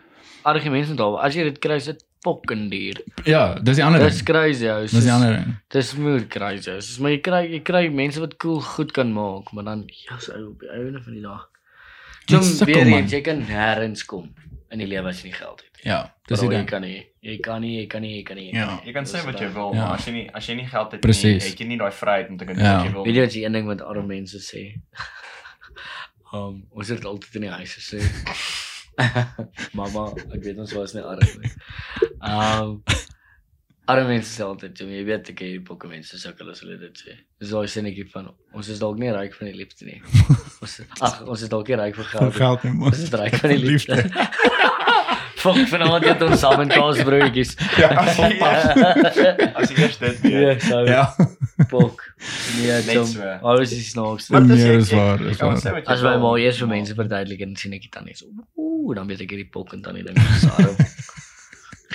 argumente 0.43 0.89
met 0.89 0.97
daar. 0.97 1.17
As 1.23 1.33
jy 1.33 1.43
dit 1.43 1.59
kry, 1.59 1.75
is 1.75 1.85
dit 1.85 2.03
fucking 2.25 2.67
duur. 2.73 2.99
Ja, 3.29 3.43
dis 3.61 3.77
die 3.79 3.85
ander 3.85 4.01
Dis 4.03 4.19
ding. 4.21 4.27
crazy, 4.31 4.67
ou. 4.73 4.81
Dis 4.89 5.05
die 5.05 5.11
ander 5.13 5.35
ding. 5.37 5.55
Dis 5.75 5.93
moeilik 5.97 6.29
crazy. 6.33 6.71
ou. 6.73 6.81
Soos 6.81 6.99
maar 7.05 7.13
jy 7.15 7.21
kry 7.29 7.43
jy 7.53 7.61
kry 7.67 7.83
mense 7.93 8.19
wat 8.23 8.35
cool 8.41 8.59
goed 8.75 8.91
kan 8.97 9.13
maak, 9.13 9.53
maar 9.53 9.63
dan 9.69 9.85
jas 9.87 10.31
ou 10.33 10.49
op 10.55 10.65
die 10.65 10.71
einde 10.75 11.01
van 11.05 11.13
die 11.19 11.21
dag. 11.25 11.45
Sukkel, 12.25 12.65
weer 12.71 12.87
eens, 12.89 13.11
jy 13.13 13.21
kan 13.21 13.43
nêrens 13.45 14.01
kom 14.09 14.31
in 14.73 14.79
die 14.81 14.87
lewe 14.89 15.11
as 15.13 15.19
jy 15.21 15.29
nie 15.29 15.35
geld 15.37 15.59
het. 15.61 15.69
nie. 15.77 15.91
Ja, 15.91 15.99
dis 16.27 16.39
die 16.41 16.47
Bro, 16.47 16.55
jy 16.55 16.57
ding. 16.63 16.69
kan 16.71 16.81
nie. 16.81 17.03
Jy 17.21 17.35
kan 17.45 17.61
nie, 17.61 17.75
jy 17.79 17.85
kan 17.87 18.01
nie, 18.01 18.15
jy 18.17 18.23
kan 18.25 18.37
nie. 18.41 18.47
Ja. 18.53 18.79
Jy 18.85 18.93
kan 18.95 19.05
sê 19.05 19.21
wat 19.25 19.37
jy 19.39 19.51
wil, 19.53 19.73
Ja. 19.75 19.83
maar 19.85 19.99
as 19.99 20.05
jy 20.07 20.13
nie 20.15 20.23
as 20.33 20.47
jy 20.49 20.55
nie 20.57 20.65
geld 20.71 20.91
het 20.97 21.01
Precies. 21.01 21.43
nie, 21.43 21.49
het 21.51 21.59
jy 21.61 21.67
nie 21.69 21.77
daai 21.77 21.91
vryheid 21.93 22.29
om 22.33 22.37
te 22.41 22.45
kan 22.49 22.55
doen 22.57 22.65
Ja. 22.65 22.77
wat 22.77 22.85
jy 22.87 22.93
wil. 22.93 23.03
Weet 23.05 23.15
jy 23.15 23.21
wat 23.21 23.31
die 23.37 23.43
een 23.45 23.53
ding 23.53 23.67
wat 23.69 23.81
arme 23.81 24.07
mense 24.07 24.37
sê? 24.41 24.63
Um, 26.35 26.65
ons 26.75 26.89
het 26.89 27.05
altyd 27.05 27.35
in 27.35 27.41
die 27.45 27.49
huis 27.49 27.75
gesê. 27.77 28.01
Mamma, 29.77 30.05
ek 30.33 30.41
weet 30.43 30.57
ons 30.63 30.73
was 30.77 30.93
nie 30.95 31.03
arm 31.03 31.19
nie. 31.41 31.51
Um 32.21 32.81
Arme 33.85 34.07
mense 34.15 34.31
sê 34.33 34.41
altyd, 34.41 34.79
jy 34.81 35.03
weet 35.05 35.27
ek 35.29 35.41
hierdie 35.43 35.59
pokke 35.61 35.85
mense 35.91 36.15
as 36.17 36.23
hulle 36.25 36.77
dit 36.81 37.01
sê. 37.03 37.11
Dis 37.39 37.51
daai 37.53 37.67
sinnetjie 37.69 38.07
van 38.09 38.31
ons 38.57 38.69
is 38.73 38.79
dalk 38.81 38.97
nie 38.97 39.11
ryk 39.13 39.35
van 39.37 39.51
die 39.51 39.57
liefde 39.59 39.85
nie. 39.85 39.99
Ons 40.65 40.79
ag, 41.05 41.19
ons 41.29 41.43
is 41.45 41.51
dalk 41.51 41.67
nie 41.69 41.77
ryk 41.77 41.93
vir 41.99 42.07
geld. 42.15 42.33
geld 42.39 42.63
nie 42.65 42.73
Ons 42.89 43.03
is 43.05 43.13
ryk 43.13 43.35
van 43.43 43.53
die 43.53 43.61
liefde. 43.61 43.99
Fok 45.45 45.59
vanaand 45.69 46.05
het 46.07 46.23
ons 46.25 46.39
saam 46.41 46.63
in 46.63 46.71
kaasbroodjies. 46.73 47.51
Ja, 47.77 47.91
as 48.01 48.17
jy 48.17 48.31
eers, 48.39 49.51
as 49.61 49.69
jy 49.69 49.75
eers 49.83 49.97
dit 50.01 50.23
Ja, 50.31 50.39
weet. 50.41 50.63
so. 50.65 50.79
Ja. 50.89 51.03
Pok. 51.69 52.01
Nee, 52.57 52.71
Net 52.87 52.89
Tom. 52.97 53.05
so. 53.11 53.27
Alles 53.51 53.75
is 53.77 53.91
snaaks. 53.91 54.31
Maar 54.33 54.47
dit 54.49 54.55
is- 54.57 54.63
Nee, 54.63 54.71
jy- 54.73 54.87
jy- 54.89 54.97
waar, 54.97 55.21
jy 55.21 55.27
dis 55.29 55.37
kan 55.43 55.61
sê 55.61 55.75
wat 55.75 55.85
jy 55.85 55.93
As 55.93 56.01
wil. 56.01 56.17
maar 56.25 56.39
eers 56.41 56.57
vir 56.63 56.71
mense 56.73 56.97
verduidelik 56.97 57.45
en 57.45 57.53
sien 57.61 57.77
ek 57.77 57.85
dit 57.85 57.93
dan 57.93 58.09
nie 58.09 58.17
so. 58.17 58.25
Ooh, 58.85 58.93
dan 58.95 59.07
weet 59.09 59.21
ek 59.25 59.31
hierdie 59.33 59.49
pok 59.49 59.73
en 59.73 59.81
dan 59.81 59.95
nie 59.97 60.03
ding 60.05 60.17
is 60.37 60.45
arm. 60.45 60.75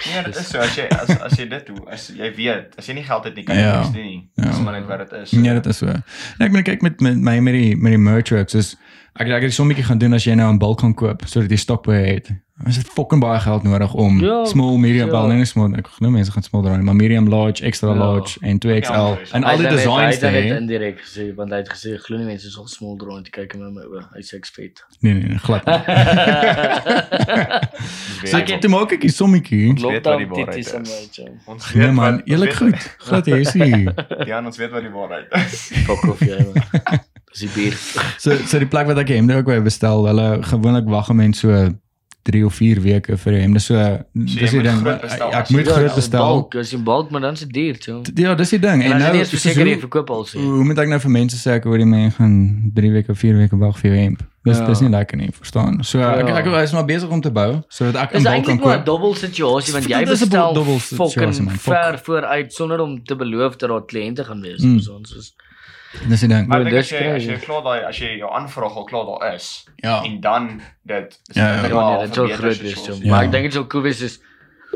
Nee, 0.06 0.22
dit 0.24 0.36
is 0.40 0.48
so 0.48 0.58
as 0.58 0.74
jy 0.78 0.86
as 0.96 1.10
as 1.20 1.34
jy 1.38 1.44
dit 1.50 1.66
doen, 1.66 1.80
as 1.92 2.06
jy 2.16 2.30
weet, 2.36 2.72
as 2.80 2.86
jy 2.88 2.94
nie 2.96 3.04
geld 3.04 3.24
het 3.28 3.34
nie 3.36 3.44
kan 3.44 3.56
jy 3.58 3.62
Ja. 3.62 3.80
niks 3.82 3.92
doen 3.94 4.06
nie. 4.06 4.20
Ja. 4.34 4.48
Dis 4.50 4.60
maar 4.64 4.72
net 4.78 4.86
wat 4.88 5.02
dit 5.04 5.12
is. 5.22 5.32
Nee, 5.36 5.52
dit 5.58 5.66
is 5.66 5.76
so. 5.82 5.86
Nee, 5.86 6.46
ek 6.48 6.52
moet 6.54 6.64
kyk 6.64 6.82
met 6.86 7.00
met 7.04 7.16
my 7.20 7.38
met 7.44 7.54
die 7.54 7.76
met 7.76 7.92
die 7.94 8.00
merch 8.00 8.30
works 8.34 8.54
is 8.54 8.76
ek 9.20 9.28
ek 9.28 9.42
het 9.42 9.52
sommetjie 9.54 9.84
gaan 9.84 9.98
doen 10.00 10.14
as 10.16 10.24
jy 10.24 10.34
nou 10.34 10.48
'n 10.52 10.58
bulk 10.58 10.80
gaan 10.80 10.94
koop 10.94 11.22
sodat 11.26 11.50
jy 11.50 11.56
stok 11.60 11.84
by 11.86 12.00
het. 12.06 12.30
Ons 12.66 12.76
het 12.76 12.86
fucking 12.92 13.20
baie 13.22 13.40
geld 13.40 13.62
nodig 13.62 13.94
om 13.94 14.20
Ja, 14.20 14.44
small, 14.44 14.76
medium, 14.76 15.06
ja. 15.06 15.12
wel 15.12 15.26
nee, 15.26 15.36
nie 15.36 15.44
small, 15.48 15.72
ek 15.78 15.86
glo 15.96 16.10
mense 16.10 16.30
gaan 16.32 16.42
small 16.42 16.62
draai, 16.62 16.82
maar 16.82 16.94
medium, 16.96 17.28
large, 17.28 17.64
extra 17.64 17.88
Ja. 17.92 17.96
large 17.98 18.38
en 18.40 18.58
2XL 18.58 18.92
Ja, 18.92 19.16
en 19.32 19.44
al 19.44 19.56
die 19.56 19.66
het- 19.66 19.76
designs 19.76 20.18
te 20.18 20.26
Hy 20.26 20.32
het 20.34 20.44
hê. 20.52 20.56
indirek 20.56 20.98
gesê 21.00 21.34
want 21.34 21.50
hy 21.50 21.56
het 21.56 21.68
gesê 21.72 21.96
glo 21.98 22.16
nie 22.18 22.26
mense 22.26 22.46
is 22.46 22.58
al 22.58 22.66
small 22.68 22.96
draw 22.96 23.16
en 23.16 23.22
te 23.22 23.30
kyk 23.30 23.54
in 23.54 23.72
my 23.74 23.82
oë. 23.82 24.04
Hy 24.14 24.20
sê 24.22 24.34
ek's 24.36 24.50
vet. 24.50 24.84
Nee 25.00 25.14
nee, 25.14 25.22
nee 25.28 25.38
glad. 25.38 25.64
nie. 25.66 25.74
So 28.30 28.36
ek 28.36 28.60
toe 28.60 28.68
maak 28.70 28.92
ek 28.92 29.00
die 29.00 29.10
sommetjie. 29.12 29.72
weet 29.80 30.04
wat 30.04 30.18
die 30.18 30.26
waarheid 30.28 30.56
is. 30.58 30.72
my 30.72 31.08
chum. 31.12 31.38
Ons 31.46 31.72
Nee 31.74 31.84
weet 31.86 31.94
man, 31.94 32.12
wat- 32.12 32.22
ons 32.22 32.30
eerlik 32.30 32.52
goed. 32.58 32.96
Glad 32.98 33.26
jy 33.26 33.44
sien. 33.44 33.94
Ja, 34.26 34.42
ons 34.44 34.56
weet 34.60 34.70
wat 34.70 34.82
die 34.84 34.90
waarheid 34.92 35.26
is. 35.40 35.70
Fuck 35.88 36.04
off 36.12 36.20
jy 36.20 36.36
man. 36.44 37.00
Dis 37.32 37.40
die 37.46 37.50
bier. 37.54 37.72
So 38.18 38.36
so 38.44 38.58
die 38.58 38.66
plek 38.68 38.86
wat 38.90 38.98
ek 38.98 39.06
die 39.06 39.16
hemde 39.16 39.36
ook 39.38 39.46
wou 39.46 39.60
bestel, 39.62 40.04
hulle 40.10 40.42
gewoonlik 40.42 40.84
wag 40.90 41.08
'n 41.10 41.16
mens 41.16 41.38
so 41.40 41.48
3 42.22 42.44
of 42.44 42.54
4 42.54 42.80
weke 42.82 43.16
vir 43.16 43.32
die 43.32 43.40
hemde. 43.40 43.60
So 43.60 43.74
dis 44.12 44.34
jy 44.36 44.50
die 44.50 44.62
ding. 44.62 44.80
groot 44.84 45.00
bestel. 45.00 45.32
Ek 45.32 45.46
jy 45.48 45.56
moet 45.56 45.64
wil, 45.66 45.74
groot 45.74 45.94
bestel. 45.94 46.26
Bulk, 46.34 46.54
as 46.54 46.70
jy 46.72 46.78
bulk 46.82 47.10
maar 47.10 47.20
dan 47.20 47.32
is 47.32 47.40
dit 47.40 47.52
duur, 47.52 47.76
chum. 47.80 48.02
Ja, 48.14 48.34
dis 48.34 48.50
die 48.50 48.58
ding. 48.58 48.82
En 48.84 48.92
En 48.92 48.98
jy 48.98 49.04
nou 49.04 49.12
nie 49.16 49.24
verseker 49.24 49.66
jy 49.66 49.72
hoe- 49.72 49.80
verkoop 49.80 50.10
al 50.10 50.24
sê. 50.26 50.38
Hoe 50.40 50.64
moet 50.64 50.78
ek 50.78 50.88
nou 50.88 50.98
vir 51.00 51.10
mense 51.10 51.36
sê 51.36 51.50
ek 51.56 51.64
hoor 51.64 51.78
die 51.78 51.86
mense 51.86 52.16
gaan 52.16 52.70
3 52.74 52.90
weke, 52.92 53.14
4 53.14 53.36
weke 53.36 53.56
wag 53.58 53.78
vir 53.78 53.90
jou 53.90 54.00
hemp? 54.02 54.22
Dis 54.44 54.56
Ja. 54.58 54.66
dis 54.66 54.80
nie 54.80 54.88
lekker 54.90 55.16
nie, 55.18 55.30
verstaan? 55.32 55.82
So 55.84 56.00
ek 56.00 56.26
Ja. 56.28 56.36
ek 56.38 56.46
is 56.64 56.72
maar 56.72 56.84
besig 56.86 57.08
om 57.10 57.20
te 57.20 57.30
bou 57.30 57.62
sodat 57.68 57.96
ek 57.96 58.12
Dis 58.12 58.18
in 58.18 58.22
bulk 58.24 58.34
eintlik 58.34 58.58
kan 58.58 58.66
maar 58.68 58.76
'n 58.78 58.84
koop. 58.84 58.86
dubbel 58.86 59.14
situasie 59.14 59.72
want 59.72 59.84
jy 59.88 60.00
is 60.02 60.08
'n 60.22 60.28
bestel 60.28 60.54
fucking 60.78 61.50
ver 61.60 61.98
vooruit 62.04 62.52
sonder 62.52 62.80
om 62.80 63.02
te 63.04 63.14
beloof 63.16 63.56
dat 63.58 63.68
daar 63.68 63.84
kliënte 63.84 64.24
gaan 64.24 64.40
wees 64.40 64.62
mm. 64.62 64.78
so 64.80 64.94
ons 64.94 65.12
is 65.16 65.34
Dis 66.08 66.20
die 66.20 66.28
ding. 66.28 66.46
Maar 66.46 66.60
Ja, 66.60 66.64
ek 66.66 66.70
dink 66.70 66.80
as 66.82 66.88
dis 66.88 66.98
jy 67.00 67.06
as 67.06 67.12
crazy. 67.24 67.30
jy 67.30 67.38
klaar 67.46 67.62
daai 67.62 67.84
as 67.88 67.98
jy 67.98 68.18
jou 68.18 68.30
aanvraag 68.30 68.76
al 68.76 68.84
klaar 68.84 69.06
daar 69.06 69.34
is 69.34 69.64
Ja. 69.82 70.02
en 70.04 70.20
dan 70.20 70.60
dit 70.86 71.18
is 71.30 71.36
Ja, 71.36 71.46
ja. 71.56 71.62
dit 71.62 71.70
Ja, 71.70 71.76
wel 71.76 71.90
nee, 71.96 72.06
dit 72.06 72.14
sal 72.14 72.26
verbeter 72.28 72.38
groot 72.42 72.54
soos 72.56 72.62
wees, 72.62 72.78
ons- 72.78 72.86
chum. 72.98 73.04
Ja. 73.04 73.10
Maar 73.10 73.24
ek 73.24 73.30
dink 73.32 73.44
dit 73.44 73.52
sal 73.52 73.66
cool 73.66 73.82
wees 73.82 74.00
is 74.00 74.20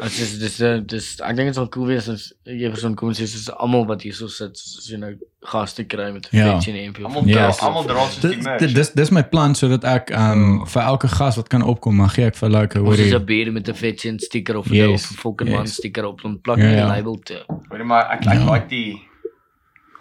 as 0.02 0.16
dis 0.18 0.38
dis 0.40 0.60
eh, 0.60 0.80
dis 0.84 1.20
ek 1.20 1.36
dink 1.36 1.46
dit 1.46 1.54
sal 1.54 1.68
cool 1.68 1.86
wees 1.86 2.08
as 2.08 2.32
jy 2.44 2.68
vir 2.68 2.76
so 2.76 2.88
'n 2.88 2.96
kom 2.96 3.10
sê 3.12 3.22
is 3.22 3.48
almal 3.50 3.86
wat 3.86 4.02
hierso 4.02 4.26
sit 4.26 4.50
as 4.50 4.88
jy 4.90 4.96
nou 4.98 5.14
gaste 5.44 5.84
kry 5.86 6.10
met 6.10 6.26
'n 6.32 6.36
Ja. 6.36 6.58
fetjie 6.58 6.72
en 6.74 6.78
'n 6.82 6.90
MP. 6.90 7.04
Almal 7.04 7.22
Ja, 7.28 7.34
dra 7.34 7.52
so- 7.52 7.66
almal 7.66 7.84
dra 7.84 8.00
soos 8.08 8.18
die 8.20 8.28
Dit 8.30 8.42
merch. 8.42 8.58
dit- 8.58 8.74
dis 8.74 8.90
dis 8.92 9.10
my 9.12 9.22
plan 9.22 9.54
sodat 9.54 9.84
ek 9.84 10.10
um 10.10 10.58
Ja. 10.58 10.64
vir 10.64 10.82
elke 10.82 11.06
gas 11.08 11.36
wat 11.36 11.48
kan 11.48 11.62
opkom, 11.62 11.96
dan 11.96 12.08
gee 12.10 12.26
ek 12.26 12.34
vir 12.34 12.48
like 12.50 12.74
Ons 12.78 12.84
hoor 12.88 12.94
is 12.98 13.12
jy. 13.12 13.18
'n 13.18 13.24
beer 13.24 13.52
met 13.52 13.68
'n 13.68 13.72
fetjie 13.74 14.10
en 14.10 14.18
sticker 14.18 14.56
op 14.56 14.64
Yes, 14.66 14.90
yes, 14.90 15.04
of 15.04 15.10
'n 15.12 15.14
fucking 15.20 15.50
man 15.50 15.60
yes. 15.62 15.74
sticker 15.76 16.04
op 16.06 16.24
en 16.24 16.40
plak 16.40 16.58
Ja, 16.58 16.64
net 16.64 16.74
'n 16.74 16.78
ja. 16.78 16.86
label 16.88 17.16
te. 17.22 17.44
Hoor 17.46 17.78
jy 17.78 17.84
maar 17.84 18.10
ek 18.10 18.26
ek 18.26 18.34
Ja. 18.34 18.52
like 18.52 18.68
die 18.68 19.00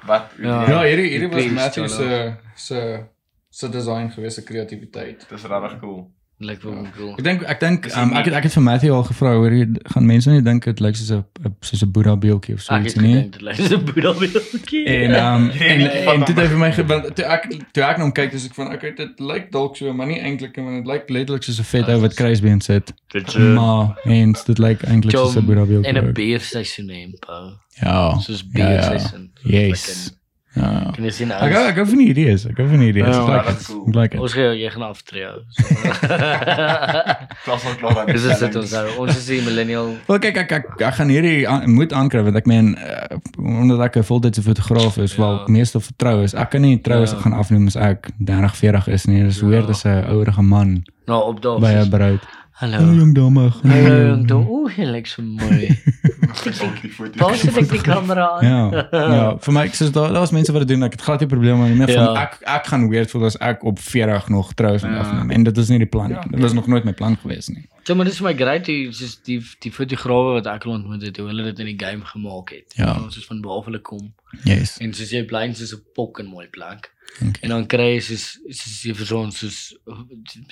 wat 0.05 0.31
Ja. 0.37 0.67
Ja, 0.69 0.81
hierdie 0.83 1.09
hierdie 1.09 1.29
was 1.29 1.51
Matthew 1.51 1.87
se 1.87 2.35
se 2.55 2.79
se 3.49 3.69
design 3.69 4.09
gewees, 4.11 4.33
se 4.33 4.43
kreatiwiteit. 4.43 5.25
dis 5.29 5.43
regtig 5.43 5.79
cool. 5.81 6.07
Lyk 6.39 6.59
vir 6.61 6.71
my 6.71 6.89
cool. 6.97 7.11
Ek 7.17 7.23
dink 7.23 7.43
ek 7.43 7.59
dink 7.61 7.85
um, 7.95 8.13
ek 8.17 8.25
het 8.25 8.33
ek 8.33 8.43
het 8.43 8.53
vir 8.53 8.63
Matthew 8.63 8.93
al 8.93 9.03
gevra 9.07 9.33
hoor 9.37 9.51
jy 9.53 9.67
gaan 9.93 10.05
mense 10.05 10.29
nie 10.31 10.41
dink 10.41 10.65
dit 10.65 10.79
lyk 10.81 10.95
soos 10.95 11.11
'n 11.11 11.23
soos 11.61 11.83
'n 11.85 11.91
Boeddha 11.91 12.15
beeldjie 12.17 12.55
of 12.55 12.61
so 12.61 12.73
Ek 12.73 12.83
iets 12.85 12.93
het 12.95 13.03
nie. 13.03 13.29
dit 13.29 13.41
lyk 13.41 13.55
soos 13.55 13.71
'n 13.71 13.85
boedel 13.85 14.13
beeldjie. 14.19 14.83
En 15.03 15.13
um 15.15 15.47
Nee, 15.47 15.69
en 15.69 15.77
nie 15.77 15.89
van 16.03 16.15
en 16.19 16.25
toe 16.25 16.35
het 16.35 16.43
hom. 16.43 16.49
vir 16.49 16.57
my 16.57 16.71
ge- 16.73 16.85
want 16.85 17.15
toe 17.15 17.25
ek 17.25 17.47
toe 17.71 17.83
ek 17.83 17.97
na 17.97 18.03
hom 18.03 18.11
kyk 18.11 18.31
dis 18.31 18.45
ek 18.49 18.55
van 18.55 18.73
okay 18.73 18.91
dit 18.95 19.19
lyk 19.19 19.51
dalk 19.51 19.77
so 19.77 19.93
maar 19.93 20.07
nie 20.07 20.19
eintlik 20.19 20.55
want 20.57 20.83
dit 20.83 20.87
lyk 20.93 21.09
letterlik 21.09 21.43
soos 21.43 21.59
'n 21.59 21.63
vet 21.63 21.87
ou 21.89 21.99
wat 22.01 22.13
kruisbeen 22.15 22.61
sit. 22.61 22.91
Maar 23.37 23.95
eens 24.05 24.43
dit 24.43 24.57
lyk 24.59 24.81
eintlik 24.83 25.15
soos 25.15 25.35
'n 25.37 25.45
Boeddha 25.45 25.63
beeldjie. 25.65 25.87
en 25.93 25.95
'n 26.03 26.07
ook. 26.09 26.13
beerseisoen 26.15 26.89
hê, 26.89 27.13
pa. 27.19 27.59
Ja. 27.81 28.17
Soos 28.19 28.43
Ja, 28.53 28.69
ja. 28.69 28.89
beerseisoen. 28.89 29.31
Yes. 29.45 30.09
Ja. 30.11 30.22
Kan 30.53 31.03
jy 31.03 31.09
sien 31.09 31.31
Ek 31.31 31.51
hou- 31.53 31.67
ek 31.67 31.75
hou 31.75 31.85
van 31.85 31.97
die 31.97 32.09
idees. 32.09 32.45
Ek 32.45 32.57
hou 32.57 32.67
van 32.67 32.79
die 32.79 32.89
idees. 32.93 33.07
Ja, 33.15 33.21
Ek 33.23 33.27
like 33.27 33.45
dat 33.45 33.59
is 33.59 33.67
dit. 33.67 33.75
cool. 33.75 33.87
Ek 33.87 33.95
like 33.95 34.11
dit. 34.11 34.19
Ons 34.21 34.33
gaan 34.33 34.57
jy 34.57 34.69
gaan 34.69 34.83
aftree. 34.83 35.27
Klas 37.43 37.65
al 37.69 37.75
klaar. 37.79 38.05
Dis 38.11 38.23
is 38.23 38.39
dit 38.43 38.55
ons 38.59 38.71
nou. 38.71 38.83
Ons 39.03 39.17
is 39.17 39.25
die 39.31 39.39
millennial. 39.45 39.89
Wel 40.07 40.19
kyk 40.23 40.37
ek 40.43 40.51
ek, 40.59 40.67
ek 40.81 40.93
gaan 40.99 41.09
hierdie 41.13 41.47
aan, 41.49 41.65
moet 41.73 41.93
aankry 41.97 42.21
want 42.27 42.37
ek 42.39 42.45
meen 42.49 42.73
uh, 42.77 43.17
omdat 43.37 43.81
ek 43.89 43.97
'n 44.01 44.07
voltydse 44.11 44.43
fotograaf 44.45 44.97
is, 44.97 45.15
wel 45.17 45.33
Ja. 45.43 45.45
meestal 45.47 45.81
vertrou 45.81 46.23
is. 46.23 46.33
Ek 46.33 46.49
kan 46.51 46.61
nie 46.61 46.77
troue 46.81 47.07
Ja. 47.07 47.15
gaan 47.23 47.33
afneem 47.33 47.67
as 47.67 47.75
ek 47.75 48.11
30, 48.19 48.55
40 48.55 48.87
is 48.87 49.05
nie. 49.07 49.23
Dis 49.23 49.39
Ja. 49.41 49.47
weird 49.47 49.69
as 49.69 49.83
'n 49.85 50.05
ouerige 50.09 50.41
man 50.43 50.83
Nou 51.07 51.23
op 51.33 51.41
daag. 51.41 51.59
by 51.59 51.73
'n 51.81 51.89
bruid. 51.89 52.21
Hallo. 52.63 52.77
Hallo 52.79 52.93
jong 52.95 53.11
dame. 53.15 53.49
Hallo 53.67 53.95
jong 54.07 54.21
dom. 54.27 54.43
Ooh, 54.47 54.69
hy 54.71 54.85
lyk 54.87 55.07
so 55.11 55.19
mooi. 55.21 55.67
Waar 57.19 57.35
sit 57.35 57.57
ek 57.59 57.67
die 57.73 57.81
kamera 57.83 58.27
aan? 58.37 58.45
Ja, 58.47 58.83
ja, 58.93 59.25
vir 59.43 59.55
my 59.57 59.65
ek 59.67 59.75
sê 59.75 59.89
daar 59.91 60.13
daar's 60.15 60.31
mense 60.31 60.53
wat 60.55 60.63
dit 60.63 60.71
doen. 60.71 60.85
Ek 60.87 60.95
het 60.95 61.03
glad 61.03 61.25
nie 61.25 61.27
probleme 61.33 61.67
mee 61.73 61.89
van 61.91 61.91
Ja. 61.91 62.13
ek 62.21 62.37
ek 62.47 62.69
gaan 62.71 62.85
weird 62.93 63.11
voel 63.11 63.25
as 63.27 63.35
ek 63.43 63.65
op 63.67 63.81
40 63.83 64.29
nog 64.31 64.53
trou 64.55 64.71
gaan 64.79 64.95
Ja. 64.95 65.01
afneem. 65.03 65.35
En 65.35 65.43
dit 65.49 65.57
is 65.65 65.73
nie 65.73 65.81
die 65.83 65.89
plan 65.97 66.07
nie. 66.13 66.15
Ja. 66.15 66.23
Dit 66.31 66.39
was 66.39 66.53
nog 66.55 66.67
nooit 66.71 66.87
my 66.87 66.93
plan 66.93 67.17
gewees 67.19 67.51
nie. 67.51 67.67
So 67.83 67.95
maar 67.99 68.07
dis 68.07 68.21
vir 68.23 68.29
my 68.31 68.33
great 68.39 68.71
hoe 68.71 68.93
soos 68.95 69.17
die 69.27 69.41
die 69.59 69.71
fotograwe 69.81 70.39
wat 70.39 70.47
ek 70.47 70.63
ontmoet 70.65 71.01
het, 71.03 71.17
hoe 71.19 71.27
hulle 71.27 71.43
dit 71.51 71.59
in 71.59 71.65
die 71.75 71.79
game 71.85 72.05
gemaak 72.15 72.55
het. 72.55 72.71
Ja. 72.79 72.95
Ons 73.03 73.17
is 73.19 73.25
van 73.27 73.41
behalwe 73.43 73.65
hulle 73.73 73.81
kom 73.83 74.13
Yes. 74.47 74.77
en 74.79 74.93
soos 74.95 75.11
jy 75.11 75.25
bly 75.27 75.43
in 75.51 75.55
soos 75.55 75.73
'n 75.75 75.83
pok 75.93 76.19
en 76.23 76.31
mooi 76.31 76.47
plek. 76.47 76.92
Okay. 77.21 77.41
En 77.45 77.49
dan 77.49 77.65
kry 77.69 77.93
jy 77.93 77.99
soos 78.01 78.23
soos 78.49 78.77
jy 78.87 78.93
vir 78.97 79.11
ons 79.17 79.37
soos 79.37 79.57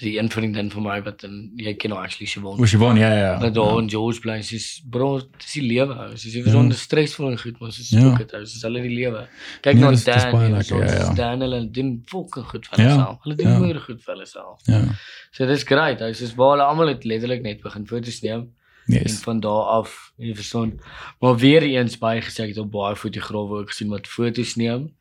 die 0.01 0.17
een 0.19 0.29
vriendin 0.29 0.69
van 0.71 0.83
my 0.85 0.99
wat 1.01 1.23
in 1.25 1.51
jy 1.57 1.73
ken 1.81 1.89
nou 1.89 1.99
actually 2.03 2.27
Siobhan. 2.29 2.59
Was 2.61 2.71
jy 2.75 2.77
van 2.77 2.97
ja 3.01 3.09
ja. 3.17 3.31
Maar 3.39 3.53
daar 3.55 3.79
in 3.81 3.89
George 3.89 4.19
bly 4.21 4.41
sies 4.45 4.67
bro, 4.89 5.19
dis 5.41 5.53
die 5.57 5.63
lewe. 5.65 5.95
ou. 5.95 6.11
Soos 6.15 6.33
jy 6.35 6.43
vir 6.43 6.51
Ja. 6.53 6.59
so 6.59 6.61
'n 6.67 6.71
stresvol 6.73 7.31
en 7.31 7.37
goed, 7.39 7.59
maar 7.59 7.71
soos 7.71 7.89
Ja. 7.89 7.99
spook 7.99 8.17
dit. 8.17 8.33
ou. 8.33 8.45
Soos 8.45 8.61
hulle 8.61 8.81
die 8.81 8.95
lewe. 8.95 9.27
Kyk 9.61 9.73
Nee, 9.73 9.81
na 9.83 9.89
dis- 9.89 10.03
dis 10.03 10.15
Dan, 10.15 10.31
baie 10.31 10.45
en 10.45 10.51
lekker, 10.51 10.65
so 10.65 10.77
ja, 10.77 10.85
ja. 10.85 11.05
soos 11.05 11.15
Dan 11.15 11.39
hulle 11.41 11.71
doen 11.71 12.03
fucking 12.05 12.45
goed 12.45 12.67
vir 12.67 12.79
Ja, 12.79 12.83
hulle 12.91 13.03
self. 13.05 13.17
Hulle 13.23 13.35
doen 13.35 13.47
ja. 13.51 13.59
moeë 13.59 13.79
goed 13.85 14.01
vir 14.03 14.13
hulle 14.13 14.25
self. 14.25 14.59
Ja. 14.65 14.81
So 15.31 15.45
dis 15.47 15.63
great. 15.63 15.99
Hy 15.99 16.13
soos 16.13 16.35
waar 16.35 16.51
hulle 16.57 16.63
almal 16.63 16.87
het 16.87 17.03
letterlik 17.05 17.41
net 17.41 17.61
begin 17.63 17.87
foto's 17.87 18.21
neem 18.21 18.39
en 18.87 18.93
Yes. 19.01 19.19
van 19.23 19.39
daar 19.39 19.63
af, 19.81 20.11
jy 20.17 20.33
verstaan. 20.35 20.79
Maar 21.21 21.37
weer 21.37 21.63
eens 21.63 21.97
baie 21.97 22.21
gesê 22.21 22.43
ek 22.43 22.49
het 22.49 22.57
op 22.57 22.71
baie 22.71 22.95
fotograwe 22.95 23.59
ook 23.61 23.69
gesien 23.69 23.89
wat 23.89 24.07
foto's 24.07 24.55
neem. 24.55 24.91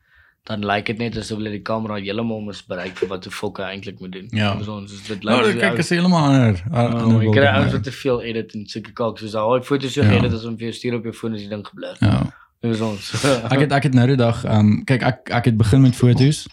Dan 0.49 0.65
lyk 0.65 0.87
dit 0.87 0.99
net 0.99 1.17
asof 1.21 1.37
hulle 1.39 1.51
die 1.53 1.61
kamera 1.63 1.99
heeltemal 2.01 2.41
misbruik 2.41 2.97
vir 2.99 3.09
wat 3.09 3.27
'n 3.27 3.31
fokke 3.31 3.63
eintlik 3.63 4.01
moet 4.01 4.13
doen. 4.13 4.29
Ja. 4.31 4.55
Dit 4.55 4.67
lyk 4.67 5.23
Nou, 5.23 5.37
soos 5.39 5.47
dit 5.47 5.53
die 5.53 5.61
kyk 5.61 5.71
ou- 5.73 5.79
is 5.79 5.89
heeltemal 5.91 6.23
ander. 6.25 6.63
Ja, 6.73 6.87
ander 6.87 7.07
maar 7.13 7.23
jy 7.25 7.31
kry 7.31 7.47
ouens 7.47 7.73
wat 7.73 7.85
te 7.85 7.93
veel 7.93 8.23
edit 8.23 8.55
en 8.55 8.67
sulke 8.67 8.93
kalk 8.93 9.19
soos 9.19 9.33
daai 9.33 9.63
foto's 9.63 9.93
so 9.93 10.03
Ja. 10.03 10.11
edit 10.13 10.33
as 10.33 10.45
om 10.45 10.57
vir 10.57 10.69
jou 10.69 10.73
stuur 10.73 10.95
op 10.95 11.03
jou 11.05 11.13
foon 11.15 11.35
as 11.35 11.41
die 11.41 11.49
ding 11.49 11.67
geblur. 11.67 11.97
Ja. 12.01 12.33
Dis 12.63 12.81
ons. 12.81 13.13
Ek 13.53 13.61
het 13.61 13.73
ek 13.73 13.83
het 13.83 13.95
nou 13.95 14.07
die 14.07 14.17
dag 14.17 14.45
ehm 14.45 14.59
um, 14.59 14.85
kyk 14.85 15.03
ek 15.03 15.31
ek 15.31 15.45
het 15.45 15.57
begin 15.57 15.81
met 15.83 15.95
foto's 15.95 16.47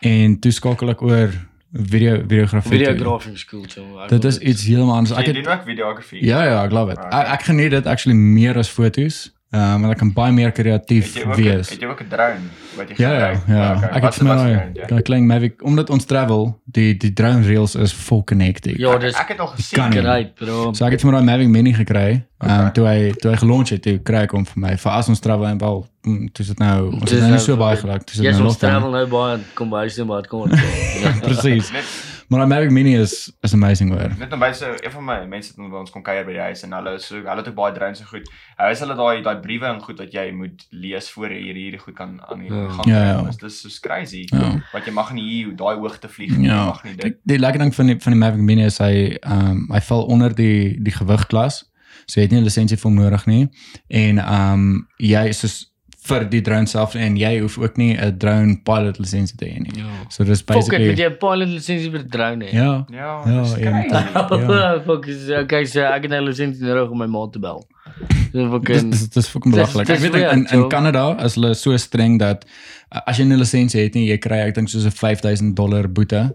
en 0.00 0.38
toe 0.40 0.52
skakel 0.52 0.90
ek 0.90 1.02
oor 1.02 1.30
video 1.74 2.16
videografie. 2.28 2.70
toe. 2.84 2.86
videographic 2.94 3.36
school 3.38 3.64
so. 3.68 3.98
ek 4.02 4.08
Dit 4.08 4.24
is 4.24 4.38
iets 4.38 4.64
heeltemal 4.64 4.94
anders. 4.96 5.12
Ek 5.18 5.26
Ek 5.28 5.34
doen 5.34 5.44
het 5.44 5.48
ook 5.52 5.64
videografie. 5.66 6.24
Ja 6.24 6.44
ja, 6.44 6.64
ek 6.64 6.70
love 6.72 6.92
it. 6.92 6.98
Ek 6.98 7.26
ek 7.28 7.42
geniet 7.42 7.70
dit 7.70 7.86
actually 7.86 8.16
meer 8.18 8.56
as 8.58 8.68
foto's. 8.68 9.30
Ehm 9.52 9.74
um, 9.74 9.80
want 9.82 9.92
ek 9.92 9.98
kan 10.00 10.12
baie 10.16 10.32
meer 10.32 10.50
kreatief 10.50 11.12
wees. 11.36 11.68
het 11.70 11.80
jy 11.80 11.86
ook 11.86 12.00
'n 12.00 12.08
drone 12.08 12.40
wat 12.76 12.88
jy 12.88 12.94
Ja 12.96 13.10
ja, 13.12 13.34
gebruik? 13.34 13.48
ja. 13.48 13.74
Okay, 13.76 13.88
Ek 13.98 14.02
het 14.02 14.14
vir 14.14 14.24
my 14.24 14.34
is 14.34 14.40
drone, 14.40 14.86
daai 14.88 15.02
klein 15.02 15.26
Mavic 15.26 15.62
omdat 15.62 15.90
ons 15.90 16.04
travel, 16.04 16.60
die 16.64 16.96
die 16.96 17.12
drone 17.12 17.42
reels 17.42 17.74
is 17.74 17.92
full 17.92 18.22
hectic. 18.38 18.78
Ja, 18.78 18.94
Ek- 18.94 19.00
dis 19.00 19.14
ek 19.14 19.28
het 19.28 19.40
al 19.40 19.46
gesien. 19.48 19.92
great, 19.92 20.34
bro. 20.36 20.72
So 20.72 20.84
ek 20.86 20.92
het 20.92 21.00
vir 21.02 21.10
my 21.12 21.18
daai 21.18 21.24
Mavic 21.26 21.48
Mini 21.48 21.72
gekry. 21.74 22.24
Ehm 22.40 22.50
um, 22.50 22.58
Okay. 22.60 22.70
toe 22.72 22.86
hy 22.86 23.12
toe 23.12 23.30
hy 23.30 23.36
gelunch 23.36 23.68
het, 23.70 23.82
toe 23.82 23.98
kry 23.98 24.22
ek 24.22 24.30
hom 24.32 24.44
vir 24.46 24.56
my 24.60 24.76
vir 24.76 24.92
as 24.92 25.08
ons 25.08 25.20
travel 25.20 25.46
en 25.46 25.58
wel 25.58 25.86
mm, 26.06 26.28
toe 26.32 26.42
is 26.42 26.48
dit 26.48 26.58
nou 26.58 26.86
ons 26.92 27.00
Dis 27.00 27.10
het 27.10 27.18
nou 27.20 27.28
nou 27.28 27.30
nie 27.36 27.44
so 27.44 27.52
vir- 27.56 27.58
baie 27.64 27.76
geluk. 27.76 28.02
Toe 28.04 28.12
is 28.14 28.16
dit 28.16 28.24
Yes, 28.24 28.36
nou 28.38 28.46
ons 28.48 28.56
travel 28.56 28.90
nou 28.90 29.06
baie 29.06 29.38
kom 29.54 29.68
by 29.70 29.88
sy 29.88 30.02
maar 30.04 30.22
kom 30.26 30.40
ons. 30.48 30.52
Ja. 31.02 31.12
Presies. 31.20 31.70
Maar 32.32 32.40
daai 32.40 32.48
Mavic 32.48 32.70
Mini 32.72 32.94
is 32.96 33.14
is 33.44 33.52
amazing 33.54 33.90
hoor. 33.92 34.08
net 34.18 34.30
by 34.40 34.52
so 34.56 34.66
een 34.72 34.90
van 34.92 35.04
my 35.04 35.16
mense 35.28 35.48
het 35.52 35.70
by 35.70 35.76
ons 35.82 35.90
kom 35.92 36.02
kuier 36.02 36.24
by 36.24 36.32
die 36.32 36.40
huis 36.40 36.62
en 36.64 36.72
hulle 36.72 36.94
is 36.96 37.06
so 37.06 37.16
hulle 37.20 37.36
het 37.42 37.48
ook 37.50 37.54
baie 37.58 37.72
drones 37.76 38.00
en 38.00 38.06
goed. 38.08 38.28
Hy 38.58 38.70
is 38.72 38.80
hulle 38.80 38.94
daai 38.96 39.22
daai 39.26 39.40
briewe 39.44 39.66
en 39.68 39.80
goed 39.84 39.98
wat 40.00 40.12
jy 40.16 40.30
moet 40.32 40.64
lees 40.70 41.10
voor 41.12 41.28
jy 41.34 41.40
hierdie 41.42 41.64
hierdie 41.66 41.80
goed 41.82 41.94
kan 41.98 42.14
aan 42.30 42.38
die 42.40 42.48
Ja. 42.52 42.68
gang 42.68 42.86
Ja, 42.88 43.02
ja. 43.10 43.22
Dis 43.26 43.36
dis 43.36 43.60
so 43.60 43.68
crazy. 43.88 44.22
Ja. 44.32 44.62
Wat 44.72 44.84
jy 44.86 44.92
mag 44.92 45.12
nie 45.12 45.22
hier 45.28 45.56
daai 45.56 45.76
hoogte 45.76 46.08
vlieg 46.08 46.36
nie. 46.38 46.48
Jy 46.48 46.54
Ja. 46.54 46.64
mag 46.66 46.84
nie 46.84 46.94
dit. 46.94 47.02
Die, 47.02 47.14
die 47.24 47.38
lekker 47.38 47.60
ding 47.60 47.74
van 47.74 47.86
die 47.86 47.98
van 48.00 48.12
die 48.12 48.18
Mavic 48.18 48.40
Mini 48.40 48.64
is 48.64 48.78
hy 48.78 49.18
ehm 49.20 49.50
um, 49.50 49.68
hy 49.72 49.80
val 49.80 50.02
onder 50.06 50.34
die 50.34 50.78
die 50.82 50.92
gewigklas. 50.92 51.64
So 52.06 52.20
jy 52.20 52.22
het 52.26 52.30
nie 52.32 52.40
'n 52.40 52.44
lisensie 52.44 52.76
vir 52.78 52.90
hom 52.90 52.94
nodig 52.98 53.26
nie. 53.26 53.48
En 53.88 54.18
ehm 54.18 54.52
um, 54.52 54.88
jy 54.98 55.28
is 55.28 55.38
soos 55.40 55.71
vir 56.02 56.24
die 56.30 56.40
drone 56.42 56.66
self 56.66 56.94
en 56.98 57.16
jy 57.16 57.30
hoef 57.40 57.58
ook 57.62 57.76
nie 57.78 57.92
'n 57.94 58.16
drone 58.18 58.56
pilot 58.66 58.98
lisensie 58.98 59.36
te 59.38 59.46
hê 59.46 59.58
nie. 59.62 59.74
Ja. 59.78 59.90
So 60.08 60.24
dis 60.24 60.40
Fuck 60.40 60.50
it, 60.50 60.54
basically 60.56 60.86
moet 60.88 60.98
jy 60.98 61.10
'n 61.10 61.18
pilot 61.18 61.48
lisensie 61.48 61.90
vir 61.90 62.08
drone 62.08 62.44
hê? 62.44 62.52
Ja. 62.52 62.84
Ja, 62.90 63.22
Ja, 63.26 63.44
en-. 63.56 63.90
Ja. 64.52 64.80
Fuck 64.86 65.06
is 65.06 65.30
okay, 65.30 65.64
so 65.64 65.80
ek 65.80 66.02
het 66.02 66.12
'n 66.12 66.24
lisensie 66.24 66.64
nodig 66.64 66.90
om 66.90 66.98
my 66.98 67.06
ma 67.06 67.28
te 67.30 67.38
bel. 67.38 67.62
Dis 68.32 68.48
fucking 68.48 68.90
dis 68.90 69.08
dis 69.08 69.28
fucking 69.28 69.54
belaglik. 69.54 69.88
Ek 69.88 69.98
weet 70.00 70.14
in, 70.14 70.46
in. 70.50 70.68
Kanada 70.68 71.22
is 71.24 71.34
hulle 71.34 71.54
so 71.54 71.76
streng 71.76 72.18
dat 72.18 72.46
as 72.88 73.18
jy 73.18 73.24
'n 73.24 73.38
lisensie 73.38 73.82
het 73.82 73.94
nie, 73.94 74.08
jy 74.08 74.18
kry 74.18 74.38
ek 74.48 74.54
dink 74.54 74.68
soos 74.68 74.84
'n 74.84 74.90
5000 74.90 75.54
dollar 75.56 75.88
boete. 75.88 76.34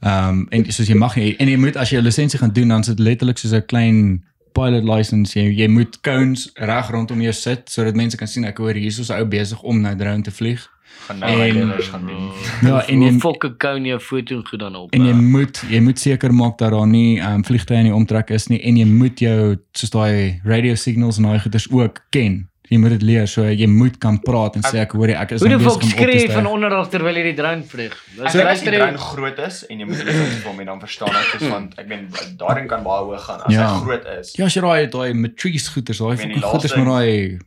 Ehm 0.00 0.28
um, 0.28 0.46
en 0.50 0.72
soos 0.72 0.88
jy 0.88 0.94
mag 0.94 1.16
nie 1.16 1.36
en 1.36 1.48
jy 1.48 1.56
moet 1.58 1.76
as 1.76 1.90
jy 1.90 1.98
'n 1.98 2.04
lisensie 2.04 2.38
gaan 2.38 2.52
doen 2.52 2.68
dan 2.68 2.84
sit 2.84 2.98
letterlik 2.98 3.38
soos 3.38 3.52
'n 3.52 3.66
klein 3.66 4.24
pilot 4.58 4.84
license 4.84 5.34
jy 5.38 5.46
jy 5.62 5.68
moet 5.70 6.00
cones 6.06 6.48
reg 6.70 6.90
rondom 6.94 7.20
jou 7.22 7.32
sit 7.32 7.70
sodat 7.70 7.94
mense 7.98 8.16
kan 8.18 8.26
sien 8.30 8.44
ek 8.48 8.58
hoor 8.58 8.74
hier 8.74 8.88
is 8.90 9.10
'n 9.10 9.20
ou 9.20 9.24
besig 9.36 9.62
om 9.62 9.80
nou 9.80 9.94
drone 9.96 10.22
te 10.22 10.30
vlieg. 10.30 10.66
Gaan 11.06 11.18
nou 11.20 11.36
my 11.38 11.48
En- 11.48 11.54
kinders 11.54 11.88
gaan 11.88 12.06
doen. 12.06 12.30
Ja, 12.62 12.80
en 12.88 13.02
jy 13.02 13.18
kan 13.58 13.84
jy 13.84 13.94
'n 13.94 14.00
foto 14.00 14.42
goed 14.42 14.60
dan 14.60 14.74
op. 14.76 14.92
en 14.94 15.04
jy 15.04 15.12
moet 15.14 15.62
jy 15.70 15.80
moet 15.80 15.98
seker 15.98 16.34
maak 16.34 16.58
dat 16.58 16.70
daar 16.72 16.86
nie 16.86 17.20
um, 17.20 17.44
vliegtye 17.44 17.76
in 17.76 17.84
die 17.84 17.94
omtrek 17.94 18.30
is 18.30 18.48
nie 18.48 18.60
en 18.62 18.76
jy 18.76 18.84
moet 18.86 19.18
jou 19.20 19.56
soos 19.72 19.90
daai 19.90 20.40
radio 20.44 20.74
signals 20.74 21.16
en 21.18 21.24
daai 21.24 21.38
goeders 21.40 21.70
ook 21.70 22.00
ken. 22.10 22.48
Jy 22.70 22.76
moet 22.78 22.90
dit 22.90 23.02
leer 23.02 23.26
so 23.26 23.42
jy 23.48 23.66
moet 23.66 23.98
kan 23.98 24.18
praat 24.20 24.56
en 24.56 24.62
sê 24.62 24.78
ek 24.82 24.92
hoor 24.92 25.08
jy 25.08 25.14
ek 25.16 25.30
is 25.32 25.40
Hoe 25.40 25.48
die 25.48 25.58
fuck 25.58 25.78
besig 25.80 25.82
om 25.82 25.88
op 25.88 25.96
te 25.96 26.02
skree 26.02 26.26
van 26.28 26.44
styg. 26.44 26.52
onderaf 26.52 26.88
terwyl 26.92 27.14
jy 27.16 27.22
die 27.22 27.34
drone 27.34 27.62
vlieg? 27.64 27.94
Dis 28.16 28.32
dink 28.32 28.44
as 28.52 28.60
die 28.60 28.70
jy 28.76 28.92
groot 28.96 29.38
is 29.38 29.64
en 29.70 29.78
jy 29.80 29.86
moet 29.86 29.96
vir 29.96 30.48
hom 30.50 30.58
hê 30.60 30.64
dan 30.66 30.80
verstaan 30.80 31.08
ek 31.16 31.38
dis 31.38 31.48
want 31.48 31.78
ek 31.78 31.86
meen 31.88 32.08
daarin 32.36 32.68
kan 32.68 32.82
baie 32.84 33.04
hoog 33.08 33.24
gaan 33.24 33.40
as 33.46 33.52
Ja. 33.54 33.66
hy 33.72 33.80
groot 33.84 34.04
is. 34.20 34.34
Ja, 34.36 34.44
as 34.44 34.54
jy 34.54 34.60
daai 34.60 34.86
daai 34.86 35.14
matrice 35.14 35.70
goeders, 35.72 35.98
daai 35.98 36.16
laaste- 36.40 36.76
met 36.76 36.86
daai 36.86 37.38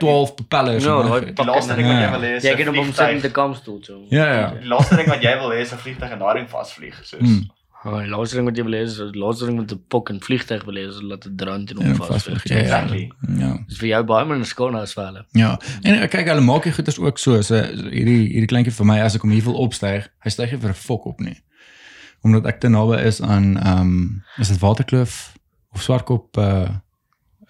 12 0.00 0.34
propellers. 0.34 0.84
Ja, 0.84 1.00
en 1.00 1.06
daai 1.08 1.20
Die 1.34 1.44
laaste 1.46 1.74
ding 1.76 1.86
wat 1.86 2.00
jy 2.02 2.10
wil 2.10 2.20
hê 2.26 2.36
is 2.36 2.42
jy 2.42 2.54
kan 2.64 2.74
hom 2.74 2.92
sit 2.92 3.08
in 3.10 3.20
die 3.20 3.30
kampstoel 3.30 3.78
so. 3.84 4.00
Ja, 4.10 4.26
ja. 4.26 4.46
Die 4.58 4.66
laaste 4.68 4.96
ding 4.96 5.06
wat 5.08 5.22
jy 5.22 5.34
wil 5.38 5.50
hê 5.54 5.60
is 5.62 5.72
'n 5.72 5.78
vliegtuig 5.78 6.10
en 6.10 6.18
daarin 6.18 6.48
vasvlieg 6.48 6.94
soos. 7.04 7.20
Hmm. 7.20 7.46
Oh, 7.84 8.00
laaste 8.08 8.36
ding 8.38 8.46
wat 8.48 8.56
jy 8.56 8.64
wil 8.64 8.72
hê 8.78 8.82
is 8.86 8.96
die 8.96 9.20
laaste 9.20 9.44
ding 9.46 9.58
met 9.58 9.72
'n 9.72 9.80
fucking 9.92 10.20
vliegtuig 10.24 10.64
wil 10.64 10.74
hê 10.74 10.88
is 10.88 11.00
laat 11.02 11.26
'n 11.26 11.36
drone 11.36 11.64
teen 11.66 11.78
Ja, 11.80 11.86
hom 11.88 11.96
vasvlieg. 11.96 12.40
vasvlieg. 12.40 12.44
Ja, 12.48 12.56
ja. 12.56 12.62
Exactly. 12.62 13.10
Ja. 13.38 13.58
Dis 13.68 13.78
vir 13.78 13.88
jou 13.88 14.02
baie 14.04 14.24
minder 14.24 14.46
skoon 14.46 14.74
as 14.74 14.94
vir 14.94 15.04
hulle. 15.04 15.24
Ja. 15.32 15.58
En 15.82 15.94
eh, 16.00 16.08
kyk, 16.08 16.26
hulle 16.28 16.40
maak 16.40 16.62
die 16.62 16.72
goeders 16.72 16.98
ook 16.98 17.18
so, 17.18 17.40
so 17.42 17.54
hierdie 17.54 18.28
hierdie 18.32 18.46
kleintjie 18.46 18.72
vir 18.72 18.86
my 18.86 19.00
as 19.00 19.14
ek 19.14 19.22
hom 19.22 19.30
hier 19.30 19.44
wil 19.44 19.54
opstyg, 19.66 20.08
hy 20.24 20.30
styg 20.30 20.50
nie 20.52 20.60
vir 20.60 20.70
'n 20.70 20.74
fok 20.74 21.06
op 21.06 21.20
nie. 21.20 21.36
Omdat 22.22 22.46
ek 22.46 22.60
te 22.60 22.68
naby 22.68 22.96
is 23.04 23.20
aan 23.22 23.56
ehm 23.58 23.80
um, 23.80 24.22
is 24.38 24.48
dit 24.48 24.58
Waterkloof 24.58 25.34
of 25.74 25.82
Swartkop 25.82 26.36
uh 26.38 26.68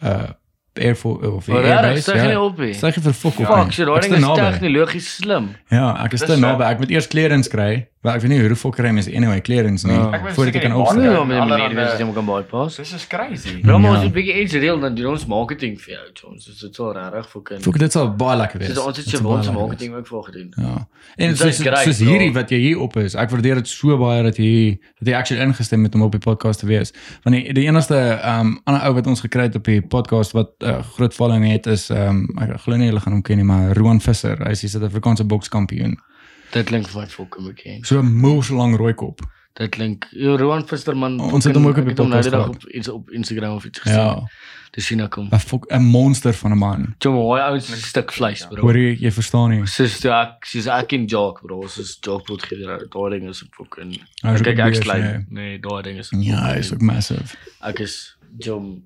uh 0.02 0.30
Air 0.78 0.96
Force 0.96 1.30
of 1.30 1.46
Maar 1.46 1.56
Air 1.64 1.80
reg, 1.82 1.94
Base. 1.94 2.10
sê 2.10 2.16
jy 2.16 2.26
nie 2.26 2.40
op 2.40 2.58
nie. 2.58 2.72
Styg 2.74 2.96
nie 2.96 3.02
vir 3.04 3.12
fok 3.12 3.38
op 3.40 3.46
Fuck, 3.46 3.72
so 3.72 3.84
daai 3.84 4.00
ding 4.00 4.14
is 4.14 4.24
tegnologies 4.40 5.14
slim. 5.16 5.48
Ja, 5.70 6.04
ek 6.04 6.12
is 6.12 6.20
te 6.20 6.36
naby. 6.36 6.62
Ek 6.64 6.78
moet 6.78 6.90
eers 6.90 7.06
clearance 7.08 7.48
kry. 7.50 7.86
Maar 8.04 8.16
ek 8.18 8.20
weet 8.20 8.30
nie 8.34 8.40
hoe 8.48 8.56
fok 8.56 8.74
kry 8.76 8.90
mense 8.92 9.08
anyway 9.16 9.40
clearance 9.40 9.86
nie 9.86 9.94
Ja. 9.96 10.10
Weet 10.10 10.34
voordat 10.36 10.54
ek 10.54 10.62
seker 10.62 10.68
kan 10.68 10.78
water- 10.78 11.02
Ja, 11.02 11.10
met 11.10 11.18
die 11.18 11.24
manier 11.24 11.40
allerhande- 11.40 11.74
mense 11.74 11.96
dit 11.96 12.14
kan 12.14 12.26
bypass. 12.26 12.76
Dis 12.76 12.92
is 12.92 13.06
crazy. 13.06 13.60
Ja, 13.62 13.78
maar 13.78 13.90
Ja. 13.90 13.96
ons 13.96 14.04
'n 14.04 14.12
bietjie 14.12 14.40
iets 14.42 14.52
reël 14.52 14.80
dan 14.80 14.94
doen 14.94 15.06
ons 15.12 15.26
marketing 15.26 15.80
vir 15.80 15.94
jou, 15.94 16.04
Jones. 16.12 16.44
Dis 16.44 16.58
dit 16.60 16.74
sal 16.74 16.92
regtig 16.92 17.28
fucking. 17.30 17.62
Fok 17.62 17.78
dit 17.78 17.92
sal 17.92 18.08
baie 18.16 18.36
lekker 18.36 18.58
wees. 18.58 18.76
Ons 18.78 18.86
het 18.86 18.96
Dit 18.96 19.04
se 19.08 19.16
sal 19.16 19.22
baie 19.26 19.36
ons 19.38 19.50
marketing 19.50 19.94
ook 19.94 20.06
voor 20.06 20.24
gedoen. 20.24 20.52
Ja. 20.56 20.86
En 21.16 21.36
soos 21.36 21.60
is 21.60 21.82
soos 21.84 21.98
hierdie 21.98 22.32
wat 22.32 22.50
jy 22.50 22.58
hier 22.58 22.78
op 22.80 22.96
is. 22.96 23.14
Ek 23.14 23.30
waardeer 23.30 23.54
dit 23.54 23.68
so 23.68 23.96
baie 23.96 24.22
dat 24.22 24.36
jy 24.36 24.78
dat 25.00 25.08
jy 25.08 25.14
actually 25.14 25.42
ingestem 25.42 25.82
het 25.84 25.94
om 25.94 26.02
op 26.02 26.10
die 26.12 26.20
podcast 26.20 26.58
te 26.60 26.66
wees. 26.66 26.92
Want 27.22 27.36
die, 27.36 27.52
die 27.54 27.64
enigste 27.66 27.96
ehm 28.22 28.40
um, 28.40 28.60
ander 28.64 28.82
ou 28.82 28.94
wat 28.94 29.06
ons 29.06 29.20
gekry 29.20 29.42
het 29.42 29.54
op 29.54 29.64
die 29.64 29.80
podcast 29.80 30.32
wat 30.32 30.48
uh, 30.64 30.82
groot 30.96 31.14
following 31.14 31.46
het 31.52 31.66
is 31.66 31.90
ehm 31.90 32.24
um, 32.24 32.38
ek 32.42 32.60
glo 32.64 32.76
nie 32.76 32.86
julle 32.90 33.00
gaan 33.00 33.12
hom 33.12 33.22
ken 33.22 33.36
nie, 33.36 33.44
maar 33.44 33.76
Roan 33.76 34.00
Visser. 34.00 34.38
Hy 34.44 34.50
is 34.56 34.60
die 34.60 34.68
Suid-Afrikaanse 34.72 35.24
bokskampioen. 35.24 35.96
Dit 36.52 36.66
klink 36.66 36.88
vir 36.88 37.00
my 37.00 37.06
fucking 37.08 37.46
bekend. 37.46 37.86
So 37.86 37.98
'n 38.02 38.12
moes 38.20 38.48
lang 38.50 38.76
rooi 38.76 38.94
kop. 38.94 39.20
Dit 39.54 39.70
klink 39.70 40.06
Jo, 40.10 40.36
Roan 40.36 40.66
Visterman. 40.66 41.20
Ons 41.20 41.44
het 41.44 41.54
hom 41.54 41.66
ook 41.66 41.76
op 41.78 41.86
die 41.86 41.94
nou 41.94 42.08
podcast 42.10 42.34
op 42.34 42.64
iets 42.74 42.88
op 42.88 43.10
Instagram 43.10 43.54
of 43.54 43.64
iets 43.64 43.78
gesien. 43.78 43.98
Ja. 44.00 44.22
Dis 44.74 44.86
sien 44.86 45.00
ek 45.00 45.14
hom. 45.14 45.28
'n 45.30 45.38
fok 45.38 45.66
'n 45.70 45.82
monster 45.82 46.34
van 46.34 46.50
'n 46.52 46.58
man. 46.58 46.94
Jom, 46.98 47.14
hoe 47.14 47.38
ouens 47.40 47.70
'n 47.70 47.76
stuk 47.76 48.12
vleis, 48.12 48.46
bro. 48.46 48.60
Hoor 48.62 48.76
jy 48.76 48.96
jy 49.00 49.10
verstaan 49.12 49.50
nie. 49.50 49.66
Sis 49.66 50.00
toe 50.00 50.10
ek, 50.10 50.44
sis 50.44 50.66
ek 50.66 50.92
in 50.92 51.04
Jock, 51.06 51.40
bro. 51.42 51.60
Ons 51.62 51.78
is 51.78 51.98
Jock 52.00 52.26
tot 52.26 52.42
gee 52.42 52.66
daai 52.66 53.10
ding 53.10 53.28
is 53.28 53.44
fucking. 53.50 53.92
Is 53.94 54.40
ook 54.40 54.42
Kyk 54.42 54.58
ek 54.58 54.80
klein. 54.80 55.26
nee. 55.30 55.58
Daai 55.58 55.82
ding 55.82 55.98
is. 55.98 56.10
Ja, 56.18 56.54
is 56.54 56.72
ook 56.72 56.80
massive. 56.80 57.36
Ek 57.62 57.78
is 57.78 58.16
Jom. 58.38 58.82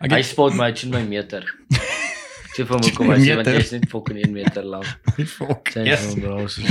Ek 0.00 0.10
Hy 0.10 0.16
het 0.16 0.26
spot 0.26 0.54
my 0.54 0.72
in 0.82 0.90
my 0.90 1.02
meter. 1.02 1.44
Ek 1.72 2.56
sê 2.58 2.66
vir 2.66 2.76
hom 2.76 2.90
kom 2.96 3.10
hy 3.10 3.18
sê 3.24 3.34
want 3.36 3.46
jy 3.48 3.60
is 3.62 3.70
net 3.72 3.88
fucking 3.88 4.18
1 4.18 4.32
meter 4.32 4.62
lank. 4.64 4.86
Sê 5.72 5.86
Yes. 5.86 6.00
vir 6.00 6.08
hom, 6.10 6.20
bro. 6.20 6.46
so- 6.46 6.62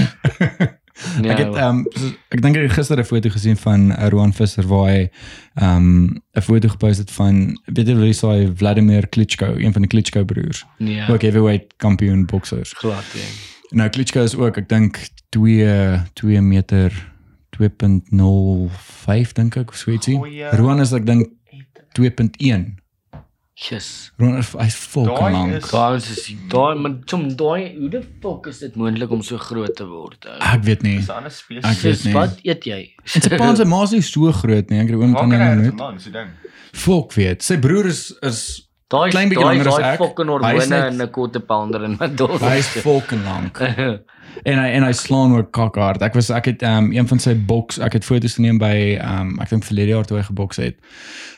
Ek 1.23 1.37
het 1.39 1.47
Ja, 1.55 1.69
ehm 1.69 1.77
um, 1.79 1.85
ek 2.29 2.41
dink 2.41 2.55
ek 2.57 2.63
het 2.67 2.71
gister 2.77 2.99
'n 2.99 3.03
foto 3.05 3.29
gesien 3.29 3.57
van 3.57 3.89
uh, 3.91 4.07
Roan 4.09 4.33
Visser 4.33 4.67
waar 4.67 4.89
hy 4.91 5.09
ehm 5.55 5.77
um, 5.77 6.21
'n 6.35 6.41
foto 6.41 6.67
gepost 6.69 6.99
het 6.99 7.11
van 7.11 7.57
weet 7.65 7.87
jy 7.87 7.95
wie 7.95 8.13
sou 8.13 8.51
Vladimir 8.55 9.07
Klitschko, 9.09 9.55
een 9.57 9.73
van 9.73 9.81
die 9.81 9.89
Klitschko 9.89 10.23
broers. 10.25 10.65
nee. 10.77 11.01
Ook 11.09 11.21
heavyweight 11.21 11.73
kampioen 11.77 12.25
boksers. 12.25 12.73
glad, 12.77 13.03
ja. 13.15 13.25
Nou 13.71 13.89
Klitschko 13.89 14.23
is 14.23 14.35
ook 14.35 14.57
ek 14.57 14.69
dink 14.69 14.99
2 15.29 16.01
2 16.13 16.41
meter 16.41 16.91
2.05 17.57 19.31
dink 19.33 19.55
ek 19.57 19.69
of 19.71 19.75
so 19.77 19.91
ietsie. 19.91 20.17
Roan 20.57 20.79
is 20.81 20.93
ek 20.93 21.05
dink 21.05 21.29
2.1. 21.97 22.77
Yes. 23.55 24.11
Roan 24.17 24.37
is 24.39 24.53
hy's 24.53 24.75
fucking 24.75 25.15
Daai 25.17 25.31
lank. 25.33 25.53
is- 25.53 25.69
Daai 25.71 25.95
is 25.97 26.27
daai 26.49 26.75
maar 26.79 26.93
Jom 27.05 27.35
daai 27.35 27.75
hoe 27.77 27.89
die 27.89 28.01
fuck 28.21 28.47
is 28.47 28.59
dit 28.59 28.75
moontlik 28.75 29.11
om 29.11 29.21
so 29.21 29.37
groot 29.37 29.75
te 29.75 29.85
word? 29.85 30.25
ou? 30.25 30.37
Ek 30.39 30.63
weet 30.63 30.81
nie. 30.83 30.97
Dis 30.97 31.09
'n 31.09 31.11
ander 31.11 31.31
Ek 31.31 31.37
spesies. 31.37 31.83
weet 31.83 31.95
Sis, 31.97 32.05
nie. 32.05 32.13
wat 32.13 32.39
eet 32.43 32.63
jy? 32.65 32.93
En 33.15 33.21
sy 33.21 33.29
pa 33.37 33.53
se 33.55 33.65
ma 33.65 33.83
is 33.83 33.91
nie 33.91 34.01
so 34.01 34.31
groot 34.31 34.69
nie. 34.69 34.79
Ek 34.79 34.89
het 34.89 35.01
aan 35.03 35.13
kan 35.13 35.29
dit 35.29 35.39
net. 35.39 35.65
vandaan? 35.75 35.99
So 35.99 36.09
ding. 36.11 36.29
Fok 36.73 37.13
weet. 37.13 37.43
Sy 37.43 37.57
broer 37.57 37.85
is 37.87 38.13
is 38.23 38.67
Daai 38.91 39.09
Klein 39.11 39.29
bietjie 39.29 39.43
daai 39.43 39.55
langer 39.57 39.67
as 39.67 39.77
daai 39.79 39.93
ek. 39.93 39.99
fucking 39.99 40.27
Hy 40.27 40.55
is 40.55 40.63
hormone 40.69 40.87
en 40.87 41.01
'n 41.01 41.09
quarter 41.11 41.39
pounder 41.41 41.83
in 41.83 41.97
my 41.99 42.07
dors. 42.07 42.41
hy's 42.41 42.67
fucking 42.67 43.23
lank. 43.23 43.57
En 44.43 44.57
hy 44.59 44.67
en 44.77 44.83
hy 44.83 44.91
slaan 44.91 45.35
ook 45.35 45.51
kakhard. 45.51 46.01
Ek 46.01 46.13
was 46.13 46.29
ek 46.29 46.45
het 46.45 46.63
um 46.63 46.91
een 46.91 47.07
van 47.07 47.19
sy 47.19 47.35
boks, 47.35 47.79
ek 47.79 47.93
het 47.93 48.05
foto's 48.05 48.35
geneem 48.39 48.57
by 48.57 48.97
um 49.03 49.39
ek 49.41 49.49
dink 49.49 49.63
verlede 49.67 49.95
jaar 49.95 50.05
toe 50.05 50.17
hy 50.17 50.23
geboks 50.23 50.57
het. 50.57 50.75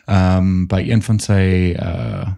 Um 0.07 0.67
by 0.67 0.81
een 0.87 1.01
van 1.01 1.19
sy 1.19 1.75
uh 1.79 2.31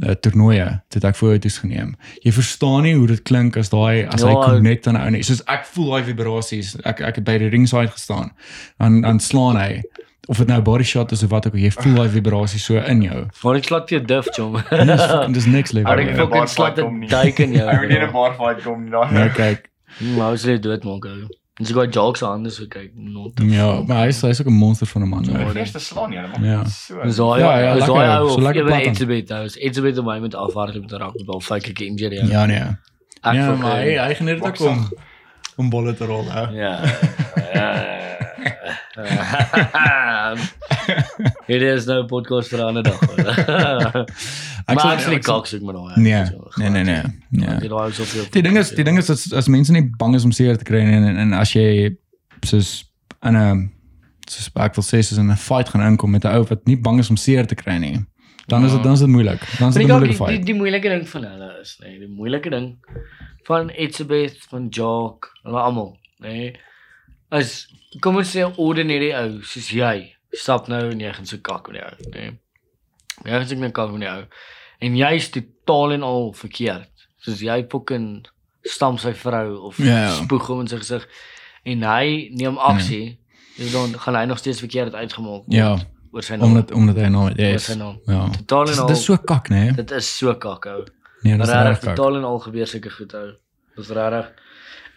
uh, 0.00 0.14
toernooie 0.24 0.66
het 0.94 1.04
ek 1.04 1.16
foto's 1.18 1.58
geneem. 1.62 1.94
Jy 2.24 2.32
verstaan 2.32 2.82
nie 2.86 2.94
hoe 2.96 3.06
dit 3.10 3.22
klink 3.28 3.56
as 3.60 3.68
daai 3.72 4.06
as 4.08 4.22
hy 4.24 4.30
Ja. 4.32 4.44
connect 4.44 4.86
aan 4.86 4.96
'n 4.96 5.04
ou 5.04 5.10
nie. 5.10 5.22
Soos 5.22 5.42
ek 5.46 5.64
voel 5.66 5.90
daai 5.90 6.04
vibrasies. 6.04 6.76
Ek 6.84 7.00
ek 7.00 7.16
het 7.16 7.24
by 7.24 7.38
die 7.38 7.48
ringside 7.48 7.88
gestaan. 7.92 8.32
Dan 8.78 9.00
dan 9.02 9.20
slaan 9.20 9.56
hy 9.56 9.82
of 10.28 10.38
dit 10.38 10.46
nou 10.46 10.60
body 10.62 10.84
shot 10.84 11.12
is 11.12 11.22
of 11.22 11.30
wat 11.30 11.46
ook 11.46 11.52
al, 11.54 11.60
jy 11.60 11.70
voel 11.70 11.94
daai 11.94 12.08
vibrasies 12.08 12.64
so 12.64 12.76
in 12.78 13.02
jou. 13.02 13.26
Maar 13.42 13.56
ek 13.56 13.64
slaat 13.64 13.88
vir 13.88 13.98
jou 13.98 14.06
dif, 14.06 14.36
Jom. 14.36 14.52
Dis 14.70 15.02
fucking 15.02 15.34
dis 15.34 15.46
next 15.46 15.72
level. 15.72 15.92
Ek 15.92 15.98
in 15.98 16.06
dink 16.06 16.16
ja. 16.16 16.22
fucking 16.22 16.38
bar 16.38 16.48
slaat 16.48 16.76
nie. 16.92 17.08
duik 17.08 17.38
in 17.38 17.52
jou. 17.52 17.68
Ek 17.72 17.80
moet 17.80 17.88
nie 17.88 17.96
in 17.98 18.06
'n 18.06 18.12
bar 18.12 18.34
fight 18.34 18.62
kom 18.64 18.82
nie. 18.84 18.90
Nou 18.90 19.06
daai. 19.10 19.30
kyk. 19.34 19.71
Maar 20.16 20.32
as 20.32 20.42
jy 20.44 20.58
dood 20.58 20.84
maak 20.84 21.04
ou. 21.04 21.28
En 21.60 21.66
sy 21.68 21.72
gou 21.76 21.86
jokes 21.88 22.22
aan 22.24 22.42
dis 22.42 22.58
kyk 22.68 22.90
not. 22.94 23.32
Ja, 23.44 23.82
maar 23.86 23.96
hy 24.02 24.06
is 24.08 24.20
hy's 24.22 24.40
ook 24.40 24.46
'n 24.48 24.52
monster 24.56 24.86
van 24.86 25.02
'n 25.02 25.08
man. 25.08 25.22
Die 25.22 25.36
hoor. 25.36 25.54
eerste 25.54 25.78
slaan 25.78 26.12
ja, 26.12 26.22
Ja. 26.40 26.56
maar 26.56 26.66
so. 26.68 27.02
Dis 27.02 27.16
daai 27.16 27.40
Ja, 27.40 27.58
ja, 27.58 27.72
is 27.72 27.78
lekker, 27.78 27.94
daai 27.94 28.18
ou 28.18 28.28
so 28.28 28.34
of 28.34 28.40
lekker 28.42 28.60
ewe 28.62 28.70
plat 28.70 28.84
dan. 28.84 28.92
Etzebeth 28.92 29.30
ou. 29.30 29.46
Etzebeth 29.66 29.98
om 29.98 30.04
my 30.04 30.18
met 30.18 30.34
afhardloop 30.34 30.88
te 30.88 30.96
raak 30.96 31.14
met 31.14 31.28
al 31.28 31.40
fake 31.40 31.84
injury. 31.84 32.18
ou. 32.20 32.28
Ja 32.30 32.46
nee. 32.46 32.58
Ek 33.22 33.34
Ja, 33.34 33.54
maar 33.54 33.76
hy 33.76 33.96
hy 34.06 34.14
geniet 34.14 34.34
dit 34.34 34.44
ook 34.44 34.58
Boksig. 34.58 34.66
om 34.66 34.90
om 35.56 35.70
bolle 35.70 35.94
te 35.94 36.04
rol. 36.04 36.24
Hè. 36.30 36.40
Ja. 36.40 36.80
Ja. 37.54 37.90
Hier 41.46 41.62
is 41.74 41.84
nou 41.86 42.02
'n 42.02 42.06
podcast 42.06 42.48
vir 42.48 42.58
'n 42.58 42.66
ander 42.66 42.82
dag. 42.82 43.00
hoor. 43.00 44.04
Maar 44.66 44.78
actually 44.94 45.16
ek 45.16 45.24
sal- 45.24 45.40
kaks 45.40 45.52
ek 45.54 45.62
maar 45.62 45.74
nou. 45.74 45.90
Nee, 46.00 46.22
nee 46.56 46.68
nee 46.70 46.84
nee. 46.84 47.02
Ja. 47.30 47.58
Daai. 47.58 47.90
Die 48.30 48.42
ding 48.42 48.56
is, 48.58 48.70
die 48.70 48.84
ding 48.84 48.98
is 48.98 49.10
as, 49.10 49.32
as 49.32 49.48
mense 49.48 49.72
nie 49.72 49.82
bang 49.98 50.14
is 50.14 50.24
om 50.24 50.32
seer 50.32 50.56
te 50.56 50.64
kry 50.64 50.78
en, 50.78 51.02
en, 51.04 51.16
en 51.16 51.32
as 51.32 51.52
jy 51.52 51.96
soos 52.46 52.84
in 53.22 53.36
'n 53.36 53.72
soos 54.30 54.50
ek 54.54 54.74
wil 54.78 54.84
sê 54.84 55.02
soos 55.02 55.18
in 55.18 55.30
'n 55.30 55.36
fight 55.36 55.68
gaan 55.68 55.82
inkom 55.82 56.10
met 56.10 56.24
'n 56.24 56.34
ou 56.38 56.44
wat 56.44 56.64
nie 56.66 56.76
bang 56.76 56.98
is 57.00 57.10
om 57.10 57.16
seer 57.16 57.46
te 57.46 57.54
kry 57.54 57.76
nie, 57.78 57.98
dan 58.46 58.64
is 58.64 58.72
dit 58.72 58.82
dan 58.82 58.92
is 58.92 59.00
dit 59.00 59.08
moeilik. 59.08 59.40
Dan 59.58 59.68
is 59.68 59.74
dit 59.74 59.82
'n 59.82 59.86
die, 59.86 59.92
moeilike 59.92 60.06
die, 60.06 60.16
die, 60.18 60.26
fight. 60.26 60.46
die 60.46 60.54
moeilike 60.54 60.88
ding 60.88 61.08
van 61.08 61.24
hulle 61.24 61.50
is, 61.60 61.76
nee, 61.82 61.98
die 61.98 62.08
moeilike 62.08 62.50
ding 62.50 62.78
van 63.44 63.70
Etzebeth, 63.70 64.38
van 64.48 64.68
Jock, 64.68 65.32
hulle 65.42 65.58
almal, 65.58 65.98
nee, 66.20 66.54
is 67.30 67.66
kom 68.00 68.16
ons 68.16 68.30
sê 68.36 68.46
'n 68.46 68.54
ordinary 68.56 69.10
ou 69.12 69.42
soos 69.42 69.68
jy, 69.70 70.14
stap 70.32 70.68
nou 70.68 70.90
en 70.90 71.00
jy 71.00 71.12
gaan 71.12 71.26
so 71.28 71.38
kak 71.44 71.68
met 71.68 71.80
die 71.80 71.84
ou, 71.84 72.10
nee. 72.16 72.32
Jy 73.24 73.30
gaan 73.30 73.48
so 73.48 73.54
net 73.60 73.72
kak 73.76 73.90
met 73.92 74.00
die 74.00 74.10
ou. 74.10 74.24
En 74.82 74.96
jy's 74.98 75.28
totaal 75.30 75.92
en 75.98 76.02
al 76.02 76.32
verkeerd. 76.34 76.88
Soos 77.22 77.40
jy 77.44 77.60
fucking 77.70 78.26
stamp 78.66 78.98
sy 79.02 79.12
vrou 79.14 79.56
of 79.68 79.78
Ja, 79.78 79.98
ja. 80.08 80.10
spoeg 80.22 80.46
hom 80.50 80.60
in 80.64 80.68
sy 80.70 80.78
gesig 80.82 81.04
en 81.64 81.82
hy 81.86 82.28
neem 82.34 82.56
aksie, 82.58 83.18
dis 83.56 83.70
dan 83.74 83.92
gaan 83.98 84.16
hy 84.18 84.24
nog 84.26 84.38
steeds 84.42 84.58
verkeerd 84.62 84.94
uitgemaak 84.94 85.44
word. 85.46 85.52
Ja. 85.54 85.76
oor 86.12 86.22
sy 86.26 86.34
naam. 86.36 86.48
Omdat 86.50 86.72
omdat 86.76 86.96
hy 86.96 87.08
nou 87.08 87.22
Oor 87.30 87.38
is. 87.40 87.64
sy 87.64 87.74
naam. 87.78 88.00
Ja. 88.06 88.26
Totaal 88.40 88.68
en 88.72 88.78
al. 88.82 88.88
dis 88.90 89.04
so 89.04 89.16
kak, 89.16 89.48
né? 89.50 89.70
Dit 89.76 89.90
is 89.96 90.08
so 90.18 90.34
kak 90.34 90.66
ou. 90.66 90.82
Nee, 91.22 91.36
dis 91.38 91.48
Regtig 91.48 91.62
reg 91.68 91.78
kak. 91.78 91.94
totaal 91.96 92.16
en 92.18 92.24
al 92.24 92.38
gebeur 92.42 92.66
sulke 92.66 92.90
goed 92.90 93.14
ou. 93.14 93.30
Dis 93.76 93.88
regtig. 93.88 94.32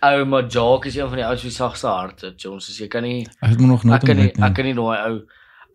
Ou, 0.02 0.26
maar 0.26 0.48
Jock 0.48 0.86
is 0.86 0.96
een 0.96 1.08
van 1.08 1.18
die 1.18 1.26
ouens 1.26 1.42
wie 1.44 1.52
sagste 1.52 1.88
harte. 1.88 2.34
Jones, 2.38 2.66
so 2.68 2.84
jy 2.84 2.88
kan 2.92 3.04
nie 3.04 3.26
Ek 3.42 3.50
het 3.56 3.60
hom 3.60 3.68
nog 3.68 3.80
ek 3.82 3.86
nooit 3.86 4.06
kan 4.06 4.16
nie 4.16 4.28
ontmoet 4.30 4.38
nie. 4.38 4.46
ek 4.50 4.56
kan 4.56 4.66
nie 4.66 4.74
daai 4.74 5.00
ou 5.08 5.16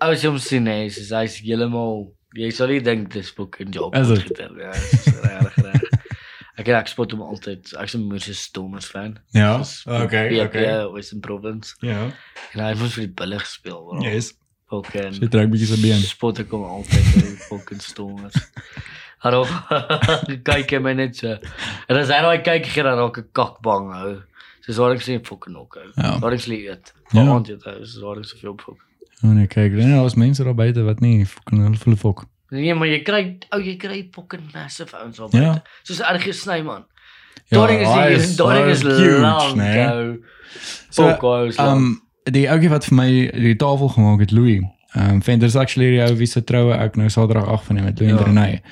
ou 0.00 0.10
as 0.12 0.22
jy 0.22 0.28
hom 0.30 0.38
sien 0.38 0.66
hè, 0.66 0.76
hy's 0.84 1.10
hy's 1.10 1.38
heeltemal 1.44 2.12
jy 2.36 2.50
sal 2.54 2.68
nie 2.68 2.80
dink 2.80 3.12
dis 3.12 3.30
fucking 3.30 3.74
Jock. 3.74 3.96
Is 3.96 4.08
wat 4.08 4.18
het? 4.22 4.26
gedoen, 4.36 4.58
Ja, 4.60 4.70
dis 4.72 5.06
regtig 5.06 5.64
reg. 5.64 5.88
Ek 6.60 6.66
het 6.68 6.76
ek 6.76 6.88
spot 6.92 7.12
hom 7.12 7.22
altyd. 7.24 7.70
Ek's 7.80 7.94
'n 7.96 8.02
Moses 8.04 8.42
Stormers 8.42 8.86
fan. 8.92 9.18
Ja. 9.32 9.56
Dis 9.58 9.86
Okay, 9.86 10.28
PP, 10.28 10.44
okay. 10.46 10.92
Western 10.92 11.20
Province. 11.24 11.74
Ja. 11.80 12.10
En 12.52 12.60
hy 12.60 12.68
het 12.74 12.78
mos 12.78 12.92
vir 12.98 13.06
die 13.06 13.14
bulle 13.16 13.38
gespeel, 13.40 13.80
bro. 13.80 14.02
Yes. 14.04 14.34
Fucking 14.68 15.14
Sy 15.14 15.26
trek 15.32 15.48
bietjie 15.50 15.66
sy 15.72 15.80
been. 15.80 15.98
spot 16.04 16.38
ek 16.38 16.50
hom 16.52 16.62
altyd 16.64 17.02
vir 17.14 17.22
die 17.22 17.36
fucking 17.48 17.80
Stormers. 17.80 18.36
Hallo. 19.20 19.44
kyk 20.48 20.70
hy 20.76 20.78
my 20.80 20.92
net 20.96 21.16
so. 21.18 21.34
En 21.88 21.98
as 22.00 22.08
hy 22.12 22.20
daai 22.24 22.40
kyk 22.46 22.68
gee 22.72 22.84
dan 22.86 22.96
raak 23.00 23.18
ek 23.20 23.30
kakbang 23.36 23.90
hou. 23.92 24.12
Soos 24.64 24.78
waar 24.80 24.94
ek 24.96 25.02
sê 25.04 25.18
fucking 25.26 25.54
nok 25.56 25.76
hou. 25.80 25.88
Ja. 25.98 26.14
Waar 26.22 26.36
ek 26.36 26.44
slie 26.46 26.62
eet. 26.70 26.92
Ja. 27.10 27.20
Vanaand 27.24 27.50
eet 27.52 27.66
hy, 27.68 27.74
soos 27.84 28.00
waar 28.04 28.20
ek 28.22 28.30
soveel 28.30 28.56
fok. 28.62 28.78
Oh 29.20 29.34
nee, 29.36 29.48
kyk, 29.52 29.74
dan 29.76 29.92
daar's 29.98 30.16
mense 30.16 30.44
daar 30.46 30.56
buite 30.56 30.84
wat 30.86 31.02
nie 31.04 31.26
fucking 31.28 31.60
hulle 31.66 31.80
voel 31.82 31.98
fok. 32.00 32.24
Nee, 32.50 32.72
maar 32.74 32.88
jy 32.88 33.02
kry 33.06 33.20
ou 33.54 33.60
jy 33.62 33.76
kry 33.78 33.98
fucking 34.14 34.46
massive 34.54 34.96
ouens 34.96 35.20
daar 35.20 35.28
Ja. 35.36 35.52
buite. 35.52 35.62
Soos 35.84 36.00
RG 36.00 36.32
Snyman. 36.34 36.86
Ja, 37.50 37.58
Daardie 37.58 37.80
is 37.84 37.88
hier, 37.92 38.10
is- 38.16 38.24
is 38.30 38.36
is 38.70 38.82
huge, 38.86 39.20
lank 39.20 39.56
nee. 39.58 39.84
ou. 39.86 40.24
So, 40.90 41.06
is 41.48 41.56
lank. 41.60 41.76
Um 41.76 42.00
die 42.30 42.46
ouetjie 42.48 42.70
wat 42.72 42.84
vir 42.88 42.94
my 42.96 43.08
die 43.36 43.56
tafel 43.58 43.88
gemaak 43.92 44.20
het, 44.24 44.30
Louis. 44.32 44.62
Um 44.94 45.22
Fenders 45.22 45.54
actually 45.56 45.90
die 45.90 46.00
ou 46.02 46.16
wie 46.18 46.26
se 46.26 46.40
troue 46.42 46.74
ek 46.74 46.96
nou 46.98 47.08
Saterdag 47.08 47.46
afgeneem 47.46 47.84
het, 47.86 48.00
Louis 48.00 48.12
Ja. 48.12 48.18
ja. 48.18 48.24
Renay. 48.26 48.62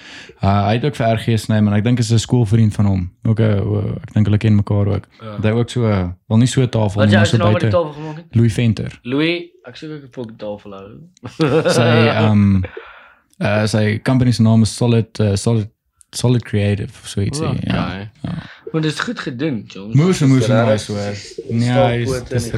Uh 0.43 0.65
hy 0.66 0.73
het 0.74 0.85
ook 0.85 0.97
vir 0.97 1.12
RG 1.15 1.39
sny, 1.39 1.61
maar 1.61 1.77
ek 1.78 1.85
dink 1.85 1.99
is 1.99 2.11
'n 2.12 2.19
skoolvriend 2.19 2.74
van 2.74 2.86
hom. 2.86 3.11
Ook 3.24 3.39
'n 3.40 3.99
ek 4.03 4.12
dink 4.15 4.27
hulle 4.27 4.39
ken 4.39 4.55
mekaar 4.57 4.86
ook. 4.86 5.07
Ja. 5.23 5.36
Hy 5.43 5.51
ook 5.51 5.70
so 5.70 5.86
uh, 5.86 6.09
wel 6.27 6.39
nie 6.39 6.47
so 6.47 6.61
'n 6.62 6.69
tafel 6.69 7.05
nie, 7.07 7.15
maar 7.16 7.27
so 7.27 7.36
met 7.36 7.47
buite. 7.47 7.69
tafel 7.69 7.93
gemaak 7.93 8.16
het? 8.16 8.35
Louis 8.35 8.53
Venter. 8.55 8.99
Louis, 9.03 9.47
ek 9.65 9.77
ook 9.82 10.03
'n 10.03 10.09
fucking 10.11 10.39
tafel 10.39 10.73
hou. 10.73 10.89
Sy 11.78 12.27
um 12.31 12.65
uh 13.40 13.66
sy 13.66 13.99
company 14.03 14.32
se 14.32 14.43
naam 14.43 14.62
is 14.62 14.74
Solid 14.77 15.19
uh, 15.20 15.35
Solid 15.36 15.69
Solid 16.11 16.43
Creative 16.43 16.90
so 17.05 17.20
ietsie. 17.20 17.47
Okay. 17.47 17.61
Ja. 17.62 18.11
Want 18.23 18.58
dit 18.73 18.85
is 18.93 19.01
goed 19.01 19.19
gedoen, 19.20 19.65
Jones. 19.66 19.95
Moes 19.95 20.19
Dis 20.19 20.28
moes 20.28 20.49
nice 20.49 20.93
hoor. 20.93 21.15
Nee, 21.49 21.69
hy 21.70 22.03
is 22.03 22.09
staalpote 22.09 22.35
dis 22.35 22.51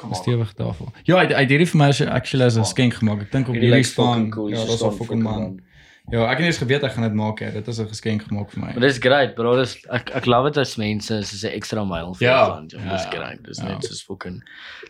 gemaak? 0.00 0.14
stewige 0.22 0.54
tafel. 0.54 0.92
Ja, 1.04 1.16
hy 1.18 1.26
hy 1.34 1.40
het 1.40 1.50
hierdie 1.50 1.66
vir 1.68 1.78
my 1.78 1.88
actually 2.08 2.46
as 2.46 2.56
'n 2.56 2.64
skenk 2.64 2.94
gemaak. 2.94 3.20
Ek 3.22 3.32
dink 3.32 3.48
op 3.48 3.54
Hierdie 3.54 3.82
staan. 3.82 4.26
Ja, 4.48 4.64
daar's 4.66 4.82
'n 4.82 4.90
fucking 4.96 5.22
man. 5.22 5.60
Ja, 6.10 6.24
ek 6.24 6.30
het 6.30 6.38
nie 6.38 6.46
eens 6.46 6.58
geweet 6.58 6.82
ek 6.82 6.92
gaan 6.92 7.02
dit 7.04 7.14
maak 7.14 7.38
hè. 7.40 7.52
Dit 7.52 7.68
is 7.68 7.78
'n 7.78 7.86
geskenk 7.86 8.22
gemaak 8.22 8.50
vir 8.50 8.60
my. 8.60 8.66
Maar 8.72 8.80
dis 8.80 8.98
great, 8.98 9.34
bro. 9.34 9.56
Dis 9.56 9.76
ek 9.90 10.10
ek 10.14 10.26
love 10.26 10.48
dit 10.50 10.56
as 10.58 10.76
mense 10.76 11.22
soos 11.22 11.42
'n 11.44 11.54
extra 11.54 11.84
mile 11.84 12.14
vir 12.14 12.28
Ja, 12.28 12.38
jou 12.44 12.48
land. 12.54 12.70
Dis 12.70 12.80
ja, 12.82 13.10
great. 13.10 13.42
Dis 13.44 13.58
ja. 13.58 13.64
net 13.68 13.84
soos 13.84 14.02
fucking 14.02 14.42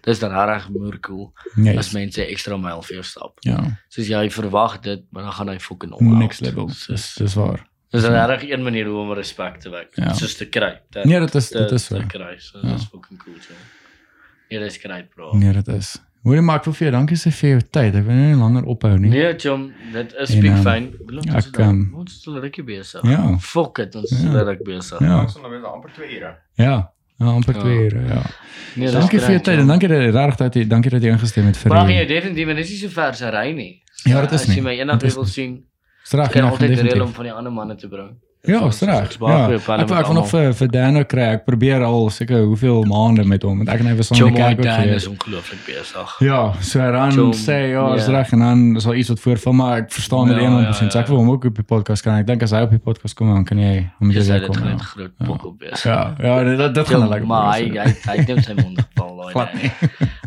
Dis 0.02 0.18
dan 0.18 0.30
regtig 0.32 0.70
moer 0.70 0.98
cool 1.00 1.32
Nee. 1.56 1.76
as 1.78 1.92
mense 1.92 2.18
'n 2.20 2.28
extra 2.30 2.56
mile 2.56 2.82
vir 2.82 2.92
jou 2.96 3.02
stap. 3.04 3.36
Ja, 3.40 3.78
Soos 3.88 4.06
jy 4.08 4.30
verwag 4.30 4.80
dit, 4.80 5.02
maar 5.10 5.22
dan 5.22 5.32
gaan 5.32 5.48
hy 5.48 5.58
fucking 5.58 5.92
op. 5.92 6.00
next 6.00 6.40
level. 6.40 6.66
Dis 6.88 7.14
dis 7.14 7.34
waar. 7.34 7.66
Dis 7.93 8.05
regtig 8.09 8.51
een 8.51 8.62
manier 8.62 8.86
hoe 8.89 8.98
om 9.02 9.12
respek 9.12 9.56
te 9.60 9.70
wek. 9.70 9.89
Ja. 9.94 10.12
Soos 10.16 10.35
te 10.36 10.47
kry. 10.48 10.81
Dat, 10.90 11.05
Nee, 11.05 11.20
dit 11.20 11.35
is 11.35 11.48
te- 11.48 11.59
dit 11.59 11.70
is 11.73 11.85
so. 11.85 11.98
te 11.98 12.06
kry. 12.06 12.39
So 12.39 12.59
Ja. 12.62 12.73
dis 12.73 12.85
fucking 12.90 13.19
cool, 13.24 13.36
so. 13.40 13.52
Ja, 14.48 14.60
dis 14.60 14.77
great, 14.77 15.09
bro. 15.14 15.36
Nee, 15.36 15.52
dit 15.52 15.69
is. 15.69 15.98
Hoorie 16.23 16.40
maar 16.43 16.56
ek 16.60 16.64
wil 16.64 16.74
vir 16.74 16.86
jou 16.89 16.93
dankie 16.97 17.16
sê 17.16 17.32
vir 17.35 17.48
jou 17.51 17.60
tyd. 17.70 17.94
Ek 17.98 18.05
wil 18.06 18.14
nie 18.14 18.35
langer 18.39 18.64
ophou 18.64 18.98
nie. 18.98 19.10
Nee, 19.10 19.35
chum, 19.36 19.73
dit 19.93 20.14
is 20.20 20.31
En, 20.35 20.40
big 20.40 20.51
ehm, 20.52 20.62
fyn. 20.62 20.94
Ons 21.35 21.51
dan. 21.51 21.64
ehm, 21.69 21.94
Ons 21.98 22.12
is 22.27 22.27
rukkie 22.43 22.64
besig. 22.64 23.02
Ja. 23.02 23.36
Fuck 23.39 23.78
it, 23.78 23.94
ons 23.94 24.10
is 24.12 24.23
Ja. 24.23 24.28
al 24.39 24.44
rukkie 24.47 24.64
besig. 24.64 25.01
Ja. 25.01 25.20
Ons 25.23 25.32
sal 25.32 25.43
nou 25.43 25.64
amper 25.66 25.90
2 25.93 26.16
ure. 26.16 26.36
Ja. 26.55 26.93
Ja, 27.19 27.27
amper 27.28 27.55
Ja. 27.55 27.60
twee 27.60 27.78
ure, 27.86 28.01
ja. 28.09 28.23
Nee, 28.74 28.90
Dankie 28.90 29.19
vir 29.20 29.31
jou 29.31 29.40
tyd 29.40 29.59
en 29.59 29.66
dankie 29.66 29.89
dat 29.89 30.14
regtig 30.14 30.36
dat 30.36 30.55
jy 30.55 30.64
dankie 30.66 30.90
dat 30.90 31.02
jy 31.02 31.09
ingestem 31.10 31.47
het 31.47 31.56
vir 31.56 31.70
Maar 31.73 31.90
jy 31.90 32.06
definitief, 32.06 32.47
maar 32.47 32.55
dis 32.55 32.69
nie 32.70 32.78
so 32.78 32.89
ver 32.89 33.14
se 33.14 33.28
ry 33.31 33.52
nie. 33.52 33.82
Ja, 34.05 34.20
dit 34.20 34.32
is 34.32 34.40
As 34.40 34.47
jy 34.48 34.55
nie. 34.55 34.62
my 34.62 34.78
eendag 34.78 35.02
is 35.02 35.14
wil 35.14 35.24
sien, 35.24 35.64
Kan 36.10 36.42
ja, 36.42 36.50
altyd 36.50 36.68
definitief. 36.68 36.92
reël 36.92 37.02
om 37.06 37.12
van 37.12 37.24
die 37.24 37.32
ander 37.32 37.52
manne 37.52 37.76
te 37.76 37.88
bring. 37.88 38.10
Ja, 38.44 38.58
baie 38.58 39.32
Ja. 39.32 39.46
Ek 39.78 39.90
ek 39.90 40.06
wil 40.06 40.14
nog 40.14 40.28
vir 40.28 40.52
vir 40.52 40.68
Dan 40.68 41.04
kry. 41.06 41.22
Ek 41.36 41.44
probeer 41.44 41.84
al 41.86 42.10
seker 42.10 42.42
hoeveel 42.42 42.82
maande 42.90 43.22
met 43.24 43.42
hom 43.42 43.56
want 43.58 43.68
ek 43.68 43.78
en 43.80 43.86
hy 43.86 43.94
was 43.94 44.08
Chum 44.08 44.32
die 44.32 44.34
kerk 44.34 44.58
ook 44.58 44.66
gewees. 44.66 45.02
is 45.04 45.06
ongelooflik 45.06 45.60
besig. 45.66 46.16
Ja, 46.20 46.52
so 46.60 46.78
dan 46.92 47.12
Chum, 47.12 47.30
sê 47.32 47.70
ja, 47.70 47.94
is 47.94 48.06
ja. 48.06 48.12
reg 48.16 48.32
en 48.32 48.38
dan 48.38 48.76
is 48.76 48.86
al 48.86 48.94
iets 48.94 49.08
wat 49.08 49.20
voorval 49.20 49.52
maar 49.52 49.76
ek 49.78 49.92
verstaan 49.92 50.26
dit 50.26 50.36
Ja, 50.42 50.48
100%. 50.50 50.82
ja, 50.82 50.90
So 50.90 50.98
ek 50.98 51.06
wil 51.06 51.16
hom 51.18 51.30
ook 51.30 51.44
op 51.44 51.54
die 51.54 51.62
podcast 51.64 52.02
kan. 52.02 52.18
Ek 52.18 52.26
dink 52.26 52.42
as 52.42 52.50
hy 52.50 52.62
op 52.62 52.70
die 52.70 52.78
podcast 52.82 53.14
kom 53.14 53.28
dan 53.32 53.44
kan 53.44 53.58
jy 53.58 53.90
hom 54.00 54.10
jy 54.10 54.20
sê 54.20 54.40
dit 54.40 54.46
kom. 54.46 54.56
gaan 54.56 54.68
ja. 54.68 54.76
groot 54.78 55.12
pok 55.24 55.44
op 55.46 55.60
wees. 55.60 55.82
Ja, 55.82 56.14
ja, 56.18 56.42
dit 56.42 56.58
dit, 56.58 56.74
dit 56.74 56.86
gaan 56.88 57.00
Chum, 57.00 57.08
lekker. 57.10 57.26
Maar 57.28 57.52
hy 57.54 57.70
hy 57.78 57.94
hy 58.10 58.24
neem 58.26 58.42
sy 58.42 58.54
mond 58.58 58.78
geval 58.90 59.16
daai. 59.22 59.70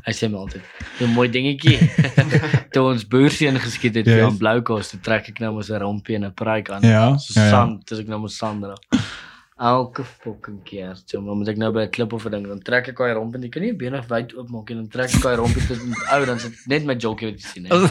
Hy 0.06 0.14
sê 0.14 0.28
my 0.30 0.38
altyd, 0.38 0.62
"Jy 1.00 1.08
mooi 1.08 1.28
dingetjie." 1.34 1.80
Toe 2.74 2.84
ons 2.92 3.04
boerseën 3.10 3.58
geskiet 3.60 3.96
het 3.96 4.06
Yes. 4.06 4.16
vir 4.20 4.26
aan 4.28 4.38
Bloukos, 4.38 4.90
toe 4.92 5.00
trek 5.02 5.30
ek 5.30 5.40
nou 5.42 5.54
mos 5.54 5.70
'n 5.72 5.80
rompie 5.82 6.16
en 6.16 6.26
'n 6.26 6.34
pruik 6.34 6.70
aan. 6.70 6.84
Ja, 6.84 7.18
So 7.18 7.34
ja, 7.40 7.46
ja. 7.46 7.52
sand, 7.52 7.88
dis 7.90 8.00
ek 8.00 8.08
nou 8.08 8.20
mos 8.20 8.38
sand 8.38 8.62
dra. 8.62 8.76
Elke 9.58 10.04
fucking 10.04 10.60
keer. 10.68 10.98
So 11.06 11.22
maar 11.22 11.36
moet 11.40 11.48
ek 11.48 11.58
nou 11.58 11.72
by 11.72 11.86
'n 11.86 11.90
klip 11.90 12.14
of 12.14 12.26
'n 12.26 12.32
ding, 12.32 12.48
dan 12.48 12.60
trek 12.60 12.90
ek 12.90 12.98
daai 12.98 13.14
romp 13.14 13.36
en 13.36 13.42
jy 13.42 13.50
kan 13.50 13.62
nie 13.64 13.74
bene 13.74 14.02
wyd 14.10 14.36
oopmaak 14.36 14.70
en 14.72 14.76
dan 14.84 14.88
trek 14.90 15.16
ek 15.16 15.22
daai 15.24 15.36
rompie 15.36 15.66
tussen 15.68 15.94
ou 16.12 16.26
dan 16.26 16.40
sit 16.40 16.54
net 16.68 16.84
my 16.86 16.96
jokkie 16.96 17.32
wat 17.32 17.40
jy 17.40 17.48
sien. 17.48 17.66
hè. 17.66 17.88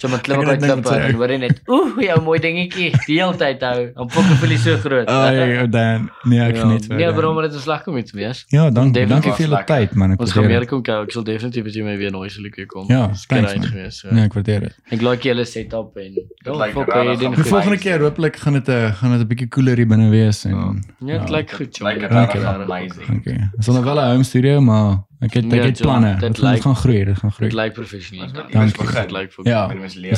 So 0.00 0.08
met 0.08 0.20
Ek 0.24 0.26
het 0.26 0.60
by 0.60 0.66
net 0.66 0.86
sê 0.88 0.96
en 0.96 1.10
ek. 1.10 1.16
hoor 1.20 1.28
jy 1.28 1.36
net, 1.38 1.60
"Oeh, 1.68 1.98
jou 2.08 2.20
mooi 2.22 2.38
dingetjie." 2.40 2.90
Die 3.06 3.18
hele 3.20 3.36
tyd 3.36 3.60
hou. 3.60 3.92
Dan 3.94 4.08
fucking 4.10 4.38
voel 4.40 4.50
jy 4.50 4.56
so 4.56 4.76
groot. 4.78 5.08
Ai, 5.12 5.66
Dan. 5.68 6.08
Nee, 6.24 6.40
ek 6.40 6.56
Ja, 6.56 7.12
vir 7.12 7.22
Nee, 7.22 7.32
maar 7.34 7.42
dit 7.42 7.52
is 7.54 7.66
lekker 7.66 7.92
om 7.92 7.98
iets 7.98 8.12
wees. 8.12 8.44
Ja, 8.48 8.70
dankie. 8.70 8.92
Definitief 8.92 9.08
Dankie 9.08 9.32
vir 9.32 9.46
julle 9.46 9.64
tyd 9.66 9.94
man. 9.94 10.12
Ek 10.12 10.20
Ons 10.20 10.32
gaan 10.32 10.46
meer 10.46 10.66
kom 10.66 10.82
kyk. 10.82 11.02
Ek 11.04 11.12
sal 11.12 11.22
definitief 11.22 11.66
as 11.66 11.74
jy 11.76 11.84
my 11.84 11.96
weer 11.98 12.10
nooi 12.10 12.30
sal 12.30 12.44
ek 12.46 12.56
weer 12.56 12.66
kom. 12.66 12.86
Ja, 12.88 13.12
man. 13.60 13.68
geweest. 13.70 13.98
So. 14.00 14.08
Nee, 14.10 14.24
ek 14.24 14.32
waardeer 14.32 14.60
dit. 14.60 14.74
Ek 14.90 15.02
like 15.02 15.22
julle 15.28 15.44
setup 15.44 15.96
en 15.96 16.14
ja, 16.14 16.52
fuck, 16.72 16.88
jy 16.88 17.16
doen. 17.20 17.34
Die 17.34 17.44
volgende 17.44 17.78
keer 17.78 18.00
hooplik 18.00 18.36
gaan 18.36 18.54
dit 18.54 18.68
'n 18.68 18.92
gaan 18.92 19.12
dit 19.12 19.20
'n 19.20 19.28
bietjie 19.28 19.48
cooler 19.48 19.76
hier 19.76 19.86
binne 19.86 20.08
wees 20.10 20.46
en 20.46 20.79
Ja, 21.06 21.18
dit 21.18 21.30
lyk 21.30 21.50
goed. 21.50 21.80
Lyk 21.80 22.00
joh. 22.00 22.10
regtig 22.10 22.44
amazing. 22.44 23.18
Okay. 23.18 23.50
Ons 23.56 23.64
sal 23.64 23.74
nou 23.74 23.84
wel 23.84 23.98
'n 24.00 24.10
home 24.10 24.22
studio, 24.24 24.60
maar 24.60 25.04
ek 25.20 25.32
het 25.34 25.44
ek 25.52 25.62
het 25.62 25.78
John, 25.78 25.88
planne. 25.88 26.10
dit 26.10 26.20
Dit 26.20 26.38
gaan- 26.38 26.52
lyk- 26.52 26.76
groei, 26.76 27.04
dit 27.04 27.18
gaan 27.18 27.32
groei. 27.32 27.50
Dit 27.50 27.58
lyk 27.58 27.72
professioneel. 27.72 28.24
Moet. 28.26 28.34
Dit 28.34 29.10
lyk 29.10 29.30
Ja. 29.42 29.60
Met 29.66 29.70
die 29.70 29.80
mense 29.80 29.98
leer. 30.00 30.10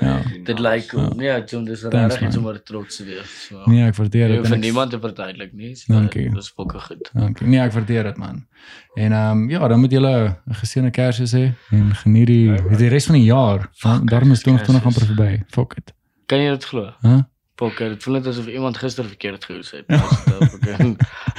Ja. 0.00 0.20
Dit 0.44 0.58
lyk 0.58 0.86
cool. 0.88 1.12
Nee, 1.16 1.44
John, 1.44 1.64
dis 1.64 1.82
regtig 1.82 2.20
iets 2.26 2.36
om 2.36 2.46
oor 2.46 2.62
trots 2.62 2.96
te 2.96 3.04
wees. 3.04 3.46
So. 3.48 3.62
Nee, 3.66 3.86
ek 3.86 3.94
waardeer 3.96 4.28
Jy 4.28 4.36
dit. 4.36 4.46
vir 4.46 4.52
en 4.54 4.58
ek- 4.58 4.64
niemand 4.64 4.90
te 4.90 4.98
verduidelik 5.00 5.52
nie. 5.52 5.74
So 5.74 5.92
Dankie. 5.92 6.30
Dis 6.34 6.48
fucking 6.48 6.82
goed. 6.82 7.10
Dankie. 7.14 7.46
Nee, 7.46 7.60
ek 7.60 7.72
waardeer 7.72 8.02
dit 8.02 8.16
man. 8.16 8.46
En 8.94 9.12
ehm 9.12 9.30
um, 9.30 9.50
ja, 9.50 9.68
dan 9.68 9.80
moet 9.80 9.90
julle 9.90 10.36
'n 10.48 10.54
geseënde 10.54 10.90
Kersfees 10.90 11.32
hê 11.32 11.52
en 11.70 11.94
geniet 11.94 12.26
die 12.26 12.54
die 12.76 12.88
res 12.88 13.06
van 13.06 13.14
die 13.14 13.24
jaar. 13.24 13.68
Daarom 14.04 14.30
is 14.32 14.40
2020 14.42 14.84
amper 14.84 15.06
verby. 15.06 15.42
Fuck 15.48 15.74
it. 15.76 15.92
Kan 16.26 16.38
jy 16.38 16.50
dit 16.50 16.64
glo? 16.64 16.92
Hæ? 17.02 17.26
Fuck, 17.56 17.78
dit 17.78 18.02
voel 18.04 18.14
net 18.18 18.26
asof 18.28 18.46
iemand 18.52 18.76
gister 18.76 19.04
verkeerd 19.04 19.44
gehoes 19.48 19.70
het. 19.72 19.86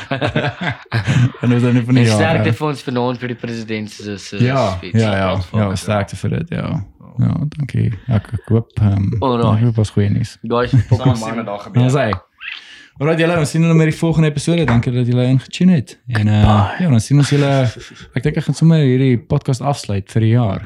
En 1.42 1.50
dis 1.50 1.62
dan 1.62 1.74
nie 1.74 1.84
van 1.86 1.96
die 1.96 2.04
jaar. 2.08 2.16
sterkte 2.18 2.54
vir 2.58 2.68
ons 2.68 2.82
vanaand 2.88 3.20
vir 3.22 3.28
die 3.34 3.38
president 3.38 3.92
se 3.92 4.18
se 4.18 4.40
Ja, 4.44 4.64
speech. 4.78 4.94
ja, 4.98 5.12
ja. 5.18 5.42
Ja, 5.54 5.76
sterkte 5.76 6.16
vir 6.16 6.30
dit, 6.40 6.50
ja. 6.50 6.72
Ja, 7.18 7.34
dankie. 7.58 7.92
Ek 8.14 8.30
hoop 8.50 8.70
ehm 8.82 9.08
um, 9.22 9.44
ek 9.54 9.64
hoop 9.66 9.76
was 9.82 9.90
goeie 9.96 10.10
nuus. 10.14 10.36
Guys, 10.46 10.74
ons 10.94 11.20
sien 11.24 11.44
daar 11.46 11.60
gebeur. 11.60 11.82
Dan 11.82 11.94
sê 11.94 12.08
Alright 12.98 13.20
julle, 13.22 13.38
ons 13.38 13.50
sien 13.54 13.62
julle 13.62 13.76
met 13.78 13.92
die 13.92 13.98
volgende 13.98 14.30
episode. 14.32 14.64
Dankie 14.66 14.92
dat 14.94 15.06
julle 15.10 15.26
ingetune 15.30 15.76
het. 15.78 16.00
En 16.08 16.28
uh 16.28 16.42
ja, 16.80 16.90
dan 16.90 17.00
sien 17.02 17.18
ons 17.22 17.30
julle 17.30 17.52
ek 18.18 18.24
dink 18.24 18.38
ek 18.42 18.44
gaan 18.48 18.58
sommer 18.58 18.82
hierdie 18.82 19.18
podcast 19.22 19.62
afsluit 19.62 20.10
vir 20.12 20.22
die 20.26 20.32
jaar. 20.34 20.66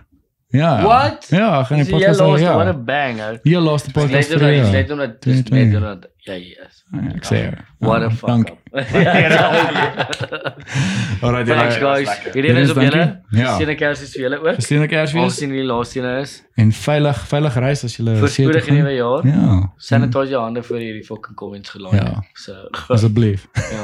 Ja. 0.51 0.83
What? 0.83 1.27
Ja, 1.29 1.63
gaan 1.63 1.77
die 1.77 1.85
die 1.85 1.93
podcast 1.93 2.19
laaste, 2.19 2.45
vir 2.45 2.55
what 2.55 2.67
a 2.67 2.71
ja. 2.71 2.73
bang. 2.73 3.19
ou. 3.21 3.37
Hier 3.43 3.59
laaste 3.63 3.91
podcast 3.91 4.11
Net 4.11 4.27
vir 4.27 4.41
om 4.41 4.47
die 4.51 5.35
net 5.55 5.71
jaar. 5.71 6.01
Net 6.27 6.35
om 6.35 6.41
dat 6.51 6.61
dis 6.67 6.81
22. 6.81 6.91
net 6.91 7.01
om 7.01 7.01
dat 7.01 7.01
ja, 7.01 7.13
yes. 7.13 7.15
Ek 7.15 7.23
sê. 7.25 7.35
ja. 7.43 7.51
What 7.79 8.01
a 8.01 8.03
Ja, 8.03 8.09
fuck 8.09 8.29
dank- 8.29 8.49
up. 8.49 8.57
Alright 11.23 11.47
Thanks 11.47 11.75
julle. 11.75 11.95
guys. 11.95 12.09
Hierdie 12.33 12.51
is 12.61 12.69
op 12.71 12.77
julle. 12.81 13.21
Ja. 13.31 13.57
Sien 13.57 13.69
ek 13.69 13.77
kersies 13.81 14.11
vir 14.15 14.21
julle 14.27 14.37
ook. 14.41 14.55
Gesien 14.59 14.81
ek 14.85 14.91
Ons 14.91 14.95
Kersfees 15.11 15.35
sien 15.41 15.51
die 15.55 15.63
laaste 15.65 15.99
een 16.01 16.21
is. 16.21 16.35
en 16.61 16.71
veilig 16.71 17.17
veilig 17.31 17.53
reis 17.63 17.83
as 17.87 17.95
julle 17.97 18.13
Voorspoedig 18.21 18.65
gaan. 18.65 18.75
nuwe 18.77 18.93
jaar. 18.95 19.21
Ja. 19.27 19.71
Sanitize 19.77 20.29
jou 20.35 20.41
hande 20.43 20.63
voor 20.63 20.77
hierdie 20.77 21.03
fucking 21.05 21.35
comments 21.37 21.69
gelaai. 21.69 21.95
Ja. 21.97 22.23
So 22.33 22.53
Asseblief. 22.95 23.47
ja. 23.53 23.83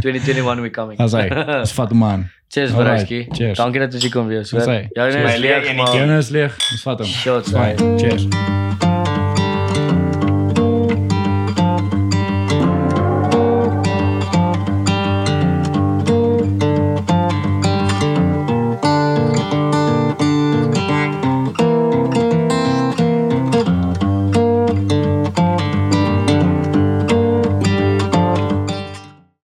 2021 0.00 0.60
we 0.62 0.70
coming. 0.70 1.00
As 1.00 1.12
hy. 1.12 1.28
Dis 1.28 1.72
vat 1.72 1.90
hom 1.90 2.04
aan. 2.04 2.30
Cheers 2.48 2.70
cheers. 3.32 3.58
Dankie 3.58 3.80
dat 3.80 3.92
jy 4.02 4.10
kom 4.10 4.26
weer. 4.30 4.44
My 5.24 5.32
is 5.34 5.38
leeg 5.42 5.74
maar. 5.76 5.94
Jonas 5.96 6.28
leeg. 6.30 6.56
Dis 6.70 6.82
vat 6.86 6.98
hom. 7.02 7.06
Shots. 7.08 7.50
Cheers. 7.98 8.26